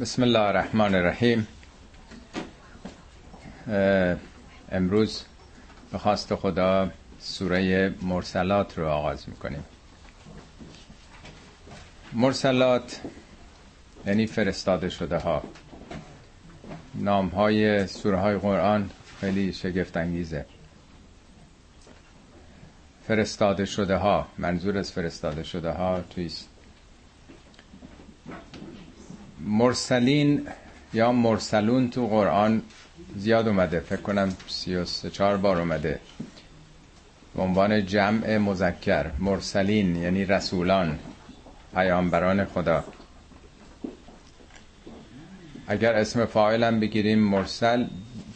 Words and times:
بسم 0.00 0.22
الله 0.22 0.38
الرحمن 0.40 0.94
الرحیم 0.94 1.48
امروز 4.72 5.24
به 5.92 5.98
خواست 5.98 6.34
خدا 6.34 6.90
سوره 7.18 7.94
مرسلات 8.02 8.78
رو 8.78 8.88
آغاز 8.88 9.28
می‌کنیم. 9.28 9.64
مرسلات 12.12 13.00
یعنی 14.06 14.26
فرستاده 14.26 14.88
شده 14.88 15.18
ها 15.18 15.42
نام 16.94 17.28
های 17.28 17.86
سوره 17.86 18.18
های 18.18 18.38
قرآن 18.38 18.90
خیلی 19.20 19.52
شگفت 19.52 19.96
انگیزه 19.96 20.46
فرستاده 23.08 23.64
شده 23.64 23.96
ها 23.96 24.26
منظور 24.38 24.78
از 24.78 24.92
فرستاده 24.92 25.42
شده 25.42 25.70
ها 25.70 26.00
تویست. 26.00 26.51
مرسلین 29.46 30.48
یا 30.92 31.12
مرسلون 31.12 31.90
تو 31.90 32.06
قرآن 32.06 32.62
زیاد 33.16 33.48
اومده. 33.48 33.80
فکر 33.80 34.00
کنم 34.00 34.32
سی 34.48 34.74
و 34.76 34.84
سه 34.84 35.10
چهار 35.10 35.36
بار 35.36 35.58
اومده. 35.58 36.00
عنوان 37.38 37.86
جمع 37.86 38.38
مذکر. 38.38 39.10
مرسلین 39.18 39.96
یعنی 39.96 40.24
رسولان 40.24 40.98
پیامبران 41.74 42.44
خدا. 42.44 42.84
اگر 45.68 45.94
اسم 45.94 46.24
فاعلم 46.24 46.80
بگیریم 46.80 47.18
مرسل 47.18 47.86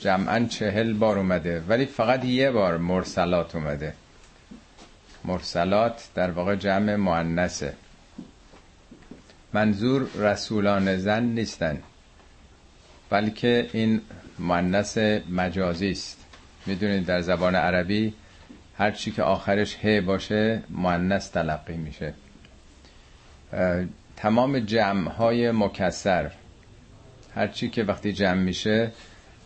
جمعا 0.00 0.46
چهل 0.50 0.92
بار 0.92 1.18
اومده. 1.18 1.62
ولی 1.68 1.86
فقط 1.86 2.24
یه 2.24 2.50
بار 2.50 2.78
مرسلات 2.78 3.54
اومده. 3.54 3.94
مرسلات 5.24 6.08
در 6.14 6.30
واقع 6.30 6.54
جمع 6.54 6.96
معنسه 6.96 7.74
منظور 9.56 10.08
رسولان 10.14 10.96
زن 10.96 11.22
نیستن 11.22 11.78
بلکه 13.10 13.70
این 13.72 14.00
معنس 14.38 14.98
مجازی 15.30 15.90
است. 15.90 16.24
می‌دونید 16.66 17.06
در 17.06 17.20
زبان 17.20 17.54
عربی 17.54 18.14
هر 18.78 18.90
چی 18.90 19.10
که 19.10 19.22
آخرش 19.22 19.76
ه 19.76 20.00
باشه 20.00 20.62
معنس 20.70 21.28
تلقی 21.28 21.76
میشه. 21.76 22.14
تمام 24.16 24.58
جمع 24.58 25.10
های 25.10 25.50
مکسر 25.50 26.30
هر 27.34 27.48
چی 27.48 27.68
که 27.68 27.84
وقتی 27.84 28.12
جمع 28.12 28.40
میشه 28.40 28.92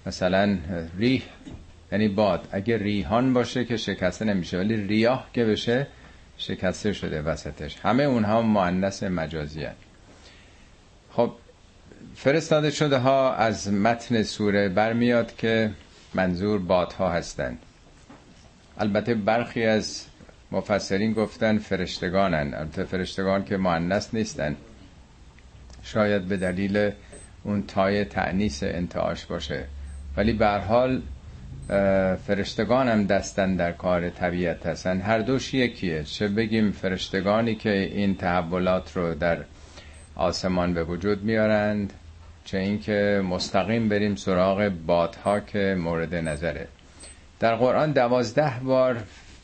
مثلا 0.06 0.58
ریح 0.98 1.22
یعنی 1.92 2.08
باد 2.08 2.48
اگه 2.52 2.76
ریحان 2.78 3.32
باشه 3.32 3.64
که 3.64 3.76
شکسته 3.76 4.24
نمیشه 4.24 4.58
ولی 4.58 4.76
ریاه 4.76 5.30
که 5.32 5.44
بشه 5.44 5.86
شکسته 6.38 6.92
شده 6.92 7.22
وسطش. 7.22 7.76
همه 7.82 8.02
اونها 8.02 8.42
معنس 8.42 9.02
مجازی 9.02 9.64
هست. 9.64 9.89
فرستاده 12.16 12.70
شده 12.70 12.98
ها 12.98 13.34
از 13.34 13.72
متن 13.72 14.22
سوره 14.22 14.68
برمیاد 14.68 15.36
که 15.36 15.70
منظور 16.14 16.58
بادها 16.60 17.10
هستند. 17.10 17.58
البته 18.78 19.14
برخی 19.14 19.64
از 19.64 20.04
مفسرین 20.52 21.12
گفتن 21.12 21.58
فرشتگانن. 21.58 22.54
البته 22.54 22.84
فرشتگان 22.84 23.44
که 23.44 23.56
معنس 23.56 24.14
نیستن. 24.14 24.56
شاید 25.82 26.22
به 26.24 26.36
دلیل 26.36 26.90
اون 27.44 27.62
تای 27.66 28.04
تعنیس 28.04 28.62
انتعاش 28.62 29.26
باشه. 29.26 29.64
ولی 30.16 30.32
به 30.32 30.48
حال 30.48 31.02
فرشتگان 32.26 32.88
هم 32.88 33.06
دستن 33.06 33.56
در 33.56 33.72
کار 33.72 34.10
طبیعت 34.10 34.66
هستن. 34.66 35.00
هر 35.00 35.18
دوش 35.18 35.54
یکیه. 35.54 36.04
چه 36.04 36.28
بگیم 36.28 36.70
فرشتگانی 36.72 37.54
که 37.54 37.70
این 37.70 38.16
تحولات 38.16 38.96
رو 38.96 39.14
در 39.14 39.38
آسمان 40.16 40.74
به 40.74 40.84
وجود 40.84 41.22
میارند 41.22 41.92
چه 42.44 42.58
اینکه 42.58 43.22
مستقیم 43.24 43.88
بریم 43.88 44.14
سراغ 44.14 44.72
بادها 44.86 45.40
که 45.40 45.76
مورد 45.78 46.14
نظره. 46.14 46.68
در 47.40 47.54
قرآن 47.54 47.92
دوازده 47.92 48.52
بار 48.64 48.96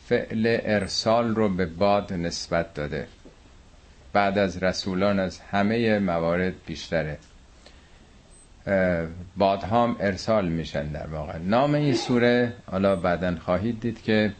فعل 0.08 0.58
ارسال 0.62 1.34
رو 1.34 1.48
به 1.48 1.66
باد 1.66 2.12
نسبت 2.12 2.74
داده. 2.74 3.06
بعد 4.12 4.38
از 4.38 4.62
رسولان 4.62 5.20
از 5.20 5.40
همه 5.40 5.98
موارد 5.98 6.54
بیشتره. 6.66 7.18
بادها 9.36 9.84
هم 9.84 9.96
ارسال 10.00 10.48
میشن 10.48 10.86
در 10.86 11.06
واقع. 11.06 11.38
نام 11.38 11.74
این 11.74 11.94
سوره 11.94 12.52
حالا 12.70 12.96
بعدا 12.96 13.36
خواهید 13.36 13.80
دید 13.80 14.02
که 14.02 14.32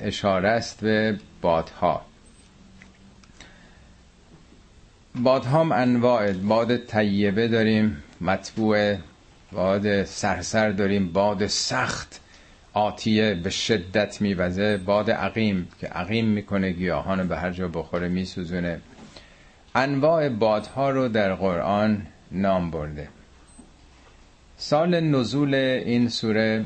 اشاره 0.00 0.48
است 0.48 0.80
به 0.80 1.18
بادها. 1.40 2.07
بادها 5.22 5.60
هم 5.60 5.72
انواع 5.72 6.32
باد 6.32 6.76
طیبه 6.76 7.48
داریم 7.48 8.02
مطبوع 8.20 8.96
باد 9.52 10.04
سرسر 10.04 10.70
داریم 10.70 11.12
باد 11.12 11.46
سخت 11.46 12.20
آتیه 12.72 13.34
به 13.34 13.50
شدت 13.50 14.20
میوزه 14.20 14.76
باد 14.76 15.10
عقیم 15.10 15.68
که 15.80 15.86
عقیم 15.86 16.24
می‌کنه 16.24 16.70
گیاهان 16.70 17.28
به 17.28 17.36
هر 17.38 17.50
جا 17.50 17.68
بخوره 17.68 18.08
میسوزونه. 18.08 18.80
انواع 19.74 20.28
بادها 20.28 20.90
رو 20.90 21.08
در 21.08 21.34
قرآن 21.34 22.06
نام 22.32 22.70
برده. 22.70 23.08
سال 24.56 25.00
نزول 25.00 25.54
این 25.54 26.08
سوره 26.08 26.64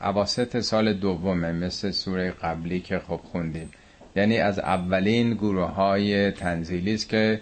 عواست 0.00 0.60
سال 0.60 0.92
دومه 0.92 1.52
مثل 1.52 1.90
سوره 1.90 2.30
قبلی 2.30 2.80
که 2.80 2.98
خب 2.98 3.20
خوندیم. 3.32 3.70
یعنی 4.16 4.38
از 4.38 4.58
اولین 4.58 5.34
گروه 5.34 5.70
های 5.70 6.30
تنزیلی 6.30 6.94
است 6.94 7.08
که 7.08 7.40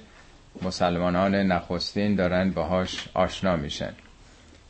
مسلمانان 0.62 1.34
نخستین 1.34 2.14
دارن 2.14 2.50
باهاش 2.50 3.08
آشنا 3.14 3.56
میشن. 3.56 3.92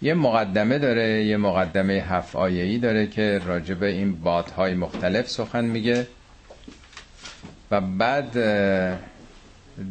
یه 0.02 0.14
مقدمه 0.14 0.78
داره 0.78 1.24
یه 1.24 1.36
مقدمه 1.36 1.92
هفت 1.92 2.36
آیهی 2.36 2.78
داره 2.78 3.06
که 3.06 3.40
راجب 3.46 3.82
این 3.82 4.12
بادهای 4.12 4.74
مختلف 4.74 5.28
سخن 5.28 5.64
میگه. 5.64 6.06
و 7.70 7.80
بعد 7.80 8.32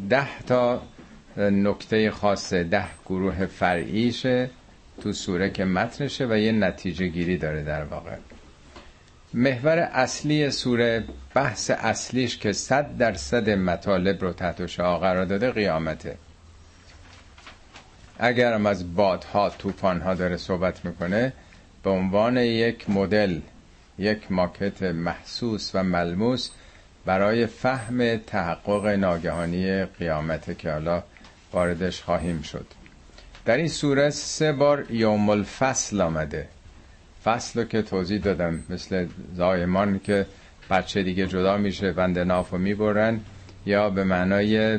ده 0.08 0.42
تا 0.46 0.82
نکته 1.36 2.10
خاصه 2.10 2.64
ده 2.64 2.86
گروه 3.06 3.46
فرعیشه 3.46 4.50
تو 5.02 5.12
سوره 5.12 5.50
که 5.50 5.64
متنشه 5.64 6.26
و 6.26 6.38
یه 6.38 6.52
نتیجه 6.52 7.06
گیری 7.06 7.38
داره 7.38 7.62
در 7.62 7.84
واقع. 7.84 8.16
محور 9.34 9.78
اصلی 9.78 10.50
سوره 10.50 11.04
بحث 11.34 11.70
اصلیش 11.70 12.38
که 12.38 12.52
صد 12.52 12.96
درصد 12.96 13.50
مطالب 13.50 14.22
رو 14.22 14.32
تحت 14.32 14.66
شعا 14.66 14.98
قرار 14.98 15.24
داده 15.24 15.50
قیامته. 15.50 16.16
اگرم 18.18 18.66
از 18.66 18.94
بادها 18.94 19.50
توفانها 19.50 20.14
داره 20.14 20.36
صحبت 20.36 20.84
می‌کنه 20.84 21.32
به 21.82 21.90
عنوان 21.90 22.36
یک 22.36 22.90
مدل 22.90 23.40
یک 23.98 24.32
ماکت 24.32 24.82
محسوس 24.82 25.70
و 25.74 25.82
ملموس 25.82 26.50
برای 27.04 27.46
فهم 27.46 28.16
تحقق 28.16 28.86
ناگهانی 28.86 29.84
قیامته 29.84 30.54
که 30.54 30.70
حالا 30.70 31.02
واردش 31.52 32.02
خواهیم 32.02 32.42
شد. 32.42 32.66
در 33.44 33.56
این 33.56 33.68
سوره 33.68 34.10
سه 34.10 34.52
بار 34.52 34.90
یوم 34.90 35.30
الفصل 35.30 36.00
آمده. 36.00 36.48
فصل 37.24 37.60
رو 37.60 37.66
که 37.66 37.82
توضیح 37.82 38.20
دادم. 38.20 38.62
مثل 38.70 39.06
زایمان 39.34 40.00
که 40.04 40.26
بچه 40.70 41.02
دیگه 41.02 41.26
جدا 41.26 41.56
میشه 41.56 41.92
بند 41.92 42.18
ناف 42.18 42.54
می‌برن. 42.54 43.20
یا 43.66 43.90
به 43.90 44.04
معنای 44.04 44.78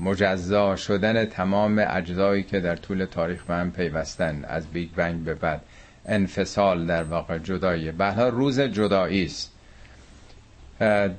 مجزا 0.00 0.76
شدن 0.76 1.24
تمام 1.24 1.84
اجزایی 1.88 2.42
که 2.42 2.60
در 2.60 2.76
طول 2.76 3.04
تاریخ 3.04 3.42
به 3.42 3.54
هم 3.54 3.70
پیوستن. 3.70 4.44
از 4.48 4.66
بیگ 4.66 4.88
بنگ 4.96 5.24
به 5.24 5.34
بعد. 5.34 5.60
انفصال 6.06 6.86
در 6.86 7.02
واقع 7.02 7.38
جدایی. 7.38 7.92
به 7.92 8.14
روز 8.14 8.60
جدایی 8.60 9.24
است. 9.24 9.52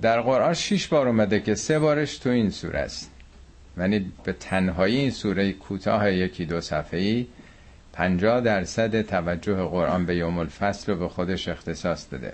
در 0.01 0.21
قرآن 0.21 0.53
شش 0.53 0.87
بار 0.87 1.07
اومده 1.07 1.39
که 1.39 1.55
سه 1.55 1.79
بارش 1.79 2.17
تو 2.17 2.29
این 2.29 2.49
سوره 2.49 2.79
است. 2.79 3.11
یعنی 3.77 4.11
به 4.23 4.33
تنهایی 4.33 4.97
این 4.97 5.11
سوره 5.11 5.51
کوتاه 5.51 6.11
یکی 6.11 6.45
دو 6.45 6.61
صفحه‌ای 6.61 7.27
50 7.93 8.41
درصد 8.41 9.01
توجه 9.01 9.55
قرآن 9.55 10.05
به 10.05 10.15
یوم 10.15 10.37
الفصل 10.37 10.91
رو 10.91 10.99
به 10.99 11.09
خودش 11.09 11.47
اختصاص 11.47 12.07
داده. 12.11 12.33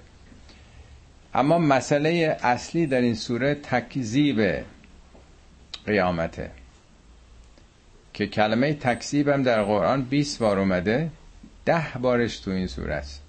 اما 1.34 1.58
مسئله 1.58 2.38
اصلی 2.44 2.88
در 2.88 3.02
این 3.02 3.16
سوره 3.16 3.56
تکذیب 3.56 4.66
قیامته 5.86 6.52
که 8.14 8.28
کلمه 8.28 8.74
تکذیب 8.74 9.28
هم 9.28 9.44
در 9.44 9.64
قرآن 9.64 10.04
20 10.04 10.40
بار 10.40 10.60
اومده 10.60 11.10
ده 11.66 11.86
بارش 12.02 12.40
تو 12.40 12.52
این 12.52 12.68
سوره 12.68 12.94
است. 12.94 13.22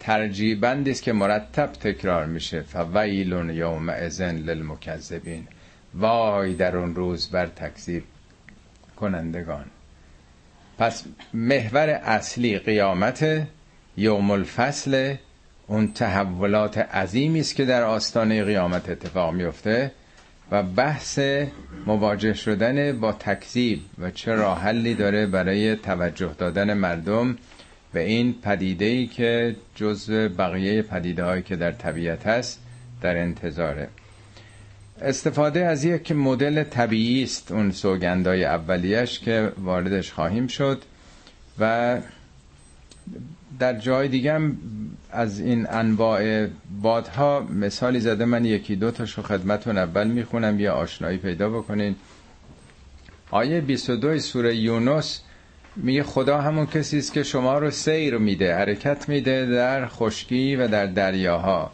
ترجیبندی 0.00 0.90
است 0.90 1.02
که 1.02 1.12
مرتب 1.12 1.72
تکرار 1.72 2.26
میشه 2.26 2.62
فویل 2.62 3.32
یوم 3.32 3.88
ازن 3.88 4.36
للمکذبین. 4.36 5.48
وای 5.94 6.54
در 6.54 6.76
اون 6.76 6.94
روز 6.94 7.30
بر 7.30 7.46
تکذیب 7.46 8.04
کنندگان. 8.96 9.64
پس 10.78 11.04
محور 11.34 11.88
اصلی 11.88 12.58
قیامت 12.58 13.46
یوم 13.96 14.30
الفصل 14.30 15.14
اون 15.66 15.92
تحولات 15.92 16.78
عظیمی 16.78 17.40
است 17.40 17.56
که 17.56 17.64
در 17.64 17.82
آستانه 17.82 18.44
قیامت 18.44 18.88
اتفاق 18.88 19.34
میفته 19.34 19.92
و 20.50 20.62
بحث 20.62 21.18
مواجه 21.86 22.34
شدن 22.34 23.00
با 23.00 23.12
تکذیب 23.12 23.80
و 23.98 24.10
چه 24.10 24.34
راه 24.34 24.60
حلی 24.60 24.94
داره 24.94 25.26
برای 25.26 25.76
توجه 25.76 26.34
دادن 26.38 26.74
مردم 26.74 27.36
به 27.92 28.00
این 28.00 28.34
پدیده 28.42 28.84
ای 28.84 29.06
که 29.06 29.56
جزء 29.74 30.28
بقیه 30.28 30.82
پدیده 30.82 31.24
هایی 31.24 31.42
که 31.42 31.56
در 31.56 31.72
طبیعت 31.72 32.26
هست 32.26 32.60
در 33.00 33.16
انتظاره. 33.16 33.88
استفاده 35.02 35.64
از 35.66 35.84
یک 35.84 36.12
مدل 36.12 36.62
طبیعی 36.62 37.22
است 37.22 37.52
اون 37.52 37.70
سوگندای 37.70 38.44
اولیش 38.44 39.20
که 39.20 39.52
واردش 39.58 40.12
خواهیم 40.12 40.46
شد 40.46 40.82
و 41.58 41.98
در 43.58 43.78
جای 43.78 44.08
دیگه 44.08 44.40
از 45.10 45.40
این 45.40 45.66
انواع 45.70 46.46
بادها 46.82 47.40
مثالی 47.40 48.00
زده. 48.00 48.24
من 48.24 48.44
یکی 48.44 48.76
دو 48.76 48.90
تاشو 48.90 49.22
خدمتون 49.22 49.78
اول 49.78 50.06
می‌خونم 50.06 50.60
یه 50.60 50.70
آشنایی 50.70 51.18
پیدا 51.18 51.50
بکنین. 51.50 51.96
آیه 53.30 53.60
22 53.60 54.18
سوره 54.18 54.56
یونس 54.56 55.20
میگه 55.76 56.02
خدا 56.02 56.40
همون 56.40 56.66
کسی 56.66 56.98
است 56.98 57.12
که 57.12 57.22
شما 57.22 57.58
رو 57.58 57.70
سیر 57.70 58.18
میده 58.18 58.54
حرکت 58.54 59.08
میده 59.08 59.46
در 59.46 59.86
خشکی 59.88 60.56
و 60.56 60.68
در 60.68 60.86
دریاها. 60.86 61.70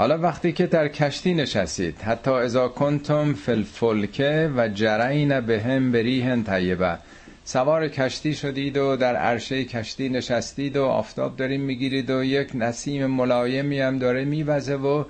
حالا 0.00 0.18
وقتی 0.18 0.52
که 0.52 0.66
در 0.66 0.88
کشتی 0.88 1.34
نشستید 1.34 2.02
حتی 2.02 2.30
اذا 2.30 2.68
کنتم 2.68 3.34
فلفلکه 3.34 4.50
و 4.56 4.68
جرین 4.68 5.40
به 5.40 5.60
هم 5.60 5.92
بریهن 5.92 6.42
طیبه. 6.42 6.98
سوار 7.44 7.88
کشتی 7.88 8.34
شدید 8.34 8.76
و 8.76 8.96
در 8.96 9.16
عرشه 9.16 9.64
کشتی 9.64 10.08
نشستید 10.08 10.76
و 10.76 10.84
آفتاب 10.84 11.36
داریم 11.36 11.60
می‌گیرید 11.60 12.10
و 12.10 12.24
یک 12.24 12.50
نسیم 12.54 13.06
ملایمی 13.06 13.80
هم 13.80 13.98
داره 13.98 14.24
میوزه 14.24 14.74
و 14.74 15.04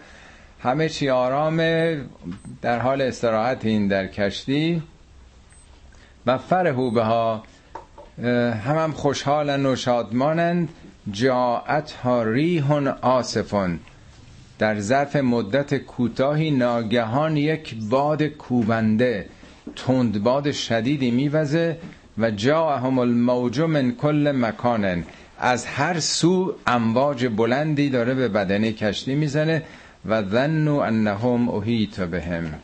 همه 0.60 0.88
چی 0.88 1.10
آرامه 1.10 2.00
در 2.62 2.78
حال 2.78 3.02
استراحت 3.02 3.64
این 3.64 3.88
در 3.88 4.06
کشتی. 4.06 4.82
و 6.26 6.38
فرهو 6.38 7.00
ها 7.00 7.42
هم, 8.22 8.52
هم 8.64 8.92
خوشحالن 8.92 9.66
و 9.66 9.76
شادمانند. 9.76 10.68
جاعت 11.10 11.92
ها 11.92 12.22
ریحون 12.22 12.88
آسفون 12.88 13.78
در 14.60 14.80
ظرف 14.80 15.16
مدت 15.16 15.74
کوتاهی 15.74 16.50
ناگهان 16.50 17.36
یک 17.36 17.74
باد 17.90 18.22
کوبنده 18.22 19.26
تندباد 19.76 20.52
شدیدی 20.52 21.10
میوزه 21.10 21.76
و 22.18 22.30
جاءهم 22.30 22.98
الموج 22.98 23.60
من 23.60 23.92
کل 23.92 24.32
مکان 24.36 25.04
از 25.38 25.66
هر 25.66 26.00
سو 26.00 26.54
امواج 26.66 27.26
بلندی 27.26 27.90
داره 27.90 28.14
به 28.14 28.28
بدن 28.28 28.70
کشتی 28.70 29.14
می‌زنه 29.14 29.62
و 30.06 30.22
ظنوا 30.22 30.84
انهم 30.84 31.48
احیط 31.48 32.00
بهم. 32.00 32.54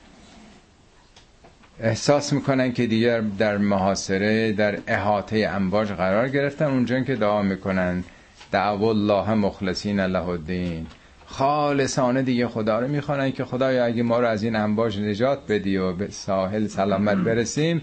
احساس 1.81 2.33
می‌کنن 2.33 2.73
که 2.73 2.87
دیگر 2.87 3.21
در 3.21 3.59
محاصره 3.59 4.53
در 4.53 4.79
احاطه 4.87 5.51
امواج 5.53 5.89
قرار 5.89 6.29
گرفتن 6.29 6.65
اونجا 6.65 7.01
که 7.01 7.17
دعا 7.17 7.43
می‌کنن. 7.43 8.05
دعو 8.53 8.85
الله 8.85 9.35
مخلصین 9.35 10.01
له 10.01 10.29
الدین. 10.29 10.87
خالصانه 11.27 12.23
دیگه 12.23 12.49
خدا 12.49 12.81
رو 12.81 12.89
می‌خوانن 12.89 13.33
که 13.33 13.45
خدایا 13.45 13.85
اگه 13.85 14.03
ما 14.03 14.21
رو 14.21 14.27
از 14.27 14.43
این 14.43 14.57
امواج 14.57 14.99
نجات 14.99 15.39
بدی 15.49 15.77
و 15.77 15.93
به 15.93 16.11
ساحل 16.11 16.67
سلامت 16.67 17.17
برسیم 17.17 17.83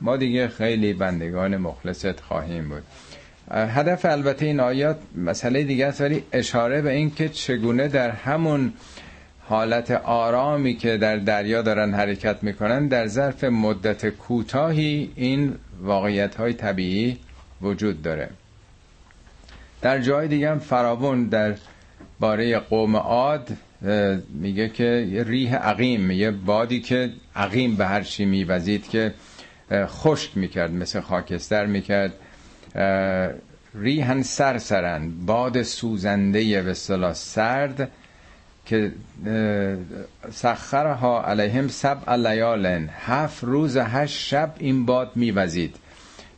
ما 0.00 0.16
دیگه 0.16 0.48
خیلی 0.48 0.92
بندگان 0.92 1.56
مخلصت 1.56 2.20
خواهیم 2.20 2.68
بود. 2.68 2.82
هدف 3.50 4.04
البته 4.04 4.46
این 4.46 4.60
آیات 4.60 4.96
مسئله 5.16 5.62
دیگه 5.62 5.86
است 5.86 6.00
ولی 6.00 6.22
اشاره 6.32 6.82
به 6.82 6.90
این 6.90 7.10
که 7.10 7.28
چگونه 7.28 7.88
در 7.88 8.10
همون 8.10 8.72
حالت 9.48 9.90
آرامی 9.90 10.76
که 10.76 10.96
در 10.96 11.16
دریا 11.16 11.62
دارن 11.62 11.94
حرکت 11.94 12.42
می‌کنن 12.42 12.88
در 12.88 13.06
ظرف 13.06 13.44
مدت 13.44 14.08
کوتاهی 14.08 15.12
این 15.16 15.54
واقعیت 15.82 16.34
های 16.34 16.52
طبیعی 16.52 17.18
وجود 17.62 18.02
داره. 18.02 18.30
در 19.82 20.00
جای 20.00 20.28
دیگه 20.28 20.50
هم 20.50 20.58
فراون 20.58 21.24
در 21.24 21.54
باره 22.20 22.58
قوم 22.58 22.96
عاد 22.96 23.48
میگه 24.30 24.68
که 24.68 25.08
یه 25.12 25.22
ریح 25.22 25.56
عقیم 25.56 26.10
یه 26.10 26.30
بادی 26.30 26.80
که 26.80 27.12
عقیم 27.36 27.76
به 27.76 27.86
هر 27.86 28.02
چی 28.02 28.24
میوزید 28.24 28.88
که 28.88 29.14
خشک 29.72 30.36
می‌کرد 30.36 30.70
مثل 30.72 31.00
خاکستر 31.00 31.66
می‌کرد. 31.66 32.12
ریحن 33.74 34.22
سرسرن 34.22 35.10
باد 35.26 35.62
سوزنده 35.62 36.62
به 36.62 36.74
صلاح 36.74 37.12
سرد 37.12 37.90
که 38.66 38.92
سخرها 40.32 41.24
علیهم 41.24 41.68
سبع 41.68 42.16
لیالن 42.16 42.88
هفت 42.98 43.44
روز 43.44 43.76
هشت 43.76 44.18
شب 44.18 44.54
این 44.58 44.86
باد 44.86 45.10
میوزید. 45.14 45.76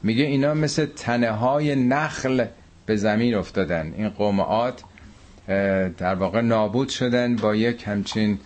میگه 0.03 0.25
اینا 0.25 0.55
مثل 0.55 0.87
تنه 0.87 1.31
های 1.31 1.77
نخل 1.77 2.45
به 2.87 2.97
زمین 2.97 3.35
افتادن. 3.35 3.95
این 3.97 4.09
قوم 4.09 4.41
عاد 4.41 4.83
در 5.99 6.15
واقع 6.15 6.41
نابود 6.41 6.89
شدن 6.89 7.37
با 7.37 7.55
یک 7.55 7.89
همچین 7.89 8.39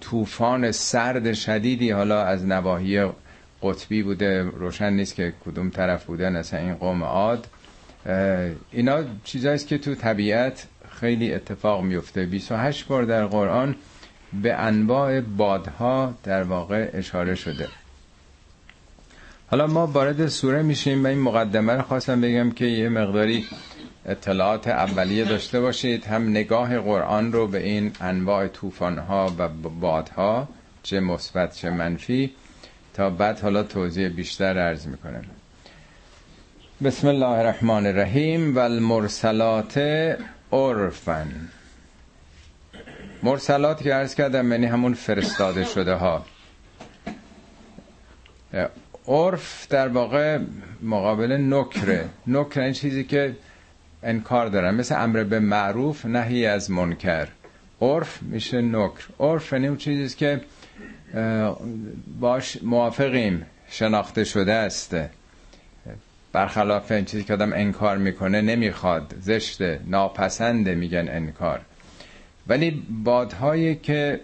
طوفان 0.00 0.72
سرد 0.72 1.32
شدیدی 1.32 1.90
حالا 1.90 2.22
از 2.22 2.46
نواحی 2.46 3.06
قطبی 3.62 4.02
بوده 4.02 4.42
روشن 4.42 4.92
نیست 4.92 5.14
که 5.14 5.32
کدوم 5.44 5.70
طرف 5.70 6.04
بودن 6.04 6.36
اصلا 6.36 6.60
این 6.60 6.74
قوم 6.74 7.04
عاد. 7.04 7.46
اینا 8.72 9.04
چیزاییست 9.24 9.68
که 9.68 9.78
تو 9.78 9.94
طبیعت 9.94 10.66
خیلی 11.00 11.34
اتفاق 11.34 11.82
میفته. 11.82 12.26
28 12.26 12.86
بار 12.86 13.02
در 13.02 13.26
قرآن 13.26 13.74
به 14.42 14.54
انواع 14.54 15.20
بادها 15.20 16.14
در 16.24 16.42
واقع 16.42 16.90
اشاره 16.92 17.34
شده. 17.34 17.68
حالا 19.46 19.66
ما 19.66 19.86
وارد 19.86 20.26
سوره 20.26 20.62
میشیم 20.62 21.04
و 21.04 21.06
این 21.06 21.18
مقدمه 21.18 21.72
رو 21.72 21.82
خواستم 21.82 22.20
بگم 22.20 22.50
که 22.50 22.64
یه 22.64 22.88
مقداری 22.88 23.44
اطلاعات 24.06 24.68
اولیه 24.68 25.24
داشته 25.24 25.60
باشید. 25.60 26.04
هم 26.04 26.28
نگاه 26.28 26.78
قرآن 26.78 27.32
رو 27.32 27.46
به 27.46 27.62
این 27.62 27.92
انواع 28.00 28.48
طوفان‌ها 28.48 29.32
و 29.38 29.48
بادها 29.48 30.48
چه 30.82 31.00
مثبت 31.00 31.54
چه 31.54 31.70
منفی 31.70 32.30
تا 32.94 33.10
بعد 33.10 33.40
حالا 33.40 33.62
توضیح 33.62 34.08
بیشتر 34.08 34.58
عرض 34.58 34.86
می‌کنم. 34.86 35.24
بسم 36.84 37.08
الله 37.08 37.26
الرحمن 37.26 37.86
الرحیم 37.86 38.56
و 38.56 38.58
المرسلات 38.58 39.78
عرفن 40.52 41.28
مرسلات 43.22 43.82
که 43.82 43.94
عرض 43.94 44.14
کردم 44.14 44.52
یعنی 44.52 44.66
همون 44.66 44.94
فرستاده 44.94 45.64
شده 45.64 45.94
ها 45.94 46.24
عرف 49.08 49.68
در 49.68 49.88
واقع 49.88 50.38
مقابل 50.82 51.32
نکره. 51.32 52.08
نکره 52.26 52.64
این 52.64 52.72
چیزی 52.72 53.04
که 53.04 53.36
انکار 54.02 54.46
دارن. 54.46 54.74
مثل 54.74 55.02
امر 55.02 55.24
به 55.24 55.40
معروف 55.40 56.06
نهی 56.06 56.46
از 56.46 56.70
منکر. 56.70 57.28
عرف 57.80 58.22
میشه 58.22 58.60
نکر. 58.60 59.04
عرف 59.20 59.52
یعنی 59.52 59.66
اون 59.66 59.76
چیزی 59.76 60.16
که 60.16 60.40
باش 62.20 62.58
موافقیم 62.62 63.46
شناخته 63.70 64.24
شده 64.24 64.52
است. 64.52 64.96
برخلاف 66.32 66.92
این 66.92 67.04
چیزی 67.04 67.24
که 67.24 67.32
آدم 67.32 67.52
انکار 67.52 67.96
می‌کنه 67.98 68.40
نمی‌خواد. 68.40 69.14
زشته 69.20 69.80
ناپسنده 69.86 70.74
میگن 70.74 71.08
انکار. 71.08 71.60
ولی 72.46 72.82
بادهایی 73.04 73.74
که 73.74 74.20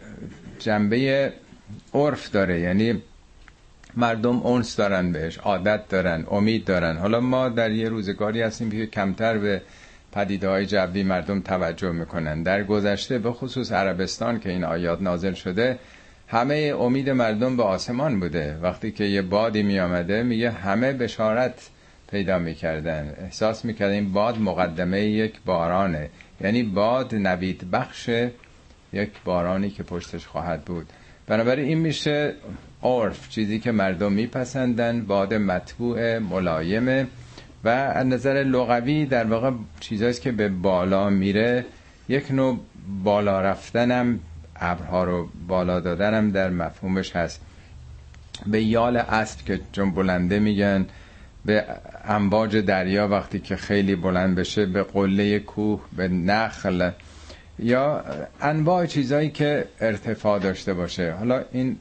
جنبه 0.58 1.32
عرف 1.94 2.30
داره 2.30 2.61
یعنی 2.61 3.02
مردم 3.99 4.37
اونس 4.37 4.76
دارن 4.76 5.12
بهش 5.12 5.38
عادت 5.38 5.88
دارن 5.88 6.25
امید 6.31 6.64
دارن. 6.64 6.97
حالا 6.97 7.21
ما 7.21 7.49
در 7.49 7.71
یه 7.71 7.88
روزگاری 7.88 8.43
هستیم 8.43 8.71
که 8.71 8.87
کمتر 8.87 9.38
به 9.38 9.62
پدیده 10.12 10.49
های 10.49 10.67
جوی 10.67 11.02
مردم 11.02 11.40
توجه 11.40 11.93
می‌کنن. 11.93 12.43
در 12.43 12.62
گذشته 12.62 13.19
به 13.19 13.33
خصوص 13.33 13.73
عربستان 13.73 14.40
که 14.40 14.50
این 14.50 14.64
آیات 14.64 15.02
نازل 15.02 15.33
شده 15.33 15.78
همه 16.28 16.75
امید 16.81 17.11
مردم 17.11 17.57
به 17.57 17.62
آسمان 17.62 18.21
بوده. 18.21 18.59
وقتی 18.62 18.90
که 18.90 19.05
یه 19.05 19.23
بادی 19.23 19.62
می 19.62 19.81
آمده 19.81 20.23
میگه 20.23 20.50
همه 20.50 20.93
بشارت 20.93 21.71
پیدا 22.11 22.38
می‌کردن. 22.38 23.14
احساس 23.21 23.64
می‌کردن 23.64 23.93
این 23.93 24.12
باد 24.12 24.38
مقدمه 24.38 25.00
یک 25.00 25.35
بارانه. 25.47 26.11
یعنی 26.40 26.62
باد 26.62 27.14
نوید 27.14 27.71
بخش 27.71 28.11
یک 28.93 29.11
بارانی 29.25 29.71
که 29.71 29.83
پشتش 29.83 30.26
خواهد 30.26 30.64
بود. 30.64 30.87
بنابراین 31.26 31.69
این 31.69 31.78
میشه 31.78 32.35
عرف 32.82 33.28
چیزی 33.28 33.58
که 33.58 33.73
مردم 33.73 34.12
میپسندن 34.12 35.02
باد 35.02 35.35
مطبوع 35.35 36.18
ملایمه 36.18 37.06
و 37.64 37.68
از 37.68 38.06
نظر 38.06 38.32
لغوی 38.32 39.06
در 39.06 39.25
واقع 39.25 39.50
چیزهایی 39.80 40.14
که 40.14 40.32
به 40.32 40.49
بالا 40.49 41.11
میره. 41.11 41.64
یک 42.08 42.30
نوع 42.30 42.58
بالا 43.04 43.40
رفتنم 43.40 44.20
ابرها 44.56 45.04
رو 45.04 45.28
بالا 45.49 45.80
دادنم 45.80 46.30
در 46.30 46.50
مفهومش 46.50 47.16
هست. 47.16 47.40
به 48.47 48.62
یال 48.62 48.97
اسب 48.97 49.44
که 49.44 49.61
چون 49.73 49.90
بلنده 49.90 50.38
میگن 50.38 50.87
به 51.44 51.64
امواج 52.04 52.56
دریا 52.56 53.08
وقتی 53.08 53.38
که 53.38 53.56
خیلی 53.56 53.97
بلند 53.97 54.37
بشه 54.37 54.66
به 54.66 54.82
قله 54.82 55.38
کوه 55.38 55.80
به 55.97 56.08
نخل 56.08 56.90
یا 57.58 58.04
انواع 58.40 58.87
چیزایی 58.87 59.30
که 59.30 59.64
ارتفاع 59.80 60.38
داشته 60.38 60.75
باشه. 60.75 61.12
حالا 61.12 61.44
این 61.52 61.76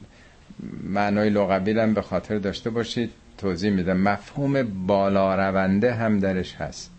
معنای 0.82 1.30
لغوی 1.30 1.74
به 1.74 2.02
خاطر 2.02 2.38
داشته 2.38 2.70
باشید 2.70 3.10
توضیح 3.38 3.70
میده 3.70 3.94
مفهوم 3.94 4.86
بالا 4.86 5.34
رونده 5.34 5.94
هم 5.94 6.18
درش 6.18 6.54
هست. 6.54 6.90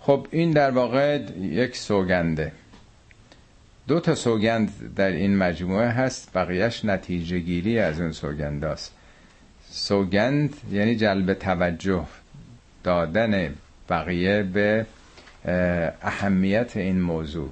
خب 0.00 0.26
این 0.30 0.50
در 0.50 0.70
واقع 0.70 1.20
یک 1.40 1.76
سوگنده. 1.76 2.52
دو 3.88 4.00
تا 4.00 4.14
سوگند 4.14 4.94
در 4.96 5.10
این 5.10 5.36
مجموعه 5.36 5.88
هست 5.88 6.30
بقیهش 6.34 6.84
نتیجه 6.84 7.38
گیری 7.38 7.78
از 7.78 8.00
اون 8.00 8.12
سوگند 8.12 8.64
است 8.64 8.94
سوگند 9.70 10.54
یعنی 10.72 10.96
جلب 10.96 11.34
توجه 11.34 12.04
دادن 12.84 13.54
بقیه 13.88 14.42
به 14.42 14.86
اهمیت 16.02 16.76
این 16.76 17.00
موضوع. 17.00 17.50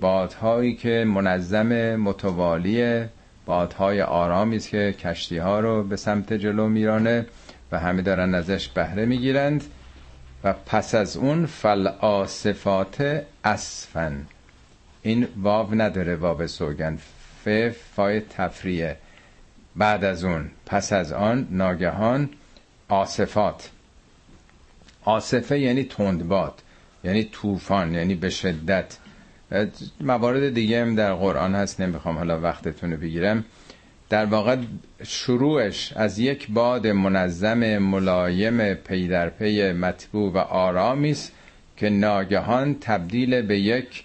بادهایی 0.00 0.74
که 0.74 1.04
منظم 1.08 1.96
متوالی 1.96 3.04
بادهای 3.46 4.02
آرامی 4.02 4.56
است 4.56 4.68
که 4.68 4.94
کشتی 4.98 5.38
ها 5.38 5.60
رو 5.60 5.82
به 5.82 5.96
سمت 5.96 6.32
جلو 6.32 6.68
میرانه 6.68 7.26
و 7.72 7.78
همه 7.78 8.02
دارن 8.02 8.34
ازش 8.34 8.68
بهره 8.68 9.04
می‌گیرند. 9.04 9.64
و 10.44 10.52
پس 10.52 10.94
از 10.94 11.16
اون 11.16 11.46
فل 11.46 11.86
آصفات 11.86 13.24
اسفن. 13.44 14.26
این 15.02 15.28
واو 15.42 15.74
نداره 15.74 16.16
واو 16.16 16.46
سوگن 16.46 16.98
ف 17.44 17.48
فای 17.94 18.20
تفریه 18.20 18.96
بعد 19.76 20.04
از 20.04 20.24
اون 20.24 20.50
پس 20.66 20.92
از 20.92 21.12
آن 21.12 21.48
ناگهان 21.50 22.30
آصفات. 22.88 23.70
آصفه 25.04 25.58
یعنی 25.60 25.84
تندباد 25.84 26.62
یعنی 27.04 27.24
طوفان 27.24 27.94
یعنی 27.94 28.14
به 28.14 28.30
شدت. 28.30 28.96
موارد 30.00 30.54
دیگه 30.54 30.82
هم 30.82 30.94
در 30.94 31.14
قرآن 31.14 31.54
هست 31.54 31.80
نمی‌خوام 31.80 32.16
حالا 32.18 32.40
وقتتون 32.40 32.92
رو 32.92 32.96
بگیرم. 32.96 33.44
در 34.08 34.24
واقع 34.24 34.56
شروعش 35.02 35.92
از 35.92 36.18
یک 36.18 36.50
باد 36.50 36.86
منظم 36.86 37.78
ملایم 37.78 38.74
پی 38.74 39.08
در 39.08 39.28
پی 39.28 39.72
مطبوع 39.72 40.32
و 40.32 40.38
آرامی 40.38 41.10
است 41.10 41.32
که 41.76 41.88
ناگهان 41.88 42.76
تبدیل 42.80 43.42
به 43.42 43.58
یک 43.58 44.04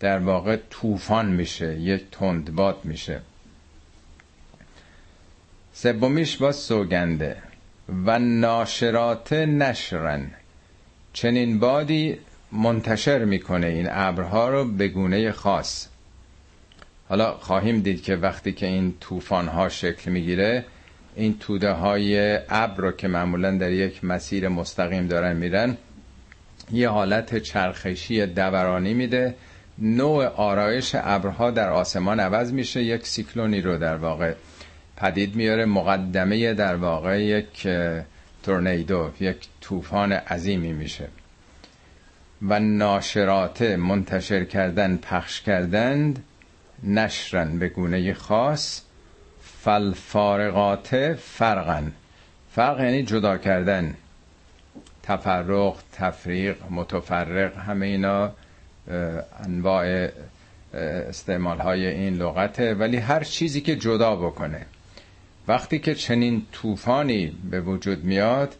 در 0.00 0.18
واقع 0.18 0.56
طوفان 0.70 1.26
میشه 1.26 1.80
یک 1.80 2.02
تندباد 2.12 2.76
میشه. 2.84 3.20
سومیش 5.72 6.36
با 6.36 6.52
سوگنده. 6.52 7.36
و 8.06 8.18
ناشرات 8.18 9.32
نشرن. 9.32 10.30
چنین 11.12 11.58
بادی 11.58 12.18
منتشر 12.52 13.24
می‌کنه 13.24 13.66
این 13.66 13.88
ابرها 13.90 14.48
رو 14.48 14.64
به 14.64 14.88
گونه 14.88 15.32
خاص. 15.32 15.86
حالا 17.08 17.34
خواهیم 17.34 17.80
دید 17.80 18.02
که 18.02 18.16
وقتی 18.16 18.52
که 18.52 18.66
این 18.66 18.94
طوفان 19.00 19.48
ها 19.48 19.68
شکل 19.68 20.10
می‌گیره 20.10 20.64
این 21.16 21.38
توده 21.38 21.72
های 21.72 22.38
ابر 22.48 22.76
رو 22.76 22.92
که 22.92 23.08
معمولا 23.08 23.50
در 23.50 23.70
یک 23.70 24.04
مسیر 24.04 24.48
مستقیم 24.48 25.06
دارن 25.06 25.36
میرن 25.36 25.76
یه 26.72 26.88
حالت 26.88 27.38
چرخشی 27.38 28.26
دورانی 28.26 28.94
میده. 28.94 29.34
نوع 29.78 30.26
آرایش 30.26 30.96
ابرها 30.98 31.50
در 31.50 31.70
آسمان 31.70 32.20
عوض 32.20 32.52
میشه 32.52 32.82
یک 32.82 33.06
سیکلونی 33.06 33.60
رو 33.60 33.78
در 33.78 33.96
واقع 33.96 34.34
پدید 34.96 35.36
میاره 35.36 35.64
مقدمه 35.64 36.54
در 36.54 36.76
واقع 36.76 37.22
یک 37.22 37.68
تورنیدو 38.42 39.10
یک 39.20 39.36
طوفان 39.60 40.12
عظیمی 40.12 40.72
میشه. 40.72 41.08
و 42.42 42.60
ناشرات 42.60 43.62
منتشر 43.62 44.44
کردن 44.44 44.96
پخش 44.96 45.40
کردند 45.40 46.24
نشرن 46.82 47.58
به 47.58 47.68
گونه 47.68 48.14
خاص. 48.14 48.82
فالفارقات 49.42 51.14
فرقن 51.14 51.92
فرق 52.52 52.80
یعنی 52.80 53.02
جدا 53.02 53.38
کردن. 53.38 53.94
تفرق 55.02 55.76
تفریق 55.92 56.56
متفرق 56.70 57.56
همه 57.56 57.86
اینا 57.86 58.32
انواع 59.44 60.08
استعمال 60.74 61.58
های 61.58 61.86
این 61.86 62.14
لغته. 62.16 62.74
ولی 62.74 62.96
هر 62.96 63.24
چیزی 63.24 63.60
که 63.60 63.76
جدا 63.76 64.16
بکنه. 64.16 64.66
وقتی 65.48 65.78
که 65.78 65.94
چنین 65.94 66.46
طوفانی 66.52 67.36
به 67.50 67.60
وجود 67.60 68.04
میاد 68.04 68.54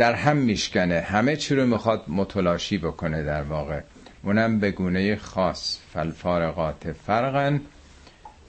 در 0.00 0.14
هم 0.14 0.36
میشکنه. 0.36 1.00
همه 1.00 1.36
چی 1.36 1.54
رو 1.54 1.66
می‌خواد 1.66 2.04
متلاشی 2.08 2.78
بکنه 2.78 3.22
در 3.22 3.42
واقع. 3.42 3.80
اونم 4.22 4.60
به 4.60 4.70
گونه 4.70 5.16
خاص. 5.16 5.78
فالفارقات 5.92 6.92
فرقن 7.06 7.60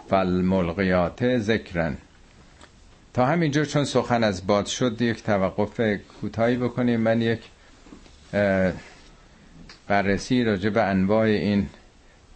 فالملقیات 0.09 1.37
ذکرن. 1.37 1.97
تا 3.13 3.25
همینجا 3.25 3.65
چون 3.65 3.85
سخن 3.85 4.23
از 4.23 4.47
باد 4.47 4.65
شد 4.65 5.01
یک 5.01 5.23
توقف 5.23 5.81
کوتاهی 6.21 6.57
بکنیم. 6.57 6.99
من 6.99 7.21
یک 7.21 7.41
بررسی 9.87 10.43
راجع 10.43 10.69
به 10.69 10.83
انواع 10.83 11.25
این 11.25 11.69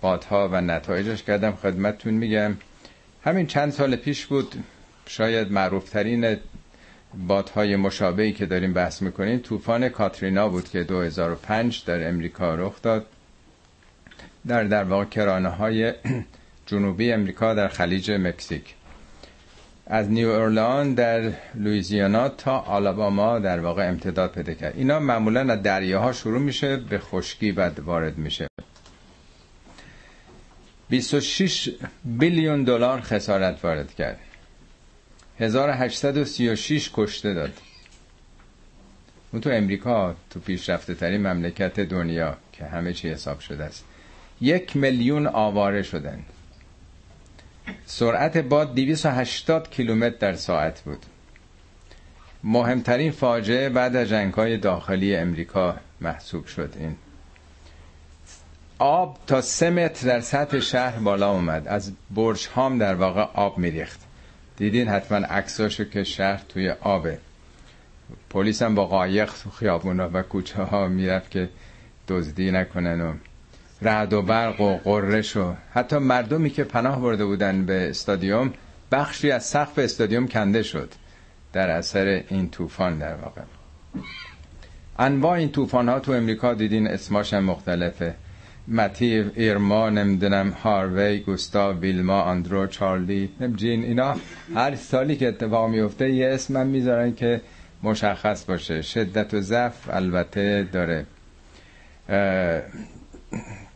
بادها 0.02 0.50
و 0.52 0.62
نتایجش 0.62 1.24
کردم 1.24 1.52
خدمتتون 1.52 2.14
میگم. 2.14 2.58
همین 3.24 3.48
چند 3.48 3.72
سال 3.72 3.96
پیش 3.96 4.26
بود. 4.26 4.56
شاید 5.08 5.52
معروفترین 5.52 6.38
بادهای 7.28 7.76
مشابهی 7.76 8.34
که 8.34 8.46
داریم 8.46 8.74
بحث 8.74 9.02
می‌کنیم 9.02 9.40
طوفان 9.40 9.90
کاترینا 9.90 10.50
بود 10.50 10.70
که 10.70 10.84
2005 10.84 11.84
در 11.86 12.10
امریکا 12.10 12.56
رخ 12.56 12.82
داد. 12.82 13.06
در 14.48 14.64
در 14.64 14.84
واقع 14.84 15.06
کرانه 15.06 15.50
های 15.50 15.94
جنوبی 16.68 17.12
امریکا 17.12 17.54
در 17.54 17.68
خلیج 17.68 18.12
مکزیک. 18.12 18.76
از 19.88 20.10
نیو 20.12 20.30
اورلان 20.30 20.94
در 20.94 21.32
لویزیانا 21.56 22.30
تا 22.30 22.58
آلاباما 22.60 23.40
در 23.40 23.60
واقع 23.60 23.90
امتداد 23.90 24.32
پیدا 24.32 24.54
کرد. 24.54 24.74
اینا 24.78 25.00
معمولا 25.00 25.54
از 25.54 25.62
دریاها 25.62 26.12
شروع 26.12 26.40
میشه 26.40 26.78
به 26.78 27.00
خشکی 27.00 27.52
بعد 27.52 27.80
وارد 27.80 28.18
میشه. 28.18 28.48
26 30.90 31.70
بیلیون 32.06 32.64
دلار 32.64 33.02
خسارت 33.02 33.66
وارد 33.66 33.94
کرد. 33.94 34.20
1836 35.39 36.92
کشته 36.94 37.34
داد. 37.34 37.54
اون 39.32 39.42
تو 39.42 39.50
امریکا 39.50 40.15
تو 40.30 40.39
پیشرفته 40.39 40.96
ترین 40.96 41.27
مملکت 41.27 41.80
دنیا 41.80 42.38
که 42.54 42.65
همه 42.65 42.94
چی 42.94 43.10
حساب 43.10 43.39
شده 43.39 43.63
است. 43.63 43.86
یک 44.42 44.75
میلیون 44.75 45.27
آواره 45.27 45.84
شدن. 45.84 46.20
سرعت 47.86 48.38
باد 48.38 48.75
280 48.75 49.70
کیلومتر 49.70 50.18
در 50.18 50.34
ساعت 50.34 50.82
بود. 50.82 51.06
مهمترین 52.44 53.12
فاجعه 53.12 53.70
بعد 53.70 53.96
از 53.96 54.10
جنگ 54.10 54.60
داخلی 54.60 55.15
امریکا 55.15 55.75
محسوب 56.01 56.46
شد 56.46 56.74
این. 56.80 56.96
آب 58.80 59.18
تا 59.27 59.42
سه 59.42 59.70
متر 59.70 60.08
در 60.08 60.20
سطح 60.20 60.60
شهر 60.60 61.00
بالا 61.00 61.32
اومد. 61.32 61.68
از 61.68 61.92
برج 62.12 62.48
هام 62.48 62.77
در 62.77 62.96
واقع 62.96 63.22
آب 63.22 63.58
میریخت. 63.58 64.05
دیدین 64.58 64.88
حتما 64.88 65.18
عکساشو 65.18 65.84
که 65.84 66.04
شهر 66.04 66.44
توی 66.50 66.70
آبه. 66.70 67.18
پلیس 68.30 68.62
هم 68.62 68.76
با 68.76 68.86
قایق 68.86 69.34
تو 69.44 69.50
خیابونا 69.50 70.10
و 70.14 70.22
کوچه 70.22 70.64
ها 70.64 70.88
می‌رفت 70.88 71.32
که 71.32 71.50
دزدی 72.08 72.52
نکنن 72.52 73.02
و 73.02 73.14
رعد 73.82 74.14
و 74.14 74.22
برق 74.22 74.62
و 74.62 74.78
قررش 74.78 75.38
و 75.38 75.54
حتی 75.74 75.98
مردمی 75.98 76.50
که 76.50 76.64
پناه 76.64 77.02
برده 77.02 77.26
بودن 77.26 77.66
به 77.66 77.90
استادیوم 77.90 78.54
بخشی 78.92 79.32
از 79.32 79.46
سقف 79.46 79.80
استادیوم 79.80 80.28
کنده 80.28 80.64
شد 80.64 80.92
در 81.54 81.70
اثر 81.70 82.24
این 82.30 82.50
طوفان 82.50 82.98
در 82.98 83.16
واقع. 83.16 83.42
انواع 85.00 85.32
این 85.32 85.52
طوفان 85.52 85.90
ها 85.90 86.00
تو 86.00 86.12
امریکا 86.12 86.54
دیدین 86.54 86.88
اسماش 86.88 87.34
هم 87.34 87.44
مختلفه. 87.44 88.16
متیو 88.68 89.26
ایرما 89.36 89.90
نمی‌دونم 89.90 90.50
هاروی 90.50 91.20
گوستا 91.20 91.74
ویلما 91.74 92.22
آندرو 92.22 92.68
چارلی 92.68 93.30
جین 93.56 93.84
اینا 93.84 94.16
هر 94.56 94.76
سالی 94.76 95.16
که 95.16 95.28
اتفاق 95.28 95.70
میفته 95.70 96.10
یه 96.10 96.30
اسم 96.30 96.58
هم 96.58 96.68
می‌ذارن 96.68 97.16
که 97.16 97.42
مشخص 97.84 98.46
باشه. 98.46 98.82
شدت 98.82 99.34
و 99.34 99.42
ضعف 99.42 99.90
البته 99.90 100.68
داره. 100.72 101.06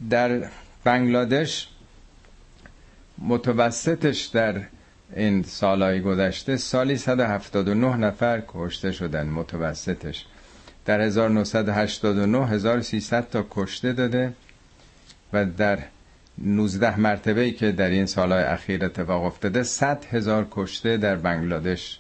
در 0.09 0.41
بنگلادش 0.83 1.67
متوسطش 3.17 4.25
در 4.25 4.61
این 5.15 5.43
سالهای 5.43 6.01
گذشته 6.01 6.57
سالی 6.57 6.97
179 6.97 7.95
نفر 7.95 8.41
کشته 8.47 8.91
شدن 8.91 9.27
متوسطش. 9.27 10.25
در 10.85 11.01
1989 11.01 12.47
1300 12.47 13.29
تا 13.29 13.45
کشته 13.51 13.93
داده. 13.93 14.33
و 15.33 15.45
در 15.45 15.79
19 16.37 16.99
مرتبه 16.99 17.51
که 17.51 17.71
در 17.71 17.89
این 17.89 18.05
سالهای 18.05 18.43
اخیر 18.43 18.85
اتفاق 18.85 19.23
افتاده 19.23 19.63
100 19.63 20.05
هزار 20.05 20.47
کشته 20.51 20.97
در 20.97 21.15
بنگلادش 21.15 21.99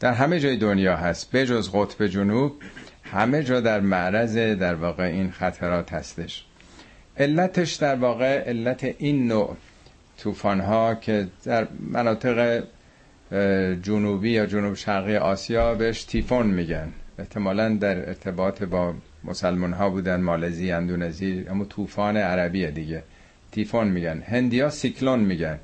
در 0.00 0.12
همه 0.12 0.40
جای 0.40 0.56
دنیا 0.56 0.96
هست 0.96 1.36
بجز 1.36 1.70
قطب 1.72 2.06
جنوب 2.06 2.52
همه 3.02 3.42
جا 3.42 3.60
در 3.60 3.80
معرض 3.80 4.36
در 4.36 4.74
واقع 4.74 5.04
این 5.04 5.30
خطرات 5.30 5.92
هستش. 5.92 6.44
علتش 7.16 7.74
در 7.74 7.94
واقع 7.94 8.48
علت 8.48 8.94
این 8.98 9.28
نوع 9.28 9.56
طوفان 10.18 10.60
ها 10.60 10.94
که 10.94 11.28
در 11.44 11.68
مناطق 11.80 12.64
جنوبی 13.82 14.30
یا 14.30 14.46
جنوب 14.46 14.74
شرقی 14.74 15.16
آسیا 15.16 15.74
بهش 15.74 16.04
تیفون 16.04 16.46
میگن. 16.46 16.92
احتمالا 17.18 17.68
در 17.74 18.08
ارتباط 18.08 18.62
با 18.62 18.94
مسلمان 19.26 19.72
ها 19.72 19.90
بودن 19.90 20.20
مالزی 20.20 20.72
اندونزی 20.72 21.46
اما 21.50 21.64
طوفان 21.64 22.16
عربیه 22.16 22.70
دیگه. 22.70 23.02
تیفون 23.52 23.88
میگن. 23.88 24.22
هندیا 24.26 24.70
سیکلون 24.70 25.20
میگن. 25.20 25.58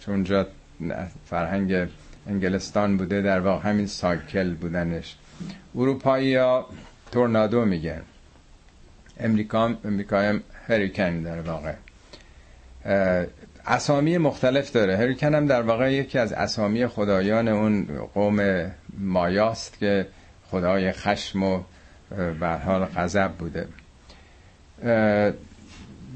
چون 0.00 0.14
اونجا 0.14 0.46
فرهنگ 1.26 1.88
انگلستان 2.28 2.96
بوده 2.96 3.22
در 3.22 3.40
واقع 3.40 3.68
همین 3.70 3.86
سایکل 3.86 4.54
بودنش. 4.54 5.16
اروپایی 5.74 6.34
ها 6.34 6.66
تورنادو 7.12 7.64
میگن. 7.64 8.02
امریکا 9.20 9.74
امریکا 9.84 10.20
هم 10.20 10.42
هریکن 10.68 11.22
در 11.22 11.40
واقع. 11.40 11.74
اسامی 13.66 14.18
مختلف 14.18 14.72
داره. 14.72 14.96
هریکن 14.96 15.34
هم 15.34 15.46
در 15.46 15.62
واقع 15.62 15.92
یکی 15.92 16.18
از 16.18 16.32
اسامی 16.32 16.86
خدایان 16.86 17.48
اون 17.48 17.88
قوم 18.14 18.70
مایاست 18.98 19.78
که 19.78 20.06
خدای 20.50 20.92
خشم 20.92 21.42
و 21.42 21.62
به 22.40 22.48
حال 22.48 22.84
غضب 22.84 23.30
بوده. 23.32 23.68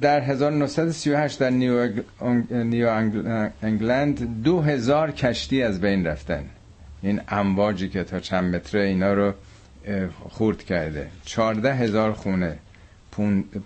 در 0.01 0.21
1938 0.21 1.39
در 1.39 1.51
نیو, 1.51 1.89
نیو 2.51 2.89
انگلند 3.63 4.43
دو 4.43 4.61
هزار 4.61 5.11
کشتی 5.11 5.63
از 5.63 5.81
بین 5.81 6.07
رفتن. 6.07 6.45
این 7.03 7.21
امواجی 7.29 7.89
که 7.89 8.05
تا 8.05 8.21
چند 8.21 8.55
متره 8.55 8.83
اینا 8.83 9.13
رو 9.13 9.33
خورد 10.29 10.63
کرده. 10.65 11.07
چارده 11.25 11.75
هزار 11.75 12.13
خونه 12.13 12.59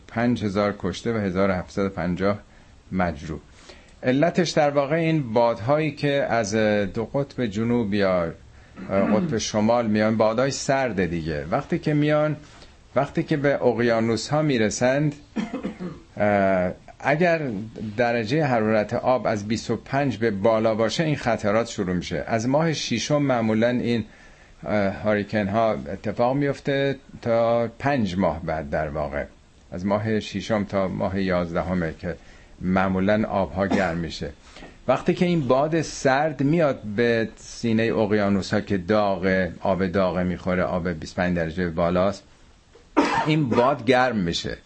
پنج 0.08 0.44
هزار 0.44 0.74
کشته 0.78 1.12
و 1.12 1.16
1750 1.16 2.38
مجروح. 2.92 3.40
علتش 4.02 4.50
در 4.50 4.70
واقع 4.70 4.96
این 4.96 5.32
بادهایی 5.32 5.90
که 5.92 6.26
از 6.30 6.54
دو 6.94 7.04
قطب 7.04 7.46
جنوب 7.46 7.94
یا 7.94 8.32
قطب 8.90 9.38
شمال 9.38 9.86
میان 9.86 10.16
بادهای 10.16 10.50
سرد 10.50 11.06
دیگه. 11.06 11.44
وقتی 11.50 11.78
که 11.78 11.94
میان 11.94 12.36
وقتی 12.96 13.22
که 13.22 13.36
به 13.36 13.62
اقیانوس 13.62 14.28
ها 14.28 14.42
می‌رسند 14.42 15.14
اگر 17.00 17.50
درجه 17.96 18.44
حرارت 18.44 18.94
آب 18.94 19.26
از 19.26 19.48
25 19.48 20.16
به 20.16 20.30
بالا 20.30 20.74
باشه 20.74 21.04
این 21.04 21.16
خطرات 21.16 21.68
شروع 21.68 21.96
میشه. 21.96 22.24
از 22.26 22.48
ماه 22.48 22.72
ششم 22.72 23.22
معمولا 23.22 23.68
این 23.68 24.04
هاریکن 25.04 25.48
ها 25.48 25.72
اتفاق 25.72 26.36
میفته 26.36 26.96
تا 27.22 27.68
پنج 27.78 28.16
ماه 28.18 28.42
بعد 28.42 28.70
در 28.70 28.88
واقع. 28.88 29.24
از 29.72 29.86
ماه 29.86 30.20
ششم 30.20 30.64
تا 30.64 30.88
ماه 30.88 31.22
یازدهمه 31.22 31.94
که 31.98 32.16
معمولا 32.60 33.28
آبها 33.28 33.66
گرم 33.66 33.96
میشه. 33.96 34.30
وقتی 34.88 35.14
که 35.14 35.26
این 35.26 35.48
باد 35.48 35.82
سرد 35.82 36.42
میاد 36.42 36.82
به 36.82 37.28
سینه 37.36 37.82
اقیانوس 37.82 38.54
ها 38.54 38.60
که 38.60 38.78
داغ 38.78 39.48
آب 39.60 39.86
داغ 39.86 40.18
می‌خوره 40.18 40.62
آب 40.62 40.88
25 40.88 41.36
درجه 41.36 41.70
بالاست 41.70 42.22
این 43.26 43.48
باد 43.48 43.84
گرم 43.84 44.16
میشه. 44.16 44.58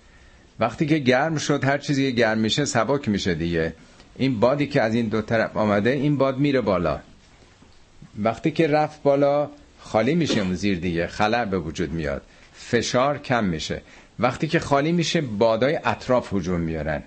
وقتی 0.60 0.86
که 0.86 0.98
گرم 0.98 1.36
شد 1.38 1.64
هر 1.64 1.78
چیزی 1.78 2.12
گرم 2.12 2.38
میشه 2.38 2.64
سبک 2.64 3.08
میشه 3.08 3.34
دیگه. 3.34 3.72
این 4.16 4.40
بادی 4.40 4.66
که 4.66 4.82
از 4.82 4.94
این 4.94 5.08
دو 5.08 5.22
طرف 5.22 5.56
آمده 5.56 5.90
این 5.90 6.16
باد 6.16 6.38
میره 6.38 6.60
بالا. 6.60 7.00
وقتی 8.18 8.50
که 8.50 8.66
رفت 8.66 9.02
بالا 9.02 9.50
خالی 9.80 10.14
میشه 10.14 10.40
اون 10.40 10.54
زیر 10.54 10.78
دیگه 10.78 11.06
خلع 11.06 11.44
به 11.44 11.58
وجود 11.58 11.92
میاد. 11.92 12.22
فشار 12.52 13.18
کم 13.18 13.44
میشه. 13.44 13.82
وقتی 14.18 14.48
که 14.48 14.58
خالی 14.58 14.92
میشه 14.92 15.20
بادای 15.20 15.78
اطراف 15.84 16.34
هجوم 16.34 16.60
میارن. 16.60 17.02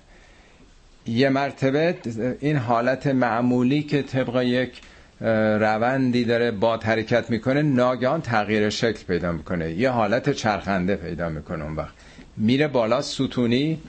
یه 1.07 1.29
مرتبه 1.29 1.95
این 2.39 2.57
حالت 2.57 3.07
معمولی 3.07 3.83
که 3.83 4.01
طبق 4.01 4.41
یک 4.41 4.81
روندی 5.59 6.25
داره 6.25 6.51
باد 6.51 6.83
حرکت 6.83 7.29
می‌کنه 7.29 7.61
ناگهان 7.61 8.21
تغییر 8.21 8.69
شکل 8.69 9.03
پیدا 9.07 9.31
می‌کنه. 9.31 9.71
یه 9.71 9.89
حالت 9.89 10.29
چرخنده 10.29 10.95
پیدا 10.95 11.29
می‌کنه 11.29 11.63
اون 11.63 11.75
وقت. 11.75 11.93
میره 12.37 12.67
بالا 12.67 13.01
ستونی 13.01 13.79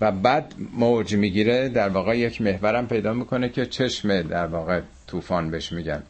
و 0.00 0.12
بعد 0.12 0.54
موج 0.72 1.14
می‌گیره. 1.14 1.68
در 1.68 1.88
واقع 1.88 2.18
یک 2.18 2.42
محورم 2.42 2.86
پیدا 2.86 3.12
می‌کنه 3.12 3.48
که 3.48 3.66
چشم 3.66 4.22
در 4.22 4.46
واقع 4.46 4.80
طوفان 5.06 5.50
بهش 5.50 5.72
میگن. 5.72 6.02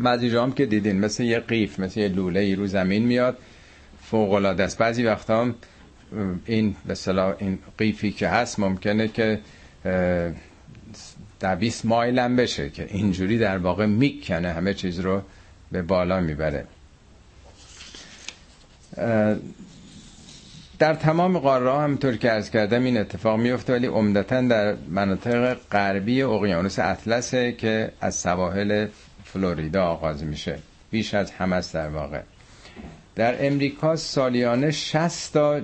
بعضی 0.00 0.30
جام 0.30 0.52
که 0.52 0.66
دیدین 0.66 1.00
مثل 1.00 1.22
یه 1.22 1.38
قیف 1.38 1.80
مثل 1.80 2.00
یه 2.00 2.08
لوله 2.08 2.40
ای 2.40 2.54
رو 2.54 2.66
زمین 2.66 3.02
میاد. 3.02 3.38
فوق 4.02 4.32
العاده 4.32 4.62
است. 4.62 4.78
بعضی 4.78 5.04
وقتا 5.04 5.40
هم 5.40 5.54
این 6.46 6.76
به 6.86 7.34
این 7.38 7.58
قیفی 7.78 8.12
که 8.12 8.28
هست 8.28 8.58
ممکنه 8.58 9.08
که 9.08 9.40
دویست 11.40 11.84
مایل 11.86 12.18
هم 12.18 12.36
بشه 12.36 12.70
که 12.70 12.86
اینجوری 12.90 13.38
در 13.38 13.58
واقع 13.58 13.86
می‌کنه 13.86 14.52
همه 14.52 14.74
چیز 14.74 15.00
رو 15.00 15.22
به 15.72 15.82
بالا 15.82 16.20
می‌بره. 16.20 16.64
در 20.78 20.94
تمام 20.94 21.38
قاره 21.38 21.72
همطور 21.78 22.16
که 22.16 22.32
ارز 22.32 22.50
کردم 22.50 22.84
این 22.84 22.96
اتفاق 22.96 23.38
میفته 23.40 23.72
ولی 23.72 23.86
عمدتا 23.86 24.40
در 24.40 24.74
مناطق 24.88 25.56
غربی 25.72 26.22
اقیانوس 26.22 26.78
اطلسه 26.78 27.52
که 27.52 27.92
از 28.00 28.14
سواحل 28.14 28.86
فلوریدا 29.24 29.84
آغاز 29.84 30.24
میشه. 30.24 30.58
بیش 30.90 31.14
از 31.14 31.30
همه 31.30 31.60
در 31.72 31.88
واقع. 31.88 32.20
در 33.14 33.46
امریکا 33.46 33.96
سالیانه 33.96 34.70
60 34.70 35.32
تا 35.32 35.60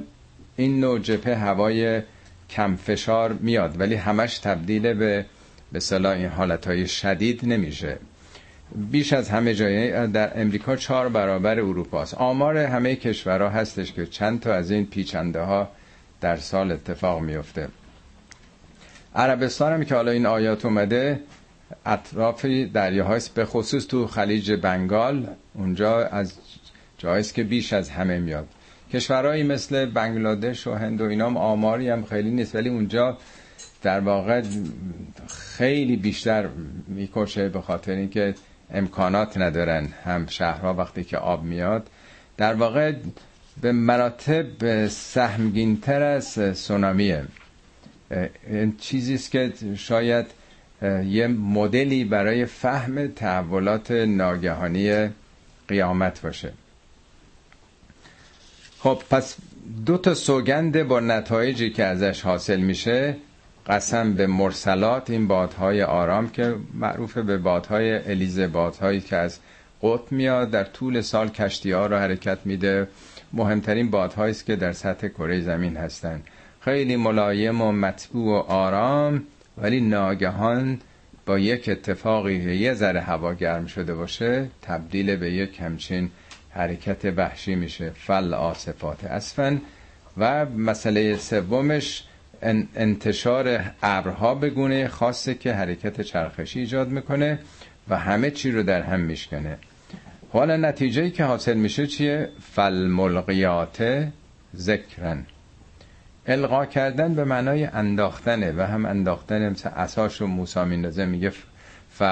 این 0.56 0.80
نوع 0.80 0.98
جپه 0.98 1.37
هوای 1.37 2.02
کم 2.50 2.76
فشار 2.76 3.32
میاد 3.32 3.80
ولی 3.80 3.94
همش 3.94 4.38
تبدیل 4.38 4.94
به 4.94 5.26
به 5.72 5.80
صلاح 5.80 6.12
این 6.16 6.28
حالتهای 6.28 6.86
شدید 6.86 7.40
نمیشه. 7.44 7.98
بیش 8.90 9.12
از 9.12 9.30
همه 9.30 9.54
جای 9.54 10.06
در 10.06 10.40
امریکا 10.40 10.76
چهار 10.76 11.08
برابر 11.08 11.58
اروپا 11.58 12.02
است 12.02 12.14
آمار 12.14 12.56
همه 12.56 12.96
کشورها 12.96 13.48
هستش 13.48 13.92
که 13.92 14.06
چند 14.06 14.40
تا 14.40 14.54
از 14.54 14.70
این 14.70 14.86
پیچنده 14.86 15.40
ها 15.40 15.68
در 16.20 16.36
سال 16.36 16.72
اتفاق 16.72 17.20
میفته 17.20 17.68
عربستان 19.14 19.72
هم 19.72 19.84
که 19.84 19.94
حالا 19.94 20.10
این 20.10 20.26
آیات 20.26 20.64
اومده 20.64 21.20
اطراف 21.86 22.44
دریاهاست 22.44 23.34
به 23.34 23.44
خصوص 23.44 23.86
تو 23.86 24.06
خلیج 24.06 24.52
بنگال 24.52 25.26
اونجا 25.54 26.06
از 26.06 26.34
جایست 26.98 27.34
که 27.34 27.44
بیش 27.44 27.72
از 27.72 27.90
همه 27.90 28.18
میاد. 28.18 28.48
کشورهایی 28.92 29.42
مثل 29.42 29.87
بنگلادش 29.87 30.66
و 30.66 30.74
هند 30.74 31.00
و 31.00 31.05
اینام 31.05 31.37
آماری 31.37 31.88
هم 31.88 32.05
خیلی 32.05 32.31
نیست 32.31 32.55
ولی 32.55 32.68
اونجا 32.68 33.18
در 33.83 34.00
واقع 34.00 34.42
خیلی 35.29 35.96
بیشتر 35.96 36.48
می‌کشه 36.88 37.48
به 37.48 37.61
خاطر 37.61 37.92
اینکه 37.92 38.35
امکانات 38.70 39.38
ندارن 39.38 39.88
هم 40.05 40.26
شهرها 40.26 40.74
وقتی 40.74 41.05
که 41.05 41.16
آب 41.16 41.44
میاد. 41.44 41.87
در 42.37 42.55
واقع 42.55 42.92
به 43.61 43.72
مراتب 43.72 44.87
سهمگینتر 44.87 46.03
از 46.03 46.59
سونامیه. 46.59 47.24
این 48.46 48.76
چیزی 48.76 49.14
است 49.14 49.31
که 49.31 49.53
شاید 49.76 50.26
یه 51.07 51.26
مدلی 51.26 52.05
برای 52.05 52.46
فهم 52.46 53.07
تحولات 53.07 53.90
ناگهانی 53.90 55.09
قیامت 55.68 56.20
باشه. 56.22 56.53
خب 58.82 59.02
پس 59.10 59.36
دو 59.86 59.98
تا 59.98 60.14
سوگند 60.14 60.82
با 60.82 61.00
نتایجی 61.00 61.70
که 61.70 61.84
ازش 61.84 62.22
حاصل 62.22 62.60
میشه 62.60 63.16
قسم 63.66 64.14
به 64.14 64.26
مرسلات 64.26 65.10
این 65.10 65.26
بادهای 65.28 65.82
آرام 65.82 66.30
که 66.30 66.54
معروف 66.74 67.18
به 67.18 67.38
بادهای 67.38 68.10
الیزه 68.10 68.46
بادهایی 68.46 69.00
که 69.00 69.16
از 69.16 69.38
قطب 69.82 70.12
میاد 70.12 70.50
در 70.50 70.64
طول 70.64 71.00
سال 71.00 71.28
کشتی 71.28 71.72
ها 71.72 71.86
را 71.86 71.98
حرکت 71.98 72.38
میده. 72.44 72.88
مهمترین 73.32 73.90
بادهایی 73.90 74.30
است 74.30 74.46
که 74.46 74.56
در 74.56 74.72
سطح 74.72 75.08
کره 75.08 75.40
زمین 75.40 75.76
هستند. 75.76 76.24
خیلی 76.60 76.96
ملایم 76.96 77.60
و 77.60 77.72
مطبوع 77.72 78.34
و 78.34 78.52
آرام 78.52 79.22
ولی 79.58 79.80
ناگهان 79.80 80.78
با 81.26 81.38
یک 81.38 81.68
اتفاقی 81.68 82.34
یه 82.34 82.74
ذره 82.74 83.00
هوا 83.00 83.34
گرم 83.34 83.66
شده 83.66 83.94
باشه 83.94 84.48
تبدیل 84.62 85.16
به 85.16 85.32
یک 85.32 85.60
همچین 85.60 86.10
حرکت 86.50 87.04
وحشی 87.04 87.54
میشه. 87.54 87.90
فل 87.90 88.34
آصفات 88.34 89.04
اسفن. 89.04 89.60
و 90.18 90.46
مسئله 90.46 91.16
سومش 91.16 92.04
انتشار 92.76 93.60
ابرها 93.82 94.34
به 94.34 94.50
گونه 94.50 94.88
خاصه 94.88 95.34
که 95.34 95.52
حرکت 95.52 96.00
چرخشی 96.00 96.60
ایجاد 96.60 96.88
می‌کنه 96.88 97.38
و 97.88 97.98
همه 97.98 98.30
چی 98.30 98.50
رو 98.50 98.62
در 98.62 98.82
هم 98.82 99.00
میشکنه. 99.00 99.58
حالا 100.32 100.56
نتیجه 100.56 101.10
که 101.10 101.24
حاصل 101.24 101.56
میشه 101.56 101.86
چیه؟ 101.86 102.28
فالملقیات 102.52 104.06
ذکرن 104.56 105.26
القا 106.26 106.66
کردن 106.66 107.14
به 107.14 107.24
معنای 107.24 107.64
انداختنه 107.64 108.52
و 108.52 108.60
هم 108.60 108.86
انداختن 108.86 109.48
مثل 109.48 109.68
اساش 109.76 110.22
و 110.22 110.26
موسا 110.26 110.64
میندازه 110.64 111.04
میگه 111.04 111.30
ف... 111.90 112.02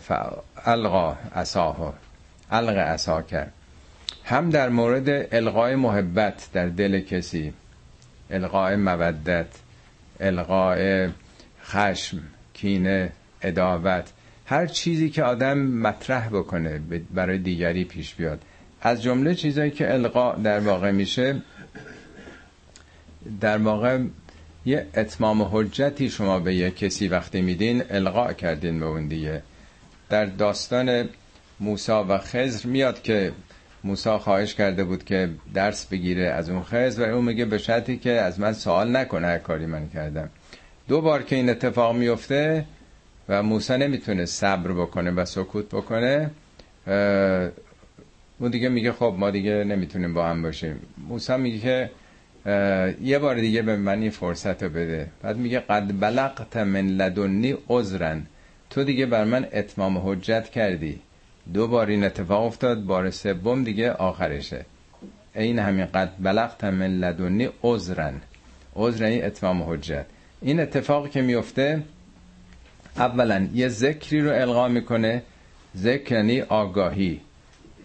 ف... 0.00 0.12
القا 0.66 1.16
اساها 1.34 1.94
الق 2.50 2.76
اسا 2.76 3.22
کرد. 3.22 3.52
هم 4.24 4.50
در 4.50 4.68
مورد 4.68 5.34
القای 5.34 5.74
محبت 5.74 6.48
در 6.52 6.66
دل 6.66 7.00
کسی 7.00 7.52
القای 8.30 8.76
مودت 8.76 9.46
القای 10.20 11.08
خشم 11.64 12.18
کینه 12.54 13.12
اداوت 13.42 14.10
هر 14.46 14.66
چیزی 14.66 15.10
که 15.10 15.22
آدم 15.22 15.58
مطرح 15.58 16.28
بکنه 16.28 16.80
برای 17.14 17.38
دیگری 17.38 17.84
پیش 17.84 18.14
بیاد. 18.14 18.42
از 18.82 19.02
جمله 19.02 19.34
چیزایی 19.34 19.70
که 19.70 19.92
القا 19.92 20.32
در 20.32 20.60
واقع 20.60 20.90
میشه 20.90 21.42
در 23.40 23.58
واقع 23.58 23.98
یه 24.66 24.86
اتمام 24.96 25.42
حجتی 25.42 26.10
شما 26.10 26.38
به 26.38 26.54
یه 26.54 26.70
کسی 26.70 27.08
وقتی 27.08 27.40
میدین 27.40 27.82
القا 27.90 28.32
کردین 28.32 28.80
به 28.80 28.86
اون 28.86 29.08
دیگه. 29.08 29.42
در 30.08 30.24
داستان 30.24 31.08
موسا 31.60 32.04
و 32.08 32.18
خزر 32.18 32.68
میاد 32.68 33.02
که 33.02 33.32
موسا 33.84 34.18
خواهش 34.18 34.54
کرده 34.54 34.84
بود 34.84 35.04
که 35.04 35.30
درس 35.54 35.86
بگیره 35.86 36.24
از 36.26 36.50
اون 36.50 36.62
خزر 36.62 37.10
و 37.10 37.14
اون 37.14 37.24
میگه 37.24 37.44
به 37.44 37.58
شرطی 37.58 37.96
که 37.96 38.10
از 38.12 38.40
من 38.40 38.52
سوال 38.52 38.96
نکنه 38.96 39.38
کاری 39.38 39.66
من 39.66 39.88
کردم. 39.88 40.30
دو 40.88 41.00
بار 41.00 41.22
که 41.22 41.36
این 41.36 41.50
اتفاق 41.50 41.96
میفته 41.96 42.64
و 43.28 43.42
موسی 43.42 43.76
نمی‌تونه 43.76 44.24
صبر 44.24 44.72
بکنه 44.72 45.10
و 45.10 45.24
سکوت 45.24 45.68
بکنه 45.68 46.30
اون 48.38 48.50
دیگه 48.50 48.68
میگه 48.68 48.92
خب 48.92 49.14
ما 49.18 49.30
دیگه 49.30 49.64
نمی‌تونیم 49.64 50.14
با 50.14 50.26
هم 50.26 50.42
باشیم. 50.42 50.80
موسی 51.08 51.36
میگه 51.36 51.58
که 51.58 51.90
یه 53.02 53.18
بار 53.18 53.40
دیگه 53.40 53.62
به 53.62 53.76
من 53.76 54.02
این 54.02 54.10
فرصت 54.10 54.62
رو 54.62 54.68
بده. 54.68 55.06
بعد 55.22 55.36
میگه 55.36 55.60
قد 55.60 56.00
بلغت 56.00 56.56
من 56.56 56.86
لدنی 56.86 57.56
عذرن. 57.68 58.22
تو 58.70 58.84
دیگه 58.84 59.06
بر 59.06 59.24
من 59.24 59.46
اتمام 59.52 59.98
حجت 59.98 60.48
کردی. 60.48 61.00
دو 61.54 61.68
بار 61.68 61.86
این 61.86 62.04
اتفاق 62.04 62.44
افتاد 62.44 62.84
بار 62.84 63.10
سوم 63.10 63.64
دیگه 63.64 63.92
آخرشه. 63.92 64.64
این 65.34 65.58
همین 65.58 65.86
قد 65.86 66.12
بلغت 66.18 66.64
من 66.64 66.98
لدنی 66.98 67.48
عذرن. 67.62 68.14
عذر 68.76 69.04
این 69.04 69.24
اتمام 69.24 69.62
حجت. 69.62 70.06
این 70.42 70.60
اتفاق 70.60 71.10
که 71.10 71.22
میفته 71.22 71.82
اولا 72.96 73.48
یه 73.54 73.68
ذکری 73.68 74.20
رو 74.20 74.30
القا 74.30 74.68
می‌کنه. 74.68 75.22
ذکر 75.76 76.14
یعنی 76.14 76.40
آگاهی. 76.40 77.20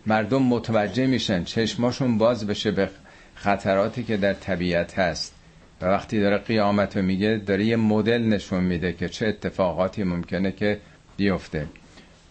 مردم 0.06 0.44
متوجه 0.44 1.08
میشن 1.08 1.44
چشماشون 1.44 2.18
باز 2.18 2.48
بشه 2.48 2.72
به 2.72 2.90
خطراتی 3.36 4.04
که 4.04 4.18
در 4.18 4.34
طبیعت 4.34 5.00
هست. 5.00 5.34
و 5.82 5.86
وقتی 5.86 6.20
داره 6.20 6.38
قیامت 6.38 6.98
رو 6.98 7.04
میگه 7.04 7.42
داره 7.46 7.66
یه 7.66 7.76
مدل 7.76 8.22
نشون 8.22 8.64
میده 8.64 8.94
که 8.94 9.10
چه 9.10 9.28
اتفاقاتی 9.28 10.04
ممکنه 10.04 10.52
که 10.52 10.80
بیفته. 11.18 11.68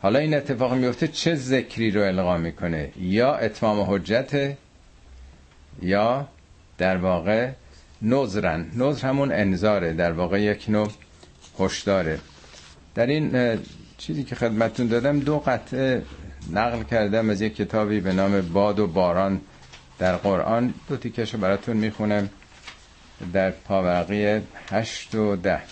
حالا 0.05 0.19
این 0.19 0.35
اتفاق 0.35 0.75
میفته 0.75 1.09
چه 1.09 1.35
ذکری 1.35 1.91
رو 1.91 2.03
القا 2.03 2.37
می‌کنه؟ 2.37 2.91
یا 3.01 3.35
اتمام 3.35 3.95
حجت 3.95 4.57
یا 5.83 6.29
در 6.79 6.97
واقع 6.97 7.51
نظرن 8.03 8.71
نظر 8.77 9.09
همون 9.09 9.33
انذاره 9.33 9.93
در 9.93 10.13
واقع 10.13 10.41
یک 10.41 10.65
نوع 10.69 10.89
هشداره. 11.59 12.19
در 12.95 13.07
این 13.07 13.59
چیزی 13.99 14.25
که 14.25 14.35
خدمتون 14.35 14.87
دادم 14.87 15.21
دو 15.21 15.39
قطعه 15.39 16.03
نقل 16.53 16.83
کردم 16.83 17.31
از 17.31 17.41
یک 17.41 17.57
کتابی 17.57 18.01
به 18.01 18.13
نام 18.13 18.41
باد 18.41 18.79
و 18.79 18.87
باران 18.87 19.41
در 19.99 20.17
قرآن. 20.17 20.75
دو 20.89 20.97
تیکش 20.97 21.35
رو 21.35 21.41
براتون 21.41 21.77
می‌خونم. 21.77 22.31
در 23.33 23.51
پاورقی 23.51 24.41
هشت 24.71 25.15
و 25.15 25.37
ده. 25.37 25.63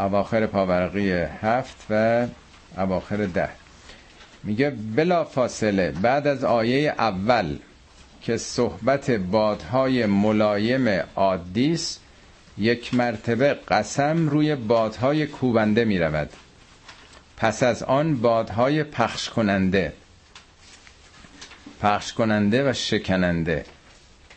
اواخر 0.00 0.46
پاورقی 0.46 1.12
هفت 1.12 1.86
و 1.90 2.26
اواخر 2.76 3.16
ده. 3.16 3.48
میگه 4.44 4.70
بلا 4.96 5.24
فاصله 5.24 5.90
بعد 5.90 6.26
از 6.26 6.44
آیه 6.44 6.94
اول 6.98 7.56
که 8.22 8.36
صحبت 8.36 9.10
بادهای 9.10 10.06
ملایم 10.06 11.02
عادیست 11.16 12.00
یک 12.58 12.94
مرتبه 12.94 13.54
قسم 13.54 14.28
روی 14.28 14.56
بادهای 14.56 15.26
کوبنده 15.26 15.84
می 15.84 15.98
رود 15.98 16.30
پس 17.36 17.62
از 17.62 17.82
آن 17.82 18.16
بادهای 18.16 18.84
پخش 18.84 19.30
کننده 19.30 19.92
پخش 21.82 22.12
کننده 22.12 22.70
و 22.70 22.72
شکننده 22.72 23.64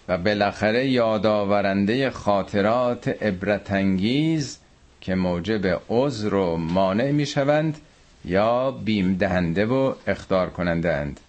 و 0.08 0.18
بالاخره 0.18 0.88
یادآورنده 0.88 2.10
خاطرات 2.10 3.08
عبرتانگیز 3.08 4.58
که 5.04 5.16
موجب 5.16 5.82
عذر 5.90 6.34
و 6.34 6.58
مانع 6.58 7.12
می 7.12 7.26
شوند 7.26 7.78
یا 8.26 8.72
بیم 8.72 9.14
دهنده 9.14 9.66
و 9.66 9.94
اخدار 10.08 10.50
کننده 10.50 10.94
اند 10.94 11.20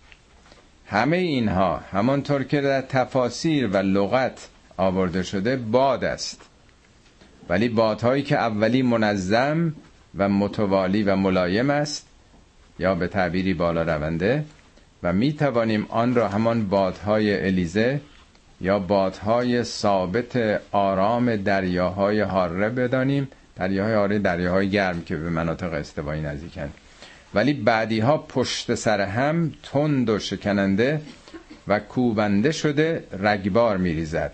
همه 0.86 1.16
اینها 1.16 1.76
همانطور 1.76 2.44
که 2.44 2.60
در 2.60 2.80
تفاسیر 2.80 3.66
و 3.66 3.76
لغت 3.76 4.48
آورده 4.76 5.22
شده 5.22 5.56
باد 5.56 6.04
است. 6.04 6.42
ولی 7.48 7.68
بادهایی 7.68 8.22
که 8.22 8.38
اولی 8.38 8.82
منظم 8.82 9.74
و 10.16 10.28
متوالی 10.28 11.02
و 11.02 11.16
ملایم 11.16 11.70
است 11.70 12.06
یا 12.78 12.94
به 12.94 13.08
تعبیری 13.08 13.54
بالا 13.54 13.82
رونده 13.82 14.44
و 15.02 15.12
می 15.12 15.32
توانیم 15.32 15.86
آن 15.88 16.14
را 16.14 16.28
همان 16.28 16.68
بادهای 16.68 17.46
الیزه 17.46 18.00
یا 18.60 18.78
بادهای 18.78 19.64
ثابت 19.64 20.60
آرام 20.72 21.36
دریاهای 21.36 22.20
هاره 22.20 22.68
بدانیم 22.68 23.28
دریاهای 23.56 23.94
هاره 23.94 24.18
دریاهای 24.18 24.70
گرم 24.70 25.02
که 25.02 25.16
به 25.16 25.30
مناطق 25.30 25.72
استوایی 25.72 26.22
نزدیکند 26.22 26.74
ولی 27.34 27.52
بعدی 27.52 28.00
ها 28.00 28.18
پشت 28.18 28.74
سر 28.74 29.00
هم 29.00 29.52
تند 29.62 30.10
و 30.10 30.18
شکننده 30.18 31.00
و 31.68 31.78
کوبنده 31.78 32.52
شده 32.52 33.04
رگبار 33.20 33.76
میریزد. 33.76 34.32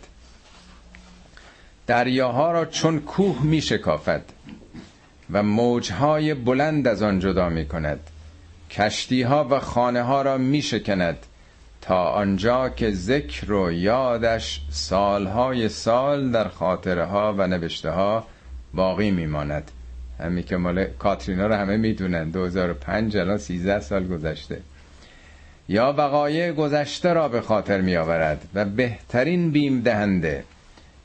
دریاها 1.86 2.52
را 2.52 2.64
چون 2.64 3.00
کوه 3.00 3.42
می 3.42 3.60
شکافد 3.60 4.22
و 5.32 5.42
موجهای 5.42 6.34
بلند 6.34 6.88
از 6.88 7.02
آن 7.02 7.20
جدا 7.20 7.48
می 7.48 7.66
کند 7.66 8.00
کشتی 8.70 9.22
ها 9.22 9.46
و 9.50 9.60
خانه 9.60 10.02
ها 10.02 10.22
را 10.22 10.38
می 10.38 10.62
شکند 10.62 11.16
تا 11.80 12.04
آنجا 12.04 12.68
که 12.68 12.90
ذکر 12.90 13.52
و 13.52 13.72
یادش 13.72 14.60
سالهای 14.70 15.68
سال 15.68 16.30
در 16.30 16.48
خاطره 16.48 17.04
ها 17.04 17.34
و 17.38 17.46
نوشته 17.46 17.90
ها 17.90 18.26
باقی 18.74 19.10
می 19.10 19.26
ماند 19.26 19.70
همین 20.20 20.44
که 20.44 20.56
مال 20.56 20.84
کاترینا 20.84 21.46
رو 21.46 21.54
همه 21.54 21.76
می‌دونن. 21.76 22.30
2005 22.30 23.16
الان 23.16 23.38
13 23.38 23.80
سال 23.80 24.06
گذشته. 24.06 24.60
یا 25.70 25.94
وقایع 25.98 26.52
گذشته 26.52 27.12
را 27.12 27.28
به 27.28 27.40
خاطر 27.40 27.80
می 27.80 27.96
آورد 27.96 28.48
و 28.54 28.64
بهترین 28.64 29.50
بیم 29.50 29.80
دهنده 29.80 30.44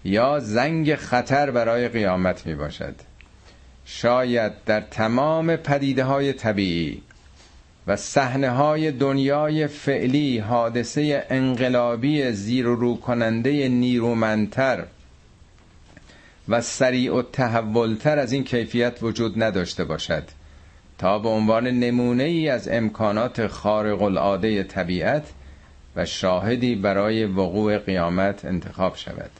یا 0.03 0.39
زنگ 0.39 0.95
خطر 0.95 1.51
برای 1.51 1.87
قیامت 1.87 2.45
می 2.45 2.55
باشد 2.55 2.95
شاید 3.85 4.51
در 4.65 4.81
تمام 4.81 5.55
پدیده 5.55 6.03
های 6.03 6.33
طبیعی 6.33 7.01
و 7.87 7.95
صحنه 7.95 8.49
های 8.49 8.91
دنیای 8.91 9.67
فعلی 9.67 10.37
حادثه 10.37 11.25
انقلابی 11.29 12.31
زیر 12.31 12.67
و 12.67 12.75
رو 12.75 12.97
کننده 12.97 13.69
نیرومندتر 13.69 14.83
و 16.49 16.61
سریع 16.61 17.15
و 17.15 17.21
تحولتر 17.21 18.19
از 18.19 18.31
این 18.31 18.43
کیفیت 18.43 19.03
وجود 19.03 19.43
نداشته 19.43 19.83
باشد. 19.83 20.23
تا 20.97 21.19
به 21.19 21.29
عنوان 21.29 21.67
نمونه 21.67 22.23
ای 22.23 22.49
از 22.49 22.67
امکانات 22.67 23.47
خارق 23.47 24.01
العاده 24.01 24.63
طبیعت 24.63 25.23
و 25.95 26.05
شاهدی 26.05 26.75
برای 26.75 27.25
وقوع 27.25 27.77
قیامت 27.77 28.45
انتخاب 28.45 28.95
شود. 28.95 29.31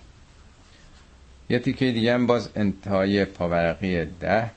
یه 1.49 1.59
تیکه 1.59 1.91
دیگه 1.91 2.13
هم 2.13 2.27
باز 2.27 2.49
انتهای 2.55 3.25
پاورقی 3.25 4.05
ده. 4.05 4.51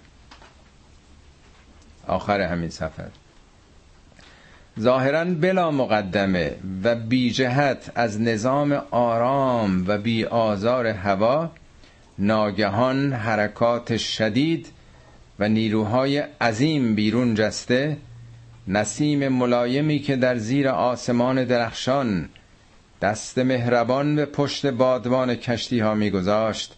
آخر 2.06 2.40
همین 2.40 2.70
سفر. 2.70 3.08
ظاهرا 4.80 5.24
بلا 5.24 5.70
مقدمه 5.70 6.56
و 6.84 6.94
بی 6.94 7.30
جهت 7.30 7.92
از 7.94 8.20
نظام 8.20 8.72
آرام 8.90 9.84
و 9.86 9.98
بی 9.98 10.24
آزار 10.24 10.86
هوا 10.86 11.50
ناگهان 12.18 13.12
حرکات 13.12 13.96
شدید 13.96 14.66
و 15.38 15.48
نیروهای 15.48 16.18
عظیم 16.18 16.94
بیرون 16.94 17.34
جسته 17.34 17.96
نسیم 18.68 19.28
ملایمی 19.28 19.98
که 19.98 20.16
در 20.16 20.36
زیر 20.36 20.68
آسمان 20.68 21.44
درخشان 21.44 22.28
دست 23.02 23.38
مهربان 23.38 24.16
به 24.16 24.24
پشت 24.24 24.66
بادبان 24.66 25.34
کشتی 25.34 25.78
ها 25.78 25.94
میگذاشت 25.94 26.74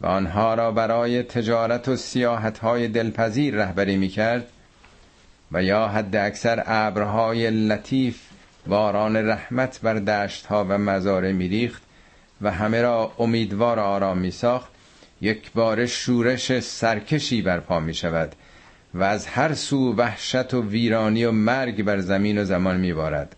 و 0.00 0.06
آنها 0.06 0.54
را 0.54 0.72
برای 0.72 1.22
تجارت 1.22 1.88
و 1.88 1.96
سیاحت 1.96 2.58
های 2.58 2.88
دلپذیر 2.88 3.54
رهبری 3.54 3.96
می‌کرد 3.96 4.48
و 5.52 5.62
یا 5.62 5.88
حد 5.88 6.16
اکثر 6.16 6.62
ابرهای 6.66 7.50
لطیف 7.50 8.20
باران 8.66 9.16
رحمت 9.16 9.80
بر 9.82 9.94
دشت 9.94 10.46
ها 10.46 10.64
و 10.64 10.78
مزاره 10.78 11.32
میریخت 11.32 11.82
و 12.42 12.50
همه 12.50 12.82
را 12.82 13.12
امیدوار 13.18 13.78
آرام 13.80 14.18
می 14.18 14.30
ساخت 14.30 14.68
یک 15.20 15.52
بار 15.52 15.86
شورش 15.86 16.58
سرکشی 16.60 17.42
برپا 17.42 17.80
می 17.80 17.94
شود 17.94 18.34
و 18.94 19.02
از 19.02 19.26
هر 19.26 19.54
سو 19.54 19.94
وحشت 19.94 20.54
و 20.54 20.62
ویرانی 20.62 21.24
و 21.24 21.32
مرگ 21.32 21.82
بر 21.82 21.98
زمین 21.98 22.38
و 22.38 22.44
زمان 22.44 22.76
می 22.76 22.92
بارد. 22.92 23.36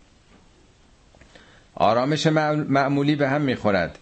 آرامش 1.74 2.26
معمولی 2.26 3.16
به 3.16 3.28
هم 3.28 3.42
می 3.42 3.54
خورد 3.54 3.98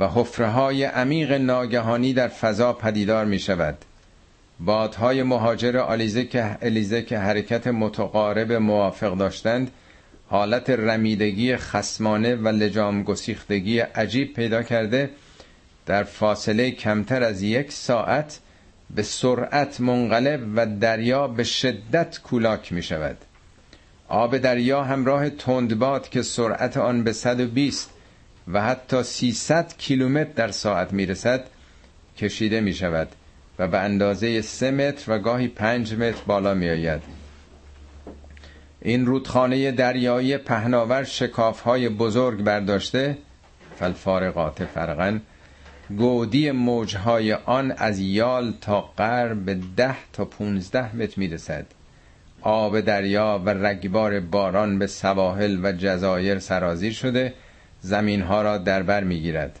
و 0.00 0.08
حفره 0.08 0.48
های 0.48 0.84
عمیق 0.84 1.32
ناگهانی 1.32 2.12
در 2.12 2.28
فضا 2.28 2.72
پدیدار 2.72 3.24
می 3.24 3.38
شود 3.38 3.76
بادهای 4.60 5.22
مهاجر 5.22 5.76
آلیزه 5.76 6.24
که, 6.24 6.58
الیزه 6.62 7.02
که 7.02 7.18
حرکت 7.18 7.66
متقارب 7.66 8.52
موافق 8.52 9.16
داشتند 9.16 9.70
حالت 10.30 10.70
رمیدگی 10.70 11.56
خسمانه 11.56 12.34
و 12.34 12.48
لجام 12.48 13.02
گسیختگی 13.02 13.78
عجیب 13.78 14.34
پیدا 14.34 14.62
کرده 14.62 15.10
در 15.86 16.04
فاصله 16.04 16.70
کمتر 16.70 17.22
از 17.22 17.42
یک 17.42 17.72
ساعت 17.72 18.40
به 18.94 19.02
سرعت 19.02 19.80
منقلب 19.80 20.40
و 20.56 20.66
دریا 20.66 21.28
به 21.28 21.44
شدت 21.44 22.20
کولاک 22.22 22.72
می 22.72 22.82
شود. 22.82 23.16
آب 24.08 24.38
دریا 24.38 24.84
همراه 24.84 25.30
تندباد 25.30 26.08
که 26.08 26.22
سرعت 26.22 26.76
آن 26.76 27.04
به 27.04 27.12
120 27.12 27.90
و 28.52 28.62
حتی 28.62 29.02
300 29.02 29.74
کیلومتر 29.78 30.30
در 30.36 30.50
ساعت 30.50 30.92
می 30.92 31.06
رسد 31.06 31.44
کشیده 32.18 32.60
می 32.60 32.74
شود 32.74 33.08
و 33.58 33.68
به 33.68 33.78
اندازه 33.78 34.42
3 34.42 34.70
متر 34.70 35.12
و 35.12 35.18
گاهی 35.18 35.48
5 35.48 35.94
متر 35.94 36.22
بالا 36.26 36.54
می 36.54 36.68
آید. 36.68 37.19
این 38.82 39.06
رودخانه 39.06 39.72
دریایی 39.72 40.36
پهناور 40.36 41.04
شکافهای 41.04 41.88
بزرگ 41.88 42.42
برداشته 42.42 43.18
فالفارقات 43.76 44.64
فرقن 44.64 45.22
گودی 45.96 46.50
موجهای 46.50 47.32
آن 47.32 47.72
از 47.76 47.98
یال 47.98 48.54
تا 48.60 48.80
قر 48.80 49.34
به 49.34 49.58
ده 49.76 49.96
تا 50.12 50.24
پونزده 50.24 50.96
متر 50.96 51.14
می‌رسد. 51.16 51.66
آب 52.42 52.80
دریا 52.80 53.42
و 53.44 53.50
رگبار 53.50 54.20
باران 54.20 54.78
به 54.78 54.86
سواحل 54.86 55.60
و 55.62 55.72
جزایر 55.72 56.38
سرازیر 56.38 56.92
شده 56.92 57.34
زمینها 57.80 58.42
را 58.42 58.58
در 58.58 58.82
بر 58.82 59.04
می‌گیرد. 59.04 59.58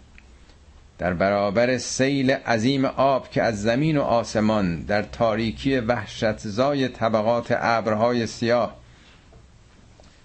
در 0.98 1.12
برابر 1.12 1.78
سیل 1.78 2.30
عظیم 2.30 2.84
آب 2.84 3.30
که 3.30 3.42
از 3.42 3.62
زمین 3.62 3.96
و 3.96 4.02
آسمان 4.02 4.80
در 4.80 5.02
تاریکی 5.02 5.78
وحشت 5.78 6.38
زای 6.38 6.88
طبقات 6.88 7.46
ابرهای 7.60 8.26
سیاه 8.26 8.79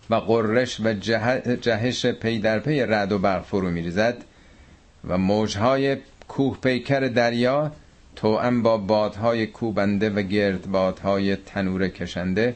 و 0.10 0.16
قررش 0.16 0.80
و 0.80 0.94
جهش 1.62 2.06
پی 2.06 2.40
در 2.40 2.60
پی 2.60 2.82
رد 2.82 3.12
و 3.12 3.20
برق 3.20 3.44
فرو 3.44 3.70
میریزد 3.70 4.18
و 5.08 5.18
موجهای 5.18 5.98
کوه 6.28 6.58
پیکر 6.58 7.00
دریا 7.00 7.72
توأم 8.16 8.62
با 8.62 8.78
بادهای 8.78 9.48
کوبنده 9.48 10.10
و 10.10 10.22
گردبادهای 10.22 11.36
تنور 11.36 11.88
کشنده 11.88 12.56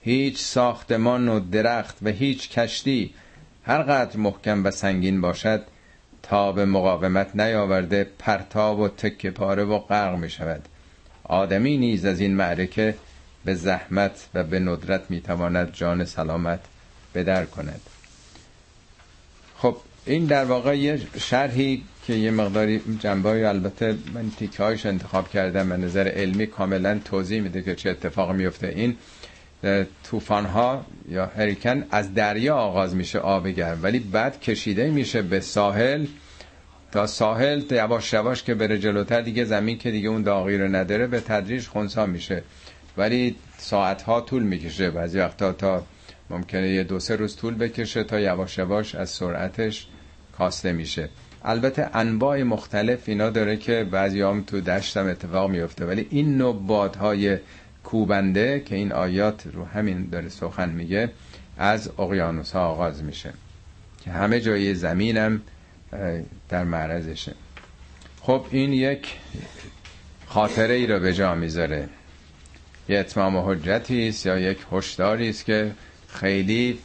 هیچ 0.00 0.38
ساختمان 0.38 1.28
و 1.28 1.40
درخت 1.40 1.96
و 2.02 2.08
هیچ 2.08 2.50
کشتی 2.50 3.14
هر 3.64 3.82
قدر 3.82 4.16
محکم 4.16 4.64
و 4.64 4.70
سنگین 4.70 5.20
باشد 5.20 5.62
تا 6.22 6.52
به 6.52 6.64
مقاومت 6.64 7.36
نیاورده 7.36 8.06
پرتاب 8.18 8.78
و 8.78 8.88
تکه 8.88 9.30
پاره 9.30 9.64
و 9.64 9.78
غرق 9.78 10.16
می 10.16 10.30
شود 10.30 10.68
آدمی 11.24 11.76
نیز 11.76 12.04
از 12.04 12.20
این 12.20 12.36
معرکه 12.36 12.94
به 13.44 13.54
زحمت 13.54 14.28
و 14.34 14.44
به 14.44 14.58
ندرت 14.58 15.02
می 15.10 15.20
تواند 15.20 15.72
جان 15.72 16.04
سلامت 16.04 16.60
بدر 17.18 17.44
کند. 17.44 17.80
خب 19.56 19.76
این 20.06 20.24
در 20.24 20.44
واقع 20.44 20.78
یه 20.78 21.00
شرحی 21.20 21.84
که 22.06 22.14
یه 22.14 22.30
مقداری 22.30 22.80
جنبه 23.00 23.48
البته 23.48 23.96
من 24.14 24.30
تیکه 24.38 24.62
هایش 24.62 24.86
انتخاب 24.86 25.30
کردم 25.30 25.68
به 25.68 25.76
نظر 25.76 26.08
علمی 26.08 26.46
کاملا 26.46 27.00
توضیح 27.04 27.40
میده 27.40 27.62
که 27.62 27.74
چه 27.74 27.90
اتفاق 27.90 28.32
میفته. 28.32 28.66
این 28.66 28.96
طوفان 30.04 30.46
ها 30.46 30.84
یا 31.08 31.26
هریکن 31.26 31.84
از 31.90 32.14
دریا 32.14 32.56
آغاز 32.56 32.94
میشه 32.94 33.18
آب 33.18 33.48
گرم 33.48 33.78
ولی 33.82 33.98
بعد 33.98 34.40
کشیده 34.40 34.90
میشه 34.90 35.22
به 35.22 35.40
ساحل 35.40 36.06
تا 36.92 37.06
ساحل 37.06 37.62
یواش 37.70 38.12
یواش 38.12 38.42
که 38.42 38.54
بره 38.54 38.78
جلوتر 38.78 39.20
دیگه 39.20 39.44
زمین 39.44 39.78
که 39.78 39.90
دیگه 39.90 40.08
اون 40.08 40.22
داغی 40.22 40.58
رو 40.58 40.68
نداره 40.68 41.06
به 41.06 41.20
تدریج 41.20 41.66
خونسا 41.66 42.06
میشه. 42.06 42.42
ولی 42.96 43.36
ساعت 43.58 44.02
ها 44.02 44.20
طول 44.20 44.42
می‌کشه 44.42 44.90
بعضی 44.90 45.18
وقتا 45.18 45.52
تا 45.52 45.84
ممکنه 46.30 46.68
یه 46.68 46.84
دو 46.84 47.00
سه 47.00 47.16
روز 47.16 47.36
طول 47.36 47.54
بکشه 47.54 48.04
تا 48.04 48.20
یواش 48.20 48.58
یواش 48.58 48.94
از 48.94 49.10
سرعتش 49.10 49.86
کاسته 50.38 50.72
میشه. 50.72 51.08
البته 51.44 51.90
انواع 51.94 52.42
مختلف 52.42 53.08
اینا 53.08 53.30
داره 53.30 53.56
که 53.56 53.84
بعضی 53.90 54.20
هم 54.20 54.42
تو 54.42 54.60
دشتم 54.60 55.06
اتفاق 55.06 55.50
میفته. 55.50 55.86
ولی 55.86 56.06
این 56.10 56.38
نوع 56.38 56.62
بادهای 56.66 57.38
کوبنده 57.84 58.60
که 58.60 58.74
این 58.74 58.92
آیات 58.92 59.46
رو 59.52 59.64
همین 59.64 60.08
داره 60.12 60.28
سخن 60.28 60.68
میگه 60.68 61.10
از 61.58 61.90
اقیانوس 61.98 62.52
ها 62.52 62.68
آغاز 62.68 63.04
میشه. 63.04 63.32
که 64.04 64.10
همه 64.10 64.40
جای 64.40 64.74
زمینم 64.74 65.42
در 66.48 66.64
معرضشه. 66.64 67.34
خب 68.20 68.46
این 68.50 68.72
یک 68.72 69.16
خاطره 70.26 70.74
ای 70.74 70.86
رو 70.86 71.00
به 71.00 71.14
جا 71.14 71.34
می‌ذاره. 71.34 71.88
یه 72.88 72.98
اتمام 72.98 73.36
حجتی 73.36 74.08
است 74.08 74.26
یا 74.26 74.38
یک 74.38 74.58
هشداری 74.72 75.28
است 75.28 75.44
که 75.44 75.72
خیلی 76.08 76.78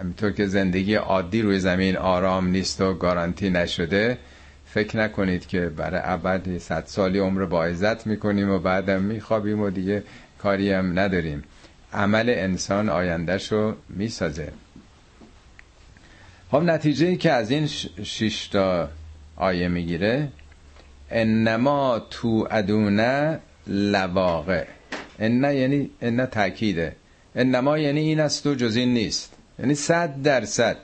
همینطور 0.00 0.32
که 0.32 0.46
زندگی 0.46 0.94
عادی 0.94 1.42
روی 1.42 1.58
زمین 1.58 1.96
آرام 1.96 2.48
نیست 2.48 2.80
و 2.80 2.94
گارانتی 2.94 3.50
نشده 3.50 4.18
فکر 4.66 4.96
نکنید 4.96 5.46
که 5.46 5.60
برای 5.60 6.00
ابد 6.04 6.58
صد 6.58 6.84
سالی 6.86 7.18
عمر 7.18 7.44
با 7.44 7.64
عزت 7.64 8.06
می‌کنیم 8.06 8.50
و 8.50 8.58
بعدم 8.58 9.02
میخوابیم 9.02 9.60
و 9.60 9.70
دیگه 9.70 10.02
کاری 10.38 10.72
هم 10.72 10.98
نداریم. 10.98 11.44
عمل 11.92 12.30
انسان 12.30 12.88
آیندهش 12.88 13.52
رو 13.52 13.74
می‌سازه. 13.88 14.52
خب 16.50 16.62
نتیجه 16.62 17.06
ای 17.06 17.16
که 17.16 17.32
از 17.32 17.50
این 17.50 17.66
شش 18.02 18.48
تا 18.48 18.88
آیه 19.36 19.68
می‌گیره 19.68 20.28
انما 21.10 22.06
تو 22.10 22.48
ادونه 22.50 23.38
لواقع. 23.66 24.64
ان 25.18 25.44
یعنی 25.44 25.90
ان 26.02 26.26
تاکیده 26.26 26.96
انما 27.38 27.78
یعنی 27.78 28.00
این 28.00 28.20
است 28.20 28.46
و 28.46 28.54
جز 28.54 28.76
این 28.76 28.94
نیست. 28.94 29.34
یعنی 29.58 29.74
صد 29.74 30.22
درصد. 30.22 30.76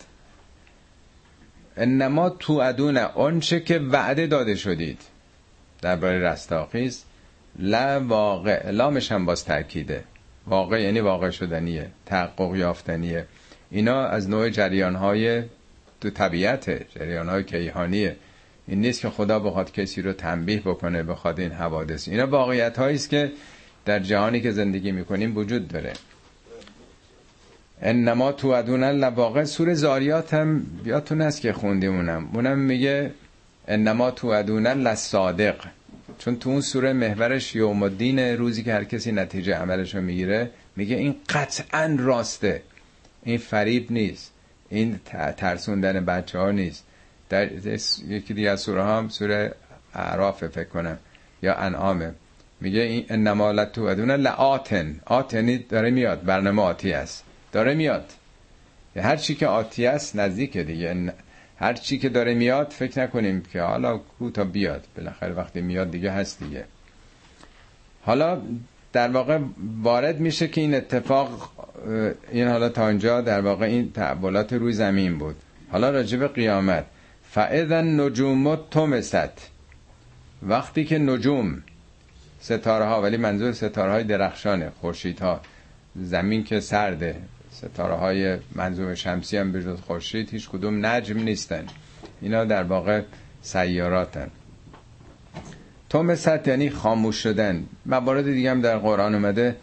انما 1.76 2.30
تو 2.30 2.52
ادونه 2.52 3.00
آنچه 3.00 3.60
که 3.60 3.78
وعده 3.78 4.26
داده 4.26 4.54
شدید. 4.54 5.00
درباره 5.82 6.18
رستاخیز. 6.18 7.04
لا 7.58 8.00
واقع. 8.00 8.70
لامش 8.70 9.12
هم 9.12 9.26
باز 9.26 9.44
تاکیده 9.44 10.04
واقع 10.46 10.82
یعنی 10.82 11.00
واقع 11.00 11.30
شدنیه. 11.30 11.90
تحقق 12.06 12.54
یافتنیه. 12.56 13.26
اینا 13.70 14.06
از 14.06 14.30
نوع 14.30 14.50
جریان 14.50 14.94
های 14.94 15.42
تو 16.00 16.10
طبیعت 16.10 16.92
جریان 16.98 17.28
های 17.28 17.44
کیهانیه. 17.44 18.16
این 18.68 18.80
نیست 18.80 19.00
که 19.00 19.10
خدا 19.10 19.38
بخواد 19.38 19.72
کسی 19.72 20.02
رو 20.02 20.12
تنبیه 20.12 20.60
بکنه 20.60 21.02
بخواد 21.02 21.40
این 21.40 21.52
حوادث. 21.52 22.08
اینا 22.08 22.26
واقعیت 22.26 22.78
است 22.78 23.10
که 23.10 23.32
در 23.84 23.98
جهانی 23.98 24.40
که 24.40 24.50
زندگی 24.50 24.92
می‌کنیم 24.92 25.36
وجود 25.36 25.68
داره. 25.68 25.92
انما 27.84 28.32
تو 28.32 28.48
ادون 28.48 28.84
لواقع. 28.84 29.44
سور 29.44 29.74
زاریات 29.74 30.34
هم 30.34 30.66
بیاتون 30.84 31.20
است 31.20 31.40
که 31.40 31.52
خوندیم 31.52 31.96
اونم. 31.96 32.30
اونم 32.34 32.58
میگه 32.58 33.10
انما 33.68 34.10
تو 34.10 34.26
ادون 34.26 34.66
لصادق 34.66 35.54
چون 36.18 36.36
تو 36.36 36.50
اون 36.50 36.60
سوره 36.60 36.92
محورش 36.92 37.54
یوم 37.54 37.82
الدین 37.82 38.18
روزی 38.18 38.62
که 38.62 38.72
هر 38.72 38.84
کسی 38.84 39.12
نتیجه 39.12 39.54
عملش 39.54 39.94
رو 39.94 40.00
می‌گیره 40.00 40.50
میگه 40.76 40.96
این 40.96 41.16
قطعا 41.28 41.96
راسته. 41.98 42.62
این 43.22 43.38
فریب 43.38 43.92
نیست. 43.92 44.32
این 44.68 45.00
ترسوندن 45.36 46.04
بچه 46.04 46.38
ها 46.38 46.50
نیست. 46.50 46.84
در 47.28 47.52
یکی 48.08 48.34
دیگه 48.34 48.50
از 48.50 48.60
سوره 48.60 48.84
هم 48.84 49.08
سوره 49.08 49.54
اعراف 49.94 50.46
فکر 50.46 50.68
کنم 50.68 50.98
یا 51.42 51.54
انعامه. 51.54 52.14
میگه 52.60 52.80
این 52.80 53.04
انما 53.08 53.52
لتو 53.52 53.82
ادون 53.82 54.10
لآتن. 54.10 55.00
آتنی 55.06 55.58
داره 55.58 55.90
میاد. 55.90 56.24
برنامه 56.24 56.62
آتی 56.62 56.92
است 56.92 57.24
داره 57.54 57.74
میاد. 57.74 58.04
هر 58.96 59.16
چی 59.16 59.34
که 59.34 59.46
آتی 59.46 59.86
است 59.86 60.16
نزدیک 60.16 60.58
دیگه. 60.58 61.12
هر 61.58 61.74
چی 61.74 61.98
که 61.98 62.08
داره 62.08 62.34
میاد 62.34 62.70
فکر 62.70 63.02
نکنیم 63.02 63.42
که 63.52 63.62
حالا 63.62 63.98
کو 63.98 64.30
تا 64.30 64.44
بیاد. 64.44 64.84
بالاخره 64.96 65.32
وقتی 65.32 65.60
میاد 65.60 65.90
دیگه 65.90 66.10
هست 66.10 66.38
دیگه. 66.38 66.64
حالا 68.02 68.40
در 68.92 69.08
واقع 69.08 69.38
وارد 69.82 70.20
میشه 70.20 70.48
که 70.48 70.60
این 70.60 70.74
اتفاق 70.74 71.52
این 72.32 72.48
حالا 72.48 72.68
تا 72.68 72.88
اینجا 72.88 73.20
در 73.20 73.40
واقع 73.40 73.66
این 73.66 73.92
تحولات 73.92 74.52
روی 74.52 74.72
زمین 74.72 75.18
بود. 75.18 75.36
حالا 75.70 75.90
راجب 75.90 76.26
قیامت. 76.26 76.84
فاذا 77.30 77.80
نجوم 77.80 78.56
تمست 78.56 79.50
وقتی 80.42 80.84
که 80.84 80.98
نجوم 80.98 81.62
ستاره 82.40 82.84
ها 82.84 83.02
ولی 83.02 83.16
منظور 83.16 83.52
ستاره 83.52 83.92
های 83.92 84.04
درخشانه 84.04 84.72
خورشید 84.80 85.20
ها 85.20 85.40
زمین 85.96 86.44
که 86.44 86.60
سرده 86.60 87.16
ستاره 87.54 87.94
های 87.94 88.36
منظوم 88.54 88.94
شمسی 88.94 89.36
هم 89.36 89.52
به 89.52 89.76
خورشید 89.76 90.30
هیچ 90.30 90.48
کدوم 90.48 90.86
نجم 90.86 91.18
نیستن. 91.18 91.66
اینا 92.20 92.44
در 92.44 92.62
واقع 92.62 93.02
سیاراتن. 93.42 94.30
تومست 95.90 96.48
یعنی 96.48 96.70
خاموش 96.70 97.16
شدن. 97.16 97.64
موارد 97.86 98.24
دیگه 98.24 98.50
هم 98.50 98.60
در 98.60 98.78
قرآن 98.78 99.14
اومده 99.14 99.56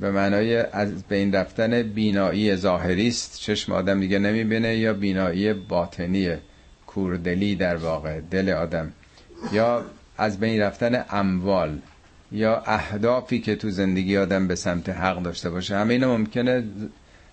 به 0.00 0.10
معنای 0.10 0.56
از 0.56 1.02
بین 1.04 1.34
رفتن 1.34 1.82
بینایی 1.82 2.56
ظاهری 2.56 3.08
است. 3.08 3.40
چشم 3.40 3.72
آدم 3.72 4.00
دیگه 4.00 4.18
نمی‌بینه 4.18 4.76
یا 4.76 4.92
بینایی 4.92 5.52
باطنیه 5.52 6.38
کوردلی 6.86 7.54
در 7.54 7.76
واقع 7.76 8.20
دل 8.20 8.48
آدم. 8.48 8.92
یا 9.52 9.84
از 10.18 10.40
بین 10.40 10.60
رفتن 10.60 11.04
اموال 11.10 11.78
یا 12.32 12.62
اهدافی 12.66 13.40
که 13.40 13.56
تو 13.56 13.70
زندگی 13.70 14.16
آدم 14.16 14.48
به 14.48 14.54
سمت 14.54 14.88
حق 14.88 15.22
داشته 15.22 15.50
باشه. 15.50 15.76
همه 15.76 15.94
اینا 15.94 16.16
ممکنه 16.16 16.64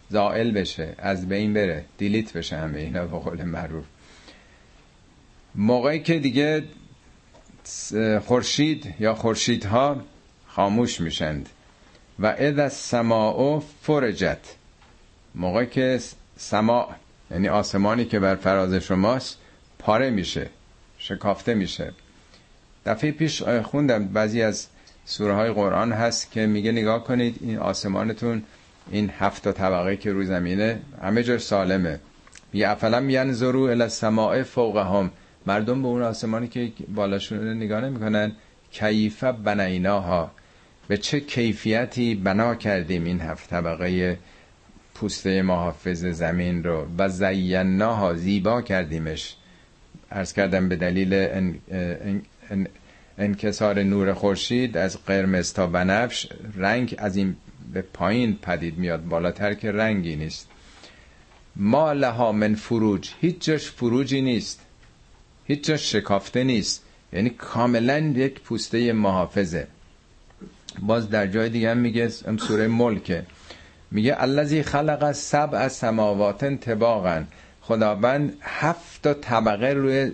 زائل 0.10 0.52
بشه 0.52 0.96
از 0.98 1.30
بین 1.30 1.54
بره 1.54 1.86
دیلیت 1.98 2.34
بشه 2.34 2.58
همه 2.58 2.80
اینا 2.80 3.06
به 3.06 3.18
قول 3.20 3.44
معروف. 3.44 3.86
موقعی 5.56 6.00
که 6.00 6.20
دیگه 6.20 6.64
خورشید 8.26 8.94
یا 9.00 9.16
خورشیدها 9.16 10.02
خاموش 10.48 11.02
میشند. 11.02 11.50
و 12.20 12.26
اذا 12.26 12.64
السماء 12.64 13.60
فرجت. 13.82 14.56
موقعی 15.36 15.68
که 15.68 16.00
سما 16.38 16.90
یعنی 17.32 17.48
آسمانی 17.48 18.06
که 18.06 18.20
بر 18.20 18.36
فراز 18.36 18.74
شماست 18.74 19.38
پاره 19.80 20.10
میشه 20.10 20.50
شکافته 20.98 21.54
میشه. 21.54 21.94
دفعه 22.86 23.12
پیش 23.12 23.44
خوندم 23.44 24.08
بعضی 24.08 24.42
از 24.42 24.68
سوره 25.06 25.34
های 25.34 25.52
قرآن 25.52 25.92
هست 25.92 26.32
که 26.32 26.46
میگه 26.46 26.72
نگاه 26.72 27.04
کنید 27.04 27.38
این 27.42 27.58
آسمانتون 27.58 28.44
این 28.92 29.12
هفت 29.20 29.52
طبقه 29.52 29.98
که 29.98 30.12
روی 30.12 30.26
زمینه 30.26 30.80
همه 31.02 31.24
جا 31.24 31.38
سالمه. 31.38 32.00
میگه 32.54 32.70
افلم 32.70 33.10
ینظروا 33.10 33.70
الی 33.70 33.82
السماء 33.82 34.44
فوقهم. 34.44 35.12
مردم 35.46 35.82
به 35.82 35.88
اون 35.88 36.02
آسمانی 36.02 36.48
که 36.48 36.72
بالاشون 36.96 37.54
نگاه 37.54 37.82
نمی‌کنن 37.82 38.32
کیف 38.72 39.24
بنیناها. 39.24 40.32
به 40.88 40.98
چه 40.98 41.20
کیفیتی 41.20 42.16
بنا 42.16 42.56
کردیم 42.56 43.04
این 43.06 43.22
هفت 43.22 43.50
طبقه 43.50 44.18
پوسته 44.96 45.42
محافظ 45.42 46.06
زمین 46.06 46.64
رو؟ 46.64 46.88
و 46.98 47.10
زیناها 47.10 48.14
زیبا 48.14 48.62
کردیمش. 48.62 49.36
ارز 50.12 50.34
کردم 50.34 50.70
به 50.70 50.76
دلیل 50.76 51.14
ان 51.14 51.56
ان 52.50 52.68
انکسار 53.18 53.84
نور 53.84 54.14
خورشید 54.14 54.78
از 54.78 55.06
قرمز 55.06 55.54
تا 55.54 55.68
بنفش 55.68 56.28
رنگ 56.58 56.96
از 56.98 57.16
این 57.16 57.36
به 57.74 57.82
پایین 57.82 58.36
پدید 58.42 58.78
میاد 58.78 59.06
بالاتر 59.06 59.54
که 59.54 59.72
رنگی 59.72 60.16
نیست. 60.16 60.48
ما 61.56 61.94
لها 61.94 62.32
من 62.32 62.56
فروج. 62.56 63.10
هیچ 63.22 63.40
جاش 63.42 63.72
فروجی 63.72 64.22
نیست. 64.22 64.62
هیچ 65.46 65.64
جاش 65.64 65.92
شکافته 65.92 66.44
نیست. 66.44 66.84
یعنی 67.14 67.30
کاملا 67.30 67.98
یک 67.98 68.40
پوسته 68.42 68.94
محافظه. 68.94 69.68
باز 70.82 71.10
در 71.10 71.28
جای 71.28 71.50
دیگه 71.50 71.72
هم 71.72 71.78
میگه 71.78 72.08
سوره 72.40 72.68
ملکه 72.68 73.26
میگه 73.92 74.16
الذی 74.22 74.64
خلق 74.64 75.12
سبع 75.12 75.68
سماوات 75.68 76.46
طباقا. 76.46 77.24
خداوند 77.62 78.38
هفت 78.42 79.02
تا 79.02 79.14
طبقه 79.14 79.68
روی 79.74 80.12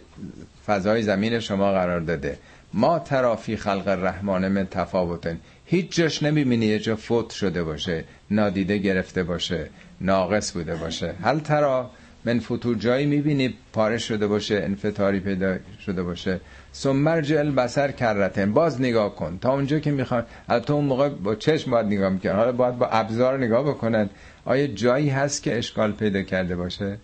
فضای 0.66 1.04
زمین 1.04 1.40
شما 1.40 1.72
قرار 1.72 2.00
داده. 2.00 2.38
ما 2.78 3.00
ترافی 3.00 3.58
خلق 3.58 3.88
الرحمن 3.88 4.48
من 4.48 4.68
تفاوتن. 4.72 5.38
هیچ 5.66 5.96
جاش 5.96 6.24
نمی‌بینی 6.24 6.66
یه 6.66 6.80
جا 6.80 6.96
فوت 6.96 7.30
شده 7.32 7.64
باشه 7.64 8.04
نادیده 8.32 8.78
گرفته 8.78 9.24
باشه 9.24 9.70
ناقص 10.02 10.52
بوده 10.52 10.76
باشه. 10.76 11.14
هل 11.24 11.40
ترا 11.40 11.92
من 12.26 12.40
فتور 12.40 12.76
جایی 12.76 13.06
می‌بینی 13.06 13.54
پاره 13.74 13.98
شده 13.98 14.28
باشه 14.28 14.56
انفتاری 14.56 15.20
پیدا 15.20 15.58
شده 15.86 16.04
باشه. 16.04 16.40
سمرج 16.72 17.34
البسر 17.34 17.92
کرتن. 17.92 18.54
باز 18.54 18.82
نگاه 18.82 19.16
کن. 19.16 19.38
تا 19.42 19.54
اونجا 19.54 19.80
که 19.80 19.92
می‌خوان 19.92 20.26
البته 20.50 20.74
اون 20.74 20.86
موقع 20.86 21.10
با 21.10 21.36
چشم 21.36 21.72
باید 21.72 21.86
نگاه 21.86 22.10
می‌کرد. 22.10 22.36
حالا 22.36 22.52
باید 22.52 22.78
با 22.78 22.88
ابزار 22.88 23.38
نگاه 23.38 23.64
بکنن. 23.64 24.10
آیا 24.46 24.68
جایی 24.68 25.10
هست 25.10 25.44
که 25.44 25.58
اشکال 25.58 25.92
پیدا 25.92 26.22
کرده 26.22 26.56
باشه؟ 26.56 26.98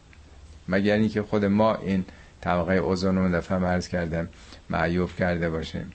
مگر 0.68 0.94
اینکه 0.94 1.14
که 1.14 1.22
خود 1.22 1.46
ما 1.46 1.76
این 1.76 2.06
طبقه 2.42 2.74
اوزون 2.74 3.18
رو 3.18 3.36
دفعه 3.38 3.58
مرز 3.58 3.88
کردم. 3.88 4.28
معیوب 4.72 5.16
کرده 5.16 5.50
باشیم 5.50 5.92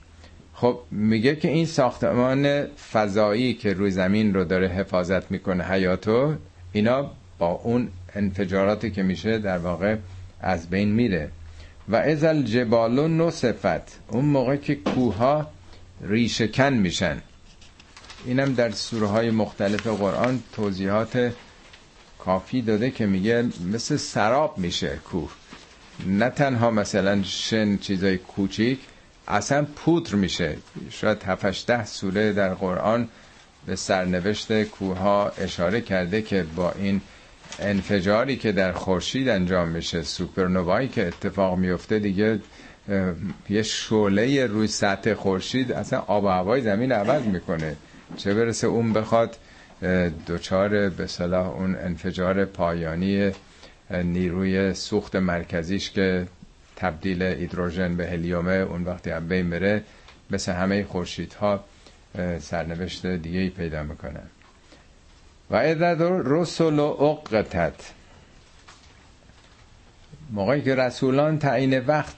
خب 0.53 0.79
میگه 0.91 1.35
که 1.35 1.47
این 1.47 1.65
ساختمان 1.65 2.65
فضایی 2.65 3.53
که 3.53 3.73
روی 3.73 3.91
زمین 3.91 4.33
رو 4.33 4.43
داره 4.43 4.67
حفاظت 4.67 5.31
می‌کنه 5.31 5.63
حیاتو 5.63 6.35
اینا 6.71 7.11
با 7.39 7.47
اون 7.47 7.89
انفجاراتی 8.15 8.91
که 8.91 9.03
میشه 9.03 9.37
در 9.37 9.57
واقع 9.57 9.95
از 10.41 10.69
بین 10.69 10.89
میره. 10.89 11.29
و 11.89 11.95
از 11.95 12.23
الجبال 12.23 13.07
نصفت 13.07 13.99
اون 14.07 14.25
موقع 14.25 14.55
که 14.55 14.75
کوها 14.75 15.47
ریشکن 16.01 16.73
میشن. 16.73 17.21
اینم 18.25 18.53
در 18.53 18.71
سوره 18.71 19.07
های 19.07 19.29
مختلف 19.29 19.87
قرآن 19.87 20.43
توضیحات 20.53 21.33
کافی 22.19 22.61
داده 22.61 22.91
که 22.91 23.05
میگه 23.05 23.45
مثل 23.73 23.97
سراب 23.97 24.57
میشه 24.57 24.99
کوه. 25.05 25.31
نه 26.05 26.29
تنها 26.29 26.71
مثلا 26.71 27.23
شن 27.23 27.77
چیزای 27.77 28.17
کوچیک 28.17 28.79
اصلا 29.27 29.65
پودر 29.75 30.15
میشه. 30.15 30.57
شاید 30.89 31.23
7 31.23 31.67
ده 31.67 31.85
سوره 31.85 32.33
در 32.33 32.53
قرآن 32.53 33.07
به 33.65 33.75
سرنوشت 33.75 34.63
کوها 34.63 35.29
اشاره 35.29 35.81
کرده 35.81 36.21
که 36.21 36.45
با 36.55 36.71
این 36.71 37.01
انفجاری 37.59 38.35
که 38.35 38.51
در 38.51 38.71
خورشید 38.71 39.29
انجام 39.29 39.67
میشه 39.67 40.01
سوپرنوایی 40.01 40.87
که 40.87 41.07
اتفاق 41.07 41.57
میفته 41.57 41.99
دیگه 41.99 42.39
یه 43.49 43.63
شعله 43.63 44.45
روی 44.45 44.67
سطح 44.67 45.13
خورشید 45.13 45.71
اصلا 45.71 45.99
آب 45.99 46.23
و 46.23 46.27
هوای 46.27 46.61
زمین 46.61 46.91
عوض 46.91 47.23
می‌کنه. 47.23 47.75
چه 48.17 48.33
برسه 48.33 48.67
اون 48.67 48.93
بخواد 48.93 49.37
دوچار 50.25 50.89
به 50.89 51.07
صلاح 51.07 51.47
اون 51.47 51.75
انفجار 51.75 52.45
پایانی 52.45 53.31
نیروی 53.91 54.73
سوخت 54.73 55.15
مرکزیش 55.15 55.91
که 55.91 56.27
تبدیل 56.75 57.23
هیدروژن 57.23 57.95
به 57.95 58.07
هلیومه 58.07 58.53
اون 58.53 58.83
وقتی 58.83 59.09
هم 59.09 59.27
بین 59.27 59.49
بره 59.49 59.83
مثل 60.29 60.51
همه 60.51 60.83
خورشیدها 60.83 61.63
سرنوشت 62.39 63.05
دیگه 63.05 63.39
ای 63.39 63.49
پیدا 63.49 63.83
می‌کنه. 63.83 64.19
و 65.51 65.55
عدد 65.55 65.97
رسول 66.25 66.79
اقتت 66.79 67.73
موقعی 70.31 70.61
که 70.61 70.75
رسولان 70.75 71.39
تعیین 71.39 71.79
وقت 71.79 72.15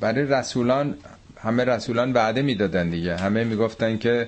برای 0.00 0.24
رسولان 0.24 0.94
همه 1.40 1.64
رسولان 1.64 2.12
بعده 2.12 2.42
می‌دادن 2.42 2.90
دیگه. 2.90 3.16
همه 3.16 3.44
می‌گفتن 3.44 3.98
که 3.98 4.26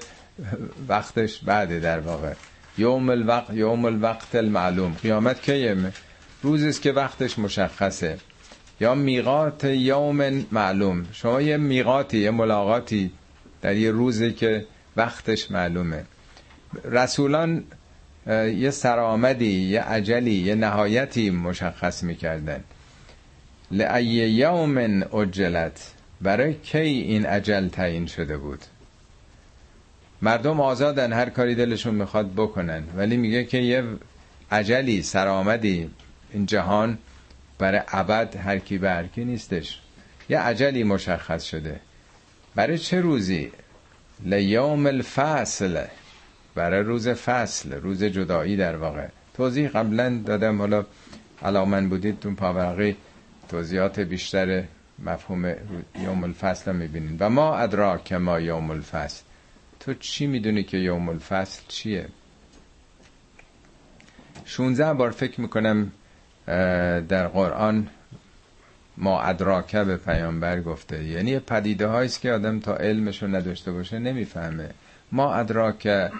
وقتش 0.89 1.39
بعده 1.39 1.81
در 1.81 2.01
واقع. 2.01 2.33
یوم 2.79 3.11
الوقت 3.11 3.51
یوم 3.55 3.85
الوقت 3.85 4.35
المعلوم. 4.35 4.97
قیامت 5.03 5.43
کیه؟ 5.43 5.77
روزی 6.43 6.69
است 6.69 6.83
که 6.83 6.93
وقتش 6.93 7.39
مشخصه. 7.39 8.19
یا 8.81 8.95
میقات 8.95 9.65
یوم 9.65 10.47
معلوم. 10.53 11.07
شما 11.13 11.41
یه 11.41 11.57
میقاتی 11.57 12.19
یه 12.19 12.31
ملاقاتی 12.31 13.11
در 13.63 13.77
یه 13.77 13.91
روزی 13.91 14.33
که 14.33 14.67
وقتش 14.97 15.51
معلومه. 15.51 16.05
رسولان 16.85 17.65
یه 18.57 18.71
سرآمدی 18.71 19.61
یه 19.61 19.81
عجلی 19.81 20.35
یه 20.35 20.55
نهایتی 20.55 21.31
مشخص 21.31 22.03
می‌کردن. 22.03 22.65
لعی 23.71 24.07
یوم 24.07 25.03
اجلت. 25.13 25.93
برای 26.21 26.55
کی 26.55 26.79
این 26.79 27.27
عجل 27.27 27.69
تعیین 27.69 28.07
شده 28.07 28.37
بود؟ 28.37 28.61
مردم 30.23 30.61
آزادن 30.61 31.13
هر 31.13 31.31
کاری 31.31 31.55
دلشون 31.55 31.95
می‌خواد 31.95 32.33
بکنن. 32.33 32.83
ولی 32.97 33.17
میگه 33.17 33.45
که 33.45 33.59
یه 33.59 33.85
عجلی 34.51 35.03
سرآمدی 35.03 35.91
این 36.33 36.47
جهان 36.47 36.99
برای 37.59 37.81
ابد 37.89 38.37
هر 38.37 38.59
کی 38.59 38.79
به 38.79 39.09
نیستش. 39.17 39.81
یه 40.29 40.39
عجلی 40.39 40.85
مشخص 40.85 41.45
شده. 41.45 41.81
برای 42.55 42.79
چه 42.79 43.01
روزی؟ 43.01 43.53
لیوم 44.25 44.87
الفصل. 44.87 45.85
برای 46.55 46.83
روز 46.83 47.09
فصل 47.09 47.73
روز 47.73 48.05
جدایی 48.05 48.57
در 48.57 48.77
واقع. 48.77 49.07
توضیح 49.35 49.69
قبلا 49.69 50.23
دادم 50.27 50.59
حالا 50.59 50.87
علامن 51.43 51.89
بودید 51.89 52.21
تو 52.21 52.35
پاورقی 52.35 52.97
توضیحات 53.49 54.01
بیشتر 54.01 54.65
مفهوم 54.99 55.55
یوم 56.05 56.25
الفصل 56.25 56.71
رو 56.71 56.77
می‌بینید. 56.77 57.17
و 57.23 57.31
ما 57.31 57.57
ادراک 57.57 58.13
ما 58.13 58.41
یوم 58.41 58.71
الفصل. 58.71 59.23
تو 59.81 59.95
چی 59.95 60.27
می‌دونی 60.27 60.63
که 60.63 60.77
یوم 60.77 61.09
الفصل 61.09 61.63
چیه؟ 61.69 62.07
16 64.45 64.95
بار 64.95 65.11
فکر 65.11 65.41
می‌کنم 65.41 65.93
در 67.09 67.29
قرآن 67.29 67.89
ما 68.97 69.21
ادراکه 69.21 69.85
به 69.85 69.97
پیامبر 69.97 70.61
گفته. 70.61 71.05
یعنی 71.05 71.39
پدیده 71.39 71.87
هاییست 71.87 72.21
که 72.21 72.33
آدم 72.33 72.61
تا 72.61 72.77
علمشو 72.77 73.27
نداشته 73.27 73.73
باشه 73.73 73.99
نمی‌فهمه. 73.99 74.71
ما 75.13 75.35
ادراک 75.35 76.11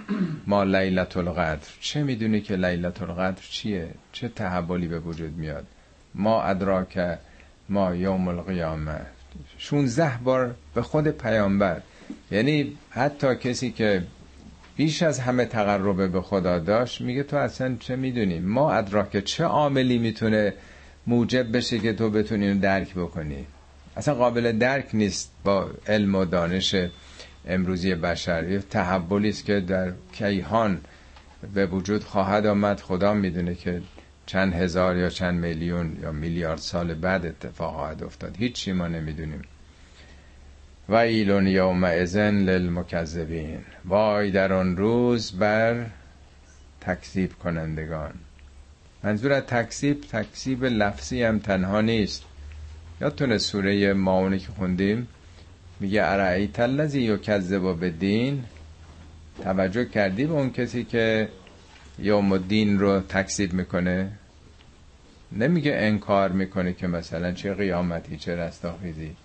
ما 0.47 0.65
لیلت 0.65 1.17
القدر. 1.17 1.69
چه 1.81 2.03
می‌دونی 2.03 2.41
که 2.41 2.57
لیلت 2.57 3.03
القدر 3.03 3.43
چیه؟ 3.51 3.89
چه 4.13 4.29
تحولی 4.29 4.89
به 4.89 4.99
وجود 4.99 5.37
میاد؟ 5.37 5.67
ما 6.15 6.43
ادراک 6.43 7.19
ما 7.69 7.95
یوم 7.95 8.29
القیامه. 8.29 9.01
16 9.59 10.13
بار 10.25 10.55
به 10.75 10.83
خود 10.83 11.09
پیامبر. 11.09 11.81
یعنی 12.31 12.77
حتی 12.91 13.37
کسی 13.37 13.71
که 13.71 14.03
بیش 14.81 15.03
از 15.03 15.21
همه 15.21 15.45
تقربه 15.45 16.09
به 16.09 16.21
خدا 16.21 16.59
داشت 16.59 17.01
میگه 17.01 17.23
تو 17.23 17.37
اصلا 17.37 17.77
چه 17.81 17.97
می‌دونی؟ 17.97 18.39
ما 18.39 18.73
ادراک 18.73 19.25
چه 19.25 19.45
عاملی 19.45 19.99
می‌تونه 19.99 20.55
موجب 21.07 21.57
بشه 21.57 21.79
که 21.79 21.93
تو 21.93 22.11
بتونی 22.11 22.55
درک 22.55 22.95
بکنی؟ 22.95 23.47
اصلا 23.97 24.15
قابل 24.15 24.53
درک 24.53 24.89
نیست 24.93 25.33
با 25.45 25.71
علم 25.87 26.15
و 26.15 26.25
دانش 26.25 26.75
امروزی 27.49 27.95
بشر. 27.95 28.49
یه 28.49 28.59
تحولی 28.59 29.29
است 29.29 29.45
که 29.45 29.61
در 29.61 29.93
کیهان 30.13 30.81
به 31.55 31.67
وجود 31.67 32.05
خواهد 32.05 32.47
آمد. 32.47 32.81
خدا 32.81 33.15
می‌دونه 33.15 33.55
که 33.55 33.83
چند 34.27 34.55
هزار 34.55 34.97
یا 34.97 35.09
چند 35.09 35.41
میلیون 35.41 35.97
یا 36.03 36.13
میلیارد 36.13 36.59
سال 36.59 36.95
بعد 36.95 37.27
اتفاق 37.27 37.75
خواهد 37.75 38.03
افتاد. 38.03 38.37
هیچی 38.37 38.73
ما 38.73 38.89
نمی‌دونیم. 38.89 39.43
و 40.91 40.95
ایلون 40.95 41.47
یوم 41.47 41.85
ازن 41.85 42.35
للمکذبین. 42.35 43.59
وای 43.85 44.31
در 44.31 44.53
آن 44.53 44.77
روز 44.77 45.33
بر 45.33 45.87
تکذیب 46.81 47.33
کنندگان. 47.33 48.13
منظور 49.03 49.33
از 49.33 49.43
تکذیب 49.43 50.01
تکذیب 50.01 50.65
لفظی 50.65 51.23
هم 51.23 51.39
تنها 51.39 51.81
نیست. 51.81 52.25
یادتونه 53.01 53.39
سوره 53.39 53.93
ماونی 53.93 54.39
که 54.39 54.49
خوندیم؟ 54.59 55.09
میگه 55.81 56.03
ارعیت 56.05 56.61
الذی 56.61 57.03
یکذب 57.03 57.85
بدین 57.85 58.45
توجه 59.43 59.85
کردی 59.85 60.25
به 60.25 60.33
اون 60.33 60.51
کسی 60.51 60.85
که 60.85 61.29
یوم 61.99 62.33
الدین 62.33 62.79
رو 62.79 63.01
تکذیب 63.01 63.53
می‌کنه؟ 63.53 64.11
نمیگه 65.33 65.73
انکار 65.75 66.33
می‌کنه 66.33 66.73
که 66.73 66.87
مثلا 66.87 67.33
چه 67.33 67.55
قیامتی 67.55 68.17
چه 68.17 68.37
رستاخیزی. 68.37 69.17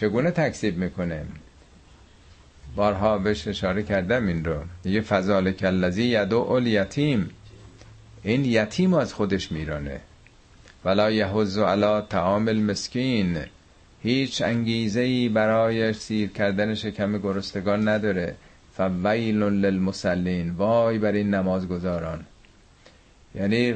چگونه 0.00 0.30
تکذیب 0.30 0.78
می‌کنه؟ 0.78 1.22
بارها 2.76 3.18
بهش 3.18 3.48
اشاره 3.48 3.82
کردم 3.82 4.26
این 4.26 4.44
رو. 4.44 4.56
یه 4.84 5.00
فضال 5.00 5.52
کلزی 5.52 6.02
یدو 6.02 6.36
اول 6.38 6.66
یتیم 6.66 7.30
این 8.22 8.44
یتیم 8.44 8.94
از 8.94 9.14
خودش 9.14 9.52
میرانه. 9.52 10.00
ولا 10.84 11.10
یحوز 11.10 11.58
علا 11.58 12.00
تعامل 12.00 12.60
مسکین 12.60 13.38
هیچ 14.02 14.42
انگیزه 14.42 15.00
ای 15.00 15.28
برای 15.28 15.92
سیر 15.92 16.30
کردن 16.30 16.74
شکم 16.74 17.18
گرستگان 17.18 17.88
نداره. 17.88 18.34
فویل 18.76 19.42
للمسلین 19.42 20.50
وای 20.50 20.98
بر 20.98 21.12
این 21.12 21.34
نمازگزاران. 21.34 22.24
یعنی 23.34 23.74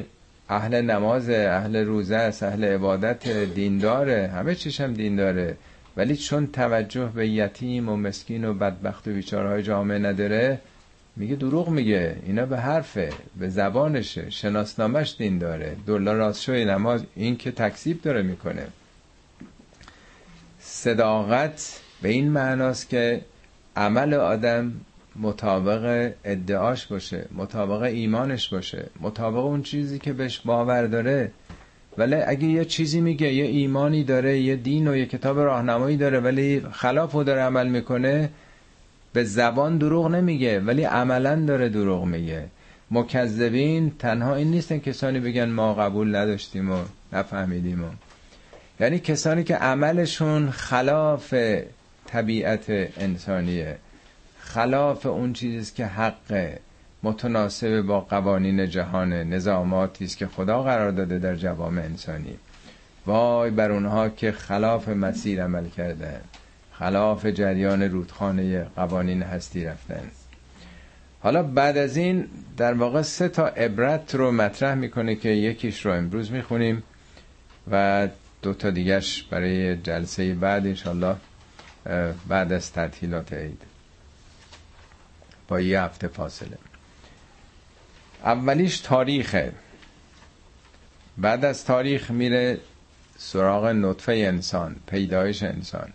اهل 0.49 0.81
نماز 0.81 1.29
اهل 1.29 1.75
روزه 1.75 2.15
است 2.15 2.43
اهل 2.43 2.63
عبادت 2.63 3.27
دینداره 3.27 4.27
همه 4.27 4.55
چیش 4.55 4.81
هم 4.81 4.93
دینداره. 4.93 5.57
ولی 5.97 6.17
چون 6.17 6.47
توجه 6.47 7.05
به 7.05 7.27
یتیم 7.27 7.89
و 7.89 7.95
مسکین 7.95 8.45
و 8.45 8.53
بدبخت 8.53 9.07
و 9.07 9.11
بیچارهای 9.11 9.63
جامعه 9.63 9.99
نداره 9.99 10.59
میگه 11.15 11.35
دروغ 11.35 11.69
میگه. 11.69 12.15
اینا 12.25 12.45
به 12.45 12.59
حرفه 12.59 13.09
به 13.39 13.49
زبانشه. 13.49 14.29
شناسنامش 14.29 15.15
دین 15.17 15.37
داره. 15.37 15.75
دلار 15.87 16.15
راستشوی 16.15 16.65
نماز 16.65 17.03
این 17.15 17.37
که 17.37 17.51
تکسیب 17.51 18.01
داره 18.01 18.21
می‌کنه. 18.21 18.67
صداقت 20.59 21.81
به 22.01 22.09
این 22.09 22.31
معناست 22.31 22.89
که 22.89 23.21
عمل 23.75 24.13
آدم 24.13 24.73
مطابق 25.15 26.13
ادعاش 26.23 26.87
باشه 26.87 27.25
مطابق 27.35 27.81
ایمانش 27.81 28.49
باشه. 28.49 28.85
مطابق 29.01 29.45
اون 29.45 29.63
چیزی 29.63 29.99
که 29.99 30.13
بهش 30.13 30.39
باور 30.39 30.87
داره. 30.87 31.31
ولی 31.97 32.15
اگه 32.15 32.47
یه 32.47 32.65
چیزی 32.65 33.01
میگه 33.01 33.33
یه 33.33 33.45
ایمانی 33.45 34.03
داره 34.03 34.39
یه 34.39 34.55
دین 34.55 34.87
و 34.87 34.95
یه 34.95 35.05
کتاب 35.05 35.39
راهنمایی 35.39 35.97
داره 35.97 36.19
ولی 36.19 36.61
خلاف 36.71 37.15
داره 37.15 37.41
عمل 37.41 37.67
می‌کنه 37.67 38.29
به 39.13 39.23
زبان 39.23 39.77
دروغ 39.77 40.07
نمیگه 40.07 40.59
ولی 40.59 40.83
عملا 40.83 41.35
داره 41.45 41.69
دروغ 41.69 42.05
میگه. 42.05 42.45
مکذبین 42.91 43.91
تنها 43.99 44.35
این 44.35 44.51
نیستن 44.51 44.79
کسانی 44.79 45.19
بگن 45.19 45.49
ما 45.49 45.73
قبول 45.73 46.15
نداشتیم 46.15 46.71
و 46.71 46.77
نفهمیدیم 47.13 47.83
و. 47.83 47.87
یعنی 48.79 48.99
کسانی 48.99 49.43
که 49.43 49.55
عملشون 49.55 50.51
خلاف 50.51 51.33
طبیعت 52.05 52.65
انسانیه 52.97 53.77
خلاف 54.39 55.05
اون 55.05 55.33
چیزی 55.33 55.71
که 55.75 55.85
حق 55.85 56.53
متناسب 57.03 57.81
با 57.81 58.01
قوانین 58.01 58.69
جهان 58.69 59.13
نظاماتی 59.13 60.05
است 60.05 60.17
که 60.17 60.27
خدا 60.27 60.63
قرار 60.63 60.91
داده 60.91 61.19
در 61.19 61.35
جوامع 61.35 61.81
انسانی. 61.81 62.37
وای 63.05 63.51
بر 63.51 63.71
اونها 63.71 64.09
که 64.09 64.31
خلاف 64.31 64.89
مسیر 64.89 65.43
عمل 65.43 65.69
کردن 65.69 66.21
خلاف 66.73 67.25
جریان 67.25 67.83
رودخانه 67.83 68.63
قوانین 68.63 69.23
هستی 69.23 69.65
رفتن. 69.65 70.11
حالا 71.19 71.43
بعد 71.43 71.77
از 71.77 71.97
این 71.97 72.27
در 72.57 72.73
واقع 72.73 73.01
سه 73.01 73.29
تا 73.29 73.47
عبرت 73.47 74.15
رو 74.15 74.31
مطرح 74.31 74.75
می‌کنه 74.75 75.15
که 75.15 75.29
یکیش 75.29 75.85
رو 75.85 75.91
امروز 75.93 76.31
می‌خونیم 76.31 76.83
و 77.71 78.07
دو 78.41 78.53
تا 78.53 78.69
دیگرش 78.69 79.23
برای 79.23 79.77
جلسه 79.77 80.33
بعد 80.33 80.65
انشالله 80.65 81.15
بعد 82.27 82.53
از 82.53 82.71
تعطیلات 82.71 83.33
عید. 83.33 83.61
با 85.47 85.61
یه 85.61 85.81
هفته 85.81 86.07
فاصله. 86.07 86.57
اولیش 88.23 88.79
تاریخه. 88.79 89.51
بعد 91.17 91.45
از 91.45 91.65
تاریخ 91.65 92.11
میره 92.11 92.59
سراغ 93.17 93.65
نطفه 93.65 94.11
انسان 94.11 94.75
پیدایش 94.87 95.43
انسان. 95.43 95.93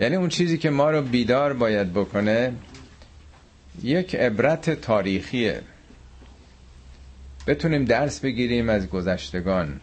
یعنی 0.00 0.16
اون 0.16 0.28
چیزی 0.28 0.58
که 0.58 0.70
ما 0.70 0.90
رو 0.90 1.02
بیدار 1.02 1.52
باید 1.52 1.92
بکنه 1.92 2.52
یک 3.82 4.14
عبرت 4.14 4.70
تاریخیه. 4.70 5.62
بتونیم 7.46 7.84
درس 7.84 8.20
بگیریم 8.20 8.68
از 8.68 8.88
گذشتگان. 8.88 9.80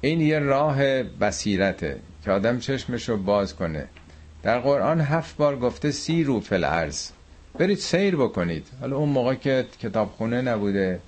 این 0.00 0.20
یه 0.20 0.38
راه 0.38 1.02
بصیرته 1.02 1.98
که 2.24 2.30
آدم 2.30 2.58
چشمش 2.58 3.08
رو 3.08 3.16
باز 3.16 3.56
کنه. 3.56 3.88
در 4.42 4.58
قرآن 4.58 5.00
هفت 5.00 5.36
بار 5.36 5.58
گفته 5.58 5.90
سی 5.90 6.24
رو 6.24 6.40
فل 6.40 6.64
برید 7.58 7.78
سیر 7.78 8.16
بکنید. 8.16 8.66
حالا 8.80 8.96
اون 8.96 9.08
موقع 9.08 9.34
که 9.34 9.66
کتابخونه 9.82 10.42
نبوده 10.42 11.00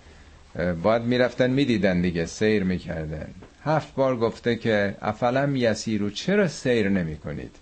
باید 0.83 1.03
می‌رفتن 1.03 1.51
می‌دیدن 1.51 2.01
دیگه 2.01 2.27
سیر 2.27 2.65
می‌کردن. 2.65 3.29
هفت 3.65 3.95
بار 3.95 4.17
گفته 4.17 4.57
که 4.57 4.97
افلم 5.03 5.57
یسیرو 5.57 6.11
چرا 6.11 6.49
سیر 6.49 6.89
نمی 6.89 7.17
کنید 7.17 7.57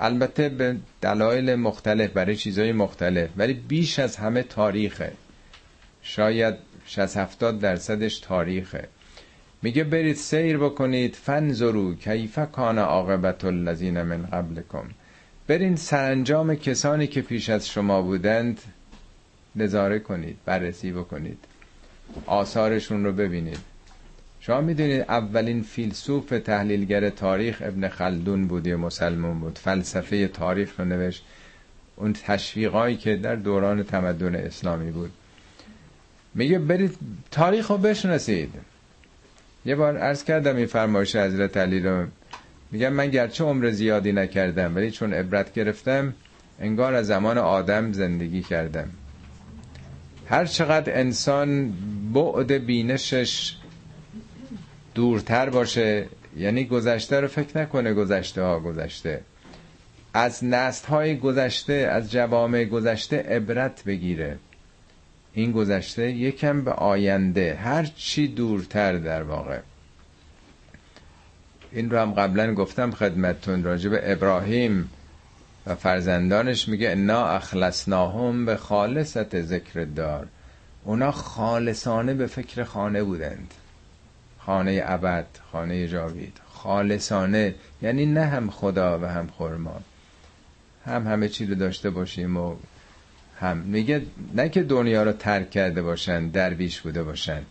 البته 0.00 0.48
به 0.48 0.76
دلایل 1.00 1.54
مختلف 1.54 2.10
برای 2.10 2.36
چیزهای 2.36 2.72
مختلف 2.72 3.30
ولی 3.36 3.52
بیش 3.54 3.98
از 3.98 4.16
همه 4.16 4.42
تاریخه. 4.42 5.12
شاید 6.02 6.54
60 6.86 7.16
70 7.16 7.60
درصدش 7.60 8.18
تاریخه. 8.18 8.88
میگه 9.62 9.84
برید 9.84 10.16
سیر 10.16 10.58
بکنید. 10.58 11.14
فنظرو 11.14 11.94
کیف 11.94 12.38
کان 12.52 12.78
عاقبت 12.78 13.44
الذین 13.44 14.02
من 14.02 14.26
قبلکم. 14.26 14.84
برین 15.48 15.76
سرانجام 15.76 16.54
کسانی 16.54 17.06
که 17.06 17.20
پیش 17.22 17.48
از 17.50 17.68
شما 17.68 18.02
بودند 18.02 18.60
نظاره 19.56 19.98
کنید 19.98 20.36
بررسی 20.44 20.92
بکنید. 20.92 21.38
آثارشون 22.26 23.04
رو 23.04 23.12
ببینید. 23.12 23.58
شما 24.40 24.60
می‌دونید 24.60 25.00
اولین 25.00 25.62
فیلسوف 25.62 26.28
تحلیلگر 26.28 27.10
تاریخ 27.10 27.62
ابن 27.66 27.88
خلدون 27.88 28.46
بود 28.46 28.68
مسلمون 28.68 29.40
بود. 29.40 29.58
فلسفه 29.58 30.28
تاریخ 30.28 30.80
رو 30.80 30.84
نوشت. 30.84 31.24
اون 31.96 32.12
تشویقایی 32.12 32.96
که 32.96 33.16
در 33.16 33.36
دوران 33.36 33.82
تمدن 33.82 34.34
اسلامی 34.34 34.90
بود. 34.90 35.10
میگه 36.34 36.58
برید 36.58 36.96
تاریخ 37.30 37.70
رو 37.70 37.78
بشناسید. 37.78 38.54
یه 39.64 39.74
بار 39.74 39.96
عرض 39.96 40.24
کردم 40.24 40.56
این 40.56 40.66
فرمایش 40.66 41.16
حضرت 41.16 41.56
علی 41.56 41.80
رو. 41.80 42.06
میگم 42.70 42.92
من 42.92 43.10
گرچه 43.10 43.44
عمر 43.44 43.70
زیادی 43.70 44.12
نکردم 44.12 44.76
ولی 44.76 44.90
چون 44.90 45.14
عبرت 45.14 45.52
گرفتم 45.54 46.14
انگار 46.60 46.94
از 46.94 47.06
زمان 47.06 47.38
آدم 47.38 47.92
زندگی 47.92 48.42
کردم. 48.42 48.90
هر 50.26 50.44
چقدر 50.44 50.98
انسان 50.98 51.72
بعد 52.14 52.52
بینشش 52.52 53.56
دورتر 54.94 55.50
باشه 55.50 56.06
یعنی 56.36 56.64
گذشته 56.64 57.20
رو 57.20 57.28
فکر 57.28 57.58
نکنه 57.58 57.94
گذشته 57.94 58.42
ها 58.42 58.60
گذشته. 58.60 59.20
از 60.14 60.44
نست 60.44 60.86
های 60.86 61.16
گذشته 61.16 61.72
از 61.72 62.12
جوامع 62.12 62.64
گذشته 62.64 63.16
عبرت 63.16 63.84
بگیره. 63.84 64.38
این 65.34 65.52
گذشته 65.52 66.12
یکم 66.12 66.64
به 66.64 66.72
آینده 66.72 67.54
هر 67.54 67.84
چی 67.96 68.28
دورتر 68.28 68.98
در 68.98 69.22
واقع. 69.22 69.58
این 71.72 71.90
رو 71.90 71.98
هم 71.98 72.12
قبلا 72.12 72.54
گفتم 72.54 72.90
خدمتتون 72.90 73.64
راجع 73.64 73.90
به 73.90 74.12
ابراهیم 74.12 74.90
و 75.66 75.74
فرزندانش 75.74 76.68
میگه 76.68 76.90
انا 76.90 77.26
اخلصناهم 77.26 78.46
به 78.46 78.56
خالصت 78.56 79.42
ذکر 79.42 79.84
دار 79.84 80.26
اونا 80.84 81.10
خالصانه 81.12 82.14
به 82.14 82.26
فکر 82.26 82.64
خانه 82.64 83.02
بودند. 83.02 83.54
خانه 84.38 84.82
ابد 84.84 85.26
خانه 85.52 85.88
جاوید. 85.88 86.40
خالصانه 86.48 87.54
یعنی 87.82 88.06
نه 88.06 88.24
هم 88.24 88.50
خدا 88.50 88.98
و 88.98 89.04
هم 89.04 89.26
خورما 89.26 89.80
هم 90.86 91.06
همه 91.06 91.28
چی 91.28 91.46
رو 91.46 91.54
داشته 91.54 91.90
باشیم 91.90 92.36
و 92.36 92.56
هم 93.40 93.56
میگه 93.56 94.02
نه 94.34 94.48
که 94.48 94.62
دنیا 94.62 95.02
رو 95.02 95.12
ترک 95.12 95.50
کرده 95.50 95.82
باشن 95.82 96.28
درویش 96.28 96.80
بوده 96.80 97.02
باشن. 97.02 97.42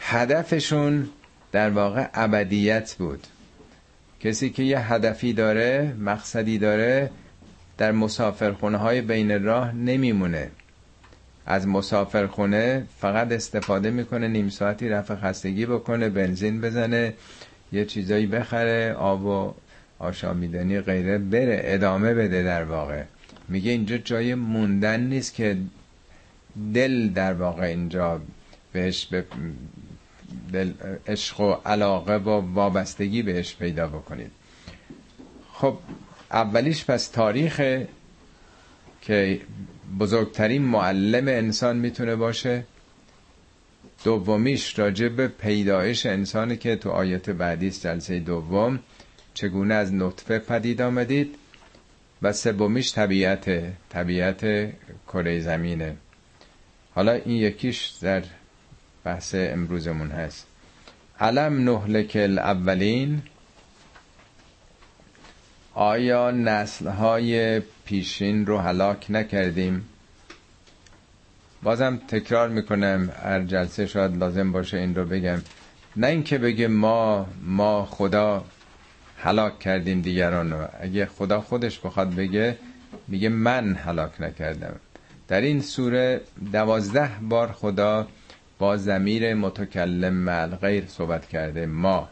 هدفشون 0.00 1.08
در 1.52 1.70
واقع 1.70 2.08
ابدیت 2.14 2.94
بود. 2.94 3.26
کسی 4.20 4.50
که 4.50 4.62
یه 4.62 4.92
هدفی 4.92 5.32
داره 5.32 5.94
مقصدی 6.00 6.58
داره 6.58 7.10
در 7.78 7.92
مسافرخونه 7.92 8.76
های 8.78 9.00
بین 9.00 9.44
راه 9.44 9.72
نمیمونه. 9.72 10.50
از 11.46 11.68
مسافرخونه 11.68 12.86
فقط 12.98 13.32
استفاده 13.32 13.90
می‌کنه 13.90 14.28
نیم 14.28 14.48
ساعتی 14.48 14.88
رفع 14.88 15.14
خستگی 15.14 15.66
بکنه 15.66 16.08
بنزین 16.08 16.60
بزنه 16.60 17.14
یه 17.72 17.84
چیزایی 17.84 18.26
بخره 18.26 18.92
آب 18.92 19.24
و 19.24 19.54
آشامیدنی 19.98 20.80
غیره 20.80 21.18
بره 21.18 21.60
ادامه 21.64 22.14
بده 22.14 22.42
در 22.42 22.64
واقع. 22.64 23.02
میگه 23.48 23.70
اینجا 23.70 23.98
جای 23.98 24.34
موندن 24.34 25.00
نیست 25.00 25.34
که 25.34 25.56
دل 26.74 27.08
در 27.08 27.32
واقع 27.32 27.62
اینجا 27.62 28.20
بهش 28.72 29.08
عشق 31.06 31.40
و 31.40 31.52
علاقه 31.52 32.14
و 32.14 32.54
وابستگی 32.54 33.22
بهش 33.22 33.56
پیدا 33.56 33.86
بکنید. 33.86 34.30
خب 35.52 35.78
اولیش 36.30 36.84
پس 36.84 37.08
تاریخ 37.08 37.84
که 39.02 39.40
بزرگترین 40.00 40.62
معلم 40.62 41.28
انسان 41.28 41.76
می‌تونه 41.76 42.16
باشه. 42.16 42.64
دومیش 44.04 44.78
راجع 44.78 45.08
به 45.08 45.28
پیدایش 45.28 46.06
انسانی 46.06 46.56
که 46.56 46.76
تو 46.76 46.90
آیت 46.90 47.30
بعدی 47.30 47.70
جلسه 47.70 48.18
دوم 48.18 48.78
چگونه 49.34 49.74
از 49.74 49.94
نطفه 49.94 50.38
پدید 50.38 50.82
آمدید. 50.82 51.34
و 52.22 52.32
سومیش 52.32 52.92
طبیعت 52.92 53.72
طبیعت 53.88 54.72
کره 55.06 55.40
زمینه. 55.40 55.96
حالا 56.94 57.12
این 57.12 57.36
یکیش 57.36 57.86
در 57.86 58.22
بحث 59.06 59.34
امروزمون 59.38 60.10
هست. 60.10 60.46
علم 61.20 61.70
نهلک 61.70 62.12
الاولین. 62.14 63.22
آیا 65.74 66.30
نسلهای 66.30 67.60
پیشین 67.60 68.46
رو 68.46 68.58
هلاک 68.58 69.06
نکردیم؟ 69.10 69.88
بازم 71.62 72.00
تکرار 72.08 72.48
می‌کنم 72.48 73.10
هر 73.22 73.40
جلسه 73.40 73.86
شاید 73.86 74.16
لازم 74.16 74.52
باشه 74.52 74.76
این 74.76 74.94
رو 74.94 75.04
بگم. 75.04 75.42
نه 75.96 76.06
اینکه 76.06 76.38
بگه 76.38 76.68
ما 76.68 77.26
ما 77.42 77.84
خدا 77.84 78.44
هلاک 79.18 79.58
کردیم 79.58 80.00
دیگران 80.00 80.52
رو. 80.52 80.68
اگه 80.80 81.06
خدا 81.06 81.40
خودش 81.40 81.78
بخواد 81.78 82.14
بگه 82.14 82.58
میگه 83.08 83.28
من 83.28 83.74
هلاک 83.74 84.20
نکردم. 84.20 84.76
در 85.28 85.40
این 85.40 85.60
سوره 85.60 86.20
دوازده 86.52 87.10
بار 87.28 87.52
خدا 87.52 88.06
با 88.58 88.76
زمیر 88.76 89.34
متکلم 89.34 90.14
مل 90.14 90.48
غیر 90.48 90.84
صحبت 90.86 91.28
کرده 91.28 91.66
ما. 91.66 92.08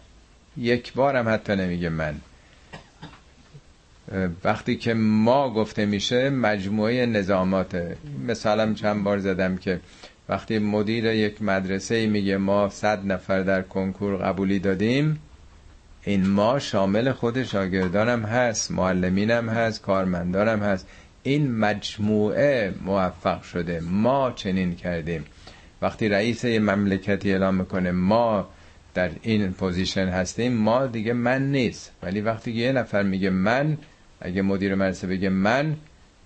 یک 0.57 0.93
هم 0.97 1.29
حتی 1.29 1.57
نمیگه 1.57 1.89
من. 1.89 2.15
وقتی 4.45 4.77
که 4.77 4.95
ما 4.95 5.51
گفته 5.51 5.87
میشه 5.87 6.31
مجموعه 6.31 7.07
نظاماته. 7.07 7.97
مثالم 8.27 8.75
چند 8.75 9.05
بار 9.05 9.19
زدم 9.19 9.57
که 9.57 9.81
وقتی 10.29 10.59
مدیر 10.59 11.05
یک 11.05 11.43
مدرسه 11.43 12.07
میگه 12.07 12.37
ما 12.37 12.69
صد 12.69 13.07
نفر 13.07 13.41
در 13.41 13.63
کنکور 13.63 14.17
قبولی 14.17 14.59
دادیم 14.59 15.21
این 16.05 16.27
ما 16.27 16.59
شامل 16.59 17.13
خود 17.13 17.43
شاگردانم 17.43 18.23
هست 18.23 18.71
معلمینم 18.71 19.49
هست 19.49 19.83
کارمندانم 19.83 20.63
هست. 20.63 20.87
این 21.23 21.57
مجموعه 21.57 22.75
موفق 22.85 23.43
شده. 23.43 23.81
ما 23.81 24.33
چنین 24.33 24.77
کردیم. 24.77 25.25
وقتی 25.85 26.09
رئیس 26.09 26.45
یه 26.45 26.59
مملکتی 26.59 27.33
اعلام 27.33 27.55
می‌کنه 27.55 27.91
ما 27.91 28.49
در 28.95 29.11
این 29.23 29.53
پوزیشن 29.53 30.09
هستیم 30.09 30.53
ما 30.53 30.87
دیگه 30.87 31.13
من 31.13 31.51
نیست. 31.51 31.93
ولی 32.03 32.21
وقتی 32.21 32.53
یه 32.53 32.73
نفر 32.73 33.03
میگه 33.03 33.31
من 33.31 33.79
اگه 34.21 34.43
مدیر 34.43 34.75
مدرسه 34.75 35.07
بگه 35.07 35.29
من 35.29 35.77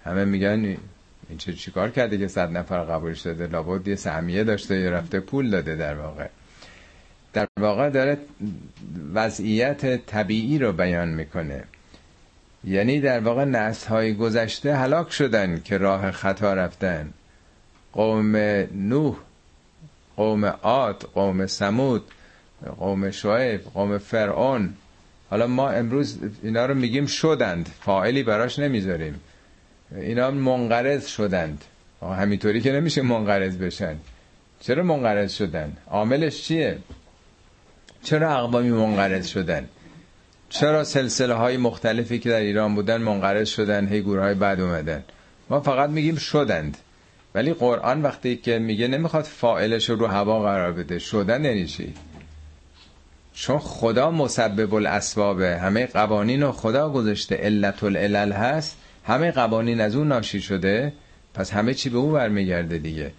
همه 0.04 0.24
میگن 0.24 0.64
این 1.28 1.38
چه 1.38 1.52
چیکار 1.52 1.90
کرده 1.90 2.18
که 2.18 2.28
صد 2.28 2.56
نفر 2.56 2.84
قبولش 2.84 3.20
داده 3.20 3.46
لابد 3.46 3.88
یه 3.88 3.96
سهمیه 3.96 4.44
داشته 4.44 4.76
یا 4.76 4.90
رفته 4.90 5.20
پول 5.20 5.50
داده 5.50 5.76
در 5.76 5.94
واقع. 5.94 6.26
در 7.32 7.46
واقع 7.60 7.90
داره 7.90 8.18
وضعیت 9.14 10.06
طبیعی 10.06 10.58
رو 10.58 10.72
بیان 10.72 11.08
می‌کنه. 11.08 11.64
یعنی 12.64 13.00
در 13.00 13.20
واقع 13.20 13.44
نسل 13.44 13.88
های 13.88 14.14
گذشته 14.14 14.76
هلاک 14.76 15.12
شدن 15.12 15.60
که 15.64 15.78
راه 15.78 16.10
خطا 16.10 16.54
رفتن. 16.54 17.12
قوم 17.92 18.36
نوح 18.74 19.16
قوم 20.18 20.44
عاد 20.44 21.10
قوم 21.14 21.46
سمود 21.46 22.04
قوم 22.78 23.10
شعیب 23.10 23.60
قوم 23.74 23.98
فرعون. 23.98 24.74
حالا 25.30 25.46
ما 25.46 25.70
امروز 25.70 26.18
اینا 26.42 26.66
رو 26.66 26.74
میگیم 26.74 27.06
شدند 27.06 27.68
فاعلی 27.80 28.22
براش 28.22 28.58
نمی‌ذاریم. 28.58 29.20
اینا 29.96 30.30
منقرض 30.30 31.06
شدند. 31.06 31.64
همینطوری 32.02 32.60
که 32.60 32.72
نمیشه 32.72 33.02
منقرض 33.02 33.56
بشن. 33.56 33.96
چرا 34.60 34.82
منقرض 34.82 35.32
شدن؟ 35.32 35.76
عاملش 35.90 36.42
چیه؟ 36.42 36.78
چرا 38.02 38.36
اقوامی 38.38 38.70
منقرض 38.70 39.26
شدن؟ 39.26 39.68
چرا 40.48 40.84
سلسله 40.84 41.34
های 41.34 41.56
مختلفی 41.56 42.18
که 42.18 42.30
در 42.30 42.40
ایران 42.40 42.74
بودن 42.74 42.96
منقرض 42.96 43.48
شدن؟ 43.48 43.86
هی 43.86 44.02
گروه 44.02 44.22
های 44.22 44.34
بعد 44.34 44.60
اومدن. 44.60 45.04
ما 45.50 45.60
فقط 45.60 45.90
میگیم 45.90 46.16
شدند. 46.16 46.76
ولی 47.38 47.52
قرآن 47.52 48.02
وقتی 48.02 48.36
که 48.36 48.58
میگه 48.58 48.88
نمی‌خواد 48.88 49.24
فائلش 49.24 49.90
رو 49.90 49.96
رو 49.96 50.06
هوا 50.06 50.42
قرار 50.42 50.72
بده. 50.72 50.98
شدن 50.98 51.44
یعنی 51.44 51.66
چون 53.34 53.58
خدا 53.58 54.10
مسبب 54.10 54.74
الاسبابه 54.74 55.58
همه 55.58 55.86
قوانین 55.86 56.42
رو 56.42 56.52
خدا 56.52 56.90
گذاشته. 56.90 57.36
علت 57.36 57.84
العلل 57.84 58.32
هست. 58.32 58.76
همه 59.06 59.30
قوانین 59.30 59.80
از 59.80 59.96
اون 59.96 60.08
ناشی 60.08 60.40
شده. 60.40 60.92
پس 61.34 61.52
همه 61.52 61.74
چی 61.74 61.88
به 61.90 61.98
او 61.98 62.10
برمیگرده 62.10 62.78
دیگه. 62.78 63.12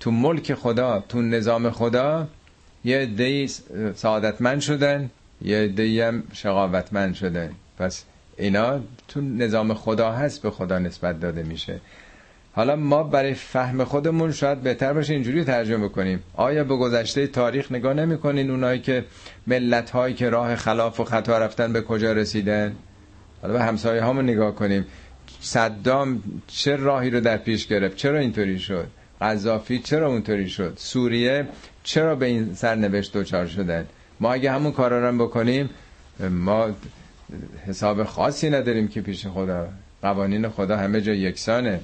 تو 0.00 0.10
ملک 0.10 0.54
خدا 0.54 1.04
تو 1.08 1.22
نظام 1.22 1.70
خدا 1.70 2.28
یه 2.84 3.06
دی 3.06 3.48
سعادتمند 3.94 4.60
شدن 4.60 5.10
یه 5.42 5.68
دی 5.68 6.00
هم 6.00 6.22
شقاوتمند 6.32 7.14
شدن. 7.14 7.50
پس 7.78 8.04
اینا 8.36 8.80
تو 9.08 9.20
نظام 9.20 9.74
خدا 9.74 10.12
هست 10.12 10.42
به 10.42 10.50
خدا 10.50 10.78
نسبت 10.78 11.20
داده 11.20 11.42
میشه. 11.42 11.80
حالا 12.54 12.76
ما 12.76 13.02
برای 13.02 13.34
فهم 13.34 13.84
خودمون 13.84 14.32
شاید 14.32 14.60
بهتر 14.60 14.92
باشه 14.92 15.14
اینجوری 15.14 15.44
ترجمه 15.44 15.88
کنیم 15.88 16.22
آیا 16.34 16.64
به 16.64 16.76
گذشته 16.76 17.26
تاریخ 17.26 17.72
نگاه 17.72 17.94
نمی 17.94 18.18
کنین 18.18 18.50
اونایی 18.50 18.80
که 18.80 19.04
ملت 19.46 19.90
هایی 19.90 20.14
که 20.14 20.30
راه 20.30 20.56
خلاف 20.56 21.00
و 21.00 21.04
خطا 21.04 21.38
رفتن 21.38 21.72
به 21.72 21.82
کجا 21.82 22.12
رسیدن؟ 22.12 22.76
حالا 23.42 23.54
به 23.54 23.62
همسایه 23.62 24.02
هامو 24.02 24.22
نگاه 24.22 24.54
کنیم. 24.54 24.86
صدام 25.40 26.22
چه 26.46 26.76
راهی 26.76 27.10
رو 27.10 27.20
در 27.20 27.36
پیش 27.36 27.66
گرفت؟ 27.66 27.96
چرا 27.96 28.18
اینطوری 28.18 28.58
شد؟ 28.58 28.86
قذافی 29.20 29.78
چرا 29.78 30.08
اونطوری 30.08 30.48
شد؟ 30.48 30.72
سوریه 30.76 31.46
چرا 31.84 32.14
به 32.14 32.26
این 32.26 32.54
سرنوشت 32.54 33.12
دوچار 33.12 33.46
شدن؟ 33.46 33.86
ما 34.20 34.32
اگه 34.32 34.52
همون 34.52 34.72
کارا 34.72 35.10
رو 35.10 35.26
بکنیم 35.26 35.70
ما 36.30 36.70
حساب 37.66 38.04
خاصی 38.04 38.50
نداریم 38.50 38.88
که 38.88 39.00
پیش 39.00 39.26
خدا. 39.26 39.68
قوانین 40.02 40.48
خدا 40.48 40.76
همه 40.76 41.00
جا 41.00 41.12
یکسانه. 41.12 41.80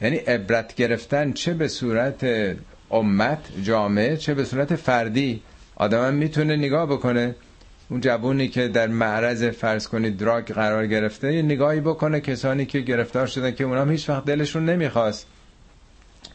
یعنی 0.00 0.16
عبرت 0.16 0.74
گرفتن 0.74 1.32
چه 1.32 1.54
به 1.54 1.68
صورت 1.68 2.26
امت 2.90 3.38
جامعه 3.62 4.16
چه 4.16 4.34
به 4.34 4.44
صورت 4.44 4.76
فردی. 4.76 5.42
آدم 5.76 6.14
می‌تونه 6.14 6.56
نگاه 6.56 6.86
بکنه. 6.86 7.34
اون 7.90 8.00
جوونی 8.00 8.48
که 8.48 8.68
در 8.68 8.86
معرض 8.86 9.44
فرض 9.44 9.88
کنید 9.88 10.16
دراگ 10.16 10.44
قرار 10.44 10.86
گرفته 10.86 11.34
یه 11.34 11.42
نگاهی 11.42 11.80
بکنه. 11.80 12.20
کسانی 12.20 12.66
که 12.66 12.80
گرفتار 12.80 13.26
شدن 13.26 13.50
که 13.50 13.64
اونام 13.64 13.90
هیچ 13.90 14.08
وقت 14.08 14.24
دلشون 14.24 14.64
نمی‌خواست. 14.64 15.26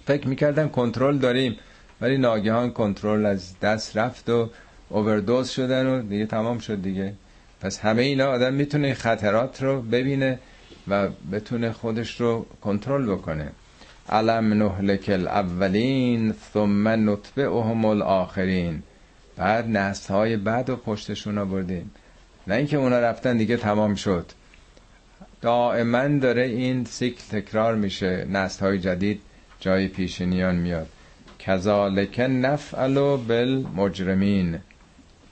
فکر 0.07 0.27
می‌کردن 0.27 0.67
کنترل 0.67 1.17
داریم 1.17 1.57
ولی 2.01 2.17
ناگهان 2.17 2.71
کنترل 2.71 3.25
از 3.25 3.59
دست 3.59 3.97
رفت 3.97 4.29
و 4.29 4.49
اووردوز 4.89 5.49
شدن 5.49 5.87
و 5.87 6.01
دیگه 6.01 6.25
تمام 6.25 6.59
شد 6.59 6.81
دیگه. 6.81 7.13
پس 7.61 7.79
همه 7.79 8.01
اینا 8.01 8.25
آدم 8.25 8.53
می‌تونه 8.53 8.93
خطرات 8.93 9.63
رو 9.63 9.81
ببینه. 9.81 10.39
و 10.87 11.09
بتونه 11.31 11.71
خودش 11.71 12.21
رو 12.21 12.45
کنترل 12.61 13.05
بکنه. 13.05 13.51
علم 14.09 14.63
نهلک 14.63 15.09
الاولین 15.09 16.33
ثم 16.53 16.87
نتبعهم 17.09 17.85
الاخرین 17.85 18.83
بعد 19.37 19.69
نسل 19.69 20.13
های 20.13 20.37
بعد 20.37 20.69
و 20.69 20.75
پشتشون 20.75 21.37
آوردیم. 21.37 21.91
نه 22.47 22.55
اینکه 22.55 22.77
اونا 22.77 22.99
رفتن 22.99 23.37
دیگه 23.37 23.57
تمام 23.57 23.95
شد. 23.95 24.25
دائما 25.41 26.07
داره 26.07 26.41
این 26.41 26.85
سیکل 26.85 27.23
تکرار 27.31 27.75
میشه. 27.75 28.27
نسل 28.29 28.65
های 28.65 28.79
جدید 28.79 29.21
جای 29.59 29.87
پیشینیان 29.87 30.55
میاد. 30.55 30.87
کذالک 31.39 32.19
نفعل 32.19 33.17
بالمجرمین. 33.17 34.59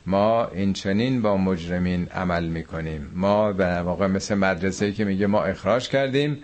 ما 0.06 0.46
این 0.46 0.74
چنین 0.74 1.22
با 1.22 1.38
مجرمین 1.38 2.08
عمل 2.08 2.46
می‌کنیم. 2.46 3.12
ما 3.16 3.54
به 3.54 3.80
واقع 3.80 4.08
مثل 4.08 4.36
مدرسه 4.36 4.92
که 4.92 5.06
میگه 5.06 5.28
ما 5.28 5.44
اخراج 5.44 5.90
کردیم 5.90 6.38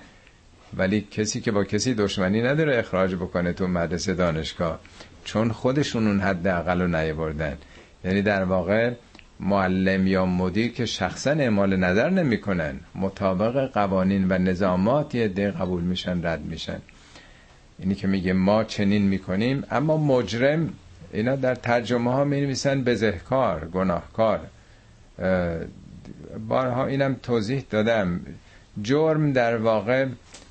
ولی 0.78 1.08
کسی 1.12 1.42
که 1.42 1.52
با 1.52 1.64
کسی 1.64 1.94
دشمنی 1.94 2.42
نداره 2.42 2.80
اخراج 2.80 3.16
بکنه 3.16 3.54
تو 3.54 3.68
مدرسه 3.68 4.14
دانشگاه. 4.14 4.80
چون 5.24 5.52
خودشون 5.52 6.08
اون 6.08 6.20
حد 6.20 6.48
اقل 6.48 6.82
رو 6.82 6.88
نیاوردن. 6.88 7.58
یعنی 8.06 8.22
در 8.22 8.44
واقع 8.44 8.92
معلم 9.40 10.08
یا 10.08 10.26
مدیر 10.26 10.72
که 10.72 10.86
شخصا 10.86 11.32
اعمال 11.32 11.76
نظر 11.76 12.10
نمی‌کنن 12.10 12.80
مطابق 12.96 13.72
قوانین 13.74 14.26
و 14.30 14.38
نظامات 14.38 15.16
یه 15.16 15.28
ده 15.28 15.52
قبول 15.52 15.84
میشن 15.84 16.26
رد 16.26 16.42
میشن. 16.42 16.80
اینی 17.80 17.96
که 17.96 18.08
میگه 18.08 18.34
ما 18.34 18.64
چنین 18.64 19.02
می‌کنیم 19.02 19.64
اما 19.72 19.98
مجرم 19.98 20.74
اینا 21.14 21.36
در 21.36 21.56
ترجمه 21.56 22.12
ها 22.14 22.24
می 22.24 22.42
نویسن 22.42 22.84
بزهکار 22.84 23.66
گناهکار. 23.66 24.40
بارها 26.48 26.86
اینم 26.86 27.16
توضیح 27.24 27.64
دادم. 27.70 28.20
جرم 28.82 29.34
در 29.34 29.58
واقع 29.58 30.06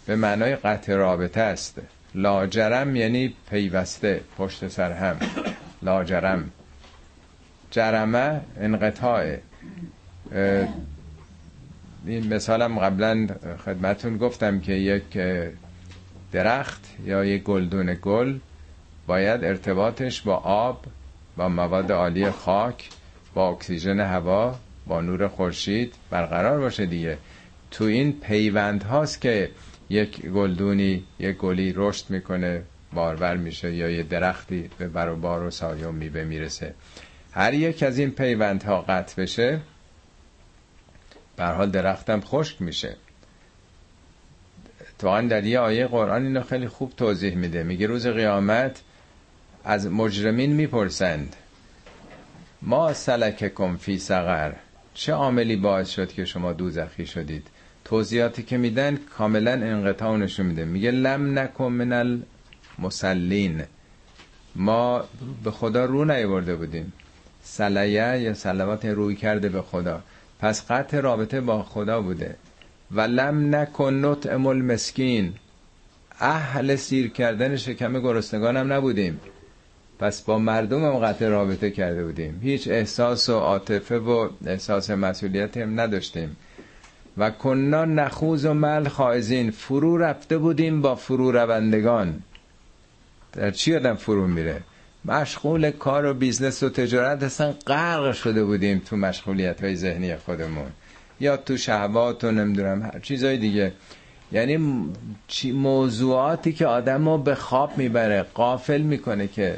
به 0.06 0.16
معنای 0.16 0.56
قطع 0.56 0.94
رابطه 0.94 1.40
است. 1.40 1.80
لاجرم 2.14 2.96
یعنی 2.96 3.34
پیوسته 3.50 4.20
پشت 4.38 4.68
سر 4.68 4.92
هم. 4.92 5.16
لاجرم. 5.82 6.50
جرمه 7.70 8.40
انقطاع 8.61 9.36
این 12.06 12.34
مثالم 12.34 12.78
قبلا 12.78 13.26
خدمتون 13.64 14.16
گفتم 14.16 14.61
که 14.61 14.72
یک 14.72 15.18
درخت 16.32 16.84
یا 17.04 17.24
یک 17.24 17.42
گلدون 17.42 17.96
گل 18.02 18.38
باید 19.09 19.44
ارتباطش 19.44 20.22
با 20.22 20.36
آب 20.36 20.84
با 21.36 21.48
مواد 21.48 21.92
عالی 21.92 22.30
خاک 22.30 22.88
با 23.34 23.48
اکسیژن 23.48 24.00
هوا 24.00 24.56
با 24.86 25.00
نور 25.00 25.28
خورشید 25.28 25.94
برقرار 26.11 26.61
باشه 26.61 26.86
دیگه. 26.86 27.18
تو 27.70 27.84
این 27.84 28.20
پیوند 28.20 28.82
هاست 28.82 29.20
که 29.20 29.50
یک 29.88 30.26
گلدونی 30.26 31.04
یک 31.18 31.36
گلی 31.36 31.72
رشد 31.76 32.11
می‌کنه 32.11 32.62
بارور 32.92 33.36
میشه 33.36 33.72
یا 33.74 33.90
یه 33.90 34.02
درختی 34.02 34.70
به 34.78 34.88
بر 34.88 35.09
و 35.09 35.16
بار 35.16 35.42
و 35.42 35.50
سایه 35.50 35.90
می‌رسه. 35.90 36.74
هر 37.32 37.54
یک 37.54 37.82
از 37.82 37.98
این 37.98 38.11
پیوندها 38.11 38.80
قطع 38.80 39.22
بشه 39.22 39.61
بر 41.36 41.54
حال 41.54 41.70
درختم 41.70 42.20
خشک 42.20 42.62
میشه. 42.62 42.96
تو 44.98 45.28
در 45.28 45.44
یه 45.44 45.59
آیه 45.59 45.86
قرآن 45.86 46.24
اینو 46.24 46.42
خیلی 46.42 46.68
خوب 46.68 46.92
توضیح 46.96 47.34
میده. 47.34 47.62
میگه 47.62 47.86
روز 47.86 48.06
قیامت 48.06 48.82
از 49.69 49.87
مجرمین 49.87 50.53
می‌پرسند. 50.53 51.37
ما 52.62 52.93
سلک 52.93 53.53
فی 53.81 53.99
سقر. 53.99 54.53
چه 54.95 55.12
عاملی 55.12 55.57
باعث 55.57 55.89
شد 55.89 56.12
که 56.12 56.25
شما 56.25 56.53
دوزخی 56.53 57.07
شدید؟ 57.07 57.47
توضیحاتی 57.85 58.43
که 58.43 58.59
میدن 58.59 58.97
کاملا 58.97 59.53
انقطاع 59.53 60.16
نشون 60.16 60.47
میده. 60.47 60.64
میگه 60.64 60.91
لم 60.91 61.39
نکن 61.39 61.73
من 61.73 62.19
المسلین 62.79 63.62
ما 64.57 65.05
به 65.45 65.51
خدا 65.51 65.85
رو 65.85 66.05
نیورده 66.05 66.57
بودیم. 66.57 66.93
سلیه 67.43 68.19
یا 68.19 68.35
سلوات 68.35 68.85
روی 68.85 69.16
کرده 69.16 69.49
به 69.49 69.62
خدا. 69.62 70.03
پس 70.41 70.71
قطع 70.71 71.01
رابطه 71.01 71.41
با 71.41 71.62
خدا 71.62 72.01
بوده. 72.01 72.37
و 72.91 73.01
لم 73.01 73.55
نکن 73.55 73.95
نطعم 73.95 74.47
المسکین. 74.47 75.35
اهل 76.21 76.77
سیر 76.77 77.09
کردن 77.09 77.57
شکم 77.57 78.01
گرسنگان 78.01 78.57
هم 78.57 78.73
نبودیم. 78.73 79.21
پس 79.99 80.22
با 80.22 80.38
مردم 80.38 80.84
هم 80.84 80.99
قطع 80.99 81.28
رابطه 81.28 81.70
کرده 81.70 82.05
بودیم. 82.05 82.40
هیچ 82.42 82.68
احساس 82.68 83.28
و 83.28 83.38
عاطفه 83.38 83.99
و 83.99 84.28
احساس 84.46 84.90
مسئولیت 84.90 85.57
هم 85.57 85.80
نداشتیم. 85.80 86.36
و 87.18 87.30
کنا 87.30 87.84
نخوض 87.84 88.45
مع 88.45 88.55
الخائضین. 88.55 89.51
فرو 89.51 89.96
رفته 89.96 90.38
بودیم 90.38 90.82
با 90.82 90.94
فرو 90.94 91.32
روندگان. 91.32 92.22
در 93.32 93.51
چی 93.51 93.76
آدم 93.76 93.94
فرو 93.94 94.26
میره؟ 94.26 94.61
مشغول 95.05 95.70
کار 95.70 96.07
و 96.07 96.14
business 96.14 96.62
و 96.62 96.68
تجارت 96.68 97.22
اصلا 97.22 97.55
غرق 97.66 98.12
شده 98.12 98.44
بودیم 98.44 98.82
تو 98.86 98.96
مشغولیت 98.96 99.64
های 99.64 99.76
ذهنی 99.76 100.16
خودمون. 100.16 100.70
یا 101.20 101.36
تو 101.36 101.57
شهوات 101.57 102.24
و 102.24 102.30
نمی‌دونم 102.30 102.82
هر 102.82 102.99
چیزای 102.99 103.38
دیگه. 103.38 103.72
یعنی 104.32 104.59
موضوعاتی 105.55 106.53
که 106.53 106.66
آدم 106.66 107.09
رو 107.09 107.18
به 107.18 107.34
خواب 107.34 107.78
می‌بره 107.78 108.22
قافل 108.22 108.80
می‌کنه 108.80 109.28
که 109.28 109.57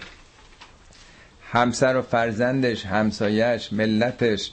همسر 1.52 1.96
و 1.96 2.02
فرزندش 2.02 2.86
همسایش 2.86 3.72
ملتش 3.72 4.52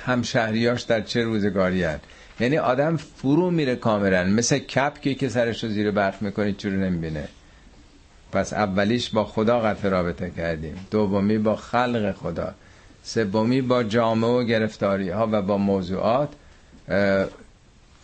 همشهریاش 0.00 0.82
در 0.82 1.00
چه 1.00 1.22
روزگاری 1.22 1.84
هن. 1.84 2.00
یعنی 2.40 2.58
آدم 2.58 2.96
فرو 2.96 3.50
میره 3.50 3.76
کاملا. 3.76 4.24
مثل 4.24 4.58
کپکی 4.58 5.14
که 5.14 5.28
سرش 5.28 5.64
رو 5.64 5.70
زیر 5.70 5.90
برف 5.90 6.22
می‌کنه 6.22 6.52
چرا 6.52 6.72
نمی‌بینه. 6.72 7.28
پس 8.32 8.52
اولیش 8.52 9.10
با 9.10 9.24
خدا 9.24 9.60
قطع 9.60 9.88
رابطه 9.88 10.30
کردیم. 10.30 10.86
دومی 10.90 11.38
با 11.38 11.56
خلق 11.56 12.14
خدا. 12.16 12.54
سومی 13.02 13.62
با 13.62 13.82
جامعه 13.82 14.30
و 14.30 14.44
گرفتاری 14.44 15.08
ها 15.08 15.28
و 15.32 15.42
با 15.42 15.58
موضوعات. 15.58 16.28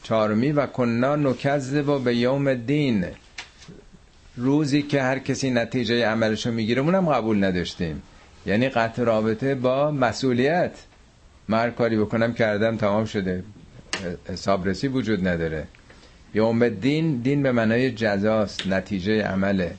چهارمی 0.03 0.53
و 0.53 0.67
کنا 0.67 1.17
نکذب 1.17 1.89
و 1.89 1.99
به 1.99 2.17
یوم 2.17 2.55
دین 2.55 3.07
روزی 4.37 4.83
که 4.83 5.03
هر 5.03 5.19
کسی 5.19 5.51
نتیجه 5.51 6.07
عملشو 6.07 6.51
می‌گیره 6.53 6.83
اونم 6.83 7.09
قبول 7.09 7.45
نداشتیم. 7.45 8.03
یعنی 8.47 8.69
قطع 8.69 9.03
رابطه 9.03 9.55
با 9.55 9.91
مسئولیت. 9.91 10.73
من 11.49 11.71
کاری 11.71 11.97
بکنم 11.97 12.35
کردم 12.35 12.77
تمام 12.77 13.05
شده. 13.05 13.45
حسابرسی 14.29 14.89
وجود 14.89 15.29
نداره. 15.29 15.67
یوم 16.35 16.69
دین 16.69 17.17
دین 17.17 17.43
به 17.43 17.53
معنای 17.53 17.91
جزاست 17.91 18.67
نتیجه 18.67 19.23
عمله. 19.23 19.75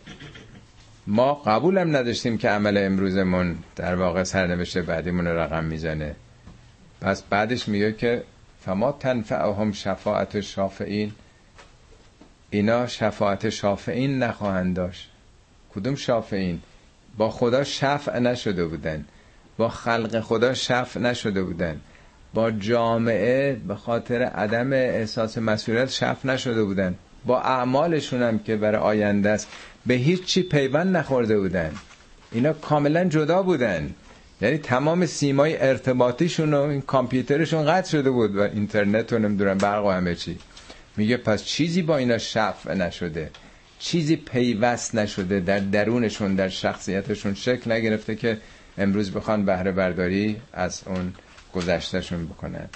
ما 1.08 1.34
قبولم 1.34 1.95
نداشتیم 1.95 2.38
که 2.38 2.49
عمل 2.49 2.78
امروزمون 2.78 3.58
در 3.76 3.95
واقع 3.95 4.24
سرنوشت 4.24 4.78
بعدیمون 4.78 5.28
رقم 5.28 5.64
می‌زنه. 5.64 6.16
پس 7.01 7.24
بعدش 7.30 7.68
میگه 7.68 7.93
که 7.93 8.24
فما 8.66 8.91
تنفعهم 8.91 9.72
شفاعت 9.72 10.41
شافعین. 10.41 11.12
اینا 12.50 12.88
شفاعت 12.88 13.50
شافعین 13.50 14.20
نخواهند 14.20 14.76
داشت. 14.76 15.10
کدوم 15.76 15.96
شافعین؟ 15.96 16.62
با 17.18 17.30
خدا 17.30 17.64
شفع 17.64 18.20
نشده 18.20 18.66
بودن. 18.66 19.06
با 19.58 19.70
خلق 19.70 20.20
خدا 20.20 20.54
شفع 20.54 21.00
نشده 21.00 21.43
بودن. 21.43 21.82
با 22.34 22.52
جامعه 22.52 23.58
به 23.68 23.76
خاطر 23.76 24.22
عدم 24.22 24.74
احساس 24.74 25.38
مسئولیت 25.38 25.89
شفع 25.89 26.28
نشده 26.28 26.64
بودن. 26.64 26.96
با 27.26 27.41
اعمالشون 27.41 28.24
هم 28.24 28.39
که 28.39 28.56
برای 28.56 28.82
آینده 28.82 29.30
است 29.30 29.48
به 29.86 29.93
هیچ 29.93 30.26
چی 30.26 30.43
پیوند 30.43 30.98
نخورده 30.98 31.39
بودن. 31.39 31.72
اینا 32.32 32.54
کاملا 32.54 33.06
جدا 33.06 33.43
بودن. 33.43 33.93
یعنی 34.41 34.58
تمام 34.58 35.06
سیمای 35.06 35.58
ارتباطیشون 35.62 36.54
و 36.54 36.62
این 36.62 36.82
کامپیوترشون 36.82 37.66
قطع 37.66 37.89
شده 37.89 38.12
بود 38.12 38.36
و 38.36 38.41
اینترنت 38.41 39.14
و 39.14 39.20
نمی‌دونم 39.20 39.58
برق 39.58 39.86
و 39.86 39.89
همه 39.89 40.16
چی. 40.16 40.38
میگه 40.98 41.18
پس 41.18 41.43
چیزی 41.43 41.82
با 41.82 41.98
اینا 41.98 42.18
شفع 42.18 42.74
نشده. 42.74 43.30
چیزی 43.80 44.16
پیوست 44.16 44.96
نشده. 44.96 45.39
در 45.39 45.60
درونشون 45.60 46.36
در 46.36 46.50
شخصیتشون 46.50 47.34
شکل 47.34 47.72
نگرفته 47.72 48.16
که 48.16 48.38
امروز 48.78 49.12
بخوان 49.12 49.46
بهره 49.46 49.72
برداری 49.72 50.41
از 50.54 50.82
اون 50.86 51.14
گذشتهشون 51.54 52.26
بکنن. 52.26 52.70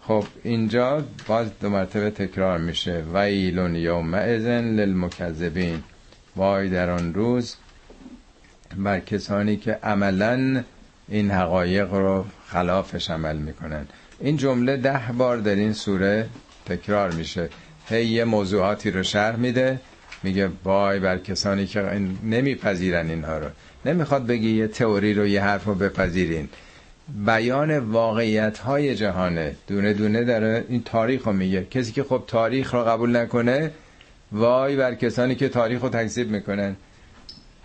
خب 0.00 0.24
اینجا 0.42 1.04
باز 1.26 1.46
دو 1.60 1.70
مرتبه 1.70 2.10
تکرار 2.10 2.58
میشه. 2.58 3.04
ویلون 3.14 3.76
یوم 3.76 4.14
ازن 4.14 4.64
للمکذبین. 4.64 5.82
وای 6.36 6.68
در 6.68 6.90
آن 6.90 7.14
روز 7.14 7.56
بر 8.76 9.00
کسانی 9.00 9.56
که 9.56 9.78
عملا 9.82 10.64
این 11.08 11.30
حقایق 11.30 11.94
رو 11.94 12.24
خلافش 12.46 13.10
عمل 13.10 13.36
می‌کنن. 13.36 13.86
این 14.20 14.36
جمله 14.36 14.76
ده 14.76 15.00
بار 15.18 15.38
در 15.38 15.54
این 15.54 15.72
سوره 15.72 16.28
تکرار 16.66 17.12
میشه. 17.12 17.48
هی 17.88 18.06
یه 18.06 18.24
موضوعاتی 18.24 18.90
رو 18.90 19.02
شرح 19.02 19.36
میده 19.36 19.80
میگه 20.22 20.50
وای 20.64 20.98
بر 20.98 21.18
کسانی 21.18 21.66
که 21.66 21.80
نمیپذیرن 22.24 23.10
اینها 23.10 23.38
رو. 23.38 23.48
نمی‌خواد 23.86 24.26
بگی 24.26 24.50
یه 24.50 24.68
تئوری 24.68 25.14
رو 25.14 25.26
یه 25.26 25.42
حرف 25.42 25.64
رو 25.64 25.74
بپذیرین. 25.74 26.48
بیان 27.26 27.78
واقعیت 27.78 28.58
های 28.58 28.94
جهانه. 28.94 29.56
دونه 29.66 29.92
دونه 29.92 30.24
داره 30.24 30.64
این 30.68 30.82
تاریخ 30.82 31.26
رو 31.26 31.32
میگه. 31.32 31.64
کسی 31.64 31.92
که 31.92 32.02
خب 32.04 32.24
تاریخ 32.26 32.74
رو 32.74 32.84
قبول 32.84 33.16
نکنه 33.16 33.70
وای 34.32 34.76
بر 34.76 34.94
کسانی 34.94 35.34
که 35.34 35.48
تاریخ 35.48 35.80
رو 35.82 35.88
تکذیب 35.88 36.30
می‌کنن. 36.30 36.76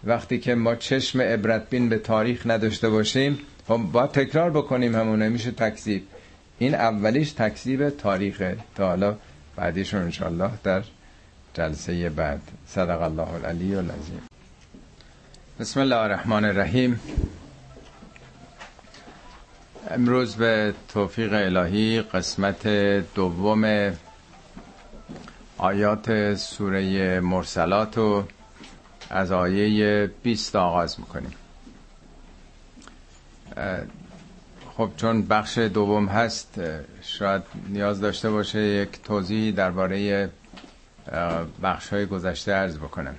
وقتی 0.04 0.40
که 0.40 0.56
ما 0.56 0.76
چشم 0.76 1.22
عبرت 1.22 1.70
بین 1.70 1.90
به 1.90 1.98
تاریخ 1.98 2.48
نداشته 2.48 2.90
باشیم 2.90 3.40
خب 3.68 3.78
با 3.92 4.08
تکرار 4.08 4.52
بکنیم 4.52 4.96
همونه 4.96 5.30
میشه 5.30 5.52
تکذیب. 5.52 6.04
این 6.60 6.76
اولیش 6.76 7.32
تکذیب 7.32 7.90
تاریخه 7.90 8.58
تا 8.76 8.88
حالا 8.88 9.16
بعدیشون 9.56 10.02
انشالله 10.02 10.52
در 10.64 10.84
جلسه 11.54 12.10
بعد. 12.10 12.42
صدق 12.68 13.02
الله 13.02 13.34
العلی 13.34 13.76
العظیم. 13.76 14.22
بسم 15.60 15.80
الله 15.80 15.96
الرحمن 15.96 16.46
الرحیم. 16.46 17.00
امروز 19.90 20.36
به 20.36 20.74
توفیق 20.94 21.34
الهی 21.34 22.02
قسمت 22.02 22.68
دوم 23.16 23.94
آیات 25.58 26.36
سوره 26.36 27.20
مرسلات 27.20 27.98
رو 27.98 28.24
از 29.10 29.32
آیه 29.32 30.12
20 30.24 30.56
آغاز 30.56 31.00
می‌کنیم. 31.00 31.34
خب 34.80 34.90
چون 34.98 35.22
بخش 35.28 35.58
دوم 35.58 36.06
هست 36.08 36.62
شاید 37.02 37.42
نیاز 37.70 38.02
داشته 38.02 38.30
باشه 38.30 38.60
یک 38.60 38.90
توضیح 39.04 39.54
درباره 39.54 40.30
بخش 41.64 41.90
های 41.90 42.06
گذشته 42.06 42.54
ارز 42.54 42.78
بکنم. 42.78 43.16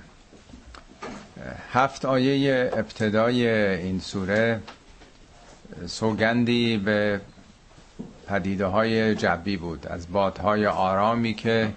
هفت 1.73 2.05
آیه 2.05 2.69
ابتدای 2.73 3.47
این 3.77 3.99
سوره 3.99 4.59
سوگندی 5.85 6.77
به 6.77 7.21
پدیده 8.27 8.65
های 8.65 9.15
جبی 9.15 9.57
بود. 9.57 9.87
از 9.87 10.11
بادهای 10.11 10.65
آرامی 10.65 11.33
که 11.33 11.71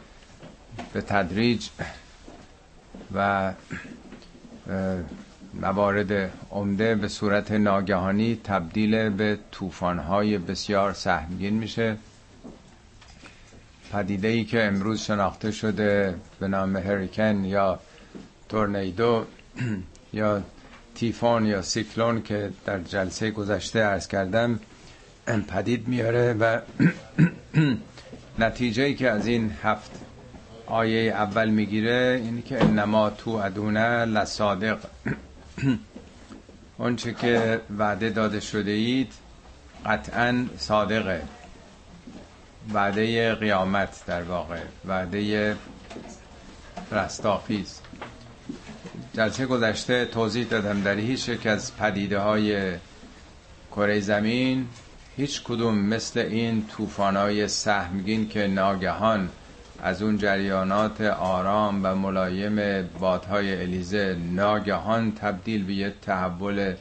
به 0.92 1.00
تدریج 1.00 1.68
و 3.14 3.52
موارد 5.60 6.30
عمده 6.50 6.94
به 6.94 7.08
صورت 7.08 7.52
ناگهانی 7.52 8.40
تبدیل 8.44 9.08
به 9.08 9.38
طوفان‌های 9.52 10.38
بسیار 10.38 10.92
سهمگین 10.92 11.54
میشه. 11.54 11.96
پدیده 13.92 14.28
ای 14.28 14.44
که 14.44 14.64
امروز 14.64 15.00
شناخته 15.00 15.50
شده 15.50 16.14
به 16.40 16.48
نام 16.48 16.76
هریکن 16.76 17.44
یا 17.44 17.80
تورنیدو 18.48 19.24
یا 20.12 20.42
تیفون 20.94 21.46
یا 21.46 21.62
سیکلون 21.62 22.22
که 22.22 22.50
در 22.66 22.78
جلسه 22.78 23.30
گذشته 23.30 23.78
ارز 23.78 24.08
کردم 24.08 24.60
پدید 25.52 25.88
میاره 25.88 26.32
و 26.32 26.60
نتیجه 28.38 28.94
که 28.94 29.10
از 29.10 29.26
این 29.26 29.52
هفت 29.62 29.90
آیه 30.66 31.12
اول 31.12 31.48
می‌گیره 31.50 32.20
اینی 32.24 32.42
که 32.42 32.64
انما 32.64 33.10
تو 33.10 33.30
ادونه 33.30 34.04
لصادق. 34.04 34.78
اونچه 36.78 37.14
که 37.14 37.60
وعده 37.78 38.10
داده 38.10 38.40
شده 38.40 38.70
اید 38.70 39.12
قطعا 39.86 40.46
صادقه. 40.58 41.22
وعده 42.72 43.34
قیامت 43.34 44.06
در 44.06 44.22
واقع. 44.22 44.60
وعده 44.84 45.56
رستاخیز. 46.92 47.80
جلسه 49.14 49.46
گذشته 49.46 50.04
توضیح 50.04 50.46
دادم 50.46 50.82
در 50.82 50.96
هیچ 50.96 51.28
یک 51.28 51.46
از 51.46 51.76
پدیده 51.76 52.18
های 52.18 52.72
کره 53.70 54.00
زمین 54.00 54.68
هیچ 55.16 55.42
کدوم 55.44 55.78
مثل 55.78 56.20
این 56.20 56.64
های 56.98 57.48
سهمگین 57.48 58.28
که 58.28 58.46
ناگهان 58.46 59.28
از 59.84 60.02
اون 60.02 60.18
جریانات 60.18 61.00
آرام 61.00 61.80
و 61.82 61.94
ملایم 61.94 62.88
بادهای 63.00 63.60
الیزه 63.60 64.16
ناگهان 64.32 65.12
تبدیل 65.12 65.64
به 65.64 65.74
یه 65.74 65.92
تحول 66.02 66.74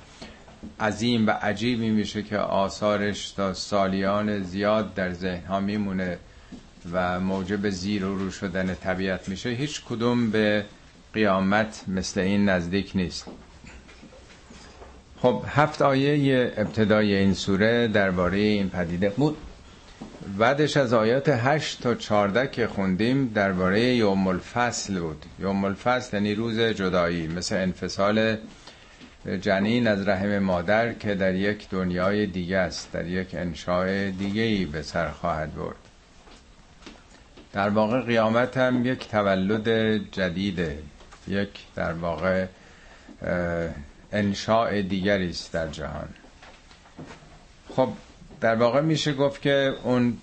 عظیم 0.79 1.27
و 1.27 1.31
عجیبی 1.31 1.89
میشه 1.89 2.23
که 2.23 2.37
آثارش 2.37 3.31
تا 3.31 3.53
سالیان 3.53 4.43
زیاد 4.43 4.93
در 4.93 5.13
ذهن 5.13 5.45
ها 5.45 5.59
میمونه 5.59 6.17
و 6.91 7.19
موجب 7.19 7.69
زیر 7.69 8.05
و 8.05 8.17
رو 8.17 8.31
شدن 8.31 8.75
طبیعت 8.75 9.29
میشه. 9.29 9.49
هیچ 9.49 9.81
کدوم 9.85 10.31
به 10.31 10.65
قیامت 11.13 11.83
مثل 11.87 12.19
این 12.19 12.49
نزدیک 12.49 12.91
نیست. 12.95 13.25
خب 15.21 15.43
هفت 15.47 15.81
آیه 15.81 16.53
ابتدای 16.57 17.15
این 17.15 17.33
سوره 17.33 17.87
درباره 17.87 18.37
این 18.37 18.69
پدیده 18.69 19.09
بود. 19.09 19.37
بعدش 20.27 20.77
از 20.77 20.93
آیات 20.93 21.29
8 21.29 21.81
تا 21.81 21.95
14 21.95 22.47
که 22.47 22.67
خوندیم 22.67 23.27
درباره 23.27 23.81
یوم 23.81 24.27
الفصل 24.27 24.99
بود. 24.99 25.25
یوم 25.39 25.65
الفصل 25.65 26.17
یعنی 26.17 26.35
روز 26.35 26.59
جدایی 26.59 27.27
مثل 27.27 27.55
انفصال 27.55 28.37
جنین 29.41 29.87
از 29.87 30.07
رحم 30.07 30.39
مادر 30.39 30.93
که 30.93 31.15
در 31.15 31.35
یک 31.35 31.69
دنیای 31.69 32.27
دیگه 32.27 32.57
است 32.57 32.91
در 32.91 33.07
یک 33.07 33.35
انشاء 33.35 34.09
دیگه 34.09 34.41
ای 34.41 34.65
به 34.65 34.81
سر 34.81 35.09
خواهد 35.09 35.55
برد. 35.55 35.75
در 37.53 37.69
واقع 37.69 38.01
قیامت 38.01 38.57
هم 38.57 38.85
یک 38.85 39.09
تولد 39.09 39.97
جدیده 40.11 40.77
یک 41.27 41.49
در 41.75 41.93
واقع 41.93 42.45
انشاء 44.11 44.81
دیگری 44.81 45.29
است 45.29 45.51
در 45.53 45.67
جهان. 45.67 46.09
خب 47.75 47.89
در 48.43 48.55
واقع 48.55 48.81
میشه 48.81 49.13
گفت 49.13 49.41
که 49.41 49.73
اون 49.83 50.17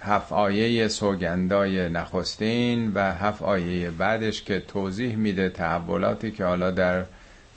هفت 0.00 0.32
آیه 0.32 0.88
سوگندای 0.88 1.88
نخستین 1.88 2.92
و 2.94 3.12
هفت 3.12 3.42
آیه 3.42 3.90
بعدش 3.90 4.42
که 4.42 4.60
توضیح 4.60 5.16
میده 5.16 5.48
تحولاتی 5.48 6.30
که 6.30 6.44
حالا 6.44 6.70
در 6.70 7.04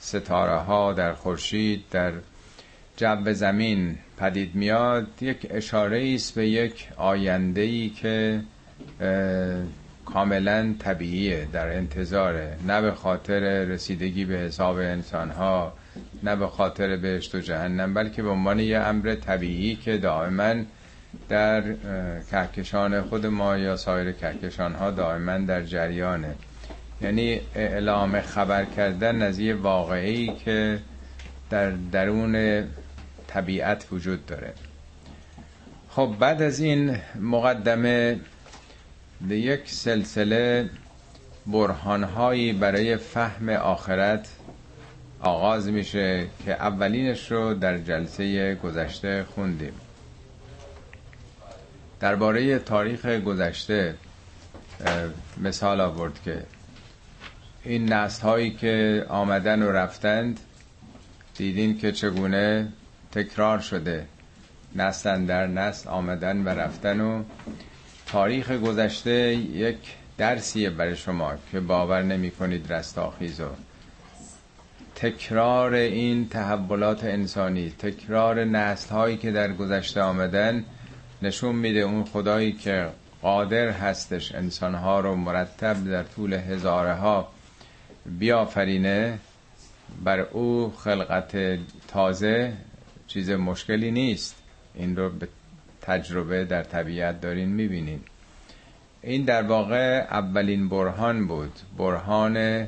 ستاره 0.00 0.56
ها 0.56 0.92
در 0.92 1.12
خورشید 1.12 1.84
در 1.90 2.12
جو 2.96 3.32
زمین 3.32 3.98
پدید 4.18 4.54
میاد 4.54 5.06
یک 5.20 5.46
اشاره 5.50 6.12
است 6.14 6.34
به 6.34 6.48
یک 6.48 6.88
آینده 6.96 7.60
ای 7.60 7.88
که 7.88 8.40
کاملا 10.04 10.74
طبیعیه 10.78 11.48
در 11.52 11.76
انتظاره 11.76 12.56
نه 12.66 12.80
به 12.80 12.92
خاطر 12.92 13.64
رسیدگی 13.64 14.24
به 14.24 14.34
حساب 14.34 14.76
انسان 14.76 15.30
ها 15.30 15.72
نه 16.22 16.36
به 16.36 16.46
خاطر 16.46 16.96
بهشت 16.96 17.34
و 17.34 17.40
جهنم 17.40 17.94
بلکه 17.94 18.22
به 18.22 18.28
عنوان 18.28 18.60
یه 18.60 18.78
امر 18.78 19.14
طبیعی 19.14 19.76
که 19.76 19.98
دائما 19.98 20.54
در 21.28 21.62
کهکشان 22.30 23.02
خود 23.02 23.26
ما 23.26 23.56
یا 23.56 23.76
سایر 23.76 24.12
کهکشان 24.12 24.74
ها 24.74 24.90
دائما 24.90 25.38
در 25.38 25.62
جریانه. 25.62 26.34
یعنی 27.00 27.40
اعلام 27.54 28.20
خبر 28.20 28.64
کردن 28.64 29.22
از 29.22 29.38
یه 29.38 29.54
واقعی 29.54 30.32
که 30.44 30.78
در 31.50 31.70
درون 31.70 32.64
طبیعت 33.26 33.86
وجود 33.92 34.26
داره. 34.26 34.52
خب 35.90 36.14
بعد 36.20 36.42
از 36.42 36.60
این 36.60 36.96
مقدمه 37.20 38.20
به 39.28 39.38
یک 39.38 39.70
سلسله 39.70 40.70
برهانهایی 41.46 42.52
برای 42.52 42.96
فهم 42.96 43.48
آخرت 43.48 44.28
آغاز 45.20 45.68
میشه 45.68 46.26
که 46.44 46.52
اولینش 46.52 47.32
رو 47.32 47.54
در 47.54 47.78
جلسه 47.78 48.54
گذشته 48.54 49.24
خوندیم. 49.34 49.72
درباره 52.00 52.58
تاریخ 52.58 53.06
گذشته 53.06 53.94
مثال 55.40 55.80
آورد 55.80 56.22
که 56.24 56.42
این 57.64 57.92
نسل 57.92 58.22
هایی 58.22 58.50
که 58.50 59.06
آمدن 59.08 59.62
و 59.62 59.70
رفتند 59.70 60.40
دیدین 61.36 61.78
که 61.78 61.92
چگونه 61.92 62.68
تکرار 63.12 63.58
شده. 63.58 64.06
نسل 64.76 65.24
در 65.24 65.46
نسل 65.46 65.88
آمدن 65.88 66.44
و 66.44 66.48
رفتن 66.48 67.00
و 67.00 67.22
تاریخ 68.06 68.50
گذشته 68.50 69.34
یک 69.34 69.76
درسیه 70.18 70.70
برای 70.70 70.96
شما 70.96 71.32
که 71.52 71.60
باور 71.60 72.02
نمی 72.02 72.30
کنید 72.30 72.72
رستاخیز 72.72 73.40
و 73.40 73.48
تکرار 74.96 75.74
این 75.74 76.28
تحولات 76.28 77.04
انسانی 77.04 77.70
تکرار 77.78 78.44
نسل 78.44 78.94
هایی 78.94 79.16
که 79.16 79.30
در 79.30 79.52
گذشته 79.52 80.00
آمدن 80.00 80.64
نشون 81.22 81.56
میده 81.56 81.80
اون 81.80 82.04
خدایی 82.04 82.52
که 82.52 82.88
قادر 83.22 83.68
هستش 83.68 84.34
انسانها 84.34 85.00
رو 85.00 85.14
مرتب 85.16 85.90
در 85.90 86.02
طول 86.02 86.32
هزاره 86.32 86.94
ها 86.94 87.28
بیافرینه 88.18 89.18
بر 90.04 90.20
او 90.20 90.72
خلقت 90.78 91.58
تازه 91.88 92.52
چیز 93.06 93.30
مشکلی 93.30 93.90
نیست. 93.90 94.34
این 94.74 94.96
رو 94.96 95.10
به 95.10 95.28
تجربه 95.82 96.44
در 96.44 96.62
طبیعت 96.62 97.20
دارین 97.20 97.48
می‌بینین. 97.48 98.00
این 99.02 99.24
در 99.24 99.42
واقع 99.42 100.06
اولین 100.10 100.68
برهان 100.68 101.26
بود. 101.26 101.52
برهان 101.78 102.66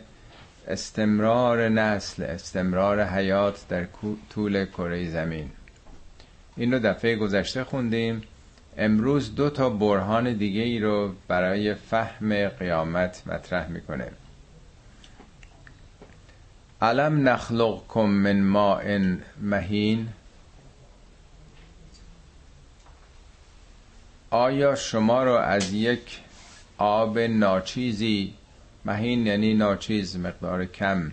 استمرار 0.68 1.68
نسل 1.68 2.22
استمرار 2.22 3.04
حیات 3.04 3.68
در 3.68 3.86
طول 4.30 4.66
کره 4.66 5.10
زمین. 5.10 5.50
این 6.56 6.72
رو 6.72 6.78
دفعه 6.78 7.16
گذشته 7.16 7.64
خوندیم. 7.64 8.22
امروز 8.76 9.34
دو 9.34 9.50
تا 9.50 9.70
برهان 9.70 10.32
دیگه 10.32 10.60
ای 10.60 10.78
رو 10.78 11.14
برای 11.28 11.74
فهم 11.74 12.48
قیامت 12.48 13.22
مطرح 13.26 13.68
می‌کنه 13.68 14.10
علم 16.82 17.28
نخلقکم 17.28 18.00
من 18.00 18.40
ماء 18.40 18.98
مهین؟ 19.40 20.08
آیا 24.30 24.74
شما 24.74 25.24
رو 25.24 25.32
از 25.32 25.72
یک 25.72 26.20
آب 26.78 27.18
ناچیزی 27.18 28.34
مهین 28.84 29.26
یعنی 29.26 29.54
ناچیز 29.54 30.16
مقدار 30.16 30.64
کم 30.64 31.12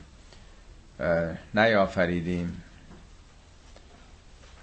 نیافریدیم. 1.53 2.61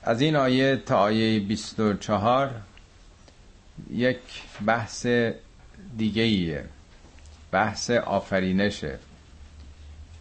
از 0.03 0.21
این 0.21 0.37
آیه 0.37 0.77
تا 0.77 0.99
آیه 0.99 1.41
24 1.41 2.51
یک 3.91 4.19
بحث 4.67 5.07
دیگه 5.99 6.23
ایه 6.23 6.65
بحث 7.51 7.91
آفرینشه. 7.91 8.99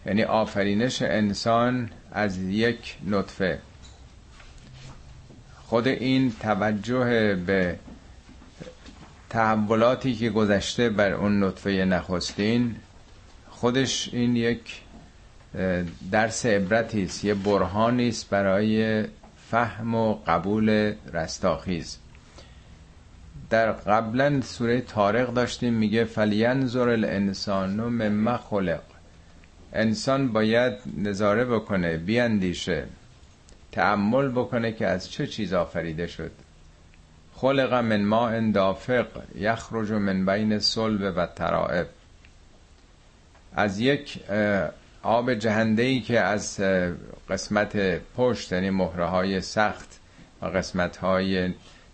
یعنی 0.05 0.23
آفرینش 0.23 1.01
انسان 1.01 1.89
از 2.11 2.37
یک 2.37 2.97
نطفه. 3.07 3.59
خود 5.63 5.87
این 5.87 6.31
توجه 6.39 7.35
به 7.35 7.79
تحولاتی 9.31 10.15
که 10.15 10.29
گذشته 10.29 10.89
بر 10.89 11.11
اون 11.11 11.43
نطفه 11.43 11.69
نخستین 11.69 12.75
خودش 13.49 14.09
این 14.13 14.35
یک 14.35 14.81
درس 16.11 16.45
عبرتی 16.45 17.03
است 17.03 17.25
یه 17.25 17.33
برهانی 17.33 18.09
است 18.09 18.29
برای 18.29 19.03
فهم 19.49 19.95
و 19.95 20.13
قبول 20.27 20.93
رستاخیز. 21.13 21.97
در 23.49 23.71
قبلا 23.71 24.41
سوره 24.41 24.81
تارق 24.81 25.33
داشتیم 25.33 25.73
میگه 25.73 26.03
فلینظر 26.03 26.89
الانسان 26.89 27.69
مما 27.69 28.37
خلق. 28.37 28.81
انسان 29.73 30.27
باید 30.27 30.73
نظاره 30.97 31.45
بکنه 31.45 31.97
بیاندیشه 31.97 32.85
تعمل 33.71 34.29
بکنه 34.29 34.71
که 34.71 34.87
از 34.87 35.11
چه 35.11 35.27
چیز 35.27 35.53
آفریده 35.53 36.07
شد. 36.07 36.31
خلق 37.41 37.73
من 37.73 38.03
ماء 38.05 38.51
دافق 38.51 39.07
یخرج 39.35 39.91
من 39.91 40.25
بین 40.25 40.59
صلب 40.59 41.13
و 41.17 41.25
ترائب. 41.25 41.87
از 43.55 43.79
یک 43.79 44.19
آب 45.03 45.33
جهنده 45.33 45.83
ای 45.83 45.99
که 45.99 46.19
از 46.19 46.59
قسمت 47.29 48.01
پشت 48.17 48.51
یعنی 48.51 48.69
مهره 48.69 49.05
های 49.05 49.41
سخت 49.41 49.99
و 50.41 50.45
قسمت 50.45 50.97
های 50.97 51.53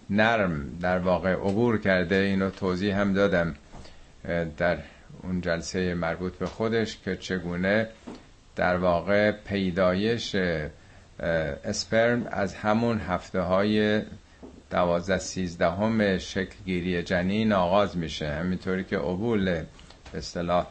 نرم 0.09 0.77
در 0.81 0.99
واقع 0.99 1.33
عبور 1.33 1.77
کرده 1.77 2.15
اینو 2.15 2.49
توضیح 2.49 2.99
هم 2.99 3.13
دادم 3.13 3.55
در 4.57 4.77
اون 5.23 5.41
جلسه 5.41 5.93
مربوط 5.93 6.33
به 6.33 6.45
خودش 6.45 6.97
که 7.05 7.15
چگونه 7.15 7.87
در 8.55 8.77
واقع 8.77 9.31
پیدایش 9.31 10.35
اسپرم 11.63 12.27
از 12.31 12.55
همون 12.55 12.99
هفته 12.99 13.41
های 13.41 14.01
دوازده 14.69 15.17
سیزدهم 15.17 16.17
شکل 16.17 16.55
گیری 16.65 17.03
جنین 17.03 17.53
آغاز 17.53 17.97
میشه. 17.97 18.29
همینطوری 18.29 18.83
که 18.83 18.97
عبول 18.97 19.45
به 19.45 19.65
اصطلاح 20.17 20.67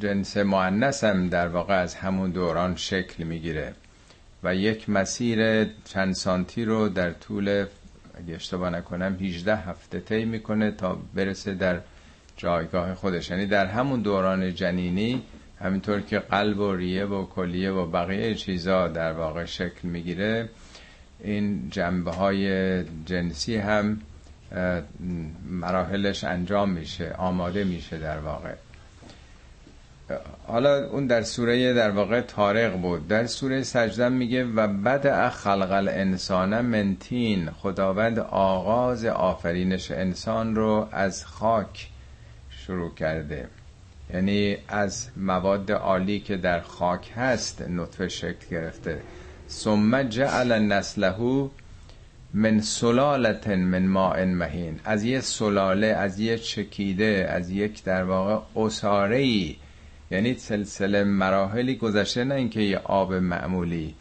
جنس 0.00 0.36
معنیس 0.36 1.04
هم 1.04 1.28
در 1.28 1.48
واقع 1.48 1.74
از 1.74 1.94
همون 1.94 2.30
دوران 2.30 2.76
شکل 2.76 3.24
می‌گیره 3.24 3.74
و 4.42 4.54
یک 4.54 4.90
مسیر 4.90 5.64
چند 5.84 6.14
سانتی 6.14 6.64
رو 6.64 6.88
در 6.88 7.12
طول 7.12 7.66
اگه 8.14 8.34
اشتباه 8.34 8.70
نکنم 8.70 9.16
18 9.20 9.56
هفته 9.56 10.00
طی 10.00 10.24
می‌کنه 10.24 10.70
تا 10.70 10.98
برسه 11.14 11.54
در 11.54 11.80
جایگاه 12.36 12.94
خودش. 12.94 13.30
یعنی 13.30 13.46
در 13.46 13.66
همون 13.66 14.00
دوران 14.00 14.54
جنینی 14.54 15.22
همینطور 15.60 16.00
که 16.00 16.18
قلب 16.18 16.58
و 16.58 16.74
ریه 16.74 17.04
و 17.04 17.26
کلیه 17.26 17.70
و 17.70 17.86
بقیه 17.86 18.34
چیزا 18.34 18.88
در 18.88 19.12
واقع 19.12 19.44
شکل 19.44 19.88
می‌گیره 19.88 20.48
این 21.20 21.70
جنبه 21.70 22.10
های 22.10 22.84
جنسی 23.04 23.56
هم 23.56 24.00
مراحلش 25.50 26.24
انجام 26.24 26.70
میشه 26.70 27.14
آماده 27.18 27.64
میشه 27.64 27.98
در 27.98 28.18
واقع. 28.18 28.54
حالا 30.46 30.86
اون 30.88 31.06
در 31.06 31.22
سوره 31.22 31.74
در 31.74 31.90
واقع 31.90 32.20
تارق 32.20 32.76
بود. 32.76 33.08
در 33.08 33.26
سوره 33.26 33.62
سجدم 33.62 34.12
میگه 34.12 34.44
و 34.44 34.66
بد 34.68 35.28
خلق 35.28 35.72
الانسان 35.72 36.60
منتین 36.60 37.50
خداوند 37.50 38.18
آغاز 38.18 39.04
آفرینش 39.04 39.90
انسان 39.90 40.54
رو 40.54 40.88
از 40.92 41.26
خاک 41.26 41.88
شروع 42.50 42.94
کرده. 42.94 43.48
یعنی 44.14 44.56
از 44.68 45.08
مواد 45.16 45.72
عالی 45.72 46.20
که 46.20 46.36
در 46.36 46.60
خاک 46.60 47.12
هست 47.16 47.62
نطفه 47.62 48.08
شکل 48.08 48.46
گرفته. 48.50 49.00
ثم 49.48 50.02
جعل 50.02 50.52
نسله 50.52 51.50
من 52.34 52.60
سلالت 52.60 53.48
من 53.48 53.86
ماء 53.86 54.24
مهین. 54.24 54.80
از 54.84 55.04
یه 55.04 55.20
سلاله 55.20 55.86
از 55.86 56.20
یه 56.20 56.38
چکیده 56.38 57.26
از 57.30 57.50
یک 57.50 57.84
در 57.84 58.04
واقع 58.04 58.38
اساره 58.56 59.16
ای 59.16 59.56
یعنی 60.10 60.34
سلسله 60.34 61.04
مراحلی 61.04 61.76
گذشته 61.76 62.24
نه 62.24 62.34
اینکه 62.34 62.60
یه 62.60 62.78
آب 62.78 63.14
معمولی. 63.14 63.94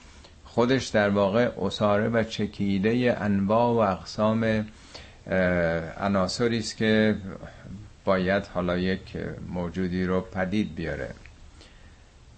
خودش 0.45 0.87
در 0.87 1.09
واقع 1.09 1.49
اساره 1.61 2.09
و 2.09 2.23
چکیده 2.23 3.17
انواع 3.19 3.73
و 3.73 3.91
اقسام 3.91 4.65
عناصری 5.97 6.57
است 6.57 6.77
که 6.77 7.15
باید 8.05 8.45
حالا 8.53 8.77
یک 8.77 9.17
موجودی 9.49 10.03
رو 10.05 10.21
پدید 10.21 10.75
بیاره. 10.75 11.09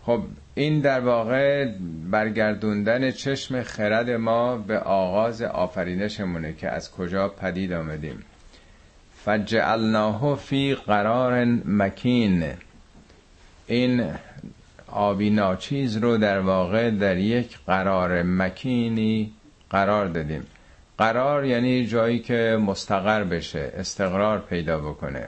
خب 0.04 0.24
این 0.58 0.80
در 0.80 1.00
واقع 1.00 1.66
برگردوندن 2.12 3.12
چشم 3.12 3.64
خرد 3.64 4.10
ما 4.10 4.58
به 4.58 4.80
آغاز 4.80 5.42
آفرینشمونه 5.42 6.54
که 6.54 6.70
از 6.70 6.92
کجا 6.92 7.30
پدید 7.30 7.74
آمدیم. 7.74 8.24
فجعلناه 9.26 10.36
فی 10.36 10.76
قرار 10.76 11.46
مکین. 11.66 12.46
این 13.68 14.10
آبی 14.88 15.30
ناچیز 15.30 15.98
رو 15.98 16.18
در 16.18 16.40
واقع 16.40 16.92
در 16.92 17.18
یک 17.18 17.58
قرار 17.68 18.24
مکینی 18.24 19.34
قرار 19.70 20.08
دادیم. 20.08 20.44
قرار 20.98 21.46
یعنی 21.46 21.86
جایی 21.86 22.20
که 22.20 22.58
مستقر 22.66 23.24
بشه 23.24 23.72
استقرار 23.76 24.40
پیدا 24.40 24.80
بکنه. 24.80 25.28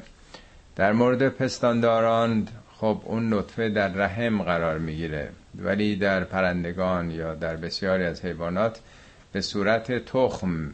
در 0.75 0.91
مورد 0.91 1.29
پستانداران 1.29 2.47
خب 2.79 3.01
اون 3.05 3.33
نطفه 3.33 3.69
در 3.69 3.87
رحم 3.87 4.41
قرار 4.41 4.77
می‌گیره. 4.77 5.29
ولی 5.55 5.95
در 5.95 6.23
پرندگان 6.23 7.11
یا 7.11 7.35
در 7.35 7.55
بسیاری 7.55 8.03
از 8.03 8.25
حیوانات 8.25 8.79
به 9.31 9.41
صورت 9.41 10.05
تخم 10.05 10.69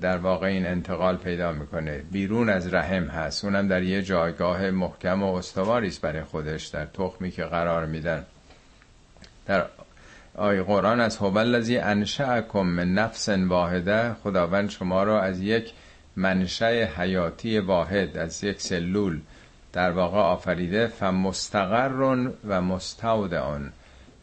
در 0.00 0.16
واقع 0.16 0.46
این 0.46 0.66
انتقال 0.66 1.16
پیدا 1.16 1.52
می‌کنه. 1.52 1.98
بیرون 1.98 2.48
از 2.48 2.74
رحم 2.74 3.04
هست. 3.04 3.44
اونم 3.44 3.68
در 3.68 3.82
یه 3.82 4.02
جایگاه 4.02 4.70
محکم 4.70 5.22
و 5.22 5.34
استواری 5.34 5.88
است 5.88 6.00
برای 6.00 6.22
خودش 6.22 6.66
در 6.66 6.84
تخمی 6.84 7.30
که 7.30 7.44
قرار 7.44 7.86
میدن. 7.86 8.24
در 9.46 9.64
آی 10.34 10.62
قرآن 10.62 11.00
از 11.00 11.16
هو 11.16 11.38
الذی 11.38 11.78
انشأکم 11.78 12.66
من 12.66 12.94
نفس 12.94 13.28
واحده. 13.28 14.12
خداوند 14.12 14.70
شما 14.70 15.02
را 15.02 15.22
از 15.22 15.40
یک 15.40 15.72
منشأ 16.16 16.84
حیاتی 16.84 17.58
واحد 17.58 18.16
از 18.16 18.44
یک 18.44 18.60
سلول 18.60 19.20
در 19.74 19.90
واقع 19.90 20.18
آفریده 20.18 20.86
فمستقر 20.86 21.92
و 22.44 22.60
مستودعون 22.60 23.72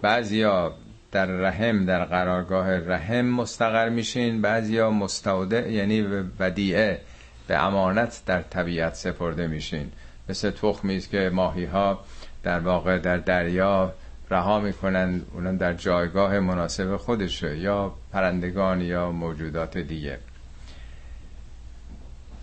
بعضیا 0.02 0.74
در 1.12 1.26
رحم 1.26 1.86
در 1.86 2.06
قرارگاه 2.06 2.78
رحم 2.78 3.26
مستقر 3.26 3.90
میشین 3.90 4.42
بعضیا 4.42 4.90
مستودع 4.90 5.72
یعنی 5.72 6.02
ودیعه 6.40 7.02
به 7.48 7.64
امانت 7.64 8.22
در 8.26 8.42
طبیعت 8.42 8.96
سپرده 8.96 9.48
میشین. 9.48 9.92
مثل 10.30 10.52
تخمی 10.52 10.98
است 10.98 11.10
که 11.10 11.30
ماهی 11.34 11.66
ها 11.66 12.00
در 12.44 12.60
واقع 12.60 12.98
در 12.98 13.18
دریا 13.18 13.94
رها 14.30 14.60
می‌کنن 14.60 15.22
اونم 15.34 15.58
در 15.58 15.74
جایگاه 15.74 16.40
مناسب 16.40 16.98
خودشه 16.98 17.58
یا 17.58 17.94
پرندگان 18.12 18.82
یا 18.82 19.12
موجودات 19.12 19.78
دیگه. 19.78 20.20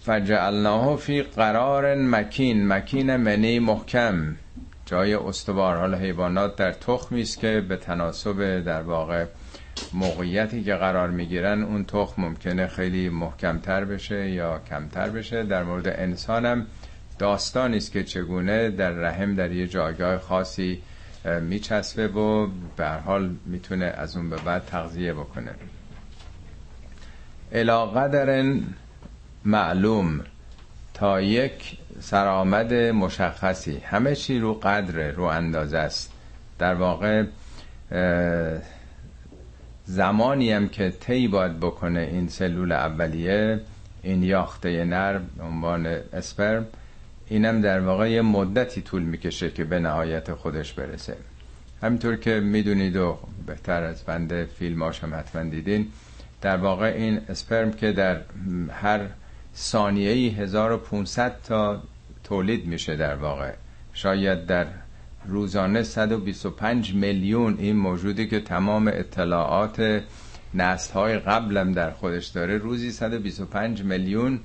فجعلناه 0.08 0.96
فی 0.96 1.22
قرار 1.22 1.94
مکین 1.94 2.68
مکین 2.68 3.16
منی 3.16 3.58
محکم. 3.58 4.36
جای 4.86 5.14
استوار. 5.14 5.76
حال 5.76 5.94
حیوانات 5.94 6.56
در 6.56 6.72
تخمی 6.72 7.20
است 7.20 7.40
که 7.40 7.60
به 7.68 7.76
تناسب 7.76 8.60
در 8.60 8.82
واقع 8.82 9.26
موقعیتی 9.92 10.64
که 10.64 10.74
قرار 10.74 11.10
می‌گیرن 11.10 11.62
اون 11.62 11.84
تخم 11.84 12.22
ممکنه 12.22 12.66
خیلی 12.66 13.08
محکمتر 13.08 13.84
بشه 13.84 14.30
یا 14.30 14.60
کمتر 14.70 15.10
بشه. 15.10 15.42
در 15.42 15.62
مورد 15.62 15.88
انسانم 15.88 16.66
داستانی 17.18 17.76
است 17.76 17.92
که 17.92 18.04
چگونه 18.04 18.70
در 18.70 18.90
رحم 18.90 19.34
در 19.34 19.52
یه 19.52 19.66
جایگاه 19.66 20.18
خاصی 20.18 20.82
میچسبه 21.42 22.08
و 22.08 22.48
به 22.76 22.88
حال 22.88 23.36
می‌تونه 23.46 23.84
از 23.84 24.16
اون 24.16 24.30
به 24.30 24.36
بعد 24.36 24.66
تغذیه 24.66 25.12
بکنه. 25.12 25.50
الا 27.52 27.86
قدر 27.86 28.30
معلوم 29.44 30.20
تا 30.94 31.20
یک 31.20 31.78
سرآمد 32.00 32.74
مشخصی. 32.74 33.78
همه 33.78 34.14
چی 34.14 34.38
رو 34.38 34.54
قدر 34.54 35.10
رو 35.10 35.22
اندازه 35.22 35.78
است. 35.78 36.12
در 36.58 36.74
واقع 36.74 37.24
زمانی 39.84 40.52
هم 40.52 40.68
که 40.68 40.90
طی 41.00 41.28
باید 41.28 41.60
بکنه 41.60 42.00
این 42.00 42.28
سلول 42.28 42.72
اولیه 42.72 43.60
این 44.02 44.22
یاخته 44.22 44.84
نر 44.84 45.20
عنوان 45.40 45.86
اسپرم 45.86 46.66
اینم 47.28 47.60
در 47.60 47.80
واقع 47.80 48.10
یه 48.10 48.22
مدتی 48.22 48.82
طول 48.82 49.02
می‌کشه 49.02 49.50
که 49.50 49.64
به 49.64 49.78
نهایت 49.78 50.34
خودش 50.34 50.72
برسه. 50.72 51.16
همینطور 51.82 52.16
که 52.16 52.40
می‌دونید 52.40 52.96
و 52.96 53.18
بهتر 53.46 53.82
از 53.82 54.02
بنده 54.02 54.44
فیلم 54.58 54.82
هم 54.82 55.14
حتما 55.14 55.42
دیدین 55.42 55.88
در 56.40 56.56
واقع 56.56 56.86
این 56.86 57.20
اسپرم 57.28 57.72
که 57.72 57.92
در 57.92 58.20
هر 58.72 59.00
ثانیه 59.56 60.32
1500 60.32 61.36
تا 61.42 61.82
تولید 62.24 62.66
میشه 62.66 62.96
در 62.96 63.14
واقع. 63.14 63.52
شاید 63.92 64.46
در 64.46 64.66
روزانه 65.26 65.82
125 65.82 66.94
میلیون 66.94 67.56
این 67.58 67.76
موجودی 67.76 68.28
که 68.28 68.40
تمام 68.40 68.88
اطلاعات 68.88 70.02
نسل 70.54 70.92
های 70.92 71.18
قبلم 71.18 71.72
در 71.72 71.90
خودش 71.90 72.26
داره 72.26 72.58
روزی 72.58 72.90
125 72.92 73.82
میلیون 73.82 74.40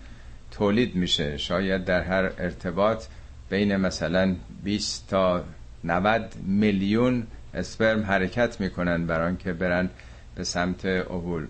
تولید 0.52 0.96
میشه. 0.96 1.38
شاید 1.38 1.86
در 1.86 2.02
هر 2.02 2.24
ارتباط 2.24 3.06
بین 3.50 3.76
مثلا 3.76 4.36
20 4.64 5.08
تا 5.10 5.44
90 5.84 6.36
میلیون 6.46 7.28
اسپرم 7.54 8.04
حرکت 8.04 8.62
می‌کنن 8.62 9.06
برای 9.06 9.36
که 9.36 9.54
برن 9.54 9.90
به 10.36 10.44
سمت 10.44 10.86
عبور 10.86 11.48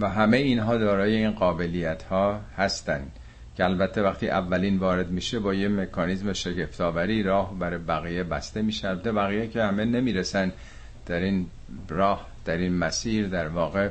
و 0.00 0.08
همه 0.08 0.36
اینها 0.36 0.76
دارای 0.76 1.16
این 1.16 1.30
قابلیت 1.30 2.02
ها 2.02 2.40
هستن 2.56 3.02
که 3.56 3.64
البته 3.64 4.02
وقتی 4.02 4.28
اولین 4.28 4.78
وارد 4.78 5.10
میشه 5.10 5.38
با 5.38 5.54
یه 5.54 5.68
مکانیزم 5.68 6.32
شگفتآوری 6.32 7.22
راه 7.22 7.58
برای 7.58 7.78
بقیه 7.78 8.24
بسته 8.24 8.62
میشه. 8.62 8.94
بقیه 8.94 9.46
که 9.46 9.62
همه 9.62 9.84
نمی‌رسن 9.84 10.52
در 11.06 11.20
این 11.20 11.46
راه 11.88 12.26
در 12.44 12.56
این 12.56 12.78
مسیر 12.78 13.28
در 13.28 13.48
واقع 13.48 13.88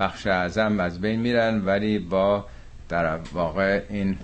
بخش 0.00 0.26
اعظم 0.26 0.80
از 0.80 1.00
بین 1.00 1.20
میرن 1.20 1.64
ولی 1.64 1.98
با 1.98 2.46
در 2.88 3.16
واقع 3.16 3.82
این 3.88 4.18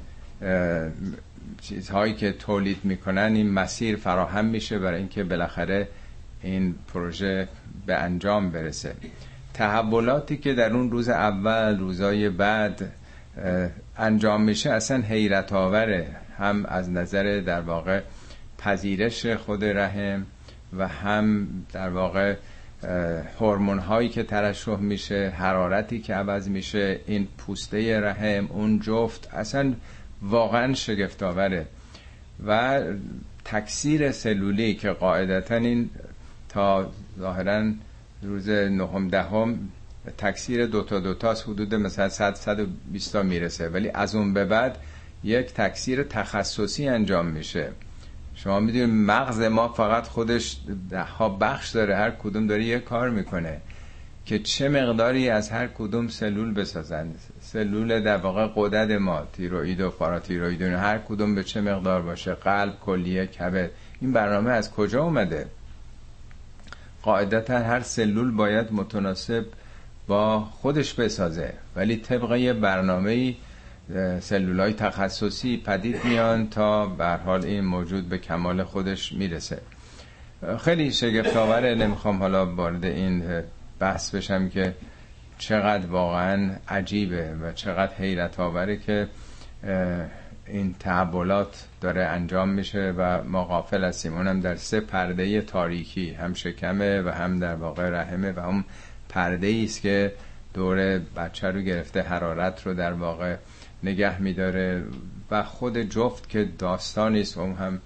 چیزهایی 1.60 2.14
که 2.14 2.32
تولید 2.32 2.84
می‌کنن 2.84 3.32
این 3.34 3.50
مسیر 3.50 3.96
فراهم 3.96 4.44
میشه 4.44 4.78
برای 4.78 4.98
اینکه 4.98 5.24
بالاخره 5.24 5.88
این 6.42 6.74
پروژه 6.94 7.48
به 7.86 7.94
انجام 7.94 8.50
برسه. 8.50 8.94
تحولاتی 9.61 10.36
که 10.36 10.54
در 10.54 10.72
اون 10.72 10.90
روز 10.90 11.08
اول 11.08 11.78
روزای 11.78 12.28
بعد 12.28 12.92
انجام 13.96 14.42
میشه 14.42 14.70
اصلا 14.70 15.02
حیرت 15.02 15.52
آوره. 15.52 16.06
هم 16.38 16.66
از 16.66 16.90
نظر 16.90 17.40
در 17.46 17.61
واقع 17.61 18.00
پذیرش 18.58 19.26
خود 19.26 19.64
رحم 19.64 20.26
و 20.78 20.88
هم 20.88 21.48
در 21.72 21.88
واقع 21.88 22.36
هورمون 23.40 23.78
هایی 23.78 24.08
که 24.08 24.22
ترشح 24.22 24.76
میشه 24.76 25.32
حرارتی 25.36 25.98
که 25.98 26.14
عوض 26.14 26.48
میشه 26.48 27.00
این 27.06 27.28
پوسته 27.38 28.00
رحم 28.00 28.46
اون 28.46 28.80
جفت 28.80 29.34
اصلا 29.34 29.72
واقعا 30.22 30.74
شگفتآوره. 30.74 31.66
و 32.46 32.80
تکثیر 33.44 34.12
سلولی 34.12 34.74
که 34.74 34.90
قاعدتا 34.90 35.54
این 35.54 35.90
تا 36.48 36.90
ظاهرا 37.18 37.64
روز 38.22 38.48
نهم 38.48 39.08
دهم 39.08 39.58
تکثیر 40.18 40.66
دوتا 40.66 41.00
دوتاست 41.00 41.48
حدود 41.48 41.74
مثلا 41.74 42.08
100 42.08 42.34
120 42.34 43.16
می‌رسه. 43.16 43.68
ولی 43.68 43.90
از 43.94 44.14
اون 44.14 44.34
به 44.34 44.44
بعد 44.44 44.78
یک 45.24 45.46
تکثیر 45.54 46.02
تخصصی 46.02 46.88
انجام 46.88 47.26
میشه. 47.26 47.68
شما 48.34 48.60
می‌دونید 48.60 48.88
مغز 48.88 49.40
ما 49.40 49.68
فقط 49.68 50.06
خودش 50.06 50.56
ده 50.90 51.02
ها 51.02 51.28
بخش 51.28 51.70
داره 51.70 51.96
هر 51.96 52.10
کدوم 52.10 52.46
داره 52.46 52.64
یه 52.64 52.78
کار 52.78 53.10
می‌کنه 53.10 53.60
که 54.26 54.38
چه 54.38 54.68
مقداری 54.68 55.28
از 55.28 55.50
هر 55.50 55.66
کدوم 55.66 56.08
سلول 56.08 56.54
بسازن. 56.54 57.08
سلول 57.40 58.00
در 58.00 58.16
واقع 58.16 58.48
قدرت 58.56 58.90
ما 58.90 59.26
تیروید 59.32 59.80
و 59.80 59.90
پاراتیروید 59.90 60.62
هر 60.62 60.98
کدوم 60.98 61.34
به 61.34 61.44
چه 61.44 61.60
مقدار 61.60 62.02
باشه 62.02 62.34
قلب 62.34 62.80
کلیه 62.80 63.26
کبد. 63.26 63.70
این 64.00 64.12
برنامه 64.12 64.50
از 64.50 64.70
کجا 64.72 65.02
اومده؟ 65.02 65.46
قاعدتا 67.03 67.59
هر 67.59 67.80
سلول 67.80 68.30
باید 68.30 68.72
متناسب 68.72 69.44
با 70.07 70.40
خودش 70.40 70.94
بسازه. 70.94 71.53
ولی 71.76 71.96
طبق 71.96 72.32
یه 72.32 72.53
برنامه 72.53 73.34
سلول 74.20 74.61
های 74.61 74.72
تخصصی 74.72 75.57
پدید 75.57 76.05
میان 76.05 76.48
تا 76.48 76.86
به 76.86 77.07
حال 77.07 77.44
این 77.44 77.64
موجود 77.64 78.09
به 78.09 78.18
کمال 78.18 78.64
خودش 78.64 79.12
می‌رسه. 79.12 79.59
خیلی 80.64 80.92
شگفت 80.92 81.36
آوره 81.36 81.74
نمی‌خوام 81.74 82.18
حالا 82.18 82.55
وارد 82.55 82.84
این 82.84 83.42
بحث 83.78 84.14
بشم 84.14 84.48
که 84.48 84.74
چقدر 85.38 85.86
واقعا 85.86 86.51
عجیبه 86.68 87.34
و 87.42 87.53
چقدر 87.53 87.94
حیرت 87.94 88.40
آوره 88.40 88.76
که 88.76 89.09
این 90.53 90.74
تحولات 90.78 91.66
داره 91.80 92.05
انجام 92.05 92.48
میشه 92.48 92.94
و 92.96 93.24
ما 93.24 93.44
غافل 93.44 93.84
هستیم 93.84 94.14
اونم 94.14 94.40
در 94.40 94.57
سه 94.57 94.80
پرده 94.80 95.40
تاریکی 95.40 96.11
هم 96.11 96.34
شکمه 96.34 97.03
و 97.03 97.09
هم 97.09 97.38
در 97.38 97.55
واقع 97.55 97.88
رحمه 97.88 98.32
و 98.32 98.40
هم 98.40 98.64
پرده 99.09 99.61
است 99.64 99.80
که 99.80 100.12
دور 100.55 100.98
بچه 100.98 101.51
رو 101.51 101.61
گرفته 101.61 102.03
حرارت 102.03 102.66
رو 102.66 102.74
در 102.74 102.92
واقع 102.92 103.36
نگه 103.82 104.22
میداره 104.22 104.84
و 105.30 105.42
خود 105.42 105.78
جفت 105.78 106.28
که 106.28 106.48
داستانی 106.59 107.20
است. 107.20 107.38
اون 107.38 107.55
هم 107.55 107.80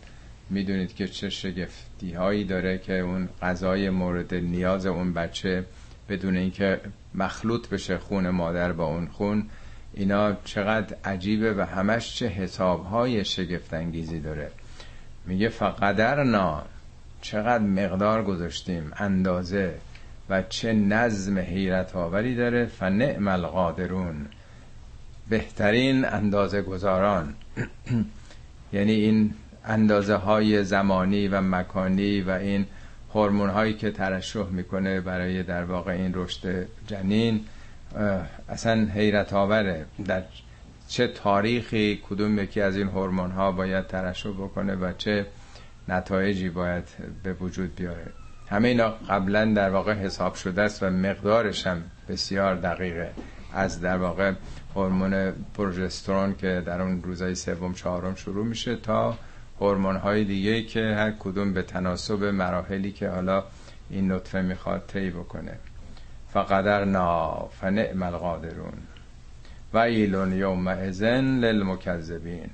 می‌دونید 0.51 0.95
که 0.95 1.09
چه 1.09 1.31
شگفتی 1.31 2.12
هایی 2.12 2.45
داره 2.45 2.79
که 2.79 2.99
اون 2.99 3.29
غذای 3.43 3.91
مورد 3.91 4.35
نیاز 4.35 4.87
اون 4.87 5.12
بچه 5.12 5.65
بدون 6.09 6.37
اینکه 6.37 6.81
مخلوط 7.15 7.69
بشه 7.69 7.99
خون 7.99 8.31
مادر 8.31 8.73
با 8.73 8.85
اون 8.85 9.07
خون. 9.07 9.47
اینا 9.97 10.37
چقدر 10.45 10.97
عجیبه 11.05 11.55
و 11.55 11.61
همش 11.61 12.17
چه 12.17 12.27
حسابهای 12.27 13.25
شگفتانگیزی 13.25 14.21
داره. 14.21 14.51
میگه 15.27 15.49
فقدرنا 15.49 16.63
چقدر 17.21 17.65
مقدار 17.65 18.25
گذاشتیم 18.25 18.93
اندازه 18.97 19.75
و 20.31 20.43
چه 20.43 20.73
نظم 20.73 21.39
حیرت 21.39 21.97
آوری 21.97 22.37
داره. 22.37 22.67
فنعم 22.67 23.29
القادرون 23.29 24.27
بهترین 25.29 26.05
اندازه 26.05 26.63
گذاران 26.63 27.35
یعنی 28.73 28.93
این 28.93 29.35
اندازه 29.65 30.15
های 30.15 30.65
زمانی 30.65 31.29
و 31.29 31.41
مکانی 31.41 32.21
و 32.21 32.31
این 32.31 32.67
هورمون 33.15 33.51
هایی 33.51 33.75
که 33.75 33.91
ترشح 33.91 34.47
می‌کنه 34.47 35.01
برای 35.01 35.43
در 35.43 35.65
واقع 35.65 35.93
این 35.93 36.13
رشد 36.15 36.67
جنین 36.87 37.45
اصلا 38.49 38.89
حیرت 38.95 39.33
آوره 39.33 39.87
در 40.07 40.23
چه 40.89 41.09
تاریخی 41.09 42.01
کدوم 42.09 42.39
یکی 42.39 42.61
از 42.61 42.77
این 42.77 42.89
هورمون 42.89 43.31
ها 43.31 43.53
باید 43.53 43.87
ترشح 43.87 44.31
بکنه 44.31 44.75
و 44.75 44.93
چه 44.93 45.27
نتایجی 45.89 46.49
باید 46.49 46.85
به 47.23 47.33
وجود 47.33 47.75
بیاره. 47.77 48.07
همه 48.49 48.69
اینا 48.69 48.89
قبلا 48.89 49.45
در 49.45 49.71
واقع 49.71 49.93
حساب 49.93 50.35
شده 50.35 50.63
است 50.63 50.83
و 50.83 50.91
مقدارش 50.91 51.67
هم 51.67 51.83
بسیار 52.09 52.55
دقیقه. 52.55 53.11
از 53.53 53.81
در 53.81 53.97
واقع 53.97 54.33
هورمون 54.75 55.33
پروژسترون 55.55 56.35
که 56.35 56.63
در 56.67 56.83
اون 56.83 57.03
روزای 57.03 57.35
سوم 57.35 57.75
چهارم 57.75 58.15
شروع 58.15 58.47
میشه 58.47 58.77
تا 58.77 59.19
هورمون 59.61 59.97
های 59.97 60.25
دیگه 60.25 60.63
که 60.63 60.81
هر 60.81 61.11
کدوم 61.11 61.53
به 61.53 61.63
تناسب 61.63 62.25
مراحلی 62.25 62.93
که 62.93 63.09
حالا 63.09 63.45
این 63.91 64.13
نطفه 64.13 64.41
می‌خواد 64.43 64.85
طی 64.87 65.11
بکنه. 65.11 65.59
فقدر 66.35 66.85
نا 66.85 67.49
فنعم 67.61 68.03
القادرون 68.03 68.78
و 69.72 69.78
ایلون 69.78 70.32
یوم 70.32 70.68
ازن 70.68 71.24
للمکذبین. 71.24 72.51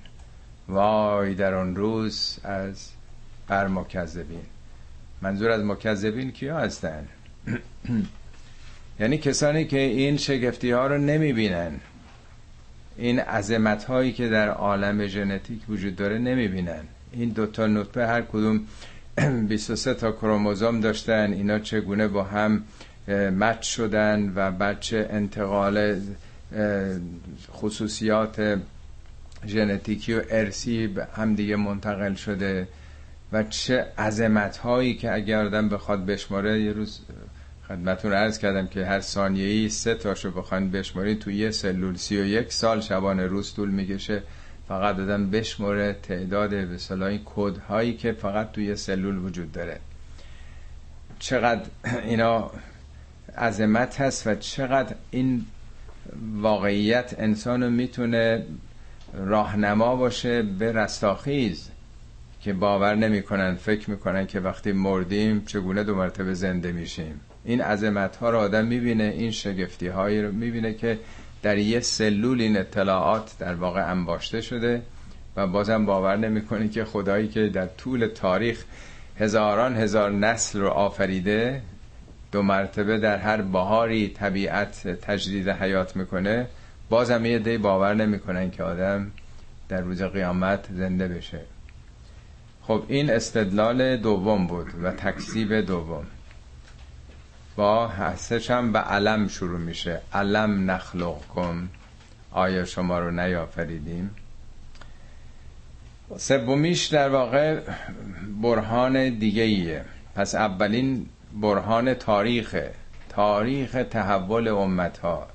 وای 0.68 1.34
در 1.34 1.54
اون 1.54 1.76
روز 1.76 2.38
از 2.44 2.90
بر 3.48 3.68
مکذبین. 3.68 4.44
منظور 5.22 5.50
از 5.50 5.64
مکذبین 5.64 6.30
کیا 6.32 6.58
هستن؟ 6.58 7.08
یعنی 9.00 9.18
کسانی 9.18 9.64
که 9.64 9.78
این 9.78 10.16
شگفتی 10.16 10.70
ها 10.70 10.86
رو 10.86 10.98
نمی 10.98 11.32
بینن 11.32 11.80
این 12.96 13.20
عظمت 13.20 13.84
هایی 13.84 14.12
که 14.12 14.28
در 14.28 14.48
عالم 14.48 15.06
ژنتیک 15.06 15.60
وجود 15.68 15.96
داره 15.96 16.18
نمی 16.18 16.48
بینن 16.48 16.82
این 17.12 17.28
دوتا 17.28 17.66
نطفه 17.66 18.06
هر 18.06 18.22
کدوم 18.22 18.60
23 19.48 19.94
تا 19.94 20.12
کروموزوم 20.12 20.80
داشتن. 20.80 21.32
اینا 21.32 21.58
چگونه 21.58 22.08
با 22.08 22.24
هم 22.24 22.62
مچ 23.08 23.62
شدن 23.62 24.32
و 24.36 24.50
بچه 24.50 25.08
انتقال 25.10 26.00
خصوصیات 27.52 28.58
ژنتیکی 29.46 30.14
و 30.14 30.22
ارسی 30.30 30.86
به 30.86 31.04
هم 31.16 31.34
دیگه 31.34 31.56
منتقل 31.56 32.14
شده 32.14 32.68
و 33.32 33.42
چه 33.42 33.86
عظمت 33.98 34.56
هایی 34.56 34.94
که 34.94 35.14
اگر 35.14 35.44
آدم 35.46 35.68
بخواد 35.68 36.06
بشماره 36.06 36.62
یه 36.62 36.72
روز 36.72 37.00
خدمتون 37.68 38.12
عرض 38.12 38.38
کردم 38.38 38.66
که 38.66 38.86
هر 38.86 39.00
ثانیه 39.00 39.46
ای 39.46 39.68
سه 39.68 39.94
تاشو 39.94 40.30
بخواین 40.30 40.70
بشمارید 40.70 41.18
تو 41.18 41.30
یه 41.30 41.50
سلول 41.50 41.96
سی 41.96 42.20
و 42.20 42.24
یک 42.24 42.52
سال 42.52 42.80
شبانه 42.80 43.26
روز 43.26 43.54
طول 43.54 43.70
می‌کشه. 43.70 44.22
فقط 44.68 44.96
دادم 44.96 45.30
بشماره 45.30 45.96
تعداد 46.02 46.50
به 46.50 46.78
صلاحی 46.78 47.20
کد 47.24 47.56
هایی 47.56 47.94
که 47.96 48.12
فقط 48.12 48.52
توی 48.52 48.76
سلول 48.76 49.18
وجود 49.18 49.52
داره. 49.52 49.80
چقدر 51.18 51.62
اینا 52.04 52.50
عظمت 53.40 54.00
هست 54.00 54.26
و 54.26 54.34
چقدر 54.34 54.94
این 55.10 55.46
واقعیت 56.36 57.14
انسانو 57.18 57.70
می‌تونه 57.70 58.46
راهنما 59.14 59.96
باشه 59.96 60.42
به 60.42 60.72
رستاخیز 60.72 61.68
که 62.40 62.52
باور 62.52 62.94
نمی‌کنن 62.94 63.54
فکر 63.54 63.90
می‌کنن 63.90 64.26
که 64.26 64.40
وقتی 64.40 64.72
مردیم 64.72 65.44
چگونه 65.46 65.84
دو 65.84 65.94
مرتبه 65.94 66.34
زنده 66.34 66.72
میشیم. 66.72 67.20
این 67.44 67.60
عظمت 67.60 68.16
ها 68.16 68.30
رو 68.30 68.38
آدم 68.38 68.64
می‌بینه 68.64 69.04
این 69.04 69.30
شگفتی 69.30 69.88
هایی 69.88 70.22
رو 70.22 70.32
می‌بینه 70.32 70.74
که 70.74 70.98
در 71.42 71.58
یه 71.58 71.80
سلول 71.80 72.40
این 72.40 72.56
اطلاعات 72.56 73.38
در 73.38 73.54
واقع 73.54 73.90
انباشته 73.90 74.40
شده 74.40 74.82
و 75.36 75.46
بازم 75.46 75.86
باور 75.86 76.16
نمی‌کنه 76.16 76.68
که 76.68 76.84
خدایی 76.84 77.28
که 77.28 77.48
در 77.48 77.66
طول 77.66 78.06
تاریخ 78.06 78.64
هزاران 79.18 79.76
هزار 79.76 80.10
نسل 80.10 80.60
رو 80.60 80.68
آفریده 80.68 81.62
دو 82.32 82.42
مرتبه 82.42 82.98
در 82.98 83.16
هر 83.16 83.42
بهاری 83.42 84.08
طبیعت 84.08 84.88
تجدید 84.88 85.48
حیات 85.48 85.96
می‌کنه 85.96 86.46
بازم 86.88 87.24
یه 87.24 87.38
دی 87.38 87.58
باور 87.58 87.94
نمی‌کنن 87.94 88.50
که 88.50 88.62
آدم 88.62 89.10
در 89.68 89.80
روز 89.80 90.02
قیامت 90.02 90.66
زنده 90.72 91.08
بشه. 91.08 91.40
خب 92.62 92.82
این 92.88 93.10
استدلال 93.10 93.96
دوم 93.96 94.46
بود 94.46 94.66
و 94.82 94.90
تکذیب 94.90 95.60
دوم. 95.60 96.06
با 97.56 97.88
حسش 97.88 98.50
هم 98.50 98.72
به 98.72 98.78
علم 98.78 99.28
شروع 99.28 99.58
میشه. 99.58 100.00
علم 100.12 100.70
نخلق 100.70 101.26
کن 101.26 101.68
آیا 102.32 102.64
شما 102.64 102.98
رو 102.98 103.10
نیافریدیم؟ 103.10 104.10
سومیش 106.16 106.86
در 106.86 107.08
واقع 107.08 107.60
برهان 108.42 109.18
دیگه 109.18 109.42
ایه 109.42 109.84
پس 110.14 110.34
اولین 110.34 111.06
برهان 111.32 111.94
تاریخ 111.94 112.56
تاریخ 113.08 113.76
تحول 113.90 114.48
امت 114.48 114.98
ها 114.98 115.26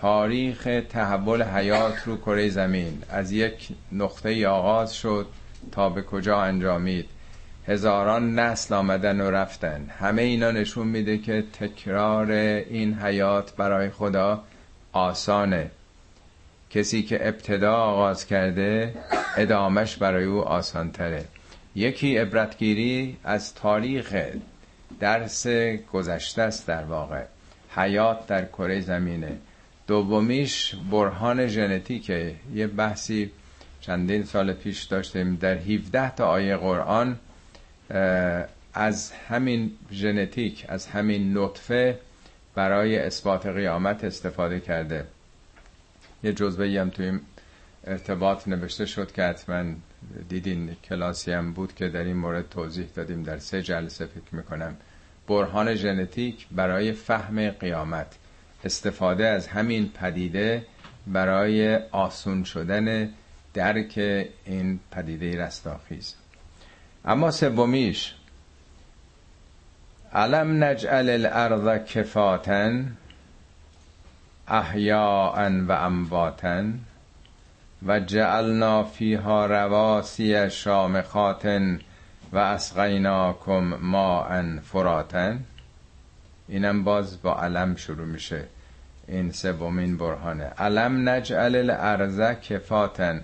تاریخ 0.00 0.68
تحول 0.88 1.42
حیات 1.42 2.02
رو 2.06 2.16
کره 2.16 2.48
زمین. 2.48 3.02
از 3.10 3.32
یک 3.32 3.68
نقطه 3.92 4.48
آغاز 4.48 4.94
شد 4.94 5.26
تا 5.72 5.88
به 5.88 6.02
کجا 6.02 6.40
انجامید. 6.40 7.06
هزاران 7.68 8.38
نسل 8.38 8.74
آمدن 8.74 9.20
و 9.20 9.30
رفتن. 9.30 9.90
همه 9.98 10.22
اینا 10.22 10.50
نشون 10.50 10.86
میده 10.86 11.18
که 11.18 11.44
تکرار 11.52 12.30
این 12.30 12.94
حیات 12.94 13.56
برای 13.56 13.90
خدا 13.90 14.42
آسانه. 14.92 15.70
کسی 16.70 17.02
که 17.02 17.28
ابتدا 17.28 17.74
آغاز 17.76 18.26
کرده 18.26 18.94
ادامش 19.36 19.96
برای 19.96 20.24
او 20.24 20.40
آسانتره. 20.40 21.24
یکی 21.74 22.16
عبرتگیری 22.16 23.16
از 23.24 23.54
تاریخ 23.54 24.16
درس 25.00 25.46
گذشته 25.92 26.42
است 26.42 26.66
در 26.66 26.84
واقع. 26.84 27.24
حیات 27.76 28.26
در 28.26 28.44
کره 28.44 28.80
زمینه. 28.80 29.38
دومیش 29.86 30.74
برهان 30.90 31.46
ژنتیکه. 31.46 32.34
یه 32.54 32.66
بحثی 32.66 33.30
چندین 33.80 34.24
سال 34.24 34.52
پیش 34.52 34.82
داشتیم. 34.82 35.36
در 35.36 35.56
17 35.56 36.10
تا 36.14 36.26
آیه 36.26 36.56
قرآن 36.56 37.18
از 38.74 39.12
همین 39.12 39.72
ژنتیک 39.92 40.66
از 40.68 40.86
همین 40.86 41.38
نطفه 41.38 41.98
برای 42.54 42.98
اثبات 42.98 43.46
قیامت 43.46 44.04
استفاده 44.04 44.60
کرده. 44.60 45.06
یه 46.22 46.32
جزوه 46.32 46.80
هم 46.80 46.90
توی 46.90 47.06
این 47.06 47.20
ارتباط 47.86 48.48
نوشته 48.48 48.86
شد 48.86 49.12
که 49.12 49.22
حتما 49.22 49.64
دیدین 50.28 50.76
کلاسی 50.84 51.32
هم 51.32 51.52
بود 51.52 51.74
که 51.74 51.88
در 51.88 52.04
این 52.04 52.16
مورد 52.16 52.48
توضیح 52.48 52.86
دادیم. 52.94 53.22
در 53.22 53.38
سه 53.38 53.62
جلسه 53.62 54.06
فکر 54.06 54.34
می‌کنم. 54.34 54.76
برهان 55.30 55.74
ژنتیک 55.74 56.46
برای 56.50 56.92
فهم 56.92 57.50
قیامت. 57.50 58.06
استفاده 58.64 59.26
از 59.26 59.48
همین 59.48 59.88
پدیده 59.88 60.66
برای 61.06 61.76
آسون 61.76 62.44
شدن 62.44 63.08
درک 63.54 63.98
این 64.44 64.80
پدیده 64.90 65.42
رستاخیز. 65.42 66.14
اما 67.04 67.30
سومیش 67.30 68.14
علم 70.12 70.64
نجعل 70.64 71.10
الارض 71.10 71.84
کفاتن 71.84 72.96
احیاء 74.48 75.50
و 75.68 75.72
امواتن 75.72 76.80
و 77.86 78.00
جعلنا 78.00 78.84
فیها 78.84 79.46
رواسی 79.46 80.50
شامخات 80.50 81.46
و 82.32 82.38
اسقیناکم 82.38 83.74
ماء 83.80 84.42
فراتن. 84.72 85.44
اینم 86.48 86.84
باز 86.84 87.22
با 87.22 87.40
علم 87.40 87.76
شروع 87.76 88.06
میشه. 88.06 88.44
این 89.08 89.32
سومین 89.32 89.96
برهانه. 89.96 90.44
علم 90.44 91.08
نجعل 91.08 91.56
الارض 91.56 92.20
کفاتن. 92.20 93.22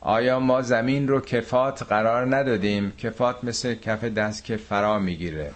آیا 0.00 0.40
ما 0.40 0.62
زمین 0.62 1.08
رو 1.08 1.20
کفات 1.20 1.82
قرار 1.82 2.36
ندادیم؟ 2.36 2.92
کفات 2.98 3.44
مثل 3.44 3.74
کف 3.74 4.04
دست 4.04 4.44
که 4.44 4.56
فرا 4.56 4.98
می‌گیره. 4.98 5.50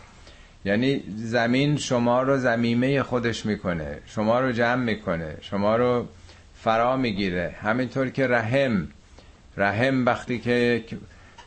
یعنی 0.65 1.03
زمین 1.17 1.77
شما 1.77 2.23
رو 2.23 2.39
زمیمه 2.39 3.03
خودش 3.03 3.47
می‌کنه. 3.47 3.99
شما 4.07 4.41
رو 4.41 4.53
جمع 4.53 4.85
می‌کنه. 4.85 5.37
شما 5.41 5.77
رو 5.77 6.07
فرا 6.55 6.97
می‌گیره. 6.97 7.55
همینطور 7.63 8.09
که 8.09 8.27
رحم. 8.27 8.89
رحم 9.57 10.07
وقتی 10.07 10.39
که 10.39 10.85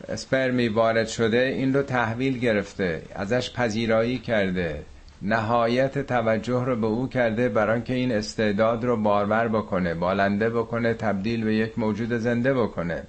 اسپرمی 0.09 0.67
وارد 0.67 1.07
شده 1.07 1.37
این 1.37 1.73
رو 1.73 1.81
تحویل 1.81 2.39
گرفته 2.39 3.01
ازش 3.15 3.53
پذیرایی 3.53 4.17
کرده 4.19 4.83
نهایت 5.21 6.07
توجه 6.07 6.65
رو 6.65 6.75
به 6.75 6.87
او 6.87 7.09
کرده 7.09 7.49
برای 7.49 7.81
که 7.81 7.93
این 7.93 8.11
استعداد 8.11 8.83
رو 8.83 8.97
بارور 8.97 9.47
بکنه 9.47 9.93
بالنده 9.93 10.49
بکنه 10.49 10.93
تبدیل 10.93 11.43
به 11.43 11.55
یک 11.55 11.79
موجود 11.79 12.17
زنده 12.17 12.53
بکنه. 12.53 13.03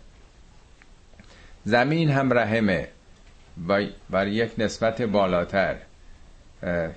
زمین 1.64 2.11
هم 2.11 2.32
رحمه 2.32 2.88
بر 4.11 4.26
یک 4.26 4.51
نسبت 4.59 5.03
بالاتر. 5.03 5.76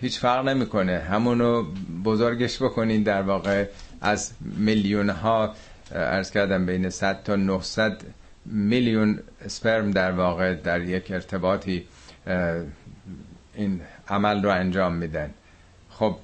هیچ 0.01 0.19
فرق 0.19 0.47
نمی‌کنه. 0.47 0.99
همونو 0.99 1.63
بزرگش 2.03 2.61
بکنین 2.61 3.03
در 3.03 3.21
واقع 3.21 3.65
از 4.01 4.31
میلیون 4.41 5.09
ها 5.09 5.53
ارز 5.91 6.31
کردم 6.31 6.65
بین 6.65 6.89
100 6.89 7.23
تا 7.23 7.35
900 7.35 8.01
میلیون 8.51 9.19
سپرم 9.47 9.91
در 9.91 10.11
واقع 10.11 10.53
در 10.53 10.81
یک 10.81 11.11
ارتباطی 11.11 11.85
این 13.53 13.81
عمل 14.07 14.43
رو 14.43 14.49
انجام 14.49 14.93
میدن. 14.93 15.29
خب 15.89 16.15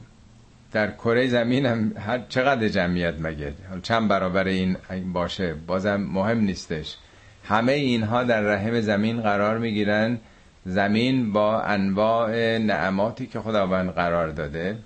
در 0.72 0.92
کره 0.92 1.28
زمین 1.28 1.66
هم 1.66 1.94
هر 1.98 2.20
چقدر 2.30 2.68
جمعیت 2.68 3.16
مگه؟ 3.20 3.54
چند 3.84 4.08
برابر 4.08 4.48
این 4.48 4.78
باشه؟ 5.14 5.54
بازم 5.54 5.96
مهم 5.96 6.40
نیستش. 6.40 6.98
همه 7.44 7.72
اینها 7.72 8.24
در 8.24 8.42
رحم 8.42 8.82
زمین 8.82 9.22
قرار 9.22 9.58
می‌گیرن. 9.58 10.20
زمین 10.66 11.34
با 11.34 11.62
انواع 11.62 12.58
نعماتی 12.58 13.28
که 13.28 13.40
خداوند 13.40 13.90
قرار 13.90 14.30
داده 14.30 14.78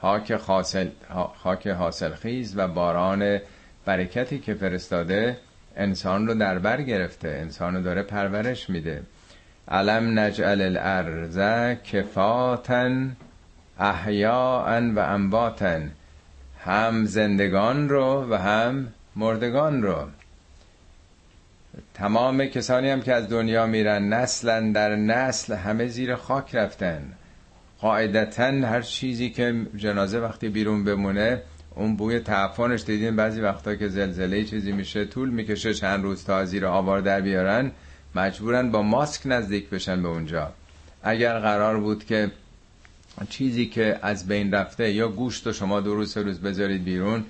خاک 0.00 0.32
حاصل 0.32 0.88
خاک 1.42 1.66
حاصل 1.66 2.14
خیز 2.14 2.54
و 2.56 2.68
باران 2.68 3.38
برکتی 3.84 4.38
که 4.38 4.54
فرستاده 4.54 5.36
انسان 5.78 6.26
رو 6.26 6.34
در 6.34 6.58
بر 6.58 6.82
گرفته 6.82 7.28
انسان 7.28 7.74
رو 7.76 7.82
داره 7.82 8.02
پرورش 8.02 8.70
میده. 8.70 9.02
علم 9.68 10.18
نجعل 10.18 10.62
الارض 10.62 11.38
کفاتن 11.84 13.16
احیاء 13.78 14.80
و 14.80 14.98
انباتن 14.98 15.90
هم 16.64 17.04
زندگان 17.04 17.88
رو 17.88 18.26
و 18.30 18.34
هم 18.34 18.88
مردگان 19.16 19.82
رو. 19.82 20.08
تمام 21.94 22.46
کسانی 22.46 22.90
هم 22.90 23.00
که 23.00 23.14
از 23.14 23.28
دنیا 23.28 23.66
میرن 23.66 24.12
نسلا 24.12 24.72
در 24.72 24.96
نسل 24.96 25.54
همه 25.54 25.86
زیر 25.86 26.14
خاک 26.14 26.54
رفتن. 26.54 27.12
قاعدتا 27.80 28.44
هر 28.44 28.82
چیزی 28.82 29.30
که 29.30 29.66
جنازه 29.76 30.18
وقتی 30.18 30.48
بیرون 30.48 30.84
بمونه 30.84 31.42
اون 31.78 31.96
بوی 31.96 32.20
تعفانش 32.20 32.84
دیدین 32.84 33.16
بعضی 33.16 33.40
وقتا 33.40 33.74
که 33.74 33.88
زلزله 33.88 34.44
چیزی 34.44 34.72
میشه 34.72 35.04
طول 35.04 35.28
می‌کشه 35.28 35.74
چند 35.74 36.04
روز 36.04 36.24
تا 36.24 36.44
زیر 36.44 36.66
آوار 36.66 37.00
در 37.00 37.20
بیارن 37.20 37.70
مجبورن 38.14 38.70
با 38.70 38.82
ماسک 38.82 39.22
نزدیک 39.24 39.70
بشن 39.70 40.02
به 40.02 40.08
اونجا. 40.08 40.52
اگر 41.02 41.38
قرار 41.38 41.80
بود 41.80 42.04
که 42.04 42.30
چیزی 43.30 43.66
که 43.66 43.98
از 44.02 44.28
بین 44.28 44.54
رفته 44.54 44.92
یا 44.92 45.08
گوشت 45.08 45.46
و 45.46 45.52
شما 45.52 45.80
دو 45.80 45.94
روز 45.94 46.12
سه 46.12 46.22
روز 46.22 46.40
بذارید 46.40 46.84
بیرون 46.84 47.24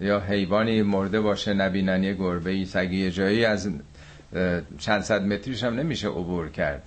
یا 0.00 0.20
حیوانی 0.20 0.82
مرده 0.82 1.20
باشه 1.20 1.54
نبینن 1.54 2.04
یه 2.04 2.14
گربه 2.14 2.50
ای 2.50 2.64
سگی 2.64 3.10
جایی 3.10 3.44
از 3.44 3.70
چند 4.78 5.02
صد 5.02 5.22
متریش 5.22 5.64
هم 5.64 5.74
نمیشه 5.74 6.08
عبور 6.08 6.48
کرد. 6.48 6.82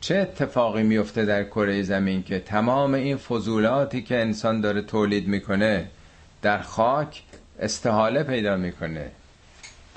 چه 0.00 0.16
اتفاقی 0.16 0.82
میفته 0.82 1.24
در 1.24 1.44
کره 1.44 1.82
زمین 1.82 2.22
که 2.22 2.38
تمام 2.38 2.94
این 2.94 3.16
فضولاتی 3.16 4.02
که 4.02 4.20
انسان 4.20 4.60
داره 4.60 4.82
تولید 4.82 5.28
می‌کنه 5.28 5.86
در 6.42 6.58
خاک 6.58 7.22
استحاله 7.60 8.22
پیدا 8.22 8.56
می‌کنه. 8.56 9.10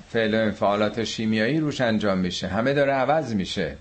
فعل 0.09 0.35
و 0.35 0.37
انفعالات 0.37 1.03
شیمیایی 1.03 1.59
روش 1.59 1.81
انجام 1.81 2.17
میشه. 2.17 2.47
همه 2.47 2.73
داره 2.73 2.93
عوض 2.93 3.33
میشه. 3.33 3.75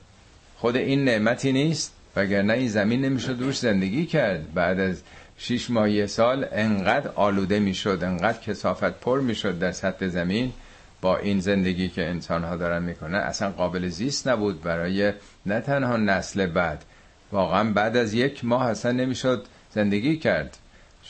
خود 0.56 0.76
این 0.76 1.04
نعمتی 1.04 1.52
نیست 1.52 1.92
وگرنه 2.16 2.52
این 2.52 2.68
زمین 2.68 3.04
نمیشه 3.04 3.32
روش 3.32 3.58
زندگی 3.58 4.06
کرد. 4.06 4.54
بعد 4.54 4.80
از 4.80 5.02
شیش 5.38 5.70
ماه 5.70 5.90
یه 5.90 6.06
سال 6.06 6.46
انقدر 6.52 7.10
آلوده 7.14 7.58
می‌شد 7.58 7.98
انقدر 8.02 8.38
کسافت 8.38 9.00
پر 9.00 9.20
می‌شد 9.20 9.58
در 9.58 9.72
سطح 9.72 10.08
زمین 10.08 10.52
با 11.00 11.18
این 11.18 11.40
زندگی 11.40 11.88
که 11.88 12.08
انسان 12.08 12.44
ها 12.44 12.56
دارن 12.56 12.82
می‌کنن. 12.82 13.18
اصلا 13.18 13.50
قابل 13.50 13.88
زیست 13.88 14.28
نبود 14.28 14.62
برای 14.62 15.12
نه 15.46 15.60
تنها 15.60 15.96
نسل 15.96 16.46
بعد 16.46 16.84
واقعا 17.32 17.72
بعد 17.72 17.96
از 17.96 18.14
یک 18.14 18.44
ماه 18.44 18.66
اصلا 18.66 18.92
نمی‌شد 18.92 19.46
زندگی 19.74 20.16
کرد. 20.16 20.56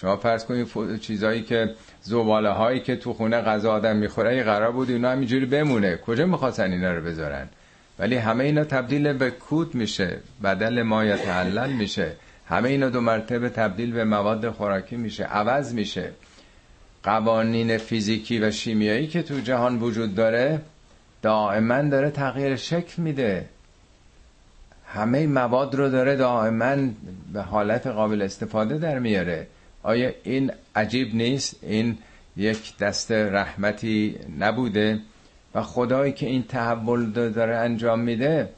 شما 0.00 0.16
فرض 0.16 0.44
کنید 0.44 1.00
چیزایی 1.00 1.42
که 1.42 1.74
زباله 2.02 2.50
هایی 2.50 2.80
که 2.80 2.96
تو 2.96 3.12
خونه 3.12 3.40
غذا 3.40 3.72
آدم 3.72 3.96
می‌خوره 3.96 4.30
ای 4.30 4.42
قرار 4.42 4.72
بود 4.72 4.90
اینا 4.90 5.10
همینجوری 5.10 5.46
بمونه. 5.46 5.96
کجا 5.96 6.26
می‌خواستن 6.26 6.72
اینا 6.72 6.92
رو 6.92 7.02
بذارن؟ 7.02 7.48
ولی 7.98 8.16
همه 8.16 8.44
اینا 8.44 8.64
تبدیل 8.64 9.12
به 9.12 9.30
کود 9.30 9.74
میشه. 9.74 10.18
بدل 10.44 10.82
ما 10.82 11.04
یتعلل 11.04 11.72
میشه. 11.72 12.12
همه 12.48 12.68
اینا 12.68 12.88
دو 12.88 13.00
مرتبه 13.00 13.48
تبدیل 13.48 13.92
به 13.92 14.04
مواد 14.04 14.50
خوراکی 14.50 14.96
میشه. 14.96 15.24
عوض 15.24 15.74
میشه. 15.74 16.10
قوانین 17.02 17.78
فیزیکی 17.78 18.38
و 18.38 18.50
شیمیایی 18.50 19.06
که 19.06 19.22
تو 19.22 19.40
جهان 19.40 19.78
وجود 19.78 20.14
داره 20.14 20.60
دائما 21.22 21.82
داره 21.82 22.10
تغییر 22.10 22.56
شکل 22.56 23.02
میده. 23.02 23.44
همه 24.86 25.26
مواد 25.26 25.74
رو 25.74 25.88
داره 25.88 26.16
دائما 26.16 26.76
به 27.32 27.42
حالت 27.42 27.86
قابل 27.86 28.22
استفاده 28.22 28.78
در 28.78 28.98
میاره. 28.98 29.46
آیا 29.82 30.10
این 30.24 30.52
عجیب 30.76 31.14
نیست؟ 31.14 31.56
این 31.62 31.98
یک 32.36 32.78
دست 32.78 33.12
رحمتی 33.12 34.16
نبوده 34.38 35.00
و 35.54 35.62
خدایی 35.62 36.12
که 36.12 36.26
این 36.26 36.42
تحول 36.42 37.10
داره 37.10 37.56
انجام 37.56 38.00
میده 38.00 38.48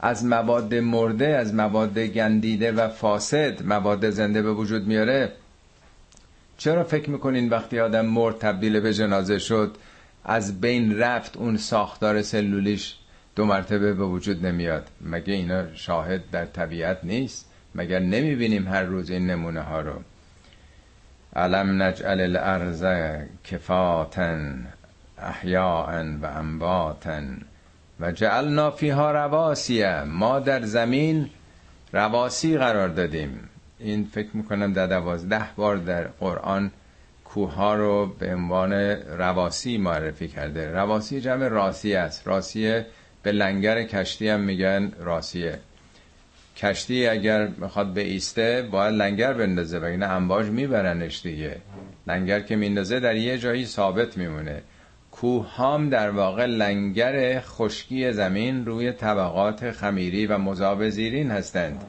از 0.00 0.24
مواد 0.24 0.74
مرده 0.74 1.26
از 1.26 1.54
مواد 1.54 1.98
گندیده 1.98 2.72
و 2.72 2.88
فاسد 2.88 3.62
مواد 3.62 4.10
زنده 4.10 4.42
به 4.42 4.52
وجود 4.52 4.86
میاره. 4.86 5.32
چرا 6.58 6.84
فکر 6.84 7.10
می‌کنین 7.10 7.48
وقتی 7.48 7.80
آدم 7.80 8.06
مرد 8.06 8.38
تبدیل 8.38 8.80
به 8.80 8.94
جنازه 8.94 9.38
شد 9.38 9.76
از 10.24 10.60
بین 10.60 10.98
رفت 10.98 11.36
اون 11.36 11.56
ساختار 11.56 12.22
سلولیش 12.22 12.96
دو 13.36 13.44
مرتبه 13.44 13.94
به 13.94 14.04
وجود 14.04 14.46
نمیاد؟ 14.46 14.88
مگه 15.00 15.34
اینا 15.34 15.74
شاهد 15.74 16.30
در 16.30 16.46
طبیعت 16.46 16.98
نیست؟ 17.02 17.47
مگر 17.74 17.98
نمی‌بینیم 17.98 18.68
هر 18.68 18.82
روز 18.82 19.10
این 19.10 19.26
نمونه 19.30 19.60
ها 19.60 19.80
رو؟ 19.80 20.02
علم 21.36 21.82
نجعل 21.82 22.20
الارض 22.20 22.84
کفاتن 23.44 24.66
احیاء 25.18 26.02
و 26.22 26.24
انباتن 26.24 27.40
و 28.00 28.12
جعلنا 28.12 28.70
فیها 28.70 29.12
رواسیه 29.12 30.02
ما 30.02 30.40
در 30.40 30.62
زمین 30.62 31.30
رواسی 31.92 32.58
قرار 32.58 32.88
دادیم. 32.88 33.48
این 33.78 34.08
فکر 34.12 34.28
می‌کنم 34.32 34.72
در 34.72 34.86
دوازده 34.86 35.44
بار 35.56 35.76
در 35.76 36.04
قرآن 36.04 36.70
کوه 37.24 37.74
رو 37.74 38.06
به 38.06 38.34
عنوان 38.34 38.72
رواسی 39.18 39.78
معرفی 39.78 40.28
کرده. 40.28 40.70
رواسی 40.70 41.20
جمع 41.20 41.48
راسی 41.48 41.94
است. 41.94 42.28
راسیه 42.28 42.86
به 43.22 43.32
لنگر 43.32 43.82
کشتی 43.82 44.28
هم 44.28 44.40
میگن 44.40 44.92
راسیه. 44.98 45.58
کشتی 46.58 47.06
اگر 47.06 47.46
می‌خواد 47.46 47.92
به 47.92 48.00
ایسته 48.00 48.68
باید 48.70 48.94
لنگر 48.94 49.32
بندازه 49.32 49.78
و 49.78 49.84
این 49.84 50.02
انباج 50.02 50.46
میبرنش 50.46 51.22
دیگه. 51.22 51.56
لنگر 52.06 52.40
که 52.40 52.56
میندازه 52.56 53.00
در 53.00 53.16
یه 53.16 53.38
جایی 53.38 53.66
ثابت 53.66 54.16
میمونه. 54.16 54.62
کوه 55.10 55.54
هم 55.56 55.90
در 55.90 56.10
واقع 56.10 56.46
لنگر 56.46 57.40
خشکی 57.40 58.12
زمین 58.12 58.66
روی 58.66 58.92
طبقات 58.92 59.70
خمیری 59.70 60.26
و 60.26 60.38
مذاب 60.38 60.88
زیرین 60.88 61.30
هستند. 61.30 61.84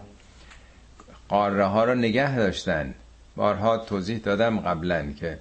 قاره 1.29 1.65
ها 1.65 1.83
رو 1.83 1.95
نگه 1.95 2.37
داشتن. 2.37 2.93
بارها 3.35 3.77
توضیح 3.77 4.17
دادم 4.17 4.59
قبلا 4.59 5.11
که 5.19 5.37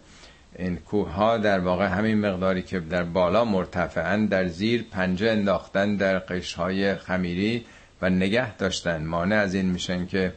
این 0.59 0.77
کوه 0.77 1.11
ها 1.11 1.39
در 1.39 1.59
واقع 1.59 1.87
همین 1.87 2.21
مقداری 2.21 2.63
که 2.63 2.81
در 2.81 3.03
بالا 3.03 3.45
مرتفعن 3.45 4.27
در 4.27 4.47
زیر 4.47 4.85
پنجه 4.91 5.31
انداختن 5.31 5.97
در 5.97 6.19
قش 6.19 6.55
های 6.55 6.95
خمیری 6.95 7.65
و 8.03 8.11
نگه 8.11 8.57
داشتن. 8.57 9.05
مانع 9.05 9.37
از 9.37 9.55
این 9.55 9.67
میشن 9.67 10.07
که 10.07 10.33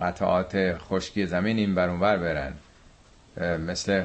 قطعات 0.00 0.78
خشکی 0.78 1.26
زمین 1.26 1.58
این 1.58 1.74
برونور 1.74 2.16
برن. 2.16 2.52
مثل 3.58 4.04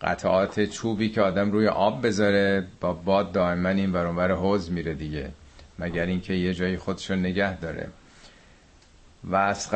قطعات 0.00 0.64
چوبی 0.64 1.08
که 1.08 1.22
آدم 1.22 1.52
روی 1.52 1.68
آب 1.68 2.06
بذاره 2.06 2.66
با 2.80 2.92
باد 2.92 3.32
دائما 3.32 3.68
این 3.68 3.92
برونور 3.92 4.32
حوز 4.32 4.70
میره 4.70 4.94
دیگه 4.94 5.30
مگر 5.78 6.06
اینکه 6.06 6.34
یه 6.34 6.54
جایی 6.54 6.76
خودشو 6.76 7.14
نگه 7.14 7.56
داره. 7.56 7.88
و 9.24 9.36
از 9.36 9.68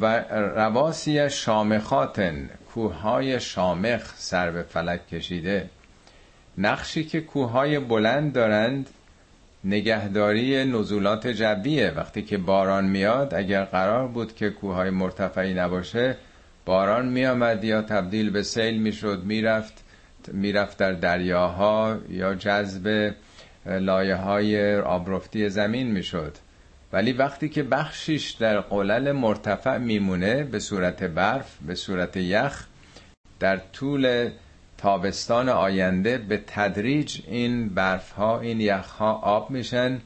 و 0.00 0.24
رواسی 0.56 1.30
شامخاتن 1.30 2.50
کوههای 2.74 3.40
شامخ 3.40 4.14
سر 4.16 4.50
به 4.50 4.62
فلک 4.62 5.08
کشیده. 5.08 5.70
نقشی 6.58 7.04
که 7.04 7.20
کوههای 7.20 7.78
بلند 7.78 8.32
دارند 8.32 8.90
نگهداری 9.64 10.64
نزولات 10.64 11.26
جبیه 11.26 11.92
وقتی 11.96 12.22
که 12.22 12.38
باران 12.38 12.84
میاد 12.84 13.34
اگر 13.34 13.64
قرار 13.64 14.08
بود 14.08 14.34
که 14.34 14.50
کوههای 14.50 14.90
مرتفعی 14.90 15.54
نباشه 15.54 16.16
باران 16.64 17.08
میآمد 17.08 17.64
یا 17.64 17.82
تبدیل 17.82 18.30
به 18.30 18.42
سیل 18.42 18.82
می‌شد 18.82 19.22
می‌رفت 19.24 19.84
می‌رفت 20.32 20.78
در 20.78 20.92
دریاها 20.92 21.98
یا 22.08 22.34
جذب 22.34 23.14
لایه 23.66 24.14
های 24.14 24.76
آبرفتی 24.76 25.48
زمین 25.48 25.90
می‌شد. 25.90 26.36
ولی 26.92 27.12
وقتی 27.12 27.48
که 27.48 27.62
بخشیش 27.62 28.30
در 28.30 28.60
قلل 28.60 29.12
مرتفع 29.12 29.78
میمونه 29.78 30.44
به 30.44 30.58
صورت 30.58 31.04
برف 31.04 31.56
به 31.66 31.74
صورت 31.74 32.16
یخ 32.16 32.66
در 33.40 33.56
طول 33.56 34.30
تابستان 34.84 35.48
آینده 35.48 36.18
به 36.18 36.40
تدریج 36.46 37.20
این 37.26 37.68
برف 37.68 38.10
ها 38.10 38.40
این 38.40 38.60
یخ 38.60 38.90
ها 38.90 39.12
آب 39.12 39.50
میشن. 39.50 40.00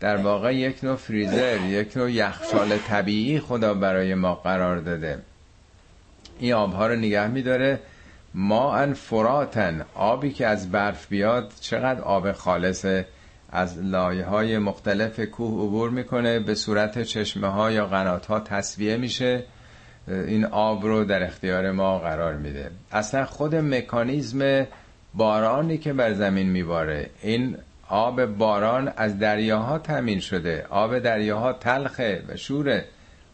در 0.00 0.16
واقع 0.16 0.54
یک 0.54 0.84
نوع 0.84 0.96
فریزر 0.96 1.60
یک 1.60 1.96
نوع 1.96 2.12
یخچال 2.12 2.76
طبیعی 2.76 3.40
خدا 3.40 3.74
برای 3.74 4.14
ما 4.14 4.34
قرار 4.34 4.78
داده. 4.78 5.18
این 6.38 6.52
آبها 6.52 6.86
رو 6.86 6.96
نگه 6.96 7.26
میداره. 7.26 7.80
ما 8.34 8.74
ان 8.74 8.92
فراتن. 8.92 9.86
آبی 9.94 10.32
که 10.32 10.46
از 10.46 10.70
برف 10.70 11.06
بیاد 11.08 11.52
چقدر 11.60 12.00
آب 12.00 12.32
خالصه 12.32 13.06
از 13.52 13.78
لایه 13.78 14.24
های 14.24 14.58
مختلف 14.58 15.20
کوه 15.20 15.66
عبور 15.66 15.90
می‌کنه. 15.90 16.38
به 16.38 16.54
صورت 16.54 17.02
چشمه 17.02 17.48
ها 17.48 17.70
یا 17.70 17.86
قنات 17.86 18.26
ها 18.26 18.40
تصویه 18.40 18.96
میشه. 18.96 19.44
این 20.08 20.44
آب 20.44 20.86
رو 20.86 21.04
در 21.04 21.22
اختیار 21.22 21.70
ما 21.70 21.98
قرار 21.98 22.34
میده. 22.34 22.70
اصلا 22.92 23.24
خود 23.24 23.54
مکانیزم 23.54 24.66
بارانی 25.14 25.78
که 25.78 25.92
بر 25.92 26.12
زمین 26.12 26.48
میباره 26.48 27.10
این 27.22 27.56
آب 27.88 28.24
باران 28.24 28.92
از 28.96 29.18
دریاها 29.18 29.78
تمین 29.78 30.20
شده. 30.20 30.66
آب 30.70 30.98
دریاها 30.98 31.52
تلخه 31.52 32.22
و 32.28 32.36
شوره 32.36 32.84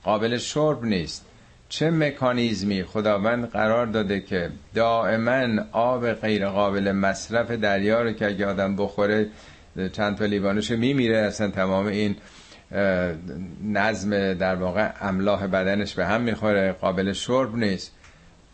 قابل 0.02 0.36
شرب 0.36 0.84
نیست. 0.84 1.26
چه 1.68 1.90
مکانیزمی 1.90 2.82
خداوند 2.82 3.48
قرار 3.48 3.86
داده 3.86 4.20
که 4.20 4.50
دائما 4.74 5.62
آب 5.72 6.12
غیر 6.12 6.48
قابل 6.48 6.92
مصرف 6.92 7.50
دریا 7.50 8.02
رو 8.02 8.12
که 8.12 8.26
اگه 8.26 8.46
آدم 8.46 8.76
بخوره 8.76 9.26
چند 9.92 10.16
تا 10.16 10.24
لیوانش 10.24 10.70
میمیره 10.70 11.16
اصلا 11.16 11.50
تمام 11.50 11.86
این 11.86 12.16
نظم 13.64 14.34
در 14.34 14.54
واقع 14.54 14.90
املاح 15.00 15.46
بدنش 15.46 15.94
به 15.94 16.06
هم 16.06 16.20
می‌خوره 16.20 16.72
قابل 16.72 17.12
شرب 17.12 17.56
نیست. 17.56 17.92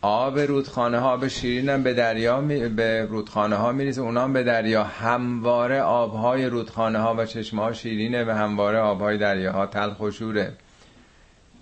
آب 0.01 0.39
رودخانه 0.39 0.99
ها 0.99 1.17
به 1.17 1.29
شیرین 1.29 1.69
هم 1.69 1.83
به 1.83 1.93
دریا 1.93 2.41
می... 2.41 2.67
به 2.67 3.05
رودخانه 3.05 3.55
ها 3.55 3.71
میریزه 3.71 4.01
اونا 4.01 4.23
هم 4.23 4.33
به 4.33 4.43
دریا. 4.43 4.83
همواره 4.83 5.81
آبهای 5.81 6.45
رودخانه 6.45 6.99
ها 6.99 7.15
و 7.15 7.25
چشمه 7.25 7.61
ها 7.61 7.73
شیرینه 7.73 8.23
و 8.23 8.29
همواره 8.29 8.79
آبهای 8.79 9.17
دریا 9.17 9.65
تلخ 9.65 9.99
و 9.99 10.11
شوره. 10.11 10.53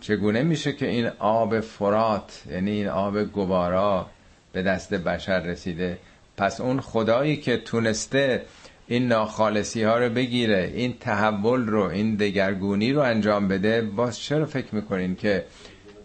چگونه 0.01 0.43
میشه 0.43 0.73
که 0.73 0.87
این 0.87 1.07
آب 1.19 1.59
فرات 1.59 2.43
یعنی 2.51 2.71
این 2.71 2.87
آب 2.87 3.23
گوارا 3.23 4.05
به 4.51 4.63
دست 4.63 4.93
بشر 4.93 5.39
رسیده؟ 5.39 5.97
پس 6.37 6.61
اون 6.61 6.79
خدایی 6.81 7.37
که 7.37 7.57
تونسته 7.57 8.45
این 8.91 9.07
ناخالصی 9.07 9.83
ها 9.83 9.97
رو 9.97 10.09
بگیره 10.09 10.71
این 10.75 10.95
تحول 10.99 11.67
رو 11.67 11.81
این 11.83 12.15
دگرگونی 12.15 12.93
رو 12.93 13.01
انجام 13.01 13.47
بده. 13.47 13.81
باز 13.81 14.19
چرا 14.19 14.45
فکر 14.45 14.75
می‌کنین 14.75 15.15
که 15.15 15.45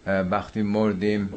وقتی 0.06 0.62
مردیم 0.62 1.31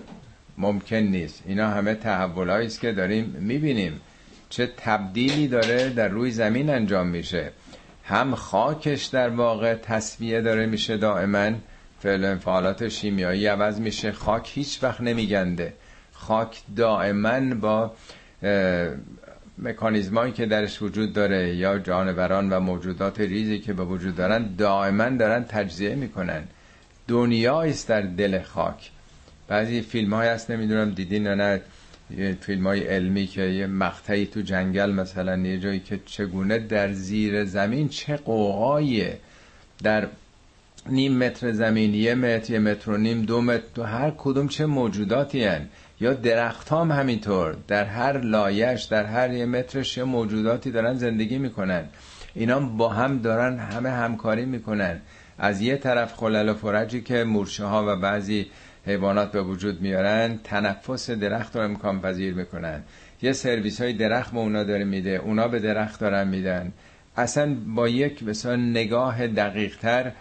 ممکن 0.58 0.96
نیست؟ 0.96 1.44
اینا 1.48 1.68
همه 1.70 1.96
تحول 1.96 2.50
است 2.50 2.82
که 2.82 2.92
داریم 2.92 3.36
می‌بینیم. 3.40 4.02
چه 4.50 4.70
تبدیلی 4.78 5.48
داره 5.48 5.90
در 5.90 6.08
روی 6.08 6.32
زمین 6.32 6.70
انجام 6.70 7.08
میشه. 7.08 7.52
هم 8.04 8.36
خاکش 8.36 9.06
در 9.06 9.30
واقع 9.30 9.76
تصویه 9.76 10.42
داره 10.42 10.66
میشه 10.66 10.98
دائما. 10.98 11.52
فعل 12.00 12.26
انفعالات 12.26 12.88
شیمیایی 12.88 13.48
عوض 13.48 13.80
میشه. 13.80 14.12
خاک 14.12 14.52
هیچ 14.54 14.84
وقت 14.84 15.02
نمیگنده. 15.02 15.74
خاک 16.14 16.62
دائما 16.76 17.56
با 17.56 17.92
مکانیزمایی 19.60 20.32
که 20.32 20.46
درش 20.46 20.82
وجود 20.82 21.14
داره 21.14 21.56
یا 21.56 21.80
جانوران 21.80 22.50
و 22.50 22.60
موجودات 22.60 23.20
ریزی 23.20 23.60
که 23.60 23.74
به 23.74 23.84
وجود 23.84 24.16
دارن 24.16 24.56
دائما 24.58 25.10
دارن 25.10 25.44
تجزیه 25.44 25.96
می‌کنن. 25.96 26.44
دنیا 27.08 27.62
است 27.62 27.88
در 27.88 28.02
دل 28.02 28.42
خاک. 28.42 28.92
بعضی 29.48 29.82
فیلم 29.82 30.14
های 30.14 30.28
هست 30.28 30.52
نمی‌دونم 30.52 30.92
دیدین 30.92 31.26
یا 31.26 31.36
نه. 31.36 31.62
فیلم 32.42 32.68
های 32.68 32.88
علمی 32.88 33.28
که 33.28 33.42
یه 33.42 33.68
مقطعی 33.68 34.26
تو 34.26 34.42
جنگل 34.42 34.92
مثلا 34.92 35.38
یه 35.38 35.58
جایی 35.58 35.80
که 35.80 36.00
چگونه 36.06 36.60
در 36.60 36.94
زیر 36.94 37.46
زمین 37.46 37.90
چه 37.90 38.18
قوقاییه. 38.18 39.18
در 39.84 40.08
نیم 40.90 41.18
متر 41.18 41.52
زمین 41.52 41.94
یه 41.94 42.16
متر 42.16 42.54
یه 42.54 42.60
متر 42.60 42.92
و 42.92 42.98
نیم 42.98 43.22
دو 43.22 43.42
متر 43.42 43.64
تو 43.76 43.84
هر 43.84 44.14
کدوم 44.18 44.48
چه 44.48 44.66
موجوداتی 44.66 45.44
هن. 45.44 45.70
یا 46.00 46.14
درخت 46.14 46.72
هم 46.72 46.92
همینطور 46.92 47.58
در 47.68 47.86
هر 47.86 48.18
لایش 48.18 48.84
در 48.84 49.06
هر 49.06 49.34
یه 49.34 49.46
مترش 49.46 49.96
چه 49.96 50.04
موجوداتی 50.04 50.72
دارن 50.72 50.94
زندگی 50.94 51.38
می‌کنن. 51.38 51.86
اینا 52.34 52.60
با 52.60 52.90
هم 52.90 53.18
دارن 53.18 53.60
همه 53.60 53.90
همکاری 53.90 54.46
می‌کنن. 54.46 55.02
از 55.38 55.62
یه 55.62 55.78
طرف 55.78 56.14
خلل 56.14 56.50
و 56.50 56.54
فرجی 56.54 57.02
که 57.02 57.24
مورچه 57.24 57.66
ها 57.66 57.86
و 57.88 57.96
بعضی 57.96 58.48
حیوانات 58.86 59.32
به 59.32 59.42
وجود 59.42 59.82
میارن 59.82 60.40
تنفس 60.44 61.10
درخت 61.10 61.56
رو 61.56 61.62
امکان 61.62 62.02
پذیر 62.02 62.34
می‌کنن. 62.34 62.84
یه 63.22 63.34
سرویس 63.34 63.82
های 63.82 63.94
درخت 63.94 64.32
به 64.32 64.40
اونا 64.40 64.64
داره 64.64 64.84
میده 64.84 65.10
اونا 65.10 65.48
به 65.48 65.60
درخت 65.60 66.00
دارن 66.00 66.28
میدن. 66.28 66.72
اصلا 67.18 67.56
با 67.76 67.88
یک 67.88 68.24
مثلا 68.24 68.56
نگاه 68.56 69.28
دقیق 69.28 69.78
تر 69.78 70.12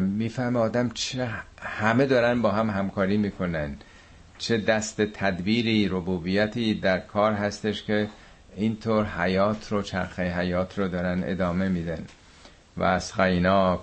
می‌فهمه 0.00 0.58
آدم 0.58 0.90
چه 0.94 1.28
همه 1.62 2.06
دارن 2.06 2.42
با 2.42 2.50
هم 2.50 2.70
همکاری 2.70 3.16
می‌کنن. 3.16 3.76
چه 4.40 4.58
دست 4.58 5.02
تدبیری 5.02 5.88
ربوبیتی 5.88 6.74
در 6.74 6.98
کار 6.98 7.32
هستش 7.32 7.82
که 7.82 8.08
اینطور 8.56 9.04
حیات 9.06 9.72
رو 9.72 9.82
چرخه 9.82 10.38
حیات 10.38 10.78
رو 10.78 10.88
دارن 10.88 11.22
ادامه 11.26 11.68
میدن. 11.68 12.06
و 12.76 12.82
از 12.82 13.12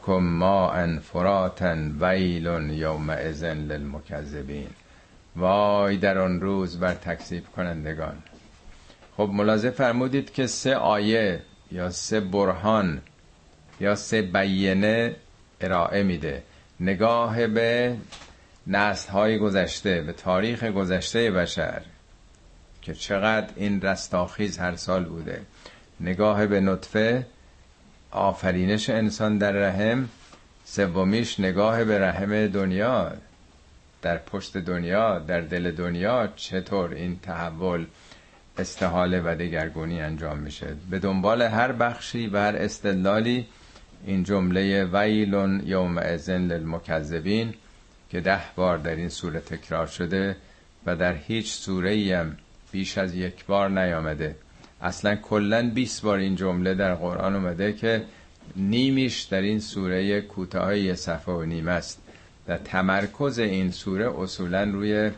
کم 0.05 0.23
ما 0.23 0.73
فراتن 0.99 1.97
ویل 2.01 2.69
یوم 2.69 3.09
ازن 3.09 3.57
للمکذبین. 3.57 4.67
وای 5.35 5.97
در 5.97 6.17
آن 6.17 6.41
روز 6.41 6.79
بر 6.79 6.93
تکذیب 6.93 7.43
کنندگان. 7.55 8.17
خب 9.17 9.29
ملاحظه 9.33 9.69
فرمودید 9.69 10.33
که 10.33 10.47
سه 10.47 10.75
آیه 10.75 11.41
یا 11.71 11.89
سه 11.89 12.19
برهان 12.19 13.01
یا 13.79 13.95
سه 13.95 14.21
بیینه 14.21 15.15
ارائه 15.61 16.03
میده. 16.03 16.43
نگاه 16.79 17.47
به 17.47 17.95
نسل 18.67 19.11
های 19.11 19.37
گذشته 19.37 20.01
به 20.01 20.13
تاریخ 20.13 20.63
گذشته 20.63 21.31
بشر 21.31 21.81
که 22.81 22.93
چقدر 22.93 23.47
این 23.55 23.81
رستاخیز 23.81 24.57
هر 24.57 24.75
سال 24.75 25.05
بوده. 25.05 25.41
نگاه 25.99 26.45
به 26.47 26.59
نطفه 26.59 27.25
آفرینش 28.11 28.89
انسان 28.89 29.37
در 29.37 29.51
رحم. 29.51 30.09
سومیش 30.65 31.39
نگاه 31.39 31.83
به 31.83 31.99
رحم 31.99 32.47
دنیا 32.47 33.11
در 34.01 34.17
پشت 34.17 34.57
دنیا 34.57 35.19
در 35.19 35.41
دل 35.41 35.71
دنیا 35.71 36.29
چطور 36.35 36.93
این 36.93 37.19
تحول 37.19 37.85
استحاله 38.57 39.21
و 39.21 39.35
دگرگونی 39.39 40.01
انجام 40.01 40.37
میشه. 40.37 40.67
به 40.89 40.99
دنبال 40.99 41.41
هر 41.41 41.71
بخشی 41.71 42.27
و 42.27 42.37
هر 42.37 42.55
استدلالی 42.55 43.47
این 44.05 44.23
جمله 44.23 44.85
ویلون 44.85 45.63
یوم 45.65 45.97
ازن 45.97 46.41
للمکذبین. 46.41 47.53
که 48.09 48.21
ده 48.21 48.41
بار 48.55 48.77
در 48.77 48.95
این 48.95 49.09
سوره 49.09 49.39
تکرار 49.39 49.87
شده 49.87 50.35
و 50.85 50.95
در 50.95 51.13
هیچ 51.13 51.53
سوره 51.53 52.17
هم 52.17 52.37
بیش 52.71 52.97
از 52.97 53.15
یک 53.15 53.45
بار 53.45 53.69
نیامده. 53.69 54.35
اصلا 54.81 55.15
کلا 55.15 55.71
20 55.73 56.01
بار 56.01 56.17
این 56.17 56.35
جمله 56.35 56.73
در 56.73 56.95
قرآن 56.95 57.35
اومده 57.35 57.73
که 57.73 58.03
نیمیش 58.55 59.21
در 59.21 59.41
این 59.41 59.59
سوره 59.59 60.21
کوتاه 60.21 60.95
صفحه 60.95 61.33
و 61.33 61.43
نیم 61.43 61.67
است 61.67 62.01
و 62.47 62.57
تمرکز 62.57 63.39
این 63.39 63.71
سوره 63.71 64.21
اصولا 64.21 64.63
روی 64.63 65.11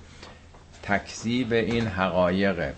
تکذیب 0.84 1.54
این 1.54 1.88
حقایقه 1.88 2.74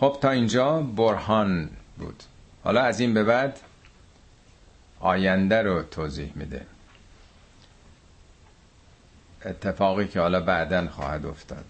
خب 0.00 0.18
تا 0.20 0.30
اینجا 0.30 0.80
برهان 0.80 1.70
بود. 1.98 2.22
حالا 2.64 2.80
از 2.80 3.00
این 3.00 3.14
به 3.14 3.24
بعد 3.24 3.58
آینده 5.00 5.62
رو 5.62 5.82
توضیح 5.82 6.32
میده. 6.34 6.66
اتفاقی 9.44 10.06
که 10.06 10.20
حالا 10.20 10.40
بعدا 10.40 10.88
خواهد 10.88 11.26
افتاد. 11.26 11.64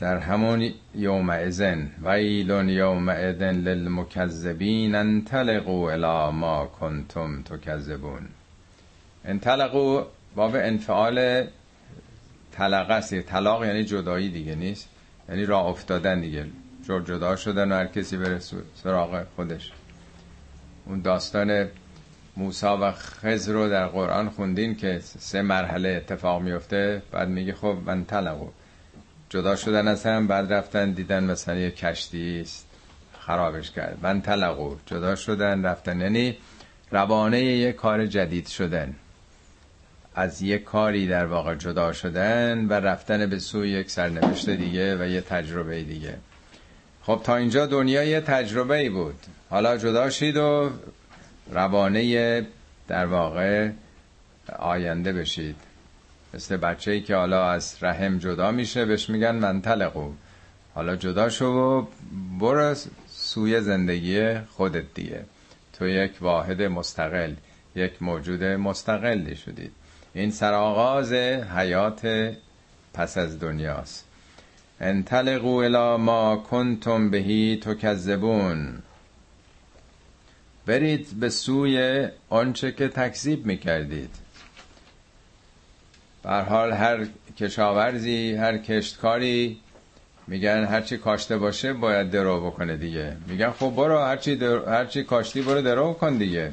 در 0.00 0.18
همون 0.18 0.72
یوم 0.94 1.30
ازن 1.30 1.90
ویلون 2.02 2.68
یوم 2.68 3.08
ازن 3.08 3.54
للمکذبین 3.54 4.94
انطلقوا 4.94 5.92
الى 5.92 6.32
ما 6.32 6.66
کنتم 6.66 7.42
تکذبون. 7.42 8.28
انطلقوا 9.24 10.06
باب 10.34 10.54
انفعال 10.54 11.46
طلقه 12.52 12.94
است 12.94 13.20
طلاق 13.20 13.64
یعنی 13.64 13.84
جدایی 13.84 14.30
دیگه 14.30 14.54
نیست 14.54 14.88
یعنی 15.28 15.44
راه 15.44 15.66
افتادن 15.66 16.20
دیگه. 16.20 16.46
جدا 16.88 17.36
شدن 17.36 17.72
و 17.72 17.74
هر 17.74 17.86
کسی 17.86 18.16
بره 18.16 18.38
سراغ 18.82 19.24
خودش. 19.36 19.72
اون 20.86 21.00
داستان 21.00 21.68
موسا 22.36 22.78
و 22.82 22.92
خز 22.92 23.48
رو 23.48 23.68
در 23.68 23.86
قرآن 23.86 24.28
خوندین 24.28 24.76
که 24.76 25.00
سه 25.02 25.42
مرحله 25.42 25.88
اتفاق 25.88 26.42
میفته. 26.42 27.02
بعد 27.12 27.28
میگه 27.28 27.52
خب 27.52 27.76
من 27.86 28.04
طلقو 28.04 28.48
جدا 29.28 29.56
شدن 29.56 29.88
از 29.88 30.06
هم 30.06 30.26
بعد 30.26 30.52
رفتن 30.52 30.90
دیدن 30.90 31.24
مثلا 31.24 31.54
یه 31.54 31.70
کشتی 31.70 32.40
است. 32.40 32.66
خرابش 33.20 33.70
کرد. 33.70 33.98
من 34.02 34.20
طلقو 34.20 34.76
جدا 34.86 35.14
شدن 35.14 35.64
رفتن. 35.64 36.00
یعنی 36.00 36.36
روانه 36.90 37.44
یه 37.44 37.72
کار 37.72 38.06
جدید 38.06 38.46
شدن. 38.46 38.94
از 40.14 40.42
یک 40.42 40.64
کاری 40.64 41.06
در 41.06 41.26
واقع 41.26 41.54
جدا 41.54 41.92
شدن 41.92 42.66
و 42.66 42.72
رفتن 42.72 43.26
به 43.26 43.38
سوی 43.38 43.70
یک 43.70 43.90
سرنوشت 43.90 44.50
دیگه 44.50 44.96
و 44.96 45.08
یه 45.08 45.20
تجربه 45.20 45.82
دیگه. 45.82 46.14
خب 47.02 47.20
تا 47.24 47.36
اینجا 47.36 47.66
دنیا 47.66 48.04
یه 48.04 48.20
تجربه 48.20 48.76
ای 48.76 48.88
بود. 48.88 49.18
حالا 49.50 49.76
جدا 49.76 50.10
شید 50.10 50.36
و 50.36 50.70
روانه 51.50 52.46
در 52.88 53.06
واقع 53.06 53.70
آینده 54.58 55.12
بشید. 55.12 55.56
مثل 56.34 56.56
بچه 56.56 56.90
ای 56.90 57.00
که 57.00 57.16
حالا 57.16 57.50
از 57.50 57.76
رحم 57.82 58.18
جدا 58.18 58.50
میشه 58.50 58.84
بهش 58.84 59.10
میگن 59.10 59.34
منطلقو. 59.34 60.12
حالا 60.74 60.96
جدا 60.96 61.28
شو 61.28 61.46
و 61.46 61.86
برو 62.40 62.74
سوی 63.06 63.60
زندگی 63.60 64.38
خودت 64.38 64.94
دیگه. 64.94 65.24
تو 65.72 65.88
یک 65.88 66.12
واحد 66.20 66.62
مستقل 66.62 67.34
یک 67.76 68.02
موجود 68.02 68.44
مستقلی 68.44 69.36
شدید 69.36 69.72
این 70.14 70.30
سرآغاز 70.30 71.12
حیات 71.12 72.32
پس 72.94 73.18
از 73.18 73.40
دنیاست. 73.40 74.08
انطلقوا 74.80 75.62
الى 75.62 76.02
ما 76.02 76.36
کنتم 76.36 77.10
بهی 77.10 77.56
تکذبون. 77.56 78.82
برید 80.66 81.20
به 81.20 81.28
سوی 81.28 82.08
آنچه 82.28 82.72
که 82.72 82.88
تکذیب 82.88 83.46
می‌کردید. 83.46 84.10
حال 86.24 86.72
هر 86.72 87.06
کشاورزی 87.38 88.34
هر 88.34 88.58
کشتکاری 88.58 89.60
میگن 90.26 90.64
هرچی 90.64 90.98
کاشته 90.98 91.38
باشه 91.38 91.72
باید 91.72 92.10
درو 92.10 92.46
بکنه 92.46 92.76
دیگه. 92.76 93.16
میگن 93.26 93.50
خب 93.50 93.70
برو 93.76 93.98
هرچی, 93.98 94.36
در... 94.36 94.68
هرچی 94.68 95.04
کاشتی 95.04 95.42
برو 95.42 95.62
درو 95.62 95.92
کن 95.92 96.16
دیگه. 96.16 96.52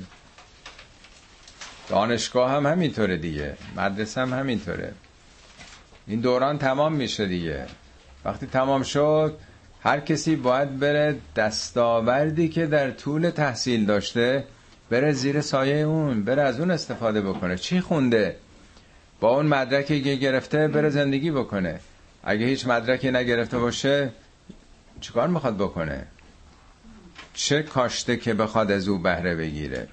دانشگاه 1.90 2.52
هم 2.52 2.66
همینطوره 2.66 3.18
دیگه. 3.18 3.58
مدرسه 3.78 4.22
هم 4.22 4.34
همینطوره. 4.34 4.94
این 6.08 6.20
دوران 6.22 6.58
تمام 6.58 6.94
میشه 6.94 7.26
دیگه. 7.26 7.66
وقتی 8.26 8.46
تمام 8.46 8.84
شد 8.84 9.38
هر 9.84 10.00
کسی 10.00 10.36
باید 10.36 10.80
بره 10.80 11.18
دستاوردی 11.36 12.50
که 12.50 12.66
در 12.66 12.92
طول 12.92 13.30
تحصیل 13.30 13.86
داشته 13.86 14.44
بره 14.90 15.12
زیر 15.14 15.42
سایه 15.42 15.76
اون 15.76 16.24
بره 16.24 16.42
از 16.42 16.60
اون 16.60 16.72
استفاده 16.72 17.22
بکنه. 17.22 17.58
چی 17.58 17.80
خونده؟ 17.80 18.36
با 19.20 19.36
اون 19.36 19.46
مدرکی 19.46 20.02
که 20.02 20.16
گرفته 20.16 20.68
بره 20.68 20.90
زندگی 20.90 21.32
بکنه. 21.32 21.80
اگه 22.24 22.46
هیچ 22.46 22.68
مدرکی 22.68 23.12
نگرفته 23.12 23.60
باشه 23.60 24.10
چیکار 25.02 25.28
می‌خواد 25.28 25.58
بکنه؟ 25.58 26.08
چه 27.34 27.64
کاشته 27.64 28.18
که 28.18 28.34
بخواد 28.34 28.72
از 28.72 28.88
او 28.88 28.98
بهره 28.98 29.36
بگیره؟ 29.36 29.88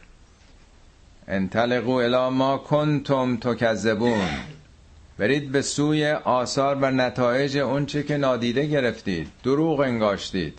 انطلقو 1.28 1.90
الی 1.92 2.28
ما 2.36 2.58
کنتم 2.58 3.36
تکذبون. 3.36 4.28
برید 5.18 5.52
به 5.52 5.62
سوی 5.62 6.10
آثار 6.10 6.74
و 6.74 6.90
نتایج 6.90 7.56
اونچه 7.56 8.02
که 8.02 8.16
نادیده 8.16 8.66
گرفتید. 8.66 9.28
دروغ 9.42 9.80
انگاشتید. 9.80 10.58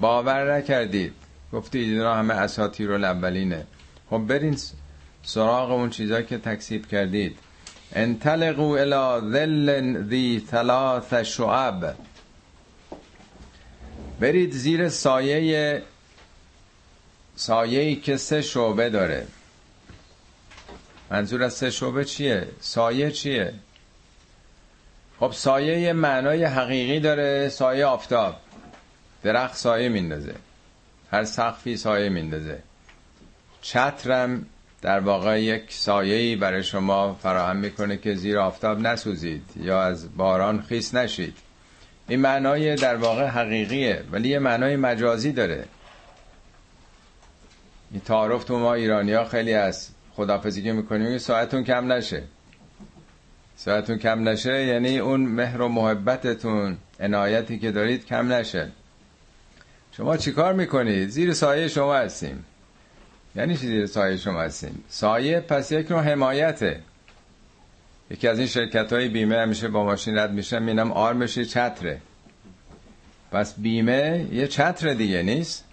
باور 0.00 0.58
نکردید. 0.58 1.12
گفتید 1.52 1.92
اینا 1.92 2.14
همه 2.14 2.34
اساطیر 2.34 2.92
الاولینه. 2.92 3.66
خب 4.10 4.18
برین 4.18 4.58
سراغ 5.22 5.70
اون 5.70 5.90
چیزایی 5.90 6.26
که 6.26 6.38
تکسیب 6.38 6.86
کردید. 6.86 7.38
انطلقوا 7.92 8.76
الى 8.76 9.30
ظل 9.32 10.08
ذی 10.08 10.44
ثلاث 10.50 11.14
شعب. 11.14 11.94
برید 14.20 14.52
زیر 14.52 14.88
سایه 14.88 15.82
سایه‌ای 17.36 17.96
که 17.96 18.16
سه 18.16 18.42
شعبه 18.42 18.90
داره. 18.90 19.26
منظور 21.10 21.42
از 21.42 21.54
سه 21.54 21.70
شعبه 21.70 22.04
چیه؟ 22.04 22.48
سایه 22.60 23.10
چیه؟ 23.10 23.54
خب 25.20 25.32
سایه 25.32 25.80
یه 25.80 25.92
معنای 25.92 26.44
حقیقی 26.44 27.00
داره 27.00 27.48
سایه 27.48 27.86
آفتاب. 27.86 28.36
درخت 29.22 29.56
سایه 29.56 29.88
میندازه. 29.88 30.34
هر 31.10 31.24
سقفی 31.24 31.76
سایه 31.76 32.08
میندازه. 32.08 32.58
چترم 33.60 34.46
در 34.82 35.00
واقع 35.00 35.42
یک 35.42 35.72
سایه‌ای 35.72 36.36
برای 36.36 36.62
شما 36.62 37.14
فراهم 37.14 37.56
می‌کنه 37.56 37.96
که 37.96 38.14
زیر 38.14 38.38
آفتاب 38.38 38.80
نسوزید 38.80 39.44
یا 39.56 39.82
از 39.82 40.16
باران 40.16 40.62
خیس 40.62 40.94
نشید. 40.94 41.36
این 42.08 42.20
معنای 42.20 42.74
در 42.74 42.96
واقع 42.96 43.26
حقیقیه 43.26 44.04
ولی 44.12 44.28
یه 44.28 44.38
معنای 44.38 44.76
مجازی 44.76 45.32
داره. 45.32 45.64
این 47.90 48.00
تعارف 48.00 48.44
تو 48.44 48.58
ما 48.58 48.74
ایرانی 48.74 49.12
ها 49.12 49.24
خیلی 49.24 49.54
از 49.54 49.88
خدافزی 50.16 50.62
که 50.62 50.72
می‌کنیم 50.72 51.18
ساعتون 51.18 51.64
کم 51.64 51.92
نشه. 51.92 52.22
ساعتون 53.60 53.98
کم 53.98 54.28
نشه 54.28 54.64
یعنی 54.64 54.98
اون 54.98 55.20
مهر 55.20 55.60
و 55.60 55.68
محبتتون 55.68 56.76
عنایتی 57.00 57.58
که 57.58 57.72
دارید 57.72 58.06
کم 58.06 58.32
نشه. 58.32 58.68
شما 59.92 60.16
چیکار 60.16 60.52
می‌کنید؟ 60.52 61.08
زیر 61.08 61.32
سایه 61.32 61.68
شما 61.68 61.94
هستیم. 61.94 62.44
یعنی 63.36 63.56
چی 63.56 63.66
زیر 63.66 63.86
سایه 63.86 64.16
شما 64.16 64.40
هستیم؟ 64.40 64.84
سایه 64.88 65.40
پس 65.40 65.72
یک 65.72 65.90
نوع 65.90 66.00
حمایته. 66.00 66.80
یکی 68.10 68.28
از 68.28 68.38
این 68.38 68.46
شرکت 68.46 68.92
های 68.92 69.08
بیمه 69.08 69.36
همیشه 69.36 69.68
با 69.68 69.84
ماشین 69.84 70.18
رد 70.18 70.32
میشه 70.32 70.58
می‌بینم 70.58 70.92
آرمش 70.92 71.38
چتره. 71.38 72.00
پس 73.32 73.54
بیمه 73.58 74.26
یه 74.32 74.46
چتر 74.46 74.94
دیگه 74.94 75.22
نیست؟ 75.22 75.64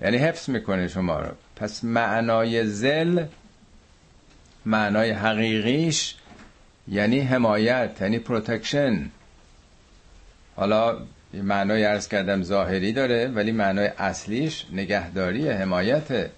یعنی 0.00 0.16
حفظ 0.16 0.50
می‌کنه 0.50 0.88
شما 0.88 1.20
رو. 1.20 1.30
پس 1.56 1.84
معنای 1.84 2.66
ظل 2.66 3.24
معنای 4.66 5.10
حقیقیش 5.10 6.14
یعنی 6.90 7.20
حمایت 7.20 7.90
یعنی 8.00 8.18
protection 8.18 9.10
حالا 10.56 10.98
معنای 11.34 11.84
ارز 11.84 12.08
کردم 12.08 12.42
ظاهری 12.42 12.92
داره 12.92 13.28
ولی 13.28 13.52
معنای 13.52 13.90
اصلیش 13.98 14.66
نگهداری 14.72 15.48
حمایته 15.48 16.30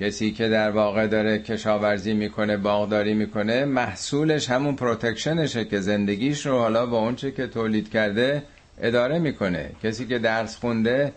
کسی 0.00 0.32
که 0.32 0.48
در 0.48 0.70
واقع 0.70 1.06
داره 1.06 1.38
کشاورزی 1.38 2.14
می‌کنه 2.14 2.56
باغداری 2.56 3.14
می‌کنه 3.14 3.64
محصولش 3.64 4.50
همون 4.50 4.76
پروتکشنشه 4.76 5.64
که 5.64 5.80
زندگیش 5.80 6.46
رو 6.46 6.58
حالا 6.58 6.86
با 6.86 6.98
اونچه 6.98 7.32
که 7.32 7.46
تولید 7.46 7.90
کرده 7.90 8.42
اداره 8.80 9.18
می‌کنه. 9.18 9.70
کسی 9.82 10.06
که 10.06 10.18
درس 10.18 10.56
خونده 10.56 11.12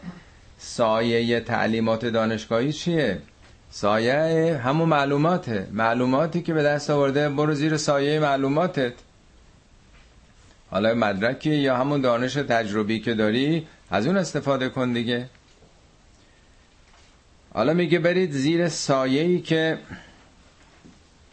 سایه 0.57 1.39
تعلیمات 1.39 2.05
دانشگاهی 2.05 2.73
چیه؟ 2.73 3.18
سایه 3.72 4.57
همون 4.64 4.89
معلوماته. 4.89 5.68
معلوماتی 5.72 6.41
که 6.41 6.53
به 6.53 6.64
دست 6.64 6.89
آورده 6.89 7.30
برو 7.30 7.53
زیر 7.53 7.77
سایه 7.77 8.19
معلوماتت. 8.19 8.93
حالا 10.72 10.93
مدرکی 10.93 11.56
یا 11.56 11.77
همون 11.77 12.02
دانش 12.02 12.34
تجربی 12.34 12.99
که 12.99 13.14
داری 13.14 13.68
از 13.91 14.07
اون 14.07 14.18
استفاده 14.18 14.69
کن 14.69 14.93
دیگه. 14.93 15.30
حالا 17.53 17.73
میگه 17.73 17.99
برید 17.99 18.31
زیر 18.31 18.69
سایه‌ای 18.69 19.39
که 19.39 19.77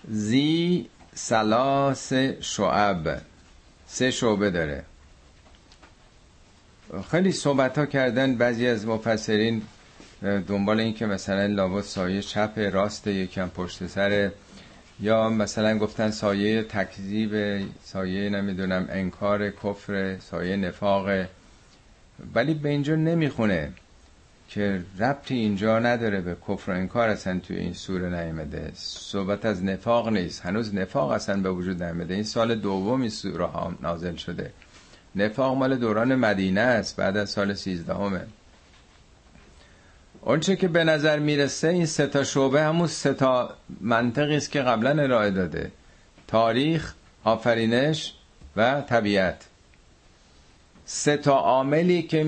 زی 0.09 0.89
سلاس 1.15 2.12
شعب. 2.40 3.23
سه 3.86 4.10
شعبه 4.10 4.51
داره. 4.51 4.85
خیلی 7.10 7.32
صحبت 7.32 7.78
ها 7.78 7.86
کردن 7.86 8.35
بعضی 8.35 8.66
از 8.66 8.86
مفسرین 8.86 9.62
دنبال 10.23 10.81
این 10.81 10.95
که 10.95 11.07
مثلا 11.07 11.47
لابد 11.47 11.82
سایه 11.82 12.23
چپ 12.23 12.59
راست 12.73 13.07
یکم 13.07 13.49
پشت 13.49 13.86
سر 13.86 14.31
یا 15.01 15.28
مثلا 15.31 15.78
گفتن 15.78 16.11
سایه 16.11 16.62
تکذیب 16.62 17.65
سایه 17.85 18.31
نمی‌دونم 18.31 18.89
انکار 18.90 19.51
کفر 19.51 20.19
سایه 20.19 20.57
نفاق. 20.57 21.09
ولی 22.35 22.55
به 22.55 22.69
اینجا 22.69 22.95
نمی‌خونه 22.95 23.73
که 24.49 24.82
ربطی 24.99 25.35
اینجا 25.35 25.78
نداره 25.78 26.20
به 26.20 26.36
کفر 26.49 26.73
و 26.73 26.74
انکار 26.74 27.09
اصلا 27.09 27.39
توی 27.39 27.57
این 27.57 27.73
سوره 27.73 28.09
نیامده. 28.09 28.70
صحبت 28.74 29.45
از 29.45 29.65
نفاق 29.65 30.09
نیست. 30.09 30.47
هنوز 30.47 30.74
نفاق 30.74 31.11
اصلا 31.11 31.40
به 31.40 31.51
وجود 31.51 31.82
نیامده. 31.82 32.15
این 32.15 32.23
سال 32.23 32.55
دوم 32.55 33.01
این 33.01 33.11
سوره 33.11 33.47
ها 33.47 33.74
نازل 33.82 34.16
شده. 34.16 34.53
نفاق 35.16 35.57
مال 35.57 35.77
دوران 35.77 36.15
مدینه 36.15 36.61
است 36.61 36.97
بعد 36.97 37.16
از 37.16 37.31
سال 37.31 37.55
سیزدهمه 37.55 38.27
اونچه 40.23 40.57
که 40.57 40.69
به 40.69 40.85
نظر 40.85 41.19
می‌رسه 41.19 41.69
این 41.69 41.86
سه 41.86 42.07
تا 42.07 42.24
شعبه 42.24 42.62
همون 42.62 42.86
سه 42.86 43.15
تا 43.15 43.55
منطقی 43.81 44.36
است 44.36 44.51
که 44.51 44.62
قبلا 44.62 45.03
ارائه 45.03 45.31
داده. 45.31 45.70
تاریخ 46.27 46.95
آفرینش 47.24 48.15
و 48.57 48.81
طبیعت. 48.81 49.45
سه 50.86 51.16
تا 51.16 51.39
عاملی 51.39 52.03
که 52.03 52.27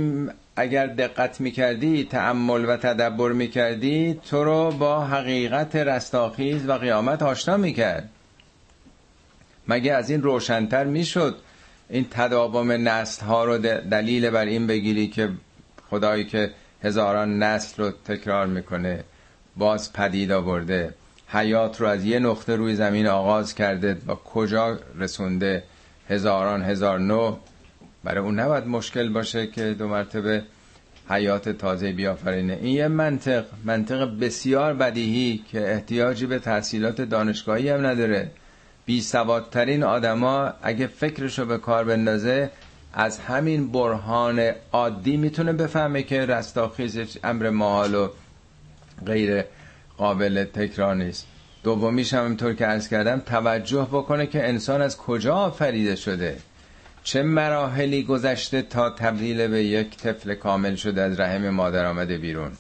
اگر 0.57 0.87
دقت 0.87 1.41
می‌کردی 1.41 2.05
تعمل 2.05 2.65
و 2.65 2.77
تدبر 2.77 3.33
می‌کردی 3.33 4.21
تو 4.31 4.45
رو 4.45 4.71
با 4.71 5.05
حقیقت 5.05 5.77
رستاخیز 5.77 6.69
و 6.69 6.73
قیامت 6.73 7.23
آشنا 7.23 7.57
می‌کرد. 7.57 8.09
مگه 9.69 9.93
از 9.93 10.11
این 10.11 10.23
روشنتر 10.23 10.85
می‌شد 10.85 11.37
این 11.89 12.07
تداوم 12.11 12.73
نسل 12.89 13.27
ها 13.27 13.45
رو 13.45 13.59
دلیل 13.59 14.31
بر 14.31 14.45
این 14.45 14.67
بگیری 14.67 15.09
که 15.09 15.29
خدایی 15.91 16.25
که 16.25 16.51
هزاران 16.83 17.43
نسل 17.43 17.83
رو 17.83 17.91
تکرار 18.05 18.47
می‌کنه 18.47 19.05
باز 19.57 19.93
پدید 19.93 20.33
آورده. 20.33 20.95
حیات 21.29 21.81
رو 21.81 21.87
از 21.87 22.05
یه 22.05 22.19
نقطه 22.19 22.57
روی 22.57 22.75
زمین 22.75 23.07
آغاز 23.07 23.55
کرده 23.55 23.97
و 24.07 24.15
کجا 24.15 24.79
رسونده؟ 24.99 25.63
هزاران 26.09 26.63
هزار 26.63 26.99
نو 26.99 27.37
برای 28.05 28.25
اون 28.25 28.41
نباید 28.41 28.67
مشکل 28.67 29.09
باشه 29.09 29.47
که 29.47 29.75
دو 29.75 29.89
مرتبه 29.89 30.43
حیات 31.11 31.49
تازه 31.49 31.93
بیافرینه. 31.93 32.59
این 32.63 32.77
یه 32.77 32.89
منطق 32.89 33.45
منطق 33.65 34.21
بسیار 34.21 34.75
بدیهی 34.75 35.45
که 35.53 35.73
احتیاجی 35.73 36.27
به 36.27 36.39
تحصیلات 36.39 37.01
دانشگاهی 37.01 37.69
هم 37.69 37.87
نداره. 37.87 38.31
بی 38.87 39.01
سوادترین 39.01 39.83
آدما 39.83 40.53
اگه 40.63 40.87
فکرشو 40.87 41.45
به 41.45 41.59
کار 41.59 41.85
بندازه 41.85 42.51
از 42.95 43.19
همین 43.19 43.73
برهان 43.73 44.53
عادی 44.73 45.17
می‌تونه 45.17 45.53
بفهمه 45.53 46.03
که 46.03 46.27
رستاخیز 46.27 47.19
امر 47.25 47.51
محال 47.51 47.95
و 47.95 48.09
غیر 49.07 49.45
قابل 49.97 50.45
تکرار 50.45 50.95
نیست. 50.95 51.27
دومیش 51.63 52.15
هم 52.15 52.25
اینطور 52.25 52.55
که 52.55 52.67
عرض 52.67 52.89
کردم 52.89 53.21
توجه 53.21 53.89
بکنه 53.93 54.27
که 54.27 54.49
انسان 54.49 54.83
از 54.83 54.97
کجا 54.97 55.35
آفریده 55.35 55.97
شده؟ 55.97 56.37
چه 57.05 57.23
مراحلی 57.23 58.03
گذشته 58.03 58.63
تا 58.63 58.91
تبدیل 58.91 59.47
به 59.47 59.65
یک 59.65 59.97
طفل 59.97 60.35
کامل 60.35 60.75
شده 60.75 61.03
از 61.03 61.21
رحم 61.21 61.51
مادر 61.51 61.87
آمده 61.87 62.19
بیرون؟ 62.19 62.53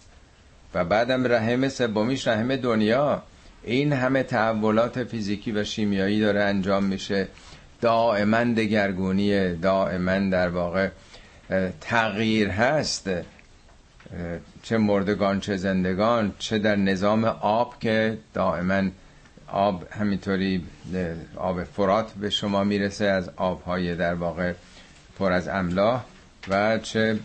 و 0.74 0.84
بعدم 0.84 1.32
رحم 1.32 1.68
سومیش 1.68 2.28
رحم 2.28 2.56
دنیا. 2.56 3.22
این 3.64 3.92
همه 3.92 4.22
تحولات 4.22 5.04
فیزیکی 5.04 5.52
و 5.52 5.64
شیمیایی 5.64 6.20
داره 6.20 6.42
انجام 6.42 6.84
میشه. 6.84 7.28
دائما 7.80 8.44
دگرگونی 8.44 9.54
دائما 9.54 10.18
در 10.18 10.48
واقع 10.48 10.88
تغییر 11.80 12.48
هست. 12.48 13.10
چه 14.62 14.78
مردگان 14.78 15.40
چه 15.40 15.56
زندگان 15.56 16.32
چه 16.38 16.58
در 16.58 16.76
نظام 16.76 17.24
آب 17.40 17.78
که 17.80 18.18
دائما 18.34 18.82
آب 19.48 19.86
همینطوری 19.90 20.64
آب 21.36 21.64
فرات 21.64 22.12
به 22.12 22.30
شما 22.30 22.64
می‌رسه 22.64 23.04
از 23.04 23.30
آبهای 23.36 23.94
در 23.94 24.14
واقع 24.14 24.52
پر 25.18 25.32
از 25.32 25.48
املاح 25.48 26.04
و 26.48 26.78
چه 26.78 27.18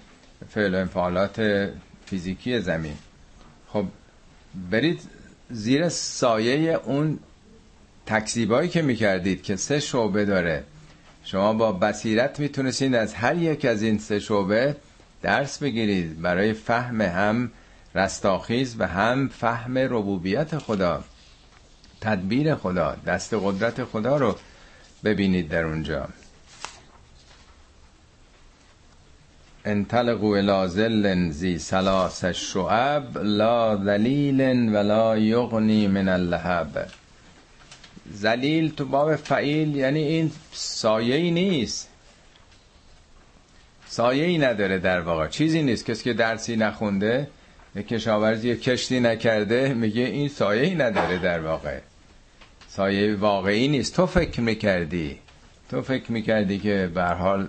فعل 0.49 0.75
انفعالات 0.75 1.69
فیزیکی 2.05 2.59
زمین. 2.59 2.97
خب 3.67 3.85
برید 4.71 5.01
زیر 5.49 5.89
سایه 5.89 6.79
اون 6.85 7.19
تکذیبایی 8.05 8.69
که 8.69 8.81
می‌کردید 8.81 9.43
که 9.43 9.55
سه 9.55 9.79
شعبه 9.79 10.25
داره. 10.25 10.63
شما 11.23 11.53
با 11.53 11.71
بصیرت 11.71 12.39
می‌تونستید 12.39 12.95
از 12.95 13.13
هر 13.13 13.35
یک 13.35 13.65
از 13.65 13.81
این 13.81 13.99
سه 13.99 14.19
شعبه 14.19 14.75
درس 15.21 15.59
بگیرید 15.59 16.21
برای 16.21 16.53
فهم 16.53 17.01
هم 17.01 17.51
رستاخیز 17.95 18.75
و 18.79 18.87
هم 18.87 19.27
فهم 19.27 19.77
ربوبیت 19.77 20.57
خدا. 20.57 21.03
تدبیر 22.01 22.55
خدا 22.55 22.95
دست 23.07 23.33
قدرت 23.33 23.83
خدا 23.83 24.17
رو 24.17 24.35
ببینید 25.03 25.49
در 25.49 25.63
اونجا. 25.63 26.07
انطلقوا 29.65 30.37
الى 30.37 30.67
ظل 30.67 31.29
زی 31.31 31.59
سلاس 31.59 32.23
الشعب 32.23 33.17
لا 33.17 33.77
ذلیل 33.77 34.41
ولا 34.75 35.17
یغنی 35.17 35.87
من 35.87 36.09
اللهب. 36.09 36.87
زلیل 38.11 38.75
تو 38.75 38.85
باب 38.85 39.15
فعیل 39.15 39.75
یعنی 39.75 39.99
این 39.99 40.31
سایه 40.51 41.15
ای 41.15 41.31
نیست. 41.31 41.89
سایه 43.87 44.25
ای 44.25 44.37
نداره 44.37 44.79
در 44.79 45.01
واقع. 45.01 45.27
چیزی 45.27 45.63
نیست. 45.63 45.85
کسی 45.85 46.03
که 46.03 46.13
درسی 46.13 46.55
نخونده 46.55 47.27
کشاورزی 47.89 48.55
کشتی 48.55 48.99
نکرده 48.99 49.73
میگه 49.73 50.01
این 50.01 50.29
سایه 50.29 50.63
ای 50.63 50.75
نداره 50.75 51.17
در 51.17 51.39
واقع. 51.39 51.79
سایه 52.67 53.15
واقعی 53.15 53.67
نیست. 53.67 53.95
تو 53.95 54.05
فکر 54.05 54.41
می‌کردی. 54.41 55.19
تو 55.69 55.81
فکر 55.81 56.11
می‌کردی 56.11 56.59
که 56.59 56.91
به 56.93 57.03
حال 57.03 57.47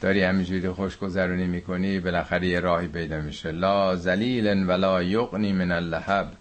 داری 0.00 0.22
همینجوری 0.22 0.68
خوشگذرونی 0.68 1.46
می‌کنی 1.46 2.00
بالاخره 2.00 2.46
یه 2.46 2.60
راهی 2.60 2.88
پیدا 2.88 3.20
میشه. 3.20 3.52
لا 3.52 3.96
زلیل 3.96 4.68
ولا 4.68 5.02
یغنی 5.02 5.52
من 5.52 5.72
اللهب 5.72 6.32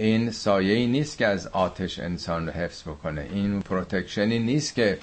این 0.00 0.30
سایه 0.30 0.74
ای 0.74 0.86
نیست 0.86 1.18
که 1.18 1.26
از 1.26 1.46
آتش 1.46 1.98
انسان 1.98 2.46
رو 2.46 2.52
حفظ 2.52 2.82
بکنه. 2.82 3.28
این 3.32 3.60
پروتکشنی 3.62 4.38
نیست 4.38 4.74
که 4.74 4.98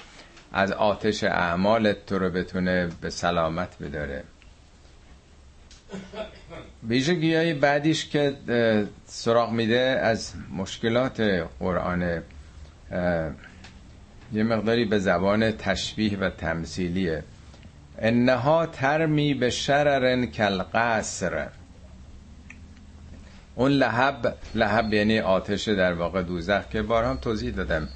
از 0.52 0.72
آتش 0.72 1.24
اعمالت 1.24 2.06
تو 2.06 2.18
رو 2.18 2.30
بتونه 2.30 2.88
به 3.00 3.10
سلامت 3.10 3.78
بداره. 3.82 4.24
ویژگی 6.88 7.34
های 7.34 7.54
بعدیش 7.54 8.06
که 8.08 8.36
سراغ 9.06 9.50
میده 9.50 9.80
از 10.02 10.32
مشکلات 10.56 11.20
قرآن 11.60 12.22
یه 14.32 14.42
مقداری 14.42 14.84
به 14.84 14.98
زبان 14.98 15.50
تشبیه 15.50 16.18
و 16.18 16.30
تمثیلیه. 16.30 17.24
انها 17.98 18.66
ترمی 18.66 19.34
به 19.34 19.50
شرر 19.50 20.26
کالقصر. 20.26 21.48
اون 23.58 23.72
لحب 23.72 24.34
لحب 24.54 24.94
یعنی 24.94 25.20
آتش 25.20 25.68
در 25.68 25.92
واقع 25.92 26.22
دوزخ 26.22 26.68
که 26.68 26.82
بارها 26.82 27.10
هم 27.10 27.16
توضیح 27.16 27.54
دادم. 27.54 27.88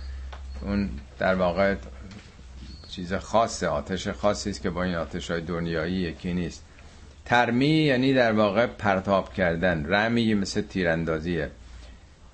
اون 0.63 0.91
در 1.19 1.35
واقع 1.35 1.75
چیز 2.91 3.15
خاصه 3.15 3.69
آتش 3.69 4.09
خاصی 4.09 4.51
است 4.51 4.63
که 4.63 4.71
با 4.71 4.83
این 4.83 4.95
آتش 4.95 5.31
های 5.31 5.41
دنیایی 5.41 5.95
یکی 5.95 6.33
نیست. 6.33 6.65
ترمی 7.25 7.67
یعنی 7.67 8.15
در 8.15 8.33
واقع 8.33 8.67
پرتاب 8.67 9.35
کردن 9.35 9.87
رمی 9.87 10.35
مثل 10.35 10.61
تیراندازیه. 10.61 11.51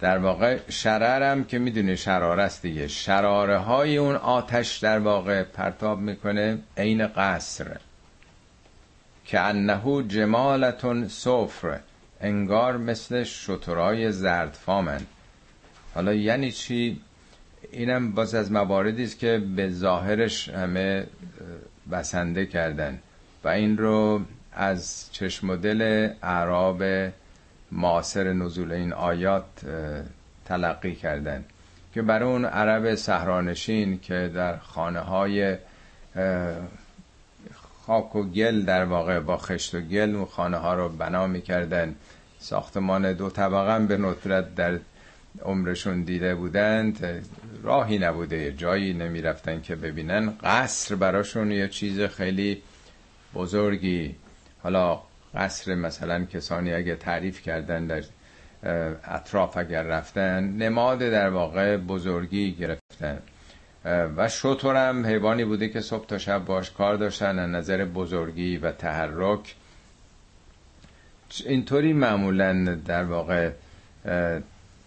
در 0.01 0.19
واقع 0.19 0.59
شررم 0.69 1.45
که 1.45 1.59
می‌دونه 1.59 1.97
شراره 1.97 2.43
است 2.43 2.63
دیگه. 2.63 2.89
شراره 2.89 3.59
های 3.59 3.97
اون 3.97 4.15
آتش 4.15 4.79
در 4.79 4.99
واقع 4.99 5.43
پرتاب 5.43 5.99
می‌کنه 5.99 6.59
عین 6.77 7.07
قصر. 7.07 7.77
که 9.25 9.41
انهو 9.41 10.03
جمالتون 10.03 11.09
صفر 11.09 11.81
انگار 12.21 12.77
مثل 12.77 13.25
شترای 13.25 14.13
زردفامن. 14.13 15.01
حالا 15.95 16.15
یعنی 16.15 16.53
چی؟ 16.53 17.01
اینم 17.73 18.13
باز 18.13 18.35
از 18.35 18.53
مواردی 18.53 19.05
است 19.05 19.19
که 19.19 19.43
به 19.57 19.71
ظاهرش 19.71 20.49
همه 20.49 21.07
بسنده 21.93 22.47
کردن 22.47 22.99
و 23.45 23.49
این 23.49 23.79
رو 23.79 24.21
از 24.53 25.09
چشم 25.13 25.57
دل 25.57 26.11
اعراب 26.23 26.83
معاصر 27.73 28.33
نزول 28.33 28.73
این 28.73 28.93
آیات 28.93 29.45
تلقی 30.45 30.95
کردن. 30.95 31.45
که 31.95 32.03
برای 32.03 32.29
اون 32.29 32.45
عرب 32.45 32.95
سهرانشین 32.95 34.01
که 34.01 34.31
در 34.35 34.57
خانه 34.57 35.01
های 35.01 35.57
خاک 37.87 38.17
و 38.17 38.23
گل 38.23 38.63
در 38.63 38.85
واقع 38.85 39.21
با 39.21 39.37
خشت 39.37 39.75
و 39.75 39.81
گل 39.81 40.15
و 40.15 40.25
خانه 40.25 40.57
ها 40.57 40.75
رو 40.75 40.89
بنا 40.89 41.27
می‌کردن. 41.27 41.95
ساختمان 42.39 43.13
دو 43.13 43.31
طبقه 43.31 43.87
به 43.87 43.97
ندرت 43.97 44.55
در 44.55 44.79
عمرشون 45.43 46.03
دیده 46.03 46.35
بودند. 46.35 47.25
راهی 47.63 47.99
نبوده 47.99 48.53
جایی 48.53 48.95
نمی‌رفتن 48.95 49.61
که 49.61 49.77
ببینن. 49.77 50.33
قصر 50.45 50.95
براشون 50.95 51.51
یه 51.51 51.69
چیز 51.69 52.01
خیلی 52.01 52.63
بزرگی. 53.35 54.15
حالا 54.63 55.03
قصر 55.35 55.75
مثلا 55.75 56.25
کسانی 56.25 56.73
اگه 56.73 56.97
تعریف 56.97 57.43
کردن 57.43 57.87
در 57.87 58.03
اطراف 59.05 59.57
اگر 59.57 59.83
رفتن 59.83 60.45
نماد 60.45 60.99
در 60.99 61.31
واقع 61.31 61.77
بزرگی 61.77 62.53
گرفتن. 62.53 63.19
و 64.17 64.29
شطورم 64.29 65.07
حیوانی 65.07 65.45
بوده 65.45 65.69
که 65.69 65.81
صبح 65.81 66.07
تا 66.07 66.19
شب 66.19 66.45
باش 66.45 66.71
کار 66.71 66.97
داشتن 66.97 67.39
از 67.39 67.51
نظر 67.51 67.85
بزرگی 67.85 68.57
و 68.57 68.73
تحرک. 68.73 69.55
اینطوری 71.47 71.93
معمولا 71.93 72.75
در 72.87 73.05
واقع 73.05 73.51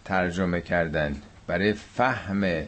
ترجمه 0.06 0.62
کردن. 0.62 1.16
برای 1.48 1.74
فهم 1.74 2.64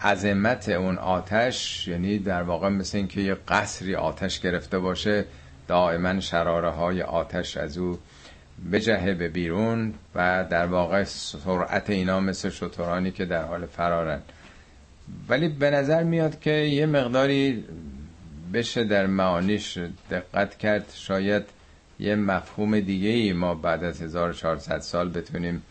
عظمت 0.00 0.68
اون 0.68 0.98
آتش 0.98 1.88
یعنی 1.88 2.18
در 2.18 2.42
واقع 2.42 2.68
مثل 2.68 2.98
اینکه 2.98 3.20
یه 3.20 3.36
قصری 3.48 3.94
آتش 3.94 4.40
گرفته 4.40 4.78
باشه 4.78 5.24
دائما 5.68 6.20
شراره 6.20 6.70
های 6.70 7.02
آتش 7.02 7.56
از 7.56 7.78
او 7.78 7.98
بجهه 8.72 9.14
به 9.14 9.28
بیرون 9.28 9.94
و 10.14 10.44
در 10.50 10.66
واقع 10.66 11.04
سرعت 11.04 11.90
اینا 11.90 12.20
مثل 12.20 12.50
شطورانی 12.50 13.10
که 13.10 13.24
در 13.24 13.44
حال 13.44 13.66
فرارن. 13.66 14.20
ولی 15.28 15.48
به 15.48 15.70
نظر 15.70 16.02
میاد 16.02 16.40
که 16.40 16.50
یه 16.50 16.86
مقداری 16.86 17.64
بشه 18.52 18.84
در 18.84 19.06
معانیش 19.06 19.78
دقت 20.10 20.58
کرد. 20.58 20.92
شاید 20.94 21.44
یه 22.02 22.14
مفهوم 22.14 22.80
دیگه 22.80 23.08
ای 23.08 23.32
ما 23.32 23.54
بعد 23.54 23.84
از 23.84 24.02
1400 24.02 24.80
سال 24.80 25.08
بتونیم 25.08 25.62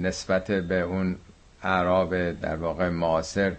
نسبت 0.00 0.50
به 0.50 0.80
اون 0.80 1.16
اعراب 1.62 2.32
در 2.32 2.56
واقع 2.56 2.88
معاصر 2.88 3.52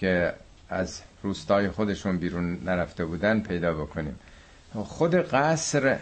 که 0.00 0.32
از 0.68 1.02
روستای 1.22 1.68
خودشون 1.68 2.18
بیرون 2.18 2.58
نرفته 2.64 3.04
بودن 3.04 3.40
پیدا 3.40 3.74
بکنیم. 3.74 4.18
خود 4.74 5.14
قصر 5.14 5.98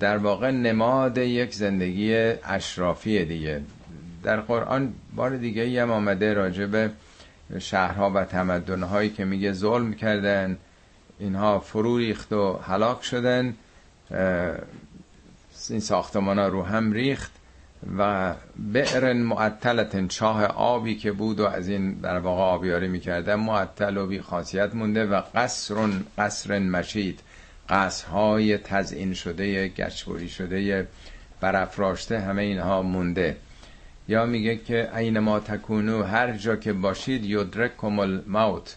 در 0.00 0.16
واقع 0.16 0.50
نماد 0.50 1.18
یک 1.18 1.54
زندگی 1.54 2.14
اشرافی 2.44 3.24
دیگه. 3.24 3.60
در 4.22 4.40
قرآن 4.40 4.92
بار 5.14 5.36
دیگه 5.36 5.82
هم 5.82 5.90
آمده 5.90 6.34
راجع 6.34 6.66
به 6.66 6.90
شهرها 7.58 8.10
و 8.10 8.24
تمدنهایی 8.24 9.10
که 9.10 9.24
میگه 9.24 9.52
ظلم 9.52 9.94
کردن 9.94 10.58
اینها 11.18 11.58
فرو 11.58 11.98
ریخت 11.98 12.32
و 12.32 12.52
هلاک 12.52 13.04
شدن. 13.04 13.54
این 15.70 15.80
ساختمان 15.80 16.38
ها 16.38 16.48
رو 16.48 16.62
هم 16.62 16.92
ریخت 16.92 17.32
و 17.98 18.34
بئر 18.72 19.12
معطلت 19.12 20.08
چاه 20.08 20.44
آبی 20.44 20.94
که 20.94 21.12
بود 21.12 21.40
و 21.40 21.46
از 21.46 21.68
این 21.68 21.92
در 21.92 22.18
واقع 22.18 22.42
آبیاری 22.42 22.88
می‌کردن 22.88 23.34
معطل 23.34 23.96
و 23.96 24.06
بی 24.06 24.20
خاصیت 24.20 24.74
مونده 24.74 25.06
و 25.06 25.22
قصر 25.34 25.90
قصر 26.18 26.58
مشید 26.58 27.20
قصرهای 27.68 28.58
تزئین 28.58 29.14
شده 29.14 29.68
گچبری 29.68 30.28
شده 30.28 30.88
برافراشته 31.40 32.20
همه 32.20 32.42
اینها 32.42 32.82
مونده. 32.82 33.36
یا 34.08 34.26
میگه 34.26 34.56
که 34.56 34.90
عین 34.94 35.18
ما 35.18 35.40
تکونو 35.40 36.02
هر 36.02 36.32
جا 36.32 36.56
که 36.56 36.72
باشید 36.72 37.24
یدرککم 37.24 37.98
الموت 37.98 38.76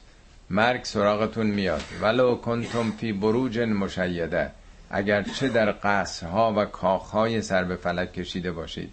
مرگ 0.49 0.83
سراغتون 0.83 1.47
میاد. 1.47 1.81
ولو 2.01 2.35
کنتم 2.35 2.91
فی 2.91 3.13
بروج 3.13 3.59
مشیده. 3.59 4.51
اگر 4.89 5.23
چه 5.23 5.49
در 5.49 5.71
قصرها 5.83 6.53
و 6.57 6.65
کاخهای 6.65 7.41
سر 7.41 7.63
به 7.63 7.75
فلک 7.75 8.13
کشیده 8.13 8.51
باشید. 8.51 8.89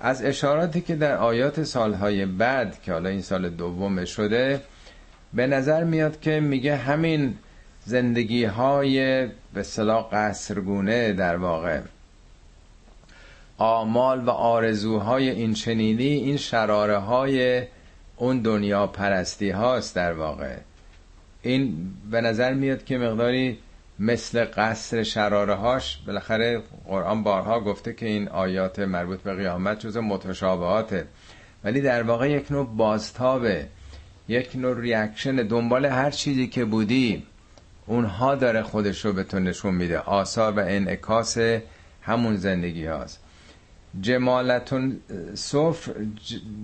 از 0.00 0.24
اشاراتی 0.24 0.80
که 0.80 0.96
در 0.96 1.16
آیات 1.16 1.62
سالهای 1.62 2.26
بعد 2.26 2.82
که 2.82 2.92
حالا 2.92 3.08
این 3.08 3.22
سال 3.22 3.50
دوم 3.50 4.04
شده 4.04 4.60
به 5.34 5.46
نظر 5.46 5.84
میاد 5.84 6.20
که 6.20 6.40
میگه 6.40 6.76
همین 6.76 7.38
زندگی 7.84 8.44
های 8.44 9.26
به 9.54 9.62
صلاح 9.62 10.08
قصرگونه 10.12 11.12
در 11.12 11.36
واقع. 11.36 11.80
آمال 13.58 14.24
و 14.24 14.30
آرزوهای 14.30 15.30
این 15.30 15.54
چنینی 15.54 16.04
این 16.04 16.36
شراره 16.36 16.96
های 16.96 17.62
اون 18.16 18.40
دنیا 18.40 18.86
پرستی 18.86 19.50
هاست 19.50 19.94
در 19.94 20.12
واقع. 20.12 20.56
این 21.42 21.90
به 22.10 22.20
نظر 22.20 22.54
میاد 22.54 22.84
که 22.84 22.98
مقداری 22.98 23.58
مثل 23.98 24.44
قصر 24.44 25.02
شراره 25.02 25.54
هاش 25.54 25.98
بالاخره 26.06 26.62
قرآن 26.86 27.22
بارها 27.22 27.60
گفته 27.60 27.92
که 27.92 28.06
این 28.06 28.28
آیات 28.28 28.78
مربوط 28.78 29.20
به 29.20 29.34
قیامت 29.34 29.80
جز 29.80 29.96
متشابهاته. 29.96 31.06
ولی 31.64 31.80
در 31.80 32.02
واقع 32.02 32.30
یک 32.30 32.52
نوع 32.52 32.66
بازتابه 32.76 33.66
یک 34.28 34.56
نوع 34.56 34.80
ریاکشن 34.80 35.36
دنبال 35.36 35.86
هر 35.86 36.10
چیزی 36.10 36.46
که 36.46 36.64
بودی 36.64 37.22
اونها 37.86 38.34
داره 38.34 38.62
خودش 38.62 39.04
رو 39.04 39.12
به 39.12 39.24
تو 39.24 39.38
نشون 39.38 39.74
میده. 39.74 39.98
آثار 39.98 40.52
و 40.52 40.58
انعکاس 40.58 41.38
همون 42.02 42.36
زندگی 42.36 42.86
هاست. 42.86 43.20
جمالتون 44.00 45.00
صف 45.34 45.90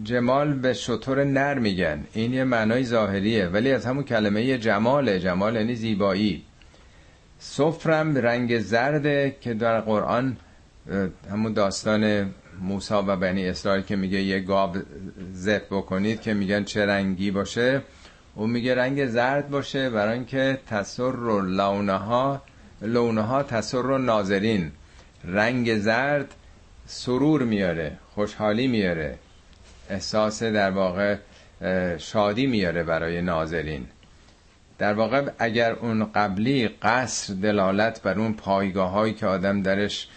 جمال 0.02 0.52
به 0.52 0.72
شطور 0.72 1.24
نر 1.24 1.58
میگن. 1.58 2.04
این 2.12 2.32
یه 2.32 2.44
معنای 2.44 2.84
ظاهریه 2.84 3.46
ولی 3.46 3.72
از 3.72 3.86
همون 3.86 4.04
کلمه 4.04 4.58
جماله. 4.58 5.20
جمال 5.20 5.56
یعنی 5.56 5.74
زیبایی. 5.74 6.42
صفرم 7.38 8.16
رنگ 8.16 8.58
زرده 8.58 9.36
که 9.40 9.54
در 9.54 9.80
قرآن 9.80 10.36
همون 11.30 11.52
داستان 11.52 12.34
موسا 12.60 13.04
و 13.06 13.16
بنی 13.16 13.48
اسرائیل 13.48 13.82
که 13.82 13.96
میگه 13.96 14.22
یه 14.22 14.40
گاب 14.40 14.76
زب 15.32 15.62
بکنید 15.70 16.20
که 16.20 16.34
میگن 16.34 16.64
چه 16.64 16.86
رنگی 16.86 17.30
باشه. 17.30 17.82
او 18.34 18.46
میگه 18.46 18.74
رنگ 18.74 19.06
زرد 19.06 19.50
باشه 19.50 19.90
برای 19.90 20.14
اینکه 20.14 20.58
تصر 20.66 21.10
رو 21.10 21.40
لونها 21.40 22.42
لونها 22.82 23.42
تصر 23.42 23.82
رو 23.82 23.98
ناظرین. 23.98 24.72
رنگ 25.24 25.78
زرد 25.78 26.34
سرور 26.86 27.42
میاره 27.42 27.92
خوشحالی 28.14 28.66
میاره 28.66 29.18
احساس 29.90 30.42
در 30.42 30.70
واقع 30.70 31.16
شادی 31.98 32.46
میاره 32.46 32.82
برای 32.82 33.22
ناظرین. 33.22 33.86
در 34.78 34.94
واقع 34.94 35.30
اگر 35.38 35.72
اون 35.72 36.12
قبلی 36.12 36.68
قصر 36.68 37.34
دلالت 37.34 38.02
بر 38.02 38.18
اون 38.18 38.32
پایگاه 38.32 38.90
هایی 38.90 39.14
که 39.14 39.26
آدم 39.26 39.62
درش 39.62 40.08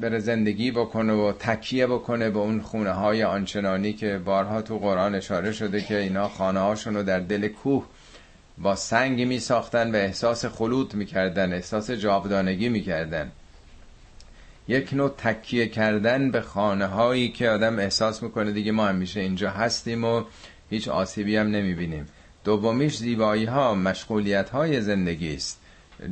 بره 0.00 0.18
زندگی 0.18 0.70
بکنه 0.70 1.12
و 1.12 1.32
تکیه 1.32 1.86
بکنه 1.86 2.30
به 2.30 2.38
اون 2.38 2.60
خونه 2.60 2.90
های 2.90 3.24
آنچنانی 3.24 3.92
که 3.92 4.18
بارها 4.18 4.62
تو 4.62 4.78
قرآن 4.78 5.14
اشاره 5.14 5.52
شده 5.52 5.80
که 5.80 5.98
اینا 5.98 6.28
خانه 6.28 6.60
هاشون 6.60 6.94
رو 6.94 7.02
در 7.02 7.20
دل 7.20 7.48
کوه 7.48 7.86
با 8.58 8.76
سنگ 8.76 9.22
می 9.22 9.38
ساختن 9.38 9.90
و 9.92 9.96
احساس 9.96 10.44
خلوط 10.44 10.94
می 10.94 11.06
کردن 11.06 11.52
احساس 11.52 11.90
جاودانگی 11.90 12.68
می 12.68 12.80
کردن 12.80 13.32
یک 14.68 14.92
نوع 14.92 15.14
تکیه 15.18 15.68
کردن 15.68 16.30
به 16.30 16.40
خانه 16.40 16.86
هایی 16.86 17.28
که 17.28 17.50
آدم 17.50 17.78
احساس 17.78 18.22
می‌کنه 18.22 18.52
دیگه 18.52 18.72
ما 18.72 18.86
همیشه 18.86 19.20
اینجا 19.20 19.50
هستیم 19.50 20.04
و 20.04 20.22
هیچ 20.72 20.88
آسیبی 20.88 21.36
هم 21.36 21.46
نمی 21.46 21.74
بینیم 21.74 22.08
دومیش 22.44 22.96
زیبایی 22.96 23.44
ها 23.44 23.74
مشغولیت 23.74 24.50
های 24.50 24.80
زندگی 24.80 25.34
است. 25.34 25.60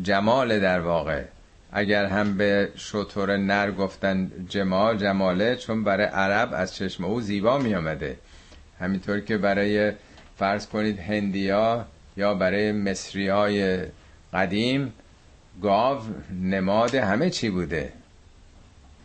جمال 0.02 0.60
در 0.60 0.80
واقع. 0.80 1.24
اگر 1.72 2.06
هم 2.06 2.36
به 2.36 2.68
شطور 2.76 3.36
نر 3.36 3.70
گفتن 3.70 4.30
جمال 4.48 4.98
جماله 4.98 5.56
چون 5.56 5.84
برای 5.84 6.06
عرب 6.06 6.50
از 6.54 6.74
چشم 6.74 7.04
او 7.04 7.20
زیبا 7.20 7.58
می 7.58 7.74
آمده 7.74 8.16
همینطور 8.80 9.20
که 9.20 9.38
برای 9.38 9.92
فرض 10.38 10.66
کنید 10.66 10.98
هندیا 10.98 11.86
یا 12.16 12.34
برای 12.34 12.72
مصری 12.72 13.28
های 13.28 13.84
قدیم 14.32 14.92
گاو 15.62 16.02
نماد 16.42 16.94
همه 16.94 17.30
چی 17.30 17.50
بوده. 17.50 17.92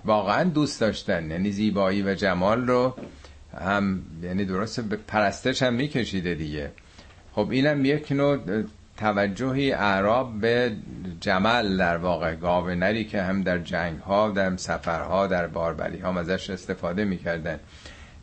واقعا 0.06 0.44
دوست 0.44 0.82
داشتن. 0.82 1.32
یعنی 1.32 1.52
زیبایی 1.52 2.02
و 2.02 2.16
جمال 2.16 2.68
رو 2.68 2.96
هم 3.62 4.02
یعنی 4.24 4.46
درست 4.46 4.80
به 4.80 4.96
پرستش 4.96 5.64
هم 5.64 5.74
میکشیده 5.74 6.36
دیگه. 6.36 6.72
خب 7.34 7.48
اینم 7.52 7.86
یک 7.86 8.12
نوع 8.12 8.38
توجهی 8.98 9.72
اعراب 9.72 10.40
به 10.42 10.72
جمل 11.22 11.78
در 11.78 11.98
واقع. 11.98 12.36
گاو 12.36 12.70
نری 12.70 13.06
که 13.06 13.22
هم 13.22 13.44
در 13.44 13.58
جنگ 13.58 14.00
ها 14.00 14.30
در 14.30 14.58
سفرها 14.58 15.28
در 15.28 15.48
باربری 15.48 16.00
ها 16.00 16.20
ازش 16.20 16.50
استفاده 16.50 17.06
می‌کردن. 17.06 17.60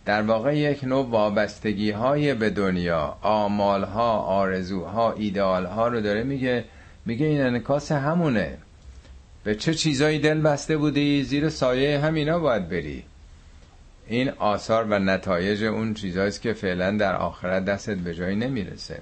در 0.04 0.22
واقع 0.22 0.56
یک 0.56 0.84
نوع 0.84 1.06
وابستگی 1.10 1.90
های 1.90 2.34
به 2.34 2.50
دنیا. 2.50 3.16
آمال 3.22 3.84
ها 3.84 4.12
آرزوها 4.18 5.12
ایدئال 5.12 5.66
ها 5.66 5.88
رو 5.88 6.00
داره 6.00 6.22
میگه 6.22 6.64
میگه 7.06 7.26
این 7.26 7.42
انکاس 7.42 7.92
همونه. 7.92 8.58
به 9.44 9.54
چه 9.54 9.74
چیزایی 9.74 10.18
دل 10.18 10.40
بسته 10.40 10.76
بودی؟ 10.76 11.22
زیر 11.22 11.48
سایه 11.48 12.00
همینا 12.00 12.38
باید 12.38 12.68
بری. 12.68 13.04
این 14.06 14.28
آثار 14.28 14.84
و 14.84 14.98
نتایج 14.98 15.64
اون 15.64 15.94
چیزهاییست 15.94 16.42
که 16.42 16.52
فعلا 16.52 16.90
در 16.90 17.16
آخرت 17.16 17.64
دستت 17.64 17.96
به 17.96 18.14
جایی 18.14 18.36
نمی‌رسه. 18.36 19.00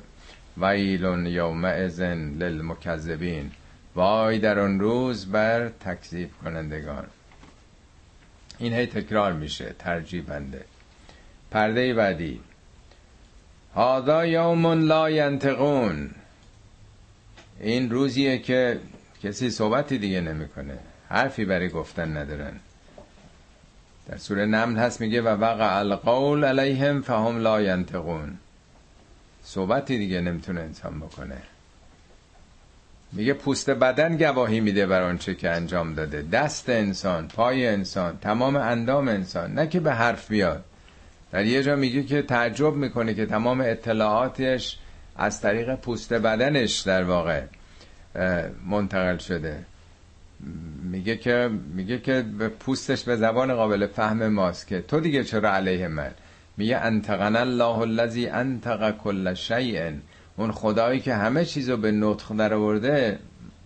ویل 0.56 1.26
یومئذ 1.26 2.00
للمکذبین. 2.00 3.50
وای 3.94 4.38
در 4.38 4.58
اون 4.58 4.80
روز 4.80 5.26
بر 5.26 5.68
تکذیب 5.68 6.30
کنندگان. 6.44 7.06
این 8.58 8.72
هی 8.72 8.86
تکرار 8.86 9.32
میشه 9.32 9.74
ترجیبنده. 9.78 10.64
پرده 11.50 11.94
بعدی. 11.94 12.40
هادا 13.74 14.26
یوم 14.26 14.66
لا 14.66 15.10
ینتقون 15.10 16.10
این 17.60 17.90
روزیه 17.90 18.38
که 18.38 18.78
کسی 19.22 19.50
صحبتی 19.50 19.98
دیگه 19.98 20.20
نمی‌کنه. 20.20 20.78
حرفی 21.08 21.44
برای 21.44 21.68
گفتن 21.68 22.16
ندارن. 22.16 22.60
در 24.10 24.16
سوره 24.16 24.46
نمل 24.46 24.78
هست 24.78 25.00
میگه 25.00 25.22
و 25.22 25.28
وقع 25.28 25.78
القول 25.78 26.44
علیهم 26.44 27.02
فهم 27.02 27.38
لا 27.38 27.62
ینتقون 27.62 28.38
صحبتی 29.42 29.98
دیگه 29.98 30.20
نمی‌تونه 30.20 30.60
انسان 30.60 31.00
بکنه. 31.00 31.36
میگه 33.12 33.32
پوست 33.32 33.70
بدن 33.70 34.16
گواهی 34.16 34.60
میده 34.60 34.86
بر 34.86 35.02
آنچه 35.02 35.34
که 35.34 35.50
انجام 35.50 35.94
داده. 35.94 36.22
دست 36.22 36.68
انسان 36.68 37.28
پای 37.28 37.66
انسان 37.66 38.18
تمام 38.18 38.56
اندام 38.56 39.08
انسان. 39.08 39.54
نه 39.54 39.66
که 39.66 39.80
به 39.80 39.92
حرف 39.92 40.28
بیاد. 40.28 40.64
در 41.32 41.44
یه 41.44 41.62
جا 41.62 41.76
میگه 41.76 42.02
که 42.02 42.22
تعجب 42.22 42.74
می‌کنه 42.74 43.14
که 43.14 43.26
تمام 43.26 43.60
اطلاعاتش 43.60 44.78
از 45.16 45.40
طریق 45.40 45.74
پوست 45.74 46.12
بدنش 46.12 46.80
در 46.80 47.04
واقع 47.04 47.42
منتقل 48.66 49.18
شده. 49.18 49.64
میگه 50.82 51.16
که 51.16 51.50
میگه 51.74 51.98
که 51.98 52.24
به 52.38 52.48
پوستش 52.48 53.04
به 53.04 53.16
زبان 53.16 53.54
قابل 53.54 53.86
فهم 53.86 54.28
ماست 54.28 54.66
که 54.66 54.80
تو 54.80 55.00
دیگه 55.00 55.24
چرا 55.24 55.52
علیه 55.52 55.88
من؟ 55.88 56.10
میگه 56.56 56.76
انتقن 56.76 57.36
الله 57.36 57.78
الذی 57.78 58.28
انتق 58.28 58.96
کل 58.96 59.34
شیء. 59.34 59.90
اون 60.36 60.52
خدایی 60.52 61.00
که 61.00 61.14
همه 61.14 61.44
چیزو 61.44 61.76
به 61.76 61.92
نطق 61.92 62.36
در 62.36 62.54
آورده 62.54 63.18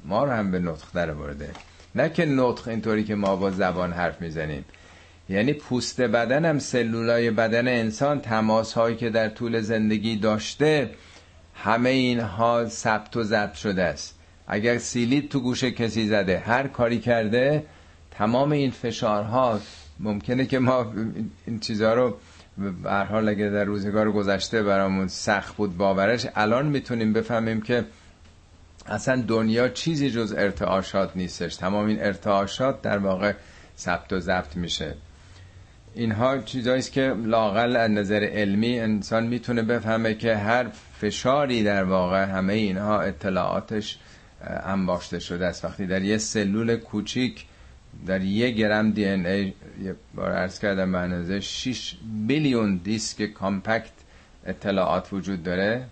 ما 0.05 0.25
رو 0.25 0.31
هم 0.31 0.51
به 0.51 0.59
نطق 0.59 0.87
در 0.95 1.11
آورده 1.11 1.51
نه 1.95 2.09
که 2.09 2.27
نطق 2.27 2.69
اینطوری 2.69 3.05
که 3.05 3.15
ما 3.15 3.37
با 3.37 3.51
زبان 3.51 3.93
حرف 3.93 4.21
می‌زنیم. 4.21 4.65
یعنی 5.29 5.53
پوست 5.53 6.01
بدن 6.01 6.45
هم 6.45 6.59
سلولای 6.59 7.31
بدن 7.31 7.69
انسان 7.69 8.21
تماس 8.21 8.73
هایی 8.73 8.97
که 8.97 9.11
در 9.11 9.29
طول 9.29 9.61
زندگی 9.61 10.17
داشته 10.17 10.91
همه 11.55 11.91
اینها 11.91 12.69
ثبت 12.69 13.17
و 13.17 13.23
ضبط 13.23 13.55
شده 13.55 13.83
است. 13.83 14.14
اگر 14.47 14.79
سیلیت 14.79 15.29
تو 15.29 15.41
گوش 15.41 15.65
کسی 15.65 16.07
زده 16.09 16.39
هر 16.39 16.66
کاری 16.66 16.99
کرده 16.99 17.65
تمام 18.11 18.53
این 18.53 18.71
فشارها 18.71 19.61
ممکنه 20.01 20.47
که 20.47 20.59
ما 20.59 20.93
این 21.47 21.61
چیزها 21.61 21.95
رو 21.95 22.16
به 22.83 22.93
حال 22.93 23.29
اگه 23.29 23.51
در 23.51 23.65
روزگار 23.65 24.12
گذشته 24.12 24.62
برامون 24.62 25.09
سخت 25.09 25.57
بود 25.57 25.77
باورش 25.77 26.27
الان 26.35 26.66
می‌تونیم 26.66 27.12
بفهمیم 27.12 27.61
که 27.61 27.85
اصلا 28.87 29.25
دنیا 29.29 29.69
چیزی 29.69 30.11
جز 30.11 30.35
ارتعاشات 30.39 31.16
نیستش. 31.16 31.57
تمام 31.57 31.87
این 31.87 32.03
ارتعاشات 32.03 32.83
در 32.83 32.99
واقع 32.99 33.33
ثبت 33.79 34.12
و 34.12 34.21
ضبط 34.21 34.57
میشه. 34.57 34.95
اینها 35.95 36.39
چیزاییست 36.39 36.93
که 36.93 37.15
لاقل 37.25 37.77
از 37.77 37.91
نظر 37.91 38.25
علمی 38.25 38.81
انسان 38.81 39.27
می‌تونه 39.27 39.62
بفهمه 39.62 40.15
که 40.15 40.37
هر 40.37 40.66
فشاری 41.01 41.62
در 41.62 41.85
واقع 41.85 42.25
همه 42.25 42.53
اینها 42.53 43.01
اطلاعاتش 43.01 43.99
انباشته 44.47 45.19
شده 45.19 45.47
است. 45.47 45.65
وقتی 45.65 45.87
در 45.87 46.03
یه 46.03 46.19
سلول 46.19 46.77
کوچیک 46.77 47.47
در 48.07 48.23
یه 48.23 48.51
گرم 48.51 48.91
دی 48.91 49.07
ان 49.07 49.27
ای 49.27 49.53
یه 49.83 49.95
بار 50.15 50.31
ارز 50.31 50.59
کردم 50.59 50.93
به 50.93 51.41
6 51.41 51.95
بیلیون 52.27 52.77
دیسک 52.77 53.23
کامپکت 53.23 53.93
اطلاعات 54.47 55.12
وجود 55.12 55.43
داره. 55.43 55.85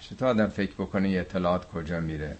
چطور 0.00 0.28
آدم 0.28 0.46
فکر 0.46 0.72
بکنه 0.72 1.10
یه 1.10 1.20
اطلاعات 1.20 1.64
کجا 1.64 2.00
میره؟ 2.00 2.36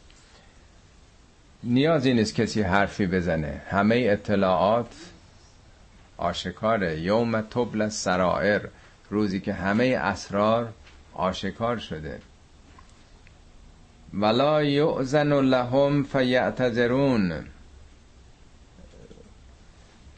نیازی 1.65 2.15
نیست 2.15 2.35
کسی 2.35 2.63
حرفی 2.63 3.07
بزنه. 3.07 3.63
همه 3.71 4.07
اطلاعات 4.11 4.95
آشکاره. 6.17 7.01
یوم 7.01 7.41
تبل 7.41 7.89
سرائر 7.89 8.61
روزی 9.11 9.41
که 9.41 9.53
همه 9.53 9.85
اسرار 9.85 10.73
آشکار 11.15 11.79
شده. 11.79 12.21
ولا 14.21 14.63
یعزن 14.63 15.33
لهم 15.41 16.03
فیعتذرون. 16.03 17.33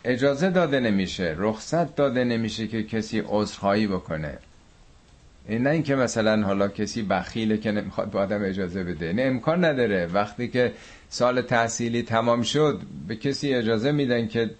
اجازه 0.05 0.51
داده 0.51 0.81
نمیشه 0.81 1.35
رخصت 1.39 1.97
داده 1.97 2.24
نمیشه 2.24 2.66
که 2.66 2.82
کسی 2.82 3.23
عذرخواهی 3.27 3.86
بکنه. 3.86 4.39
این 5.48 5.62
نه 5.62 5.70
اینکه 5.70 5.94
مثلا 5.94 6.43
حالا 6.43 6.68
کسی 6.68 7.02
بخیله 7.02 7.59
که 7.59 7.70
نمی‌خواد 7.73 8.10
به 8.10 8.18
آدم 8.18 8.44
اجازه 8.44 8.85
بده. 8.85 9.12
نه 9.12 9.23
امکان 9.23 9.64
نداره. 9.64 10.06
وقتی 10.06 10.48
که 10.48 10.73
سال 11.10 11.43
تحصیلی 11.43 12.02
تمام 12.02 12.43
شد 12.43 12.81
به 13.09 13.16
کسی 13.16 13.55
اجازه 13.55 13.93
میدن 13.93 14.28
که 14.28 14.51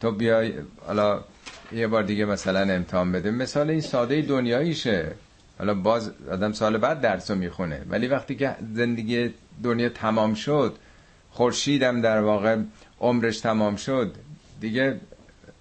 تو 0.00 0.12
بیای 0.12 0.52
حالا 0.86 1.24
یه 1.72 1.86
بار 1.86 2.02
دیگه 2.02 2.24
مثلا 2.24 2.74
امتحان 2.74 3.12
بده. 3.12 3.30
مثال 3.30 3.70
این 3.70 3.80
ساده 3.80 4.22
دنیاییشه. 4.22 5.12
حالا 5.62 5.74
باز 5.74 6.12
آدم 6.30 6.52
سال 6.52 6.78
بعد 6.78 7.00
درس 7.00 7.30
رو 7.30 7.36
می‌خونه. 7.36 7.80
ولی 7.88 8.06
وقتی 8.06 8.34
که 8.34 8.56
زندگی 8.74 9.30
دنیا 9.62 9.88
تمام 9.88 10.34
شد 10.34 10.76
خورشیدم 11.30 12.00
در 12.00 12.20
واقع 12.20 12.56
عمرش 13.00 13.40
تمام 13.40 13.76
شد 13.76 14.14
دیگه 14.60 15.00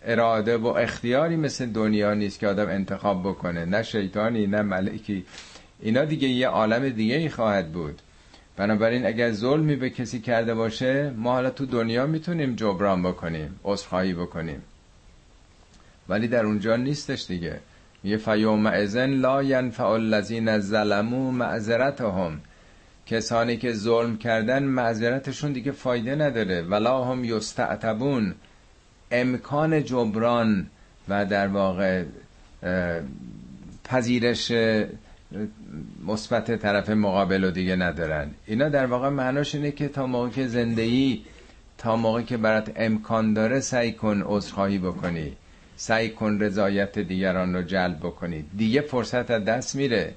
اراده 0.05 0.57
و 0.57 0.67
اختیاری 0.67 1.35
مثل 1.35 1.65
دنیا 1.65 2.13
نیست 2.13 2.39
که 2.39 2.47
آدم 2.47 2.67
انتخاب 2.69 3.21
بکنه. 3.23 3.65
نه 3.65 3.83
شیطانی 3.83 4.47
نه 4.47 4.61
ملکی. 4.61 5.25
اینا 5.79 6.05
دیگه 6.05 6.27
یه 6.27 6.47
عالم 6.47 6.89
دیگه 6.89 7.15
ای 7.15 7.29
خواهد 7.29 7.71
بود. 7.71 8.01
بنابراین 8.57 9.05
اگر 9.05 9.31
ظلمی 9.31 9.75
به 9.75 9.89
کسی 9.89 10.19
کرده 10.19 10.53
باشه 10.53 11.09
ما 11.17 11.31
حالا 11.31 11.49
تو 11.49 11.65
دنیا 11.65 12.07
می‌تونیم 12.07 12.55
جبران 12.55 13.03
بکنیم 13.03 13.59
عذرخواهی 13.63 14.13
بکنیم. 14.13 14.61
ولی 16.09 16.27
در 16.27 16.45
اونجا 16.45 16.75
نیستش 16.75 17.25
دیگه. 17.27 17.59
یه 18.03 18.17
فیوم 18.17 18.65
ازن 18.65 19.09
لا 19.09 19.43
ینفع 19.43 19.87
الذین 19.87 20.59
ظلموا 20.59 21.31
معذرتهم. 21.31 22.41
کسانی 23.05 23.57
که 23.57 23.73
ظلم 23.73 24.17
کردن 24.17 24.63
معذرتشون 24.63 25.51
دیگه 25.51 25.71
فایده 25.71 26.15
نداره. 26.15 26.61
ولا 26.61 27.03
هم 27.03 27.23
یستعتبون. 27.23 28.35
امکان 29.11 29.83
جبران 29.83 30.67
و 31.09 31.25
در 31.25 31.47
واقع 31.47 32.03
پذیرش 33.83 34.51
مثبت 36.07 36.55
طرف 36.55 36.89
مقابل 36.89 37.43
رو 37.43 37.51
دیگه 37.51 37.75
ندارن. 37.75 38.31
اینا 38.45 38.69
در 38.69 38.85
واقع 38.85 39.09
معناش 39.09 39.55
اینه 39.55 39.71
که 39.71 39.87
تا 39.87 40.07
موقع 40.07 40.29
که 40.29 40.47
زندگی 40.47 41.25
تا 41.77 41.95
موقع 41.95 42.21
که 42.21 42.37
برات 42.37 42.71
امکان 42.75 43.33
داره 43.33 43.59
سعی 43.59 43.91
کن 43.91 44.21
عذرخواهی 44.25 44.77
بکنی. 44.77 45.37
سعی 45.81 46.09
کن 46.09 46.39
رضایت 46.39 46.99
دیگران 46.99 47.55
رو 47.55 47.61
جلب 47.61 47.99
بکنی. 47.99 48.45
دیگه 48.57 48.81
فرصت 48.81 49.31
از 49.31 49.45
دست 49.45 49.75
میره. 49.75 50.13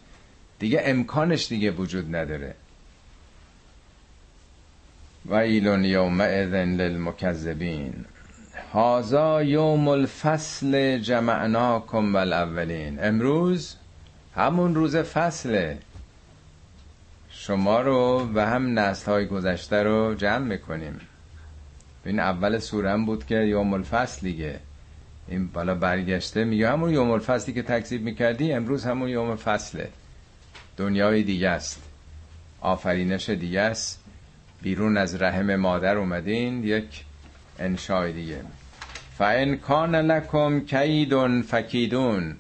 دیگه 0.59 0.83
امکانش 0.85 1.49
دیگه 1.49 1.71
وجود 1.71 2.17
نداره. 2.17 2.55
ویل 5.31 5.85
یومئذ 5.85 6.53
للمکذبین. 6.53 8.05
هازا 8.73 9.43
یوم 9.43 9.89
الفصل 9.89 10.99
جمعناکم 10.99 12.15
والاولین 12.15 13.05
امروز 13.05 13.77
همون 14.37 14.75
روز 14.75 14.97
فصله. 14.97 15.79
شما 17.31 17.81
رو 17.81 18.31
و 18.35 18.47
هم 18.47 18.79
نسل 18.79 19.13
های 19.13 19.27
گذشته 19.27 19.83
رو 19.83 20.15
جمع 20.15 20.47
می‌کنیم. 20.47 21.01
این 22.05 22.21
اول 22.21 22.59
سوره 22.59 22.97
بود 22.97 23.27
که 23.27 23.37
یوم 23.37 23.73
الفصل 23.73 24.21
دیگه. 24.21 24.61
این 25.29 25.47
بالا 25.47 25.75
برگشته 25.75 26.45
میگه 26.45 26.71
همون 26.71 26.93
یوم 26.95 27.11
الفصلی 27.11 27.55
که 27.55 27.63
تکذیب 27.63 28.03
می‌کردی 28.03 28.53
امروز 28.53 28.85
همون 28.85 29.09
یوم 29.09 29.37
فصله. 29.37 29.89
دنیای 30.77 31.23
دیگه 31.23 31.49
است. 31.49 31.83
آفرینش 32.61 33.31
دیگه 33.31 33.61
است. 33.61 34.05
بیرون 34.63 34.97
از 34.97 35.23
رحم 35.23 35.57
مادر 35.57 35.97
اومدین 35.97 36.65
یک 36.65 37.05
انشای 37.59 38.13
دیگه. 38.13 38.41
فان 39.19 39.57
کان 39.57 39.97
لکم 39.97 40.61
کیدون 40.61 41.43
فکیدون. 41.43 42.37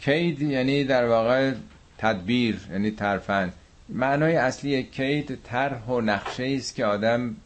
کید 0.00 0.42
یعنی 0.42 0.84
در 0.84 1.06
واقع 1.06 1.52
تدبیر 1.98 2.60
یعنی 2.72 2.90
ترفن 2.90 3.52
معنای 3.88 4.36
اصلی 4.36 4.82
کید 4.82 5.38
طرح 5.44 5.86
و 5.86 6.00
نقشه 6.00 6.54
است 6.56 6.74
که 6.74 6.84
آدم 6.84 7.36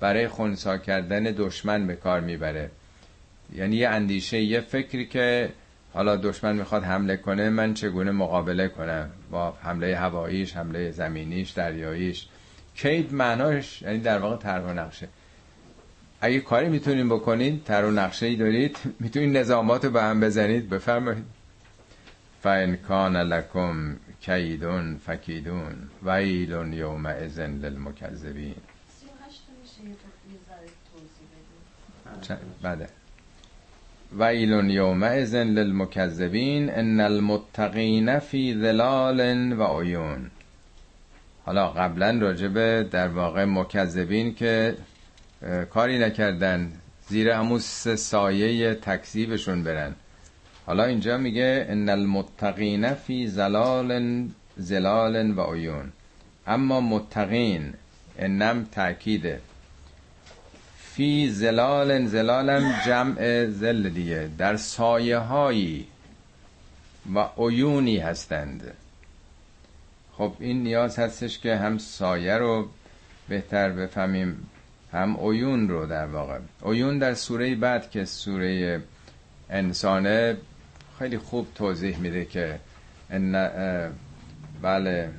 برای 0.00 0.28
خونسا 0.28 0.78
کردن 0.78 1.22
دشمن 1.22 1.86
به 1.86 1.96
کار 1.96 2.20
می‌بره. 2.20 2.70
یعنی 3.54 3.76
یه 3.76 3.88
اندیشه 3.88 4.40
یه 4.40 4.60
فکری 4.60 5.06
که 5.06 5.52
حالا 5.92 6.16
دشمن 6.16 6.56
می‌خواد 6.56 6.84
حمله 6.84 7.16
کنه 7.16 7.50
من 7.50 7.74
چگونه 7.74 8.10
مقابله 8.10 8.68
کنم؟ 8.68 9.10
با 9.30 9.50
حمله 9.62 9.96
هواییش 9.96 10.56
حمله 10.56 10.90
زمینیش 10.90 11.50
دریاییش. 11.50 12.28
کید 12.74 13.14
معناش 13.14 13.82
یعنی 13.82 13.98
در 13.98 14.18
واقع 14.18 14.36
طرح 14.36 14.62
و 14.62 14.72
نقشه. 14.72 15.08
اگه 16.20 16.40
کاری 16.40 16.68
می‌تونین 16.68 17.08
بکنید 17.08 17.64
طرح 17.64 17.86
و 17.86 17.90
نقشه 17.90 18.26
ای 18.26 18.36
دارید 18.36 18.78
می‌تونید 19.00 19.36
نظامات 19.36 19.84
رو 19.84 19.90
به 19.90 20.02
هم 20.02 20.20
بزنید. 20.20 20.68
بفرمایید. 20.68 21.24
فان 22.42 22.76
کان 22.76 23.16
لکم 23.16 23.96
کیدون 24.20 24.96
فکیدون 24.96 25.74
ویل 26.02 26.72
یومئذ 26.72 27.38
للمکذبین. 27.38 28.54
بله. 32.62 33.05
ویل 34.18 34.70
یومئذ 34.70 35.34
للمکذبین 35.34 36.70
ان 36.70 37.00
المتقین 37.00 38.18
فی 38.18 38.54
ظلال 38.54 39.52
و 39.52 39.80
عیون. 39.80 40.30
حالا 41.44 41.68
قبلا 41.68 42.18
راجبه 42.20 42.86
در 42.90 43.08
واقع 43.08 43.44
مکذبین 43.44 44.34
که 44.34 44.74
کاری 45.70 45.98
نکردن 45.98 46.72
زیر 47.08 47.30
همون 47.30 47.58
سایه 47.58 48.74
تکذیبشون 48.74 49.64
برن. 49.64 49.94
حالا 50.66 50.84
اینجا 50.84 51.18
میگه 51.18 51.66
ان 51.68 51.88
المتقین 51.88 52.94
فی 52.94 53.26
زلال 53.26 54.28
زلال 54.56 55.38
و 55.38 55.54
عیون. 55.54 55.92
اما 56.46 56.80
متقین 56.80 57.74
انم 58.18 58.66
تاکیده 58.72 59.40
فی 60.96 61.30
زلال 61.30 62.06
زلالم 62.06 62.74
جمع 62.86 63.46
زل 63.46 63.88
دیگه. 63.88 64.30
در 64.38 64.56
سایه 64.56 65.18
هایی 65.18 65.86
و 67.14 67.28
عیونی 67.38 67.98
هستند. 67.98 68.74
خب 70.12 70.32
این 70.38 70.62
نیاز 70.62 70.98
هستش 70.98 71.38
که 71.38 71.56
هم 71.56 71.78
سایه 71.78 72.36
رو 72.36 72.68
بهتر 73.28 73.70
بفهمیم 73.70 74.50
هم 74.92 75.16
عیون 75.16 75.68
رو 75.68 75.86
در 75.86 76.06
واقع. 76.06 76.38
عیون 76.64 76.98
در 76.98 77.14
سوره 77.14 77.54
بعد 77.54 77.90
که 77.90 78.04
سوره 78.04 78.82
انسانه 79.50 80.36
خیلی 80.98 81.18
خوب 81.18 81.48
توضیح 81.54 81.98
میده 81.98 82.24
که 82.24 82.58
ان 83.10 83.32
بله 84.62 85.10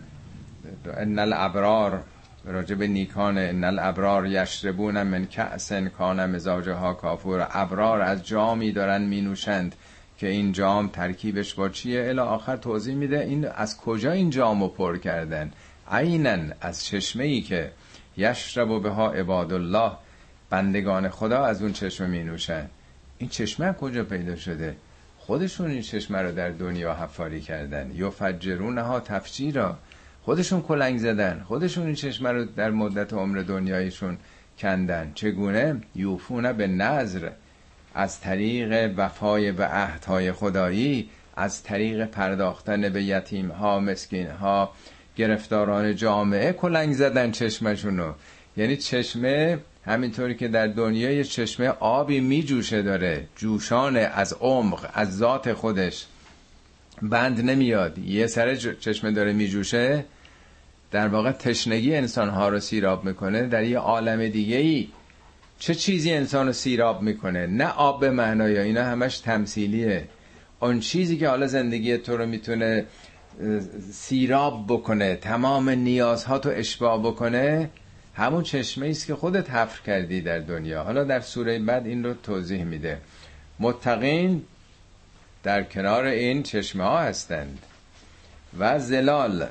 ان 0.97 1.19
الابرار 1.19 2.03
راجب 2.47 2.83
نیکان 2.83 3.37
ان 3.37 3.63
الابرار 3.63 4.27
یشربون 4.27 5.03
من 5.03 5.25
کأس 5.25 5.73
کان 5.73 6.25
مزاجها 6.25 6.93
کافور. 6.93 7.47
ابرار 7.51 8.01
از 8.01 8.27
جامی 8.27 8.71
دارن 8.71 9.01
مینوشند 9.01 9.75
که 10.17 10.27
این 10.27 10.51
جام 10.51 10.87
ترکیبش 10.87 11.53
با 11.53 11.69
چیه؟ 11.69 12.05
الی 12.07 12.19
آخر 12.19 12.57
توضیح 12.57 12.95
میده 12.95 13.19
این 13.19 13.47
از 13.47 13.77
کجا 13.77 14.11
این 14.11 14.29
جامو 14.29 14.67
پر 14.67 14.97
کردن؟ 14.97 15.51
عینا 15.91 16.37
از 16.61 16.85
چشمه 16.85 17.23
ای 17.23 17.41
که 17.41 17.71
یشرب 18.17 18.83
به 18.83 18.89
ها 18.89 19.11
عباد 19.11 19.53
الله 19.53 19.91
بندگان 20.49 21.09
خدا 21.09 21.45
از 21.45 21.61
اون 21.61 21.73
چشمه 21.73 22.07
می 22.07 22.23
نوشن 22.23 22.69
این 23.17 23.29
چشمه 23.29 23.73
کجا 23.73 24.03
پیدا 24.03 24.35
شده؟ 24.35 24.75
خودشون 25.17 25.71
این 25.71 25.81
چشمه 25.81 26.21
رو 26.21 26.31
در 26.31 26.49
دنیا 26.49 26.93
حفاری 26.93 27.41
کردن. 27.41 27.91
یا 27.95 28.09
فجرون 28.09 28.77
ها 28.77 28.99
تفجیرا. 28.99 29.77
خودشون 30.27 30.61
کلنگ 30.61 30.97
زدن 30.99 31.43
خودشون 31.47 31.85
این 31.85 31.95
چشمه 31.95 32.31
رو 32.31 32.45
در 32.45 32.71
مدت 32.71 33.13
عمر 33.13 33.41
دنیایشون 33.41 34.17
کندن. 34.59 35.11
چگونه؟ 35.15 35.81
یوفونه 35.95 36.53
به 36.53 36.67
نظر 36.67 37.29
از 37.95 38.19
طریق 38.21 38.93
وفای 38.97 39.51
به 39.51 39.65
عهدهای 39.65 40.31
خدایی 40.31 41.09
از 41.37 41.63
طریق 41.63 42.05
پرداختن 42.05 42.89
به 42.89 43.03
یتیم 43.03 43.51
ها 43.51 43.79
مسکین 43.79 44.27
ها 44.27 44.71
گرفتاران 45.15 45.95
جامعه 45.95 46.53
کلنگ 46.53 46.93
زدن 46.93 47.31
چشمشونو. 47.31 48.13
یعنی 48.57 48.77
چشمه 48.77 49.57
همینطوری 49.85 50.35
که 50.35 50.47
در 50.47 50.67
دنیای 50.67 51.23
چشمه 51.23 51.67
آبی 51.67 52.19
می 52.19 52.43
جوشه 52.43 52.81
داره 52.81 53.27
جوشانه 53.35 53.99
از 53.99 54.33
عمق 54.33 54.89
از 54.93 55.17
ذات 55.17 55.53
خودش. 55.53 56.05
بند 57.01 57.49
نمیاد. 57.49 57.97
یه 57.97 58.27
سر 58.27 58.55
چشمه 58.55 59.11
داره 59.11 59.33
می 59.33 59.47
جوشه 59.47 60.05
در 60.91 61.07
واقع 61.07 61.31
تشنگی 61.31 61.95
انسان 61.95 62.30
ها 62.30 62.49
رو 62.49 62.59
سیراب 62.59 63.05
می‌کنه 63.05 63.47
در 63.47 63.64
یه 63.64 63.77
عالم 63.77 64.27
دیگه 64.27 64.57
ای 64.57 64.88
چه 65.59 65.76
چیزی 65.76 66.11
انسان 66.11 66.47
رو 66.47 66.53
سیراب 66.53 67.01
می‌کنه؟ 67.01 67.47
نه 67.47 67.68
آب 67.68 67.99
به 67.99 68.09
معنای 68.09 68.59
اینا 68.59 68.84
همش 68.84 69.19
تمثیلیه. 69.19 70.07
اون 70.59 70.80
چیزی 70.80 71.18
که 71.18 71.30
حالا 71.30 71.47
زندگی 71.47 71.97
تو 71.97 72.18
رو 72.18 72.26
می‌تونه 72.26 72.85
سیراب 73.91 74.65
بکنه 74.68 75.15
تمام 75.15 75.69
نیازها 75.69 76.39
تو 76.39 76.49
اشباع 76.53 76.99
بکنه 76.99 77.69
همون 78.14 78.43
چشمه 78.43 78.88
است 78.88 79.07
که 79.07 79.15
خودت 79.15 79.49
حفر 79.49 79.81
کردی 79.81 80.22
در 80.22 80.39
دنیا. 80.39 80.84
حالا 80.84 81.03
در 81.03 81.19
سوره 81.19 81.59
بعد 81.59 81.88
این 81.88 82.03
رو 82.03 82.14
توضیح 82.14 82.64
میده. 82.64 82.97
متقین 83.59 84.43
در 85.43 85.64
کنار 85.64 86.05
این 86.05 86.43
چشمه 86.43 86.84
ها 86.84 86.99
هستند. 86.99 87.59
و 88.59 88.80
زلال 88.80 89.47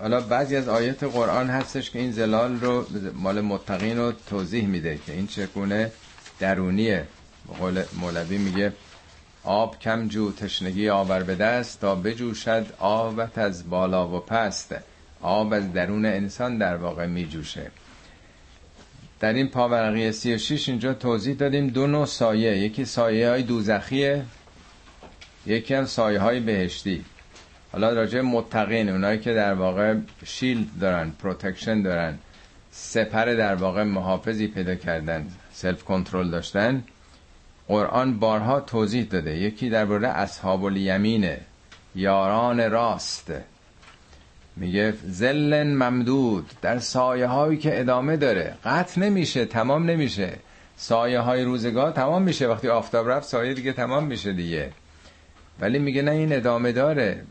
حالا 0.00 0.20
بعضی 0.20 0.56
از 0.56 0.68
آیات 0.68 1.04
قرآن 1.04 1.50
هستش 1.50 1.90
که 1.90 1.98
این 1.98 2.12
زلال 2.12 2.60
رو 2.60 2.86
مال 3.14 3.40
متقین 3.40 3.98
رو 3.98 4.12
توضیح 4.12 4.66
میده 4.66 4.98
که 5.06 5.12
این 5.12 5.26
چگونه 5.26 5.92
درونیه 6.40 7.06
قول 7.58 7.82
مولوی 8.00 8.38
میگه 8.38 8.72
آب 9.44 9.78
کم 9.78 10.08
جو 10.08 10.32
تشنگی 10.32 10.88
آور 10.88 11.22
به 11.22 11.34
دست 11.34 11.80
تا 11.80 11.94
بجوشد 11.94 12.66
آبت 12.78 13.38
از 13.38 13.70
بالا 13.70 14.08
و 14.08 14.20
پست. 14.20 14.74
آب 15.22 15.52
از 15.52 15.72
درون 15.72 16.06
انسان 16.06 16.58
در 16.58 16.76
واقع 16.76 17.06
می 17.06 17.26
جوشه 17.26 17.70
در 19.20 19.32
این 19.32 19.48
پاورقی 19.48 20.12
سی 20.12 20.34
و 20.34 20.38
شیش 20.38 20.68
اینجا 20.68 20.94
توضیح 20.94 21.34
دادیم 21.34 21.66
دو 21.68 21.86
نوع 21.86 22.06
سایه. 22.06 22.58
یکی 22.58 22.84
سایه 22.84 23.30
های 23.30 23.42
دوزخیه 23.42 24.24
یکی 25.46 25.74
هم 25.74 25.84
سایه 25.84 26.20
های 26.20 26.40
بهشتی. 26.40 27.04
حالا 27.76 27.92
راجع 27.92 28.20
متقین 28.20 28.88
اونایی 28.88 29.18
که 29.18 29.34
در 29.34 29.54
واقع 29.54 29.94
shield 30.24 30.66
دارن 30.80 31.12
protection 31.18 31.82
دارن 31.82 32.18
سپر 32.70 33.24
در 33.24 33.54
واقع 33.54 33.82
محافظی 33.82 34.46
پیدا 34.46 34.74
کردن 34.74 35.26
سلف 35.52 35.84
کنترل 35.84 36.30
داشتن 36.30 36.84
قرآن 37.68 38.18
بارها 38.18 38.60
توضیح 38.60 39.04
داده. 39.04 39.36
یکی 39.36 39.70
درباره 39.70 40.08
اصحاب 40.08 40.64
الیمینه 40.64 41.40
یاران 41.94 42.70
راست. 42.70 43.32
میگه 44.56 44.94
زلن 45.06 45.74
ممدود. 45.74 46.50
در 46.62 46.78
سایه 46.78 47.26
هایی 47.26 47.58
که 47.58 47.80
ادامه 47.80 48.16
داره. 48.16 48.54
قطع 48.64 49.00
نمیشه 49.00 49.44
تمام 49.44 49.90
نمیشه. 49.90 50.32
سایه 50.76 51.20
های 51.20 51.44
روزگار 51.44 51.90
تمام 51.90 52.22
میشه. 52.22 52.48
وقتی 52.48 52.68
آفتاب 52.68 53.10
رفت 53.10 53.28
سایه 53.28 53.54
دیگه 53.54 53.72
تمام 53.72 54.04
میشه 54.04 54.32
دیگه. 54.32 54.70
ولی 55.60 55.78
میگه 55.78 56.02
نه 56.02 56.10
این 56.10 56.32
ادامه 56.32 56.72
داره. 56.72 57.22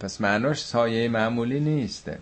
پس 0.00 0.20
معناش 0.20 0.64
سایه 0.64 1.08
معمولی 1.08 1.60
نیسته. 1.60 2.18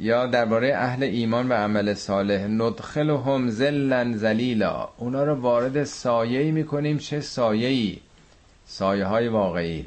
یا 0.00 0.26
درباره 0.26 0.74
اهل 0.76 1.02
ایمان 1.02 1.48
و 1.48 1.52
عمل 1.52 1.94
صالح 1.94 2.46
ندخلهم 2.46 3.50
ذلا 3.50 4.12
ذلیلا. 4.16 4.88
اونا 4.96 5.24
رو 5.24 5.34
وارد 5.34 5.84
سایه 5.84 6.52
می‌کنیم. 6.52 6.98
چه 6.98 7.20
سایه 7.20 7.68
ای 7.68 7.98
سایه 8.66 9.04
های 9.04 9.28
واقعی. 9.28 9.86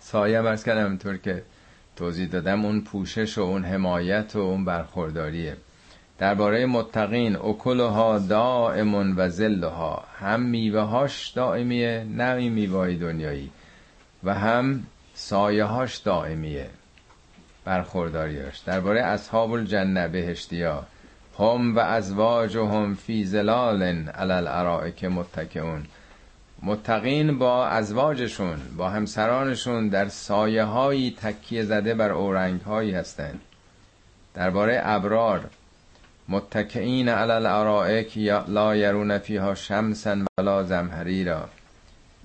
سایه 0.00 0.42
برس 0.42 0.64
کردم 0.64 0.84
همونطور 0.84 1.16
که 1.16 1.42
توضیح 1.96 2.28
دادم 2.28 2.64
اون 2.64 2.80
پوشش 2.80 3.38
و 3.38 3.42
اون 3.42 3.64
حمایت 3.64 4.36
و 4.36 4.38
اون 4.38 4.64
برخورداریه. 4.64 5.56
درباره 6.18 6.66
متقین 6.66 7.36
اکلها 7.36 8.18
دائم 8.18 9.14
و 9.16 9.28
زلها 9.28 10.04
هم 10.18 10.40
میوه 10.40 10.80
هاش 10.80 11.28
دائمیه 11.28 12.06
نه 12.16 12.34
این 12.34 12.96
دنیایی. 12.96 13.50
و 14.24 14.34
هم 14.34 14.82
سایه 15.20 15.64
هاش 15.64 15.96
دائمیه. 15.96 16.70
برخورداریاش 17.64 18.58
درباره 18.58 19.00
اصحاب 19.00 19.52
الجنه 19.52 20.08
بهشتیا. 20.08 20.84
هم 21.38 21.76
و 21.76 21.78
ازواج 21.78 22.56
و 22.56 22.66
هم 22.66 22.94
فی 22.94 23.24
زلال 23.24 23.82
علی 24.08 24.92
که 24.92 25.08
متکئون. 25.08 25.86
متقین 26.62 27.38
با 27.38 27.66
ازواجشون 27.66 28.58
با 28.76 28.88
همسرانشون 28.88 29.88
در 29.88 30.08
سایه 30.08 30.64
هایی 30.64 31.16
تکیه 31.22 31.62
زده 31.62 31.94
بر 31.94 32.10
اورنگ 32.12 32.60
هایی 32.60 32.92
هستند. 32.92 33.40
درباره 34.34 34.80
ابرار 34.84 35.44
متکئین 36.28 37.08
علی 37.08 37.32
الارائک 37.32 38.18
لا 38.48 38.76
یرون 38.76 39.18
فیها 39.18 39.54
شمسا 39.54 40.16
ولا 40.38 40.62
زمهریرا. 40.62 41.48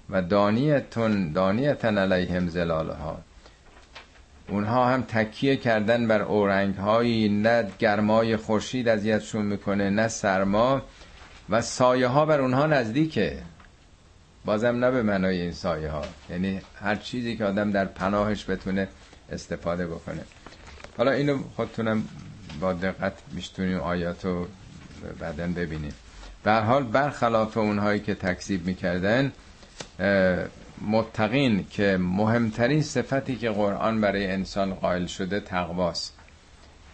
و 0.10 0.22
دانیتون 0.22 1.32
دانیتن 1.32 1.98
علیهم 1.98 2.50
زلالها. 2.50 3.22
اونها 4.48 4.86
هم 4.86 5.02
تکیه 5.02 5.56
کردن 5.56 6.08
بر 6.08 6.22
اورنگ 6.22 6.76
هایی 6.76 7.30
نه 7.30 7.68
گرمای 7.80 8.38
خورشید 8.38 8.90
اذیتشون 8.90 9.46
می‌کنه 9.46 9.90
نه 9.90 10.08
سرما. 10.08 10.82
و 11.50 11.62
سایه 11.62 12.08
ها 12.08 12.26
بر 12.26 12.42
اونها 12.42 12.68
نزدیکه. 12.68 13.38
بازم 14.46 14.86
نه 14.86 14.92
به 14.92 15.04
معنای 15.04 15.42
این 15.42 15.52
سایه 15.52 15.90
ها 15.90 16.02
یعنی 16.30 16.62
هر 16.76 16.96
چیزی 16.96 17.38
که 17.38 17.46
آدم 17.46 17.72
در 17.72 17.86
پناهش 17.86 18.50
بتونه 18.50 18.88
استفاده 19.32 19.88
بکنه. 19.88 20.22
حالا 20.98 21.12
اینو 21.12 21.38
خودتونم 21.56 22.04
با 22.60 22.74
دقت 22.74 23.14
میشتونیم 23.32 23.80
آیات 23.80 24.26
رو 24.26 24.48
بعدا 25.20 25.48
ببینیم. 25.48 25.94
به 26.44 26.54
حال 26.54 26.84
برخلاف 26.84 27.58
اونهایی 27.58 28.00
که 28.00 28.16
تکذیب 28.16 28.66
می‌کردن 28.66 29.32
متقین 30.88 31.66
که 31.70 31.98
مهمترین 31.98 32.82
صفتی 32.82 33.36
که 33.36 33.50
قرآن 33.50 34.02
برای 34.02 34.32
انسان 34.32 34.74
قائل 34.74 35.06
شده 35.06 35.40
تقواست. 35.40 36.14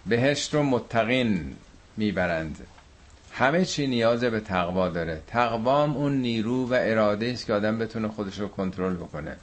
بهشت 0.06 0.54
رو 0.54 0.64
متقین 0.64 1.56
می‌برند. 1.98 2.58
همه 3.32 3.66
چی 3.66 3.88
نیاز 3.88 4.24
به 4.24 4.40
تقوا 4.40 4.90
داره. 4.90 5.22
تقوام 5.28 5.98
اون 5.98 6.18
نیرو 6.18 6.66
و 6.66 6.78
اراده 6.80 7.26
است 7.26 7.46
که 7.46 7.54
آدم 7.54 7.78
بتونه 7.78 8.08
خودش 8.08 8.40
رو 8.40 8.48
کنترل 8.48 8.96
بکنه. 8.96 9.36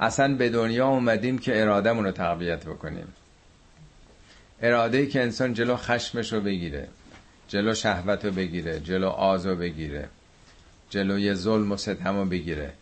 اصلا 0.00 0.34
به 0.34 0.48
دنیا 0.48 0.88
اومدیم 0.88 1.38
که 1.38 1.60
ارادهمون 1.60 2.04
رو 2.04 2.10
تقویت 2.10 2.66
بکنیم. 2.66 3.06
اراده 4.62 5.06
که 5.06 5.22
انسان 5.22 5.54
جلو 5.54 5.76
خشمش 5.76 6.32
رو 6.32 6.40
بگیره 6.40 6.88
جلو 7.48 7.74
شهوت 7.74 8.24
رو 8.24 8.30
بگیره 8.30 8.80
جلو 8.80 9.08
آز 9.08 9.46
رو 9.46 9.56
بگیره. 9.56 10.08
جلوی 10.92 11.34
ظلم 11.34 11.72
و 11.72 11.76
ستم 11.76 12.28
بگیره. 12.28 12.72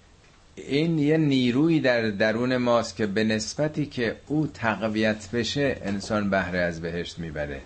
این 0.57 0.99
یه 0.99 1.17
نیروی 1.17 1.81
در 1.81 2.11
درون 2.11 2.57
ماست 2.57 2.97
که 2.97 3.07
به 3.07 3.25
نسبتی 3.25 3.87
که 3.87 4.17
او 4.27 4.47
تقویت 4.55 5.31
بشه 5.33 5.77
انسان 5.85 6.31
بهره 6.31 6.59
از 6.59 6.81
بهشت 6.81 7.19
می‌بره. 7.19 7.61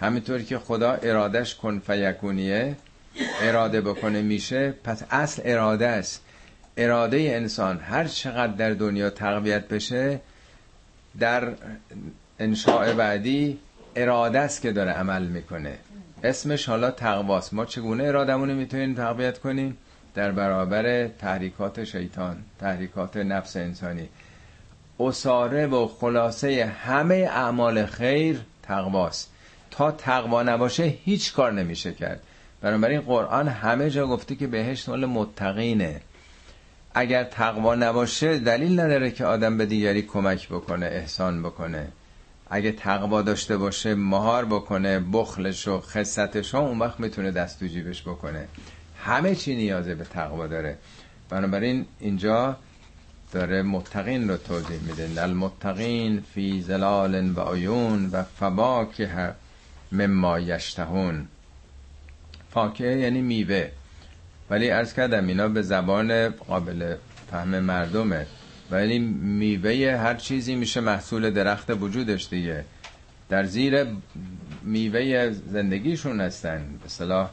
همینطور 0.00 0.42
که 0.42 0.58
خدا 0.58 0.92
ارادش 0.92 1.54
کن 1.54 1.82
فیکونیه 1.86 2.76
اراده 3.42 3.80
بکنه 3.80 4.22
میشه 4.22 4.74
پس 4.84 5.02
اصل 5.10 5.42
اراده 5.44 5.86
است. 5.86 6.22
اراده 6.76 7.16
انسان 7.16 7.78
هر 7.78 8.04
چقدر 8.04 8.52
در 8.52 8.70
دنیا 8.70 9.10
تقویت 9.10 9.68
بشه 9.68 10.20
در 11.18 11.48
انشاء 12.38 12.94
بعدی 12.94 13.58
اراده 13.96 14.38
است 14.38 14.62
که 14.62 14.72
داره 14.72 14.90
عمل 14.90 15.22
می‌کنه. 15.22 15.78
اسمش 16.24 16.66
حالا 16.68 16.90
تقواست. 16.90 17.54
ما 17.54 17.64
چگونه 17.64 18.04
ارادمون 18.04 18.52
می‌تونیم 18.52 18.94
تقویت 18.94 19.38
کنیم؟ 19.38 19.78
در 20.16 20.32
برابر 20.32 21.08
تحریکات 21.08 21.84
شیطان 21.84 22.36
تحریکات 22.60 23.16
نفس 23.16 23.56
انسانی. 23.56 24.08
اصاره 25.00 25.66
و 25.66 25.86
خلاصه 25.86 26.64
همه 26.84 27.14
اعمال 27.14 27.86
خیر 27.86 28.40
تقواست. 28.62 29.30
تا 29.70 29.90
تقوا 29.90 30.42
نباشه 30.42 30.82
هیچ 30.82 31.34
کار 31.34 31.52
نمیشه 31.52 31.92
کرد. 31.92 32.20
بنابراین 32.60 33.00
قرآن 33.00 33.48
همه 33.48 33.90
جا 33.90 34.06
گفته 34.06 34.34
که 34.34 34.46
بهشت 34.46 34.88
مال 34.88 35.06
متقینه. 35.06 36.00
اگر 36.94 37.24
تقوا 37.24 37.74
نباشه 37.74 38.38
دلیل 38.38 38.80
نداره 38.80 39.10
که 39.10 39.24
آدم 39.24 39.58
به 39.58 39.66
دیگری 39.66 40.02
کمک 40.02 40.48
بکنه 40.48 40.86
احسان 40.86 41.42
بکنه. 41.42 41.88
اگه 42.50 42.72
تقوا 42.72 43.22
داشته 43.22 43.56
باشه 43.56 43.94
مهار 43.94 44.44
بکنه 44.44 45.00
بخلش 45.12 45.68
و 45.68 45.80
خستش 45.80 46.54
اون 46.54 46.78
وقت 46.78 47.00
می‌تونه 47.00 47.30
دست 47.30 47.64
جیبش 47.64 48.02
بکنه. 48.02 48.48
همه 49.06 49.34
چی 49.34 49.56
نیازه 49.56 49.94
به 49.94 50.04
تقوا 50.04 50.46
داره. 50.46 50.78
بنابراین 51.28 51.86
اینجا 52.00 52.56
داره 53.32 53.62
متقین 53.62 54.28
رو 54.28 54.36
توضیح 54.36 54.80
میده. 54.80 55.22
المتقین 55.22 56.20
فی 56.34 56.60
زلال 56.60 57.32
و 57.36 57.40
عیون 57.40 58.10
و 58.12 58.22
فواکه 58.22 59.34
مما 59.92 60.40
یشتهون. 60.40 61.26
فاکه 62.50 62.84
یعنی 62.84 63.22
میوه. 63.22 63.68
ولی 64.50 64.70
از 64.70 64.94
کردم 64.94 65.26
اینا 65.26 65.48
به 65.48 65.62
زبان 65.62 66.28
قابل 66.28 66.94
فهم 67.30 67.60
مردمه. 67.60 68.26
ولی 68.70 68.98
میوه 68.98 69.96
هر 69.96 70.14
چیزی 70.14 70.54
میشه 70.54 70.80
محصول 70.80 71.30
درخت 71.30 71.70
وجودش 71.70 72.28
دیگه. 72.28 72.64
در 73.28 73.44
زیر 73.44 73.86
میوه 74.62 75.30
زندگیشون 75.30 76.20
هستن. 76.20 76.78
به 76.82 76.88
صلاح 76.88 77.30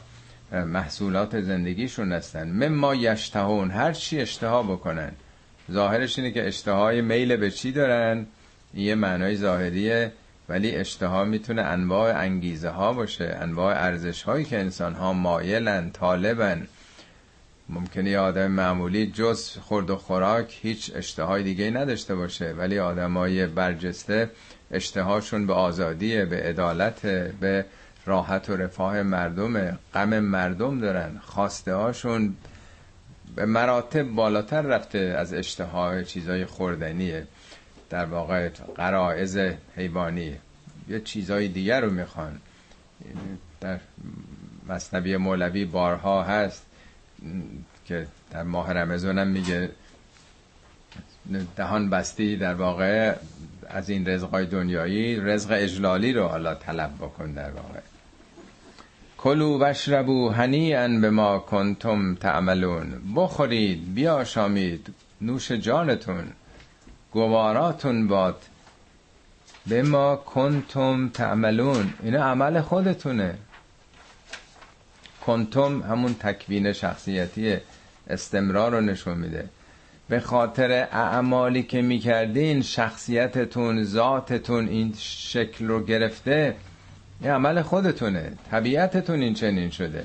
محصولات 0.54 1.40
زندگیشون 1.40 2.12
هستن. 2.12 2.48
مما 2.48 2.94
یشتهون 2.94 3.70
هر 3.70 3.92
چی 3.92 4.20
اشتها 4.20 4.62
بکنن. 4.62 5.12
ظاهرش 5.72 6.18
اینه 6.18 6.30
که 6.30 6.46
اشتهای 6.46 7.00
میل 7.00 7.36
به 7.36 7.50
چی 7.50 7.72
دارن؟ 7.72 8.26
یه 8.74 8.94
معنای 8.94 9.36
ظاهریه 9.36 10.12
ولی 10.48 10.76
اشتها 10.76 11.24
می‌تونه 11.24 11.62
انواع 11.62 12.18
انگیزه 12.18 12.68
ها 12.68 12.92
باشه 12.92 13.36
انواع 13.40 13.74
ارزش 13.74 14.22
هایی 14.22 14.44
که 14.44 14.58
انسان 14.58 14.94
ها 14.94 15.12
مایلن 15.12 15.90
طالبن. 15.90 16.68
ممکنه 17.68 18.10
یه 18.10 18.18
آدم 18.18 18.46
معمولی 18.46 19.06
جز 19.06 19.58
خورد 19.58 19.90
و 19.90 19.96
خوراک 19.96 20.58
هیچ 20.62 20.92
اشتهای 20.94 21.42
دیگه 21.42 21.70
نداشته 21.70 22.14
باشه 22.14 22.52
ولی 22.52 22.78
آدمای 22.78 23.46
برجسته 23.46 24.30
اشتهاشون 24.70 25.46
به 25.46 25.52
آزادی 25.52 26.24
به 26.24 26.36
عدالت 26.36 27.06
به 27.40 27.64
راحت 28.06 28.50
و 28.50 28.56
رفاه 28.56 29.02
مردم 29.02 29.78
غم 29.94 30.18
مردم 30.18 30.80
دارن. 30.80 31.18
خواسته 31.22 31.74
هاشون 31.74 32.36
به 33.36 33.46
مراتب 33.46 34.02
بالاتر 34.02 34.62
رفته 34.62 34.98
از 34.98 35.34
اشتهای 35.34 36.04
چیزای 36.04 36.44
خوردنیه. 36.44 37.26
در 37.90 38.04
واقع 38.04 38.48
قرائز 38.76 39.38
حیوانی. 39.76 40.36
یه 40.88 41.00
چیزای 41.00 41.48
دیگر 41.48 41.80
رو 41.80 41.90
می‌خوان. 41.90 42.40
در 43.60 43.80
مصنبی 44.68 45.16
مولوی 45.16 45.64
بارها 45.64 46.22
هست 46.22 46.66
که 47.84 48.06
در 48.30 48.42
ماه 48.42 48.72
رمضان 48.72 49.18
هم 49.18 49.28
میگه 49.28 49.70
دهان 51.56 51.90
بستی 51.90 52.36
در 52.36 52.54
واقع 52.54 53.14
از 53.68 53.88
این 53.88 54.08
رزقای 54.08 54.46
دنیایی 54.46 55.20
رزق 55.20 55.48
اجلالی 55.52 56.12
رو 56.12 56.28
حالا 56.28 56.54
طلب 56.54 56.94
بکن 57.00 57.32
در 57.32 57.50
واقع. 57.50 57.80
کلو 59.24 59.58
وشربو 59.58 60.30
هنیئا 60.30 60.88
به 60.88 61.10
ما 61.10 61.38
کنتم 61.38 62.14
تعملون. 62.14 63.14
بخورید 63.16 63.94
بیاشامید 63.94 64.94
نوش 65.20 65.52
جانتون. 65.52 66.24
گواراتون 67.12 68.08
باد. 68.08 68.42
به 69.66 69.82
ما 69.82 70.16
کنتم 70.16 71.08
تعملون. 71.08 71.94
اینا 72.02 72.24
عمل 72.24 72.60
خودتونه. 72.60 73.34
کنتم 75.26 75.82
همون 75.82 76.14
تکوین 76.14 76.72
شخصیتی 76.72 77.56
استمرار 78.10 78.72
رو 78.72 78.80
نشون 78.80 79.18
میده. 79.18 79.48
به 80.08 80.20
خاطر 80.20 80.88
اعمالی 80.92 81.62
که 81.62 81.82
می‌کردین 81.82 82.62
شخصیتتون 82.62 83.84
ذاتتون 83.84 84.68
این 84.68 84.94
شکل 84.98 85.66
رو 85.66 85.84
گرفته 85.84 86.56
این 87.24 87.32
عمل 87.32 87.62
خودتونه. 87.62 88.32
طبیعتتون 88.50 89.22
این 89.22 89.34
چنین 89.34 89.70
شده. 89.70 90.04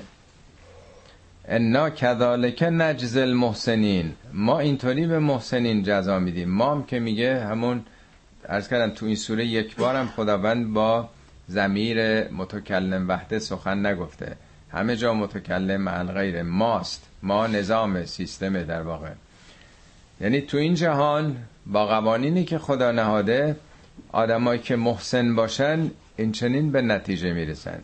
انا 1.48 1.90
کذالک 1.90 2.62
نجز 2.62 3.16
المحسنین. 3.16 4.12
ما 4.32 4.60
اینطوری 4.60 5.06
به 5.06 5.18
محسنین 5.18 5.82
جزا 5.82 6.18
میدیم. 6.18 6.50
ما 6.50 6.72
هم 6.72 6.84
که 6.84 7.00
میگه 7.00 7.44
همون 7.44 7.82
ارز 8.48 8.68
کردم 8.68 8.94
تو 8.94 9.06
این 9.06 9.16
سوره 9.16 9.46
یک 9.46 9.76
بارم 9.76 10.06
خداوند 10.06 10.72
با 10.72 11.08
زمیر 11.48 12.28
متکلم 12.28 13.08
وحده 13.08 13.38
سخن 13.38 13.86
نگفته. 13.86 14.36
همه 14.72 14.96
جا 14.96 15.14
متکلم 15.14 15.80
مع 15.80 16.04
غیر 16.04 16.42
ماست. 16.42 17.06
ما 17.22 17.46
نظام 17.46 18.04
سیستم 18.06 18.62
در 18.62 18.82
واقع. 18.82 19.10
یعنی 20.20 20.40
تو 20.40 20.56
این 20.56 20.74
جهان 20.74 21.36
با 21.66 21.86
قوانینی 21.86 22.44
که 22.44 22.58
خدا 22.58 22.92
نهاده 22.92 23.56
آدمایی 24.12 24.60
که 24.60 24.76
محسن 24.76 25.34
باشن 25.34 25.90
این 26.16 26.32
چنین 26.32 26.72
به 26.72 26.82
نتیجه 26.82 27.32
می‌رسن. 27.32 27.80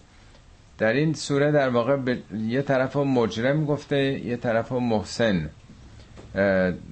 در 0.78 0.92
این 0.92 1.14
سوره 1.14 1.52
در 1.52 1.68
واقع 1.68 1.96
به 1.96 2.18
یه 2.38 2.62
طرف 2.62 2.96
مجرم 2.96 3.64
گفته 3.64 3.96
یه 4.26 4.36
طرف 4.36 4.72
محسن. 4.72 5.50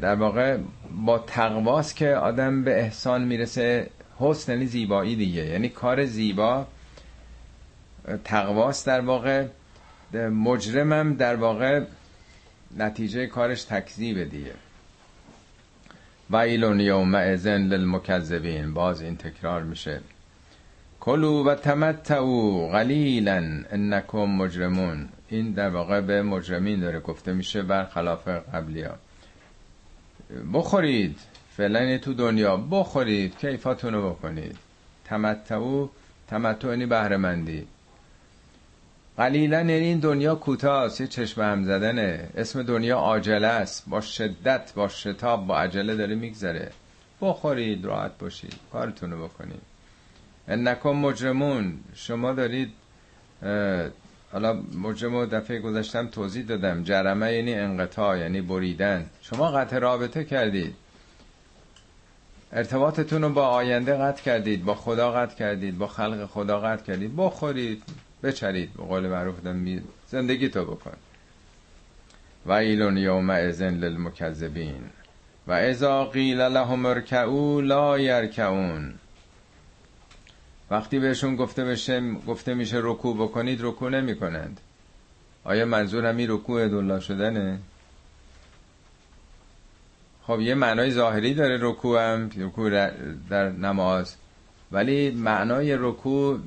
در 0.00 0.14
واقع 0.14 0.58
با 1.04 1.18
تقواست 1.18 1.96
که 1.96 2.08
آدم 2.08 2.64
به 2.64 2.80
احسان 2.80 3.24
می‌رسه. 3.24 3.90
حسن 4.18 4.52
یعنی 4.52 4.66
زیبایی 4.66 5.16
دیگه. 5.16 5.46
یعنی 5.46 5.68
کار 5.68 6.04
زیبا 6.04 6.66
تقواست 8.24 8.86
در 8.86 9.00
واقع. 9.00 9.46
مجرمم 10.30 11.14
در 11.14 11.36
واقع 11.36 11.84
نتیجه 12.76 13.26
کارش 13.26 13.64
تکذیب 13.64 14.24
دیگه. 14.24 14.52
ویلون 16.30 16.80
یوم 16.80 17.14
ازن 17.14 17.62
للمکذبین. 17.62 18.74
باز 18.74 19.02
این 19.02 19.16
تکرار 19.16 19.62
میشه. 19.62 20.00
کلو 21.00 21.44
و 21.44 21.54
تمتعو 21.54 22.68
قلیلا 22.68 23.62
انکم 23.70 24.18
مجرمون. 24.18 25.08
این 25.28 25.52
در 25.52 25.68
واقع 25.70 26.00
به 26.00 26.22
مجرمین 26.22 26.80
داره 26.80 27.00
گفته 27.00 27.32
میشه 27.32 27.62
برخلاف 27.62 28.28
قبلی 28.28 28.82
ها 28.82 28.94
بخورید. 30.54 31.18
فعلا 31.56 31.98
تو 31.98 32.14
دنیا. 32.14 32.56
بخورید. 32.56 33.38
کیفاتونو 33.38 34.10
بکنید. 34.10 34.56
تمتعو 35.04 35.88
تمتع 36.28 36.68
یعنی 36.68 36.86
بهرهمندی. 36.86 37.66
قلیلا 39.16 39.56
یعنی 39.56 39.72
این 39.72 39.98
دنیا 39.98 40.34
کوتاست 40.34 41.00
یه 41.00 41.06
چشم 41.06 41.42
هم 41.42 41.64
زدنه. 41.64 42.28
اسم 42.36 42.62
دنیا 42.62 42.98
عاجله 42.98 43.46
است. 43.46 43.84
با 43.86 44.00
شدت 44.00 44.72
با 44.74 44.88
شتاب 44.88 45.46
با 45.46 45.58
عجله 45.58 45.94
داره 45.94 46.14
میگذره. 46.14 46.70
بخورید 47.20 47.84
راحت 47.84 48.18
باشید. 48.18 48.54
کارتونو 48.72 49.24
بکنید. 49.24 49.62
انکم 50.48 50.90
مجرمون. 50.90 51.78
شما 51.94 52.32
دارید 52.32 52.72
حالا 54.32 54.62
مجرم 54.82 55.26
دفعه 55.26 55.58
گذاشتم 55.58 56.06
توضیح 56.06 56.44
دادم. 56.44 56.82
جرمه 56.82 57.32
یعنی 57.32 57.54
انقطاع 57.54 58.18
یعنی 58.18 58.40
بریدن. 58.40 59.06
شما 59.20 59.50
قطع 59.50 59.78
رابطه 59.78 60.24
کردید. 60.24 60.74
ارتباطتون 62.52 63.22
رو 63.22 63.28
با 63.28 63.46
آینده 63.48 63.94
قطع 63.94 64.22
کردید 64.22 64.64
با 64.64 64.74
خدا 64.74 65.12
قطع 65.12 65.36
کردید 65.36 65.78
با 65.78 65.86
خلق 65.86 66.26
خدا 66.26 66.60
قطع 66.60 66.84
کردید. 66.84 67.16
بخورید. 67.16 67.82
بچرید 68.24 68.74
به 68.74 68.82
قول 68.82 69.08
معروف 69.08 69.34
زندگی 70.08 70.48
تو 70.48 70.64
بکن. 70.64 70.96
و 72.46 72.52
ایلون 72.52 72.96
یوم 72.96 73.30
ازن 73.30 73.74
للمکذبین. 73.74 74.82
و 75.46 75.52
ازا 75.52 76.04
قیل 76.04 76.40
لهم 76.40 76.86
ارکعو 76.86 77.60
لا 77.60 77.98
یرکعون. 77.98 78.94
وقتی 80.70 80.98
بهشون 80.98 81.36
گفته 81.36 81.64
بشه 81.64 82.14
گفته 82.14 82.54
میشه 82.54 82.80
رکوع 82.82 83.16
بکنید 83.16 83.58
رکوع 83.62 83.90
نمی 83.90 84.16
کنند 84.16 84.60
آیا 85.44 85.66
منظور 85.66 86.06
همی 86.06 86.26
رکوع 86.26 86.68
دولا 86.68 87.00
شدنه؟ 87.00 87.58
خب 90.26 90.40
یه 90.40 90.54
معنای 90.54 90.90
ظاهری 90.90 91.34
داره 91.34 91.58
رکوع 91.60 92.00
هم 92.00 92.30
رکوع 92.36 92.70
در 93.30 93.48
نماز. 93.48 94.16
ولی 94.72 95.10
معنای 95.10 95.76
رکوع 95.76 96.38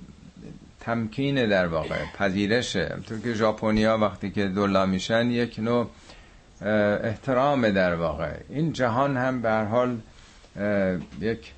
تمکین 0.88 1.46
در 1.50 1.68
واقع 1.68 2.06
پذیرشه 2.18 2.98
تو 3.08 3.20
که 3.20 3.34
ژاپنیا 3.34 3.98
وقتی 3.98 4.32
که 4.32 4.48
دولا 4.48 4.86
میشن 4.86 5.32
یک 5.32 5.60
نوع 5.60 5.90
احترام 7.04 7.70
در 7.70 7.96
واقع. 7.96 8.34
این 8.50 8.74
جهان 8.74 9.18
هم 9.18 9.42
به 9.42 9.52
حال 9.52 9.98
یک 11.22 11.54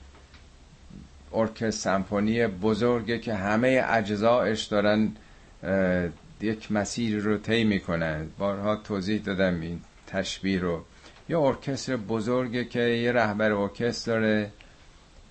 ارکستر 1.33 1.69
سمفونی 1.71 2.47
بزرگه 2.47 3.19
که 3.19 3.33
همه 3.33 3.85
اجزایش 3.89 4.63
دارن 4.63 5.11
یک 6.41 6.71
مسیر 6.71 7.19
رو 7.19 7.37
طی 7.37 7.63
می‌کنن 7.63 8.27
بارها 8.37 8.75
توضیح 8.75 9.21
دادم 9.21 9.61
این 9.61 9.81
تشبیه 10.07 10.59
رو. 10.59 10.83
یه 11.29 11.37
ارکستر 11.39 11.95
بزرگه 11.95 12.65
که 12.65 12.79
یه 12.79 13.11
رهبر 13.11 13.51
ارکستر 13.51 14.11
داره. 14.11 14.51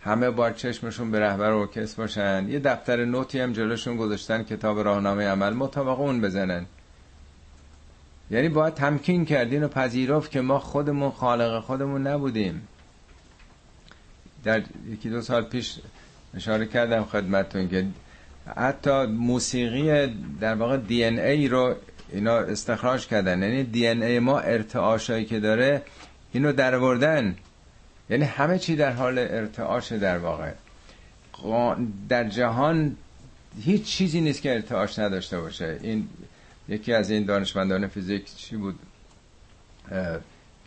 همه 0.01 0.31
بار 0.31 0.53
چشمشون 0.53 1.11
به 1.11 1.21
رهبر 1.21 1.51
ارکستر 1.51 2.03
باشن. 2.03 2.47
یه 2.49 2.59
دفتر 2.59 3.05
نوتی 3.05 3.41
هم 3.41 3.53
جلوشون 3.53 3.97
گذاشتن 3.97 4.43
کتاب 4.43 4.81
راهنامه 4.81 5.27
عمل. 5.29 5.53
مطابق 5.53 6.01
اون 6.01 6.21
بزنن. 6.21 6.67
یعنی 8.31 8.49
باید 8.49 8.75
تمکین 8.75 9.25
کردین 9.25 9.65
و 9.65 9.69
پذیرفت 9.69 10.31
که 10.31 10.41
ما 10.41 10.59
خودمون 10.59 11.11
خالق 11.11 11.61
خودمون 11.61 12.07
نبودیم. 12.07 12.69
در 14.45 14.63
یکی 14.91 15.11
دو 15.11 15.21
سال 15.21 15.43
پیش 15.43 15.79
اشاره 16.35 16.67
کردم 16.67 17.05
خدمتون 17.05 17.69
که 17.69 17.87
حتی 18.57 19.07
موسیقی 19.07 20.07
در 20.41 20.55
واقع 20.55 20.77
دی 20.77 21.05
ان 21.05 21.19
ای 21.19 21.49
رو 21.49 21.75
اینا 22.13 22.37
استخراج 22.39 23.07
کردن. 23.07 23.43
یعنی 23.43 23.65
دی 23.65 23.87
ان 23.87 24.03
ای 24.03 24.19
ما 24.19 24.39
ارتعاشایی 24.39 25.25
که 25.25 25.41
داره 25.41 25.83
اینو 26.33 26.53
دروردن 26.53 27.37
یعنی 28.11 28.25
همه 28.25 28.59
چی 28.59 28.77
در 28.77 28.93
حال 28.93 29.19
ارتعاش 29.19 29.93
در 29.93 30.19
واقع. 30.19 30.53
در 32.09 32.29
جهان 32.29 32.97
هیچ 33.65 33.85
چیزی 33.85 34.21
نیست 34.21 34.43
که 34.43 34.53
ارتعاش 34.53 34.99
نداشته 34.99 35.41
باشه. 35.41 35.81
این 35.83 36.09
یکی 36.69 36.93
از 36.93 37.11
این 37.11 37.25
دانشمندان 37.25 37.87
فیزیک 37.87 38.37
چی 38.37 38.57
بود؟ 38.57 38.79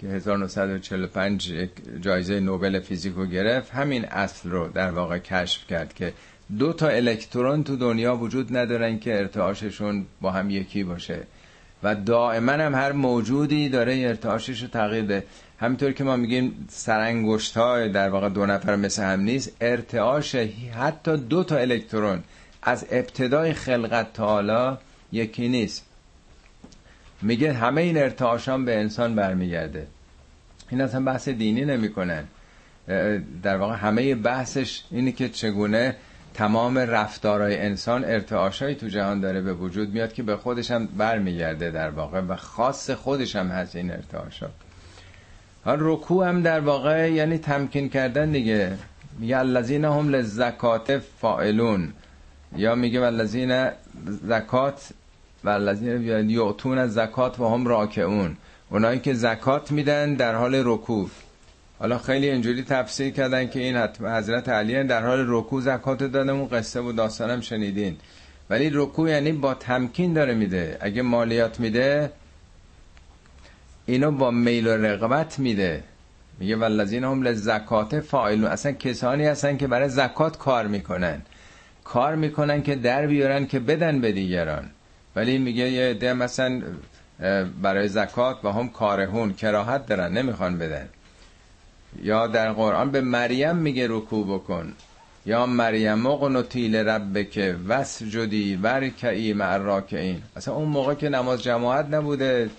که 0.02 0.08
1945 0.08 1.54
جایزه 2.02 2.40
نوبل 2.40 2.80
فیزیک 2.80 3.14
رو 3.14 3.26
گرفت. 3.26 3.72
همین 3.72 4.06
اصل 4.06 4.50
رو 4.50 4.68
در 4.68 4.92
واقع 4.92 5.18
کشف 5.20 5.68
کرد 5.68 5.94
که 5.94 6.14
دو 6.60 6.74
تا 6.74 6.88
الکترون 6.88 7.64
تو 7.64 7.76
دنیا 7.76 8.16
وجود 8.16 8.58
ندارن 8.58 9.00
که 9.00 9.18
ارتعاششون 9.18 10.06
با 10.22 10.32
هم 10.32 10.50
یکی 10.50 10.84
باشه. 10.84 11.20
و 11.84 11.96
دائما 11.96 12.52
هم 12.52 12.76
هر 12.76 12.92
موجودی 12.92 13.70
داره 13.70 13.94
ارتعاشش 13.94 14.62
رو 14.62 14.68
تغییر 14.68 15.06
ده 15.06 15.24
همینطور 15.62 15.92
که 15.92 16.04
ما 16.04 16.16
میگیم 16.16 16.68
سرانگشت 16.70 17.58
های 17.58 17.90
در 17.90 18.10
واقع 18.10 18.30
دو 18.30 18.46
نفر 18.46 18.76
مثل 18.76 19.04
هم 19.04 19.20
نیست 19.20 19.52
ارتعاش 19.62 20.36
حتی 20.80 21.18
دو 21.18 21.44
تا 21.44 21.58
الکترون 21.58 22.24
از 22.64 22.86
ابتدای 22.92 23.54
خلقت 23.54 24.14
تا 24.14 24.26
حالا 24.26 24.78
یکی 25.12 25.50
نیست. 25.50 25.86
میگه 27.22 27.54
همه 27.54 27.82
این 27.82 27.98
ارتعاشان 27.98 28.66
به 28.66 28.80
انسان 28.80 29.16
برمیگرده. 29.16 29.88
این 30.70 30.82
اصلا 30.82 31.04
بحث 31.04 31.30
دینی 31.30 31.66
نمی‌کنن. 31.66 32.24
در 33.44 33.58
واقع 33.58 33.76
همه 33.76 34.16
بحثش 34.16 34.84
اینه 34.92 35.12
که 35.12 35.30
چگونه 35.30 35.96
تمام 36.34 36.78
رفتارهای 36.78 37.58
انسان 37.58 38.06
ارتعاشایی 38.06 38.76
تو 38.76 38.88
جهان 38.88 39.20
داره 39.20 39.42
به 39.42 39.54
وجود 39.54 39.94
میاد 39.94 40.14
که 40.14 40.24
به 40.24 40.38
خودش 40.38 40.72
هم 40.72 40.86
برمیگرده 40.86 41.72
در 41.72 41.90
واقع 41.90 42.22
و 42.22 42.36
خاص 42.36 42.90
خودش 42.90 43.36
هم 43.36 43.48
هست 43.48 43.76
این 43.76 43.92
ارتعاشا. 43.92 44.46
حال 44.46 44.71
رکوع 45.66 46.28
هم 46.28 46.42
در 46.42 46.60
واقع 46.60 47.12
یعنی 47.12 47.38
تمکین 47.38 47.90
کردن 47.90 48.32
دیگه. 48.32 48.78
میگه 49.20 49.38
الذین 49.38 49.86
هم 49.86 50.10
لزکات 50.10 50.98
فائلون 50.98 51.94
یا 52.56 52.76
میگه 52.76 53.00
والذین 53.00 53.70
زکات 54.06 54.90
و 55.44 55.50
الذین 55.50 56.30
یعطون 56.30 56.78
از 56.78 56.94
زکات 56.94 57.40
و 57.40 57.50
هم 57.50 57.68
راکعون. 57.68 58.38
اونایی 58.70 59.00
که 59.00 59.14
زکات 59.14 59.72
میدن 59.72 60.14
در 60.14 60.36
حال 60.36 60.62
رکوع. 60.66 61.10
حالا 61.80 61.98
خیلی 61.98 62.30
اینجوری 62.30 62.64
تفسیر 62.64 63.14
کردن 63.14 63.48
که 63.48 63.60
این 63.60 63.78
حضرت 64.18 64.50
علی 64.50 64.84
در 64.84 65.06
حال 65.06 65.26
رکوع 65.28 65.62
زکات 65.62 66.00
دادن 66.00 66.30
اون 66.30 66.48
قصه 66.48 66.82
و 66.82 66.92
داستانم 66.92 67.42
شنیدین. 67.42 67.98
ولی 68.50 68.70
رکوع 68.74 69.10
یعنی 69.10 69.32
با 69.32 69.54
تمکین 69.54 70.14
داره 70.14 70.34
میده. 70.34 70.78
اگه 70.82 71.02
مالیات 71.02 71.60
میده 71.60 72.12
اینو 73.86 74.12
با 74.12 74.32
میل 74.32 74.68
و 74.68 74.78
رغبت 74.78 75.40
میده. 75.40 75.84
میگه 76.40 76.56
والذین 76.56 77.04
هم 77.04 77.24
لزکات 77.24 78.00
فاعلون. 78.00 78.52
اصلا 78.52 78.72
کسانی 78.72 79.26
هستن 79.26 79.58
که 79.58 79.68
برای 79.68 79.90
زکات 79.90 80.38
کار 80.38 80.68
می‌کنن. 80.68 81.22
کار 81.84 82.16
می‌کنن 82.16 82.64
که 82.64 82.76
در 82.76 83.08
بیارن 83.08 83.48
که 83.48 83.60
بدن 83.60 84.02
به 84.02 84.12
دیگران. 84.12 84.70
ولی 85.16 85.38
میگه 85.38 85.70
یه 85.70 85.90
عده 85.90 86.14
مثلا 86.14 86.62
برای 87.62 87.88
زکات 87.88 88.46
و 88.46 88.52
هم 88.52 88.70
کارهون 88.70 89.34
کراهت 89.34 89.86
دارن 89.86 90.18
نمی‌خوان 90.18 90.58
بدن. 90.58 90.90
یا 92.04 92.28
در 92.28 92.52
قرآن 92.52 92.92
به 92.92 93.02
مریم 93.02 93.56
میگه 93.56 93.88
رکوع 93.90 94.28
بکن. 94.28 94.74
یا 95.26 95.46
مریم 95.46 96.16
قنوتی 96.16 96.68
لربک 96.68 97.56
وسجدی 97.68 98.56
ورکعی 98.56 99.34
مع 99.34 99.52
الراکعین. 99.52 100.22
اصلا 100.36 100.54
اون 100.54 100.68
موقع 100.68 100.94
که 100.94 101.10
نماز 101.10 101.44
جماعت 101.44 101.86
نبوده 101.94 102.50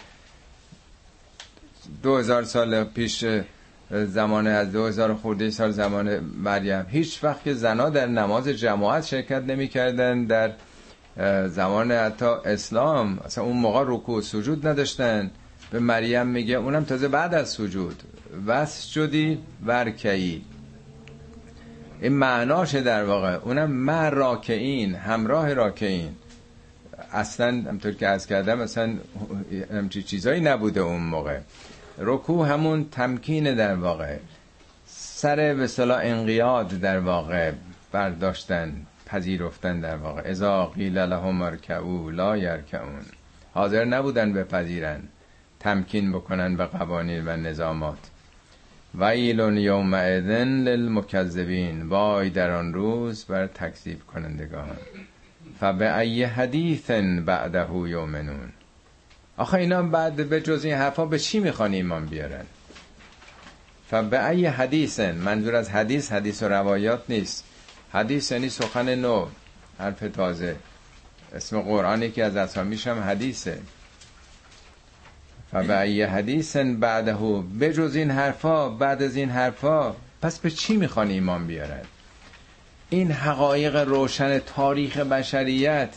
دو 2.03 2.17
هزار 2.17 2.45
سال 2.45 2.85
پیش 2.85 3.25
زمان 3.91 4.47
از 4.47 4.73
دو 4.73 4.87
هزار 4.87 5.15
خورده 5.15 5.51
سال 5.51 5.71
زمان 5.71 6.21
مریم. 6.21 6.87
هیچ 6.89 7.25
وقت 7.25 7.45
که 7.45 7.55
زنا 7.55 7.91
در 7.91 8.07
نماز 8.07 8.49
جماعت 8.49 9.05
شرکت 9.05 9.43
نمی 9.43 9.69
کردن 9.69 10.25
در 10.25 10.53
زمان 11.49 11.93
حتی 11.93 12.25
اسلام. 12.45 13.19
اصلا 13.19 13.45
اون 13.45 13.57
موقع 13.57 13.85
رکوع 13.87 14.21
سجود 14.21 14.67
نداشتن. 14.67 15.31
به 15.71 15.79
مریم 15.79 16.27
میگه 16.27 16.55
اونم 16.55 16.85
تازه 16.85 17.09
بعد 17.09 17.35
از 17.35 17.49
سجود. 17.49 18.03
وسجدی 18.47 19.39
ورکعی. 19.67 20.43
این 22.03 22.13
معناشه 22.13 22.81
در 22.81 23.05
واقع. 23.05 23.35
اونم 23.35 23.71
مع 23.71 24.09
راکعین 24.09 24.95
همراه 24.95 25.55
راکعین. 25.55 26.11
اصلا 27.13 27.47
همطور 27.47 27.93
که 27.93 28.09
از 28.09 28.27
کردم 28.27 28.61
اصلا 28.61 28.95
همچی 29.73 30.03
چیزایی 30.03 30.41
نبوده 30.41 30.81
اون 30.81 31.03
موقع. 31.03 31.39
رکوع 31.99 32.49
همون 32.49 32.85
تمکین 32.91 33.55
در 33.55 33.75
واقع. 33.75 34.17
سر 34.87 35.55
به 35.55 35.67
صلاح 35.67 36.01
انقیاد 36.03 36.69
در 36.69 36.99
واقع 36.99 37.53
برداشتن 37.93 38.73
پذیرفتن 39.07 39.81
در 39.81 39.97
واقع. 39.97 40.23
ازا 40.31 40.67
قیل 40.67 40.99
لهم 40.99 41.43
ارکعوا 41.43 42.11
لا 42.11 42.37
یرکعون. 42.37 43.03
حاضر 43.55 43.85
نبودن 43.85 44.33
بپذیرن 44.33 45.01
تمکین 45.61 46.13
بکنن 46.13 46.57
به 46.57 46.65
قوانین 46.65 47.29
و 47.29 47.37
نظامات. 47.37 47.99
ویل 48.95 49.39
یومئذ 49.39 50.31
للمکذبین. 50.67 51.83
وای 51.83 52.31
در 52.31 52.51
آن 52.51 52.75
روز 52.75 53.25
بر 53.25 53.47
تکذیب 53.47 54.07
کنندگان. 54.07 54.77
فبأی 55.61 56.25
حدیث 56.25 56.91
بعده 56.91 57.73
یؤمنون. 57.75 58.53
آخه 59.37 59.55
اینا 59.55 59.83
بعد 59.83 60.29
به 60.29 60.41
جز 60.41 60.65
این 60.65 60.75
حرفا 60.75 61.05
به 61.07 61.19
چی 61.19 61.41
می‌خوان 61.41 61.73
ایمان 61.73 62.07
بیارن؟ 62.07 62.45
فبأی 63.91 64.47
حدیث 64.47 65.01
منظور 65.01 65.57
از 65.57 65.71
حدیث 65.71 66.13
حدیث 66.13 66.43
و 66.43 66.49
روایات 66.49 67.03
نیست. 67.09 67.45
حدیث 67.93 68.33
یعنی 68.33 68.49
سخن 68.49 68.95
نو 68.95 69.27
حرف 69.79 70.01
تازه. 70.01 70.57
اسم 71.35 71.61
قرآنی 71.61 72.11
که 72.11 72.25
از 72.25 72.37
اسامیش 72.37 72.87
هم 72.87 73.01
حدیثه. 73.01 73.59
فبعی 75.53 76.03
حدیث 76.03 76.57
بعده 76.57 77.15
بجز 77.61 77.95
این 77.95 78.11
حرفا 78.11 78.69
بعد 78.69 79.03
از 79.03 79.17
این 79.17 79.31
حرفا 79.31 79.95
پس 80.23 80.39
به 80.39 80.51
چی 80.51 80.77
می‌خوان 80.77 81.11
ایمان 81.11 81.47
بیارد 81.47 81.87
این 82.91 83.13
حقایق 83.13 83.77
روشن 83.77 84.39
تاریخ 84.39 84.97
بشریت 84.97 85.89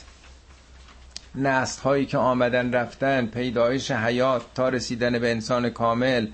نست 1.37 1.79
هایی 1.79 2.05
که 2.05 2.17
آمدن 2.17 2.73
رفتن 2.73 3.25
پیدایش 3.25 3.91
حیات 3.91 4.41
تا 4.55 4.69
رسیدن 4.69 5.19
به 5.19 5.31
انسان 5.31 5.69
کامل 5.69 6.27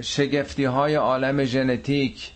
شگفتی 0.00 0.64
های 0.64 0.94
عالم 0.94 1.44
ژنتیک 1.44 2.30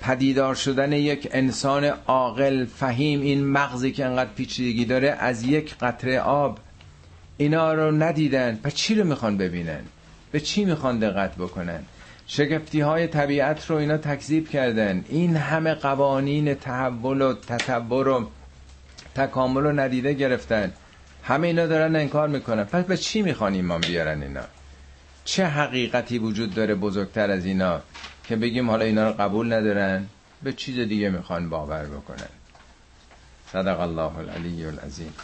پدیدار 0.00 0.54
شدن 0.54 0.92
یک 0.92 1.28
انسان 1.32 1.84
عاقل 1.84 2.64
فهیم 2.64 3.20
این 3.20 3.46
مغزی 3.46 3.92
که 3.92 4.06
انقدر 4.06 4.30
پیچیدگی 4.36 4.84
داره 4.84 5.08
از 5.08 5.42
یک 5.42 5.76
قطره 5.80 6.20
آب. 6.20 6.58
اینا 7.36 7.74
رو 7.74 7.90
ندیدن. 7.90 8.56
پس 8.62 8.74
چی 8.74 8.94
رو 8.94 9.04
می‌خوان 9.04 9.36
ببینن؟ 9.36 9.80
به 10.32 10.40
چی 10.40 10.64
می‌خوان 10.64 10.98
دقت 10.98 11.34
بکنن؟ 11.34 11.82
شگفتی 12.26 12.80
های 12.80 13.06
طبیعت 13.06 13.70
رو 13.70 13.76
اینا 13.76 13.96
تکذیب 13.96 14.48
کردن. 14.48 15.04
این 15.08 15.36
همه 15.36 15.74
قوانین 15.74 16.54
تحول 16.54 17.22
و 17.22 17.34
تطور 17.34 18.08
و 18.08 18.30
تکامل 19.18 19.62
رو 19.62 19.72
ندیده 19.72 20.12
گرفتن. 20.12 20.72
همه 21.24 21.46
اینا 21.46 21.66
دارن 21.66 21.96
انکار 21.96 22.28
می‌کنن. 22.28 22.64
پس 22.64 22.84
به 22.84 22.96
چی 22.96 23.22
می‌خوان 23.22 23.54
ایمان 23.54 23.80
بیارن 23.80 24.22
اینا؟ 24.22 24.44
چه 25.24 25.46
حقیقتی 25.46 26.18
وجود 26.18 26.54
داره 26.54 26.74
بزرگتر 26.74 27.30
از 27.30 27.44
اینا 27.44 27.80
که 28.24 28.36
بگیم 28.36 28.70
حالا 28.70 28.84
اینا 28.84 29.08
رو 29.08 29.14
قبول 29.22 29.52
ندارن؟ 29.52 30.06
به 30.42 30.52
چیز 30.52 30.78
دیگه 30.78 31.10
می‌خوان 31.10 31.48
باور 31.48 31.84
بکنن. 31.84 32.28
صدق 33.52 33.80
الله 33.80 34.18
العلی 34.18 34.64
العظیم. 34.64 35.14